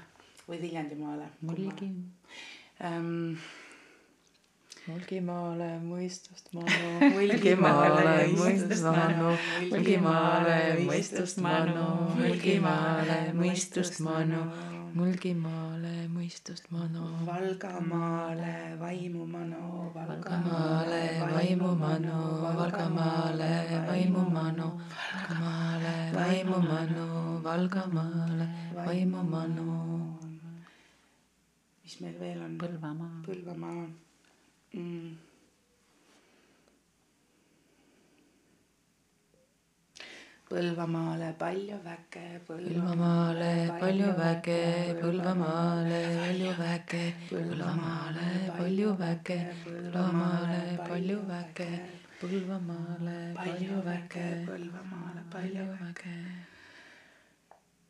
või 0.48 0.60
Viljandimaale. 0.66 1.32
mulgi. 1.40 1.90
Mulgimaale 4.90 5.66
mõistust 5.84 6.48
manu, 6.50 6.88
Mulgimaale 7.14 8.14
mõistust 8.34 8.82
manu, 8.82 9.28
Mulgimaale 9.70 10.56
mõistust 10.88 11.38
manu, 11.44 11.84
Mulgimaale 12.16 13.18
mõistust 13.38 14.00
manu, 14.02 14.40
Mulgimaale 14.96 15.92
mõistust 16.10 16.66
manu, 16.74 17.04
Valgamaale 17.28 18.50
vaimu 18.82 19.28
manu, 19.30 19.62
Valgamaale 19.94 21.00
vaimu 21.36 21.70
manu, 21.84 22.18
Valgamaale 22.48 23.52
vaimu 23.86 24.26
manu, 24.34 24.68
Valgamaale 25.06 25.96
vaimu 26.18 26.60
manu, 26.66 27.08
Valgamaale 27.46 28.52
vaimu 28.82 29.24
manu. 29.38 29.80
mis 31.84 31.98
meil 32.02 32.18
veel 32.18 32.46
on? 32.46 32.54
Põlvamaa. 32.58 33.16
Põlvamaa 33.26 33.82
mm.. 34.74 35.16
Põlvamaale 40.50 41.28
palju 41.38 41.76
väge, 41.84 42.22
Põlvamaale 42.48 43.50
palju 43.80 44.08
väge, 44.18 44.56
Põlvamaale 44.98 46.00
palju 46.18 46.50
väge, 46.58 47.02
Põlvamaale 47.30 48.26
palju 48.58 48.90
väge, 48.98 49.38
Põlvamaale 49.62 50.58
palju 50.88 51.20
väge, 51.30 51.70
Põlvamaale 52.18 53.16
palju 53.38 53.78
väge, 53.86 54.26
Põlvamaale 54.50 55.26
palju 55.30 55.70
väge 55.78 56.39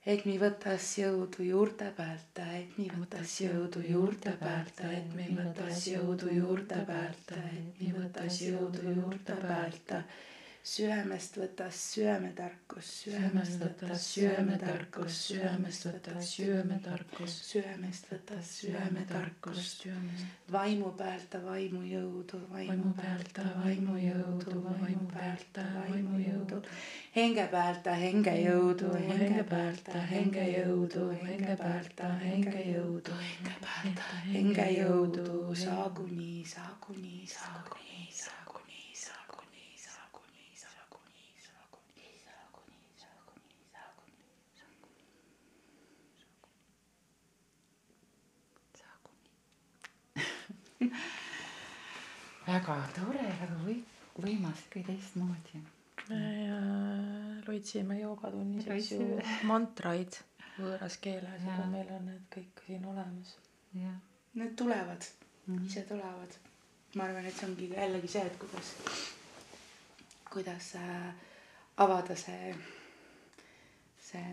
et 0.06 0.24
mi 0.27 0.39
võtas 0.40 0.85
jõudu 0.98 1.44
juurde 1.44 1.90
päältä, 1.97 2.44
et 2.59 2.78
mi 2.78 2.86
võtas 2.97 3.35
jõudu 3.44 3.82
juurde 3.89 4.32
päältä, 4.40 4.93
et 4.98 5.14
mi 5.16 5.27
võtas 5.36 5.82
jõudu 5.90 6.32
juurde 6.36 6.78
päältä, 6.89 7.40
et 7.59 7.81
mi 7.81 7.93
võtas 7.98 8.40
jõudu 8.40 8.86
juurde 8.89 9.36
päältä, 9.44 10.01
et 10.01 10.01
mi 10.01 10.01
võtas 10.01 10.01
jõudu 10.01 10.01
juurde 10.01 10.01
päältä 10.01 10.02
süömest 10.62 11.39
võta 11.41 11.70
süömetarkus, 11.73 12.89
süömest 13.05 13.62
võta 13.62 13.95
süömetarkus, 13.97 15.16
süömest 15.31 15.87
võta 15.89 16.20
süömetarkus, 16.20 17.37
süömest 17.49 18.11
võta 18.12 18.37
süömetarkus, 18.45 19.70
vaimu 20.53 20.93
pealta 20.99 21.41
vaimu 21.47 21.81
jõudu, 21.89 22.43
vaimu 22.53 22.93
pealta 23.01 23.47
vaimu 23.57 23.97
jõudu, 24.05 24.61
vaimu 24.66 25.09
pealta 25.15 25.65
vaimu 25.78 26.20
jõudu, 26.27 26.61
hinge 27.16 27.49
pealta 27.57 27.97
hinge 28.05 28.37
jõudu, 28.45 28.93
hinge 29.09 29.45
pealta 29.49 30.07
hinge 30.12 30.45
jõudu, 30.53 31.07
hinge 31.24 31.57
pealta 31.57 32.12
hinge 32.27 32.66
jõudu, 32.69 33.20
hinge 33.24 33.57
pealta 33.65 34.24
hinge 34.28 34.73
jõudu, 34.77 35.55
saagu 35.57 36.05
nii, 36.12 36.45
saagu 36.45 37.01
nii, 37.01 37.24
saagu 37.39 37.81
nii. 37.81 37.90
väga 52.48 52.77
tore, 52.97 53.27
väga 53.43 53.59
või-, 53.66 53.82
võimas, 54.24 54.65
kõik 54.73 54.86
teistmoodi. 54.90 55.62
loitsime 57.47 58.01
joogatunnis, 58.01 58.66
eks 58.74 58.93
ju 58.97 59.07
mantraid 59.51 60.16
võõras 60.59 60.97
keeles, 61.02 61.44
aga 61.55 61.66
meil 61.70 61.90
on 61.97 62.07
need 62.11 62.24
kõik 62.35 62.62
siin 62.66 62.85
olemas. 62.90 63.35
jah, 63.77 63.97
Need 64.35 64.55
tulevad 64.57 65.05
mm. 65.47 65.57
-hmm. 65.57 65.66
ise 65.66 65.82
tulevad. 65.89 66.36
ma 66.94 67.05
arvan, 67.05 67.27
et 67.27 67.35
see 67.36 67.47
ongi 67.48 67.69
ka 67.70 67.81
jällegi 67.81 68.09
see, 68.09 68.23
et 68.27 68.36
kuidas, 68.39 68.70
kuidas 70.32 70.74
äh, 70.74 71.15
avada 71.77 72.16
see, 72.16 72.55
see 74.09 74.24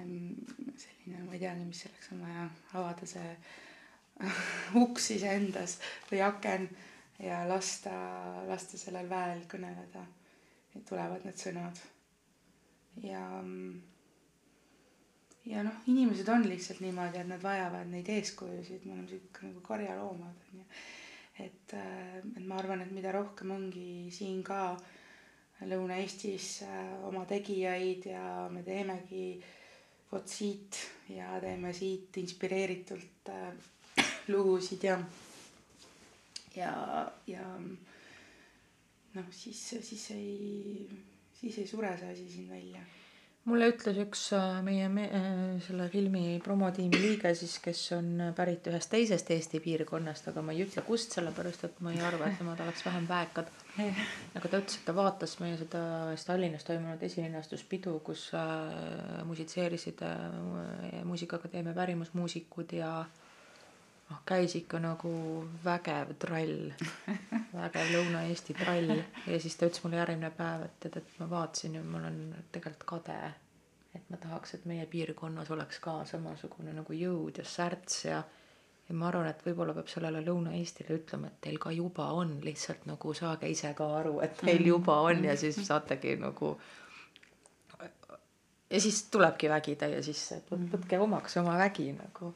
selline, 0.77 1.23
ma 1.25 1.33
ei 1.33 1.39
teagi, 1.39 1.65
mis 1.65 1.81
selleks 1.85 2.11
on 2.11 2.21
vaja, 2.25 2.49
avada 2.73 3.05
see 3.05 3.37
uks 4.83 5.11
iseendas 5.15 5.77
või 6.11 6.21
aken 6.25 6.67
ja 7.23 7.41
lasta, 7.49 7.93
lasta 8.47 8.77
sellel 8.77 9.09
väel 9.09 9.43
kõneleda. 9.49 10.05
tulevad 10.89 11.23
need 11.25 11.39
sõnad. 11.41 11.79
ja, 13.03 13.23
ja 15.45 15.63
noh, 15.65 15.79
inimesed 15.87 16.29
on 16.29 16.45
lihtsalt 16.49 16.83
niimoodi, 16.85 17.21
et 17.21 17.27
nad 17.29 17.41
vajavad 17.41 17.89
neid 17.89 18.09
eeskujusid, 18.09 18.85
me 18.85 18.93
oleme 18.93 19.09
sihuke 19.09 19.47
nagu 19.47 19.61
karjaloomad 19.65 20.45
onju. 20.51 20.65
et, 21.45 21.73
et 21.73 22.45
ma 22.45 22.57
arvan, 22.61 22.81
et 22.81 22.91
mida 22.91 23.11
rohkem 23.11 23.51
ongi 23.51 24.11
siin 24.13 24.43
ka 24.43 24.77
Lõuna-Eestis 25.57 26.61
äh, 26.67 26.89
oma 27.07 27.23
tegijaid 27.25 28.05
ja 28.11 28.45
me 28.53 28.61
teemegi 28.61 29.39
vot 30.11 30.29
siit 30.29 30.77
ja 31.09 31.39
teeme 31.41 31.71
siit 31.73 32.17
inspireeritult 32.21 33.31
äh, 33.33 33.47
lugusid 34.29 34.83
ja, 34.83 34.99
ja, 36.55 36.71
ja 37.27 37.47
noh, 39.17 39.25
siis, 39.31 39.59
siis 39.81 40.11
ei, 40.15 40.87
siis 41.39 41.57
ei 41.61 41.67
sure 41.67 41.91
see 41.97 42.13
asi 42.13 42.29
siin 42.29 42.47
välja. 42.49 42.83
mulle 43.47 43.69
ütles 43.71 43.95
üks 44.03 44.25
äh, 44.35 44.57
meie 44.63 44.89
me- 44.91 45.07
äh, 45.07 45.59
selle 45.63 45.85
filmi 45.89 46.39
promotiimi 46.43 46.99
liige 46.99 47.31
siis, 47.39 47.53
kes 47.63 47.83
on 47.95 48.09
pärit 48.35 48.67
ühest 48.67 48.91
teisest 48.91 49.31
Eesti 49.31 49.61
piirkonnast, 49.63 50.27
aga 50.31 50.43
ma 50.43 50.55
ei 50.55 50.65
ütle 50.65 50.83
kust, 50.83 51.15
sellepärast 51.15 51.63
et 51.69 51.79
ma 51.85 51.93
ei 51.95 52.01
arva, 52.03 52.27
et 52.27 52.41
nemad 52.43 52.59
oleks 52.65 52.83
vähem 52.85 53.07
väekad. 53.07 53.53
aga 54.37 54.51
ta 54.51 54.59
ütles, 54.59 54.81
et 54.81 54.83
ta 54.89 54.97
vaatas 54.97 55.37
meie 55.39 55.55
seda 55.61 55.85
Tallinnas 56.27 56.67
toimunud 56.67 57.07
esilinastuspidu, 57.07 57.95
kus 58.03 58.27
äh, 58.35 59.23
musitseerisid 59.29 60.03
äh, 60.03 60.99
Muusikaakadeemia 61.07 61.77
pärimusmuusikud 61.77 62.75
ja 62.81 62.91
noh, 64.09 64.21
käis 64.27 64.55
ikka 64.59 64.79
nagu 64.83 65.11
vägev 65.65 66.13
trall, 66.21 66.71
vägev 67.53 67.91
Lõuna-Eesti 67.93 68.55
trall. 68.59 68.95
Ja 69.27 69.39
siis 69.43 69.57
ta 69.59 69.67
ütles 69.69 69.83
mulle 69.83 69.99
järgmine 70.01 70.31
päev, 70.37 70.65
et 70.69 70.79
tead, 70.83 70.97
et 71.01 71.19
ma 71.19 71.29
vaatasin 71.35 71.77
ja 71.79 71.83
ma 71.83 72.01
olen 72.01 72.21
tegelikult 72.55 72.87
kade, 72.95 73.19
et 73.97 74.09
ma 74.13 74.19
tahaks, 74.21 74.55
et 74.57 74.65
meie 74.69 74.85
piirkonnas 74.89 75.51
oleks 75.51 75.79
ka 75.83 75.99
samasugune 76.09 76.73
nagu 76.77 76.97
jõud 76.97 77.41
ja 77.41 77.45
särts 77.45 78.05
ja 78.07 78.23
ja 78.87 78.95
ma 78.95 79.09
arvan, 79.09 79.27
et 79.27 79.41
võib-olla 79.43 79.73
peab 79.75 79.89
sellele 79.91 80.21
Lõuna-Eestile 80.23 80.95
ütlema, 80.95 81.27
et 81.27 81.41
teil 81.43 81.57
ka 81.59 81.73
juba 81.75 82.05
on, 82.15 82.37
lihtsalt 82.43 82.85
nagu 82.87 83.11
saage 83.17 83.49
ise 83.51 83.73
ka 83.75 83.87
aru, 83.97 84.21
et 84.23 84.37
teil 84.39 84.63
juba 84.69 85.01
on 85.09 85.25
ja 85.27 85.35
siis 85.35 85.59
saategi 85.67 86.15
nagu 86.21 86.53
ja 88.71 88.81
siis 88.81 89.03
tulebki 89.11 89.49
vägi 89.49 89.75
täie 89.79 90.01
sisse, 90.03 90.39
et 90.39 90.51
võt- 90.51 90.69
võtke 90.71 90.99
omaks 91.03 91.37
oma 91.43 91.57
vägi 91.59 91.91
nagu. 91.97 92.33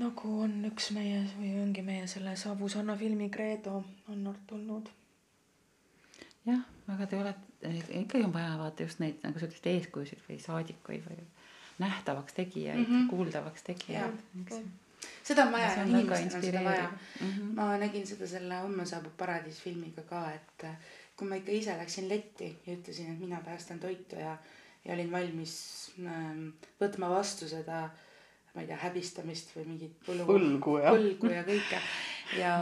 Nagu 0.00 0.34
on 0.44 0.56
üks 0.70 0.90
meie 0.94 1.22
või 1.36 1.54
ongi 1.62 1.82
meie 1.82 2.06
selle 2.10 2.36
Savusanna 2.38 2.96
filmi 2.96 3.30
Kreedo 3.30 3.82
Annort 4.12 4.44
tulnud. 4.46 4.90
jah, 6.46 6.62
aga 6.88 7.06
te 7.06 7.18
olete, 7.20 7.72
ikkagi 8.02 8.24
on 8.24 8.34
vaja 8.34 8.54
vaata 8.58 8.86
just 8.86 9.02
neid 9.02 9.18
nagu 9.26 9.38
selliseid 9.38 9.72
eeskujusid 9.74 10.22
või 10.28 10.38
saadikuid 10.42 11.08
või 11.08 11.18
nähtavaks 11.80 12.36
tegijaid 12.36 12.78
mm. 12.78 12.86
-hmm. 12.86 13.10
kuuldavaks 13.10 13.66
tegijaid, 13.66 14.22
eks 14.44 14.62
seda 15.24 15.46
on 15.46 15.52
vaja 15.52 15.70
on 15.82 15.90
inimestel 15.90 16.38
on 16.38 16.44
seda 16.44 16.64
vaja 16.64 16.86
inspireeriv. 16.86 17.28
Mhm. 17.28 17.52
ma 17.54 17.68
nägin 17.80 18.06
seda 18.06 18.26
selle 18.26 18.62
Homme 18.64 18.86
saabub 18.86 19.16
paradiis 19.16 19.60
filmiga 19.64 20.02
ka, 20.08 20.24
et 20.34 20.64
äh, 20.68 20.76
kui 21.16 21.28
ma 21.28 21.38
ikka 21.40 21.52
ise 21.52 21.76
läksin 21.76 22.08
letti 22.08 22.50
ja 22.66 22.76
ütlesin, 22.76 23.12
et 23.12 23.20
mina 23.20 23.40
päästan 23.44 23.80
toitu 23.80 24.16
ja, 24.16 24.36
ja 24.84 24.94
olin 24.94 25.12
valmis 25.12 25.54
ähm, 26.00 26.46
võtma 26.80 27.10
vastu 27.12 27.48
seda, 27.48 27.88
ma 28.54 28.62
ei 28.62 28.66
tea, 28.66 28.78
häbistamist 28.82 29.52
või 29.56 29.66
mingit 29.68 29.98
Põlgu, 30.06 30.78
jah. 30.82 30.94
põlgu 30.94 31.30
ja 31.30 31.44
kõike 31.46 31.82
ja 32.38 32.54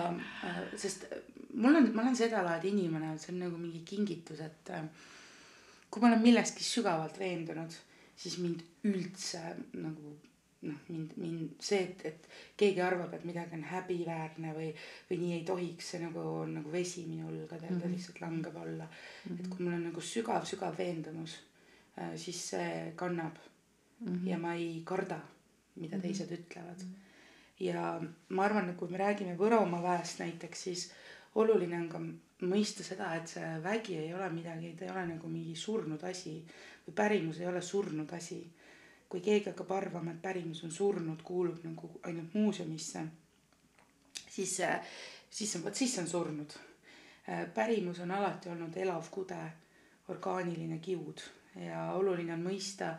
äh, 0.44 0.62
sest 0.76 1.04
äh, 1.12 1.18
mul 1.54 1.74
on, 1.74 1.90
ma 1.94 2.02
olen 2.02 2.16
sedalaadi 2.16 2.72
inimene, 2.72 3.16
see 3.18 3.32
on 3.34 3.42
nagu 3.46 3.58
mingi 3.60 3.82
kingitus, 3.86 4.40
et 4.44 4.72
äh, 4.74 4.86
kui 5.90 6.02
ma 6.02 6.10
olen 6.12 6.22
milleski 6.22 6.64
sügavalt 6.64 7.18
veendunud, 7.20 7.74
siis 8.18 8.38
mind 8.42 8.64
üldse 8.88 9.42
nagu 9.78 10.14
noh, 10.66 10.78
mind, 10.90 11.12
mind 11.22 11.62
see, 11.62 11.84
et, 11.84 12.04
et 12.08 12.28
keegi 12.58 12.82
arvab, 12.82 13.12
et 13.14 13.26
midagi 13.28 13.54
on 13.56 13.66
häbiväärne 13.70 14.54
või, 14.56 14.70
või 15.10 15.20
nii 15.20 15.36
ei 15.36 15.44
tohiks, 15.46 15.92
see 15.92 16.02
nagu 16.02 16.24
on 16.42 16.56
nagu 16.58 16.72
vesi 16.72 17.04
minu 17.06 17.28
õlgadel 17.30 17.68
mm, 17.68 17.76
-hmm. 17.76 17.84
ta 17.84 17.92
lihtsalt 17.92 18.20
langeb 18.24 18.56
alla 18.56 18.88
mm. 18.88 18.96
-hmm. 19.28 19.38
et 19.38 19.50
kui 19.52 19.64
mul 19.64 19.76
on 19.76 19.86
nagu 19.90 20.02
sügav-sügav 20.02 20.78
veendumus, 20.78 21.38
siis 22.16 22.42
see 22.50 22.92
kannab 22.96 23.38
mm 24.00 24.12
-hmm. 24.12 24.28
ja 24.28 24.38
ma 24.38 24.54
ei 24.54 24.82
karda, 24.84 25.20
mida 25.80 25.96
mm 25.96 26.02
-hmm. 26.02 26.06
teised 26.06 26.32
ütlevad 26.38 26.84
mm. 26.84 26.94
-hmm. 26.94 27.64
ja 27.64 28.00
ma 28.28 28.44
arvan, 28.44 28.70
et 28.70 28.76
kui 28.76 28.88
me 28.88 28.98
räägime 28.98 29.36
Võromaa 29.36 29.82
väest 29.82 30.18
näiteks, 30.18 30.62
siis 30.62 30.92
oluline 31.34 31.76
on 31.76 31.88
ka 31.88 31.98
mõista 32.46 32.82
seda, 32.82 33.14
et 33.14 33.28
see 33.28 33.62
vägi 33.62 33.96
ei 33.96 34.14
ole 34.14 34.30
midagi, 34.30 34.76
ta 34.78 34.84
ei 34.84 34.90
ole 34.90 35.06
nagu 35.06 35.28
mingi 35.28 35.56
surnud 35.56 36.02
asi 36.02 36.44
või 36.86 36.94
pärimus 36.94 37.40
ei 37.40 37.46
ole 37.46 37.62
surnud 37.62 38.12
asi 38.12 38.50
kui 39.08 39.20
keegi 39.24 39.50
hakkab 39.50 39.70
arvama, 39.72 40.12
et 40.12 40.22
pärimus 40.22 40.62
on 40.66 40.72
surnud, 40.72 41.22
kuulub 41.24 41.62
nagu 41.64 41.90
ainult 42.04 42.34
muuseumisse, 42.36 43.04
siis, 44.28 44.58
siis 45.30 45.56
on, 45.56 45.64
vot 45.64 45.74
siis 45.74 45.94
see 45.94 46.02
on 46.04 46.10
surnud. 46.10 46.56
pärimus 47.54 48.00
on 48.00 48.10
alati 48.10 48.48
olnud 48.48 48.76
elav 48.76 49.08
kude, 49.10 49.40
orgaaniline 50.08 50.78
kiud 50.78 51.20
ja 51.60 51.90
oluline 51.92 52.32
on 52.32 52.44
mõista, 52.44 52.94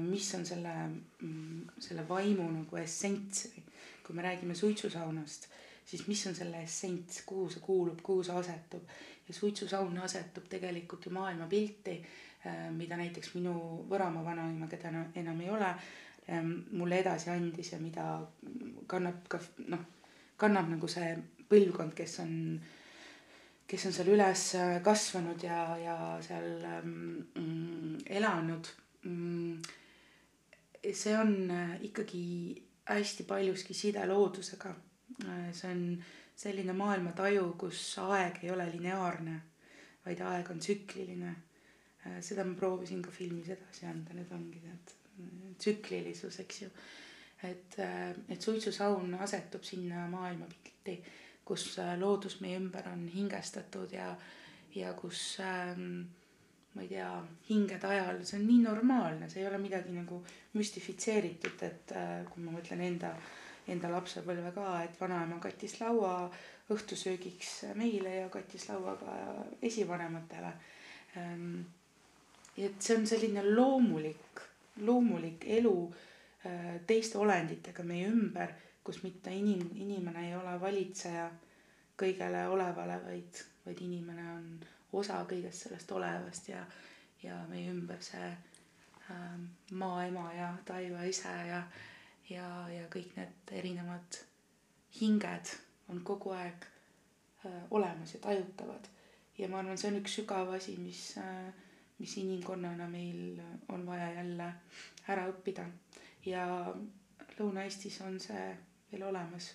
mis 0.00 0.28
on 0.34 0.46
selle, 0.46 0.74
selle 1.78 2.04
vaimu 2.08 2.46
nagu 2.52 2.76
essents. 2.80 3.48
kui 4.06 4.14
me 4.14 4.22
räägime 4.22 4.54
suitsusaunast, 4.54 5.48
siis 5.84 6.06
mis 6.06 6.20
on 6.26 6.34
selle 6.34 6.62
essents, 6.62 7.24
kuhu 7.26 7.48
see 7.50 7.60
kuulub, 7.60 7.98
kuhu 8.02 8.22
see 8.22 8.36
asetub 8.38 8.84
ja 9.28 9.34
suitsusaun 9.34 9.98
asetub 9.98 10.46
tegelikult 10.48 11.06
ju 11.06 11.10
maailmapilti 11.10 11.96
mida 12.70 12.96
näiteks 12.96 13.34
minu 13.34 13.54
Võromaa 13.90 14.24
vanaema, 14.24 14.68
keda 14.70 14.92
enam, 15.18 15.40
ei 15.40 15.50
ole, 15.50 15.70
mulle 16.72 17.00
edasi 17.00 17.30
andis 17.30 17.72
ja 17.72 17.78
mida 17.82 18.06
kannab 18.90 19.26
ka 19.30 19.40
noh, 19.72 19.84
kannab 20.38 20.70
nagu 20.72 20.90
see 20.90 21.12
põlvkond, 21.50 21.94
kes 21.96 22.18
on, 22.24 22.32
kes 23.66 23.86
on 23.88 23.94
seal 23.94 24.10
üles 24.14 24.48
kasvanud 24.84 25.46
ja, 25.46 25.60
ja 25.80 25.96
seal 26.26 26.50
mm, 26.82 28.02
elanud 28.18 28.72
mm,. 28.72 28.85
See 30.92 31.16
on 31.18 31.50
ikkagi 31.82 32.22
hästi 32.88 33.24
paljuski 33.24 33.74
side 33.74 34.06
loodusega. 34.06 34.74
see 35.52 35.70
on 35.70 36.04
selline 36.36 36.72
maailmataju, 36.76 37.52
kus 37.58 37.98
aeg 37.98 38.42
ei 38.42 38.50
ole 38.50 38.66
lineaarne, 38.70 39.40
vaid 40.04 40.20
aeg 40.20 40.50
on 40.50 40.58
tsükliline 40.60 41.34
seda 42.20 42.44
ma 42.44 42.54
proovisin 42.58 43.02
ka 43.02 43.10
filmis 43.14 43.50
edasi 43.52 43.86
anda, 43.88 44.14
need 44.16 44.32
ongi 44.34 44.62
need 44.62 44.94
tsüklilisus, 45.58 46.40
eks 46.42 46.62
ju. 46.62 46.70
et, 47.46 47.78
et 48.28 48.42
suitsusaun 48.42 49.14
asetub 49.20 49.64
sinna 49.64 50.06
maailmapilti, 50.12 50.96
kus 51.46 51.68
loodus 52.00 52.40
meie 52.42 52.58
ümber 52.58 52.88
on 52.90 53.06
hingestatud 53.12 53.92
ja, 53.94 54.10
ja 54.74 54.92
kus 54.98 55.38
ähm, 55.44 56.02
ma 56.76 56.84
ei 56.84 56.90
tea, 56.90 57.08
hingede 57.48 57.88
ajal, 57.88 58.18
see 58.28 58.36
on 58.36 58.44
nii 58.44 58.58
normaalne, 58.66 59.30
see 59.32 59.40
ei 59.40 59.48
ole 59.48 59.58
midagi 59.62 59.94
nagu 59.96 60.20
müstifitseeritud, 60.58 61.62
et 61.64 61.94
äh, 61.96 62.18
kui 62.28 62.44
ma 62.44 62.52
mõtlen 62.52 62.82
enda, 62.84 63.14
enda 63.72 63.88
lapsepõlve 63.94 64.52
ka, 64.54 64.66
et 64.84 65.00
vanaema 65.00 65.40
kattis 65.42 65.78
laua 65.80 66.28
õhtusöögiks 66.74 67.54
meile 67.80 68.12
ja 68.20 68.28
kattis 68.32 68.68
laua 68.68 68.96
ka 69.00 69.16
esivanematele. 69.64 70.52
Ähm, 71.16 71.64
et 72.60 72.76
see 72.82 72.98
on 72.98 73.08
selline 73.08 73.44
loomulik, 73.48 74.44
loomulik 74.84 75.48
elu 75.56 75.74
äh, 75.88 76.76
teiste 76.86 77.18
olenditega 77.22 77.84
meie 77.88 78.12
ümber, 78.12 78.52
kus 78.84 79.00
mitte 79.02 79.32
inim-, 79.32 79.72
inimene 79.80 80.28
ei 80.28 80.36
ole 80.36 80.60
valitseja 80.60 81.30
kõigele 81.96 82.44
olevale, 82.52 83.00
vaid, 83.06 83.44
vaid 83.64 83.86
inimene 83.88 84.32
on 84.34 84.50
osa 85.02 85.20
kõigest 85.28 85.66
sellest 85.66 85.92
olevast 85.92 86.48
ja, 86.48 86.62
ja 87.22 87.38
meie 87.50 87.70
ümber 87.72 88.02
see 88.04 88.30
äh, 88.30 89.36
maaema 89.72 90.30
ja 90.34 90.50
taevaisa 90.68 91.34
ja, 91.50 91.60
ja, 92.30 92.48
ja 92.72 92.88
kõik 92.92 93.16
need 93.18 93.54
erinevad 93.60 94.20
hinged 95.00 95.54
on 95.92 96.02
kogu 96.04 96.32
aeg 96.36 96.66
äh, 97.44 97.62
olemas 97.70 98.14
ja 98.14 98.20
tajutavad. 98.24 98.88
ja 99.38 99.48
ma 99.48 99.60
arvan, 99.60 99.78
see 99.78 99.92
on 99.92 100.00
üks 100.00 100.18
sügav 100.20 100.52
asi, 100.56 100.76
mis 100.80 101.12
äh, 101.20 101.52
mis 101.98 102.16
inimkonnana 102.16 102.88
meil 102.88 103.40
on 103.68 103.86
vaja 103.86 104.10
jälle 104.12 104.52
ära 105.08 105.28
õppida 105.30 105.64
ja 106.26 106.44
Lõuna-Eestis 107.38 108.00
on 108.04 108.18
see 108.20 108.44
veel 108.92 109.02
olemas. 109.08 109.54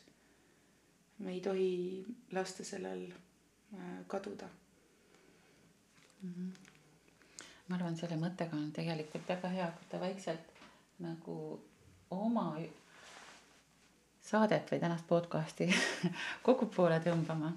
me 1.19 1.31
ei 1.31 1.41
tohi 1.41 2.05
lasta 2.31 2.63
sellel 2.65 3.11
äh, 6.25 6.35
kaduda 6.35 6.71
ma 7.71 7.77
arvan, 7.79 7.95
selle 7.95 8.17
mõttega 8.19 8.57
on 8.57 8.71
tegelikult 8.75 9.27
väga 9.31 9.49
hea 9.53 9.65
hakata 9.69 9.99
vaikselt 10.01 10.55
nagu 10.99 11.35
oma 12.11 12.45
saadet 14.27 14.71
või 14.71 14.79
tänast 14.81 15.07
podcast'i 15.07 15.69
kogu 16.47 16.67
poole 16.75 16.99
tõmbama. 17.03 17.53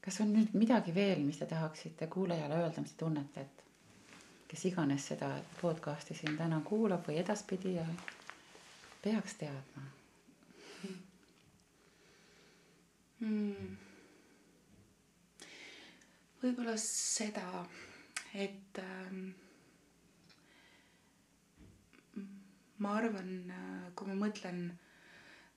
kas 0.00 0.20
on 0.24 0.32
nüüd 0.32 0.54
midagi 0.56 0.94
veel, 0.94 1.20
mis 1.20 1.36
te 1.38 1.46
tahaksite 1.46 2.08
kuulajale 2.08 2.62
öelda, 2.62 2.80
mis 2.80 2.94
te 2.94 3.04
tunnete, 3.04 3.40
et 3.44 3.64
kes 4.48 4.64
iganes 4.70 5.10
seda 5.12 5.34
podcast'i 5.60 6.16
siin 6.16 6.38
täna 6.38 6.62
kuulab 6.64 7.04
või 7.08 7.18
edaspidi 7.20 7.74
ja 7.74 7.84
peaks 9.04 9.36
teadma 9.42 9.84
hmm.? 13.20 13.87
Võib-olla 16.42 16.76
seda, 16.80 17.64
et 18.34 18.80
ähm, 18.82 19.30
ma 22.84 22.94
arvan, 23.00 23.32
kui 23.98 24.10
ma 24.10 24.18
mõtlen, 24.26 24.62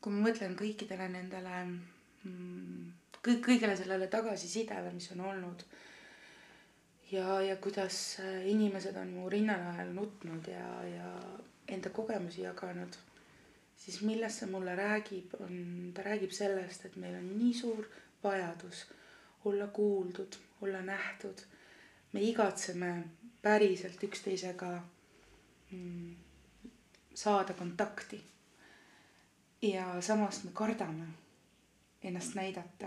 kui 0.01 0.13
ma 0.13 0.25
mõtlen 0.29 0.57
kõikidele 0.57 1.07
nendele 1.13 1.61
mm, 1.67 2.89
kõik, 3.21 3.43
kõigele 3.45 3.77
sellele 3.77 4.09
tagasisidele, 4.11 4.93
mis 4.95 5.11
on 5.13 5.23
olnud 5.29 5.65
ja, 7.11 7.37
ja 7.45 7.55
kuidas 7.61 8.17
inimesed 8.49 8.97
on 8.97 9.13
mu 9.19 9.29
rinna 9.29 9.57
najal 9.61 9.93
nutnud 9.95 10.47
ja, 10.49 10.67
ja 10.87 11.13
enda 11.71 11.91
kogemusi 11.93 12.45
jaganud, 12.45 12.97
siis 13.77 14.01
millest 14.05 14.41
see 14.41 14.49
mulle 14.51 14.75
räägib, 14.77 15.35
on, 15.39 15.91
ta 15.95 16.05
räägib 16.07 16.33
sellest, 16.35 16.87
et 16.89 16.97
meil 17.01 17.17
on 17.19 17.27
nii 17.37 17.53
suur 17.57 17.85
vajadus 18.23 18.87
olla 19.49 19.67
kuuldud, 19.73 20.37
olla 20.61 20.81
nähtud. 20.81 21.41
me 22.13 22.21
igatseme 22.21 23.03
päriselt 23.41 24.03
üksteisega 24.03 24.81
mm, 25.71 26.15
saada 27.13 27.53
kontakti. 27.53 28.23
ja 29.61 30.01
samas 30.01 30.43
me 30.43 30.51
kardame 30.53 31.05
ennast 32.03 32.35
näidata. 32.35 32.85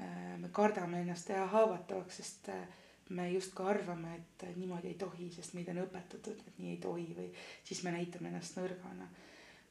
Äh, 0.00 0.38
me 0.38 0.48
kardame 0.48 1.00
ennast 1.00 1.26
teha 1.26 1.46
haavatavaks, 1.46 2.16
sest 2.16 2.48
äh, 2.48 2.68
me 3.08 3.30
justkui 3.30 3.66
arvame, 3.66 4.14
et 4.14 4.56
niimoodi 4.56 4.88
ei 4.88 4.94
tohi, 4.94 5.30
sest 5.32 5.54
meid 5.54 5.68
on 5.68 5.82
õpetatud, 5.84 6.40
et 6.46 6.58
nii 6.58 6.74
ei 6.76 6.80
tohi 6.80 7.06
või 7.16 7.28
siis 7.64 7.82
me 7.84 7.92
näitame 7.92 8.32
ennast 8.32 8.56
nõrgana. 8.56 9.08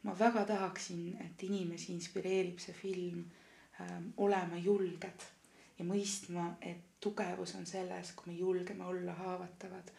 ma 0.03 0.15
väga 0.19 0.45
tahaksin, 0.45 1.17
et 1.21 1.43
inimesi 1.43 1.93
inspireerib 1.93 2.59
see 2.59 2.73
film 2.73 3.25
ähm, 3.81 4.07
olema 4.17 4.57
julged 4.57 5.25
ja 5.77 5.85
mõistma, 5.85 6.55
et 6.61 6.90
tugevus 7.01 7.55
on 7.55 7.65
selles, 7.65 8.11
kui 8.15 8.33
me 8.33 8.39
julgeme 8.39 8.85
olla 8.85 9.13
haavatavad. 9.13 9.91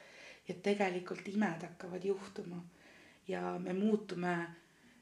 Ja 0.48 0.54
tegelikult 0.62 1.28
imed 1.28 1.62
hakkavad 1.62 2.04
juhtuma 2.04 2.62
ja 3.28 3.58
me 3.58 3.72
muutume, 3.72 4.46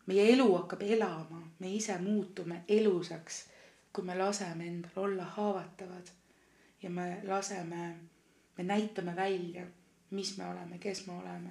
meie 0.06 0.32
elu 0.32 0.48
hakkab 0.56 0.82
elama, 0.82 1.42
me 1.58 1.72
ise 1.74 1.98
muutume 1.98 2.64
elusaks, 2.68 3.44
kui 3.92 4.04
me 4.04 4.18
laseme 4.18 4.66
endal 4.66 5.04
olla 5.04 5.24
haavatavad. 5.24 6.12
Ja 6.82 6.90
me 6.90 7.20
laseme, 7.26 7.96
me 8.56 8.64
näitame 8.64 9.16
välja, 9.16 9.66
mis 10.10 10.36
me 10.38 10.46
oleme, 10.46 10.78
kes 10.78 11.06
me 11.06 11.12
oleme. 11.12 11.50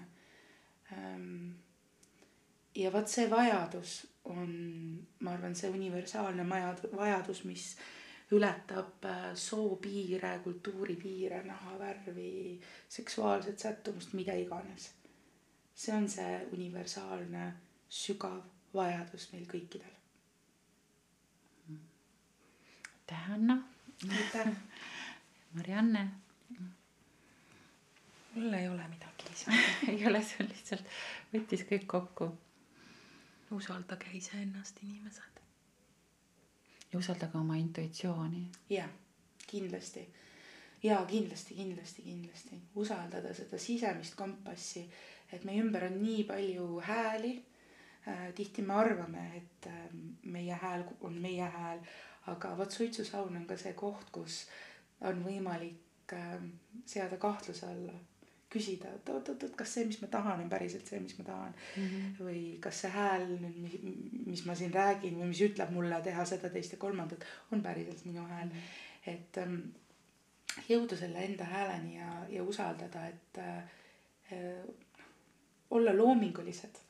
Ehm, 0.92 1.52
ja 2.76 2.92
vot 2.94 3.08
see 3.08 3.30
vajadus 3.30 4.08
on, 4.24 4.52
ma 5.20 5.34
arvan, 5.34 5.56
see 5.56 5.70
universaalne 5.70 6.46
vajadus, 6.96 7.44
mis 7.46 7.76
ületab 8.32 9.06
äh, 9.06 9.36
soopiire, 9.36 10.40
kultuuripiire, 10.44 11.44
nahavärvi, 11.44 12.62
seksuaalset 12.90 13.60
sättumust, 13.60 14.14
mida 14.14 14.34
iganes. 14.34 14.92
see 15.80 15.96
on 15.96 16.10
see 16.10 16.48
universaalne 16.52 17.54
sügav 17.90 18.42
vajadus 18.74 19.30
meil 19.32 19.46
kõikidel. 19.48 19.94
aitäh, 22.90 23.32
Anna. 23.32 23.58
aitäh. 24.10 24.52
Marianne. 25.56 26.10
mul 28.36 28.54
ei 28.54 28.68
ole 28.68 28.88
midagi 28.88 29.30
lisada 29.30 29.58
ei 29.92 30.06
ole, 30.08 30.22
see 30.24 30.44
on 30.44 30.52
lihtsalt, 30.54 30.94
võttis 31.34 31.66
kõik 31.72 31.88
kokku. 31.88 32.32
usaldage 33.52 34.12
iseennast, 34.14 34.84
inimesed 34.84 35.29
ja 36.94 37.00
usaldage 37.00 37.38
oma 37.38 37.56
intuitsiooni. 37.56 38.48
jah, 38.70 38.90
kindlasti 39.48 40.08
ja 40.84 41.06
kindlasti, 41.06 41.54
kindlasti, 41.56 42.02
kindlasti 42.02 42.60
usaldada 42.76 43.34
seda 43.34 43.58
sisemist 43.60 44.16
kompassi, 44.16 44.86
et 45.34 45.44
meie 45.46 45.62
ümber 45.64 45.84
on 45.90 45.98
nii 46.04 46.24
palju 46.24 46.68
hääli 46.88 47.34
äh,. 48.08 48.30
tihti 48.36 48.62
me 48.62 48.74
arvame, 48.74 49.26
et 49.38 49.68
äh, 49.68 49.90
meie 50.24 50.54
hääl 50.62 50.84
on 51.02 51.14
meie 51.22 51.44
hääl, 51.58 51.80
aga 52.28 52.56
vot 52.58 52.72
suitsusaun 52.72 53.36
on 53.38 53.46
ka 53.48 53.58
see 53.58 53.74
koht, 53.74 54.10
kus 54.12 54.46
on 55.02 55.24
võimalik 55.26 56.14
äh, 56.14 56.40
seada 56.86 57.18
kahtluse 57.18 57.66
alla 57.68 57.94
küsida, 58.50 58.90
et 58.98 59.10
oot-oot-oot, 59.14 59.54
kas 59.58 59.76
see, 59.76 59.86
mis 59.86 60.00
ma 60.02 60.08
tahan, 60.10 60.42
on 60.44 60.50
päriselt 60.50 60.88
see, 60.90 61.00
mis 61.04 61.18
ma 61.20 61.26
tahan 61.28 61.52
mm. 61.54 61.90
-hmm. 61.90 62.14
või 62.26 62.42
kas 62.64 62.82
see 62.82 62.90
hääl 62.94 63.28
nüüd, 63.44 63.76
mis 64.26 64.46
ma 64.46 64.56
siin 64.56 64.74
räägin 64.74 65.20
või 65.22 65.30
mis 65.34 65.42
ütleb 65.46 65.74
mulle 65.76 66.02
teha 66.02 66.26
seda, 66.26 66.50
teist 66.50 66.74
ja 66.74 66.80
kolmandat, 66.82 67.26
on 67.52 67.62
päriselt 67.62 68.06
minu 68.06 68.26
hääl 68.26 68.48
mm. 68.48 68.52
-hmm. 68.52 69.14
et 69.14 69.38
ähm, 69.44 69.60
jõuda 70.70 70.98
selle 70.98 71.26
enda 71.26 71.46
hääleni 71.46 71.98
ja, 71.98 72.10
ja 72.30 72.44
usaldada, 72.44 73.06
et 73.08 73.38
äh, 73.38 73.64
olla 75.70 75.98
loomingulised, 75.98 76.82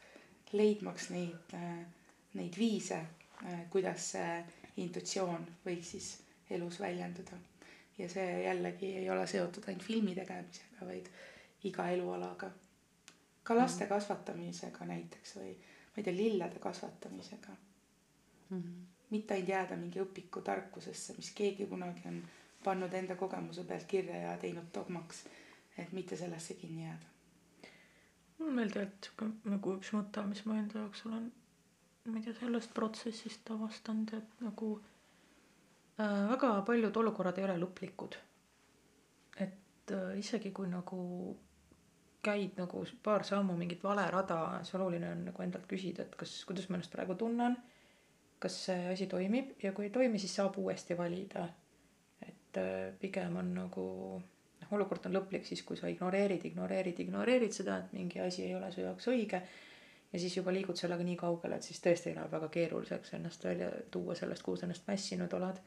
leidmaks 0.51 1.09
neid 1.09 1.53
äh,, 1.53 1.85
neid 2.33 2.57
viise 2.57 2.99
äh,, 3.43 3.65
kuidas 3.69 4.11
see 4.15 4.43
intuitsioon 4.77 5.45
võiks 5.65 5.91
siis 5.95 6.09
elus 6.49 6.79
väljenduda. 6.79 7.37
ja 7.97 8.07
see 8.09 8.43
jällegi 8.43 8.93
ei 9.01 9.09
ole 9.09 9.27
seotud 9.27 9.67
ainult 9.67 9.83
filmi 9.83 10.15
tegemisega, 10.15 10.85
vaid 10.87 11.09
iga 11.63 11.89
elualaga. 11.89 12.51
ka 13.43 13.55
laste 13.55 13.83
mm. 13.83 13.89
kasvatamisega 13.89 14.85
näiteks 14.85 15.35
või 15.35 15.53
ma 15.55 15.97
ei 15.97 16.03
tea, 16.03 16.13
lillede 16.13 16.59
kasvatamisega 16.59 17.55
mm. 18.49 18.61
-hmm. 18.61 18.85
mitte 19.09 19.33
ainult 19.33 19.49
jääda 19.49 19.77
mingi 19.77 19.99
õpiku 19.99 20.41
tarkusesse, 20.41 21.13
mis 21.17 21.31
keegi 21.35 21.65
kunagi 21.65 22.07
on 22.07 22.21
pannud 22.63 22.93
enda 22.93 23.15
kogemuse 23.15 23.63
pealt 23.63 23.87
kirja 23.87 24.17
ja 24.17 24.37
teinud 24.37 24.69
dogmaks, 24.73 25.23
et 25.77 25.91
mitte 25.91 26.17
sellesse 26.17 26.53
kinni 26.53 26.85
jääda. 26.85 27.05
mul 28.37 28.47
on 28.49 28.55
veel 28.55 28.71
tegelikult 28.71 29.05
sihuke 29.05 29.49
nagu 29.49 29.75
üks 29.79 29.91
mõte, 29.95 30.25
mis 30.27 30.45
ma 30.45 30.59
enda 30.59 30.79
jaoks 30.79 31.05
olen, 31.05 31.31
ma 32.05 32.17
ei 32.17 32.23
tea, 32.23 32.33
sellest 32.39 32.73
protsessist 32.73 33.51
avastanud, 33.51 34.13
et 34.13 34.41
nagu 34.45 34.71
äh, 35.99 36.29
väga 36.29 36.61
paljud 36.67 36.97
olukorrad 37.03 37.37
ei 37.37 37.43
ole 37.49 37.57
lõplikud. 37.63 38.15
et 39.37 39.91
äh, 39.91 40.19
isegi 40.19 40.51
kui 40.51 40.67
nagu 40.67 40.99
käid 42.23 42.57
nagu 42.59 42.83
paar 43.03 43.23
sammu 43.23 43.55
mingit 43.57 43.83
vale 43.83 44.03
rada, 44.11 44.39
siis 44.63 44.75
oluline 44.75 45.11
on 45.13 45.21
nagu 45.29 45.43
endalt 45.43 45.67
küsida, 45.69 46.03
et 46.03 46.17
kas, 46.19 46.33
kuidas 46.47 46.67
ma 46.69 46.77
ennast 46.77 46.91
praegu 46.95 47.15
tunnen. 47.19 47.57
kas 48.39 48.55
see 48.65 48.83
asi 48.87 49.07
toimib 49.11 49.63
ja 49.63 49.73
kui 49.75 49.89
ei 49.89 49.91
toimi, 49.91 50.19
siis 50.19 50.35
saab 50.35 50.57
uuesti 50.57 50.97
valida. 50.97 51.47
et 52.27 52.57
äh, 52.57 52.93
pigem 52.99 53.35
on 53.37 53.53
nagu 53.55 53.85
noh, 54.19 54.71
olukord 54.75 55.05
on 55.05 55.15
lõplik 55.15 55.45
siis, 55.45 55.63
kui 55.63 55.77
sa 55.77 55.87
ignoreerid, 55.87 56.45
ignoreerid, 56.45 56.99
ignoreerid 56.99 57.55
seda, 57.55 57.77
et 57.79 57.93
mingi 57.93 58.19
asi 58.19 58.43
ei 58.43 58.55
ole 58.55 58.71
su 58.71 58.81
jaoks 58.81 59.07
õige. 59.07 59.41
ja 60.13 60.19
siis 60.19 60.37
juba 60.37 60.51
liigud 60.51 60.77
sellega 60.77 61.03
nii 61.03 61.15
kaugele, 61.15 61.55
et 61.55 61.63
siis 61.63 61.79
tõesti 61.83 62.15
läheb 62.15 62.31
väga 62.31 62.47
keeruliseks 62.49 63.13
ennast 63.13 63.43
välja 63.43 63.71
tuua 63.91 64.15
sellest, 64.15 64.43
kuhu 64.43 64.57
sa 64.57 64.67
ennast 64.67 64.87
mässinud 64.87 65.33
oled 65.33 65.59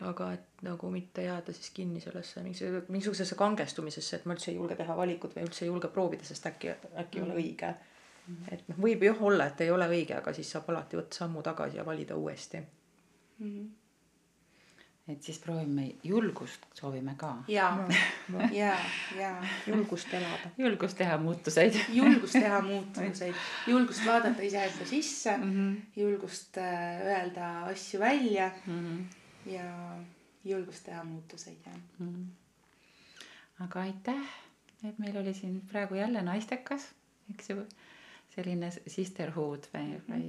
aga 0.00 0.32
et 0.36 0.62
nagu 0.62 0.90
mitte 0.90 1.24
jääda 1.24 1.52
siis 1.52 1.70
kinni 1.74 2.00
sellesse 2.00 2.42
mingisugusesse 2.44 3.34
kangestumisesse, 3.38 4.16
et 4.16 4.28
ma 4.28 4.36
üldse 4.36 4.52
ei 4.52 4.56
julge 4.56 4.76
teha 4.78 4.96
valikut 4.96 5.34
või 5.36 5.48
üldse 5.48 5.64
ei 5.64 5.72
julge 5.72 5.90
proovida, 5.92 6.24
sest 6.24 6.46
äkki, 6.46 6.76
äkki 7.02 7.18
ei 7.18 7.24
ole 7.24 7.34
õige. 7.42 7.74
et 8.52 8.62
noh, 8.68 8.78
võib 8.78 9.02
jah 9.02 9.22
olla, 9.26 9.48
et 9.50 9.60
ei 9.60 9.70
ole 9.74 9.88
õige, 9.90 10.14
aga 10.16 10.32
siis 10.36 10.50
saab 10.50 10.70
alati 10.70 11.00
võtta 11.00 11.24
sammu 11.24 11.42
tagasi 11.42 11.80
ja 11.80 11.86
valida 11.86 12.16
uuesti 12.16 12.60
mm. 12.60 13.46
-hmm 13.50 13.68
et 15.10 15.22
siis 15.22 15.38
proovime 15.38 15.88
julgust, 16.04 16.66
soovime 16.74 17.14
ka. 17.18 17.32
ja, 17.48 17.88
ja, 18.52 18.76
ja 19.18 19.30
julgust 19.66 20.14
elada. 20.14 20.50
julgust 20.58 20.96
teha 20.96 21.18
muutuseid 21.18 21.74
julgust 22.00 22.32
teha 22.32 22.60
muutuseid, 22.62 23.34
julgust 23.72 24.06
vaadata 24.06 24.42
iseenda 24.42 24.86
sisse 24.86 25.36
mm, 25.36 25.50
-hmm. 25.50 25.80
julgust 25.96 26.58
äh, 26.58 27.00
öelda 27.06 27.64
asju 27.72 28.00
välja 28.00 28.50
mm. 28.66 28.78
-hmm 28.78 29.19
ja 29.50 29.66
julgust 30.44 30.84
teha 30.84 31.04
muutuseid 31.04 31.66
ja 31.66 31.72
mm. 31.98 32.06
-hmm. 32.06 33.64
aga 33.64 33.80
aitäh 33.80 34.30
et 34.88 34.98
meil 34.98 35.16
oli 35.16 35.34
siin 35.34 35.60
praegu 35.68 35.94
jälle 35.94 36.22
naistekas, 36.22 36.88
eks 37.30 37.50
ju, 37.50 37.64
selline 38.34 38.70
sisterhood 38.86 39.66
või, 39.74 39.98
või 40.08 40.28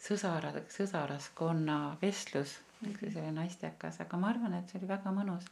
sõsara, 0.00 0.52
sõsaraskonna 0.72 1.78
vestlus, 2.02 2.56
eks 2.86 3.02
ju, 3.02 3.10
selline 3.10 3.34
naistekas, 3.42 4.00
aga 4.04 4.20
ma 4.20 4.32
arvan, 4.32 4.56
et 4.56 4.70
see 4.70 4.80
oli 4.80 4.88
väga 4.88 5.12
mõnus. 5.14 5.48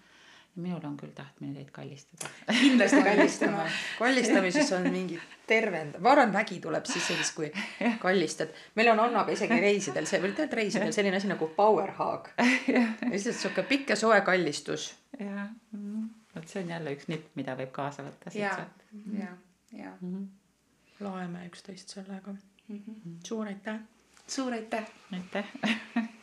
Minul 0.55 0.85
on 0.85 0.97
küll 0.97 1.13
tahtmine 1.15 1.55
teid 1.55 1.71
kallistada. 1.73 2.31
kindlasti 2.61 3.03
kallistama. 3.09 3.67
kallistamises 3.99 4.73
on 4.73 4.89
mingi 4.91 5.21
tervendav, 5.47 6.03
ma 6.03 6.13
arvan, 6.15 6.33
vägi 6.33 6.61
tuleb 6.61 6.87
sisse 6.89 7.15
siis, 7.15 7.31
kui 7.37 7.51
kallistad. 8.01 8.55
meil 8.75 8.93
on 8.93 9.01
Annaga 9.01 9.33
isegi 9.33 9.61
reisidel 9.61 10.09
see, 10.11 10.23
või 10.23 10.35
tead 10.39 10.57
reisidel 10.59 10.93
selline 10.93 11.21
asi 11.21 11.31
nagu 11.31 11.51
power 11.57 11.95
hug. 11.99 12.31
lihtsalt 13.13 13.39
sihuke 13.39 13.67
pikk 13.71 13.95
ja 13.95 14.01
soe 14.01 14.21
kallistus. 14.27 14.91
jah, 15.19 15.49
vot 16.35 16.49
see 16.49 16.63
on 16.65 16.75
jälle 16.77 16.97
üks 16.97 17.09
nipp, 17.13 17.31
mida 17.39 17.57
võib 17.59 17.73
kaasa 17.75 18.07
võtta 18.07 18.35
siit 18.35 18.43
ja 18.43 18.55
sealt., 18.57 18.85
ja, 19.19 19.33
ja 19.79 19.95
laeme 21.01 21.47
üksteist 21.47 21.95
sellega. 21.95 22.35
mm 22.69 22.83
-hmm. 22.85 23.19
suur 23.27 23.47
aitäh. 23.47 23.81
suur 24.27 24.53
aitäh. 24.53 24.87
aitäh 25.13 25.53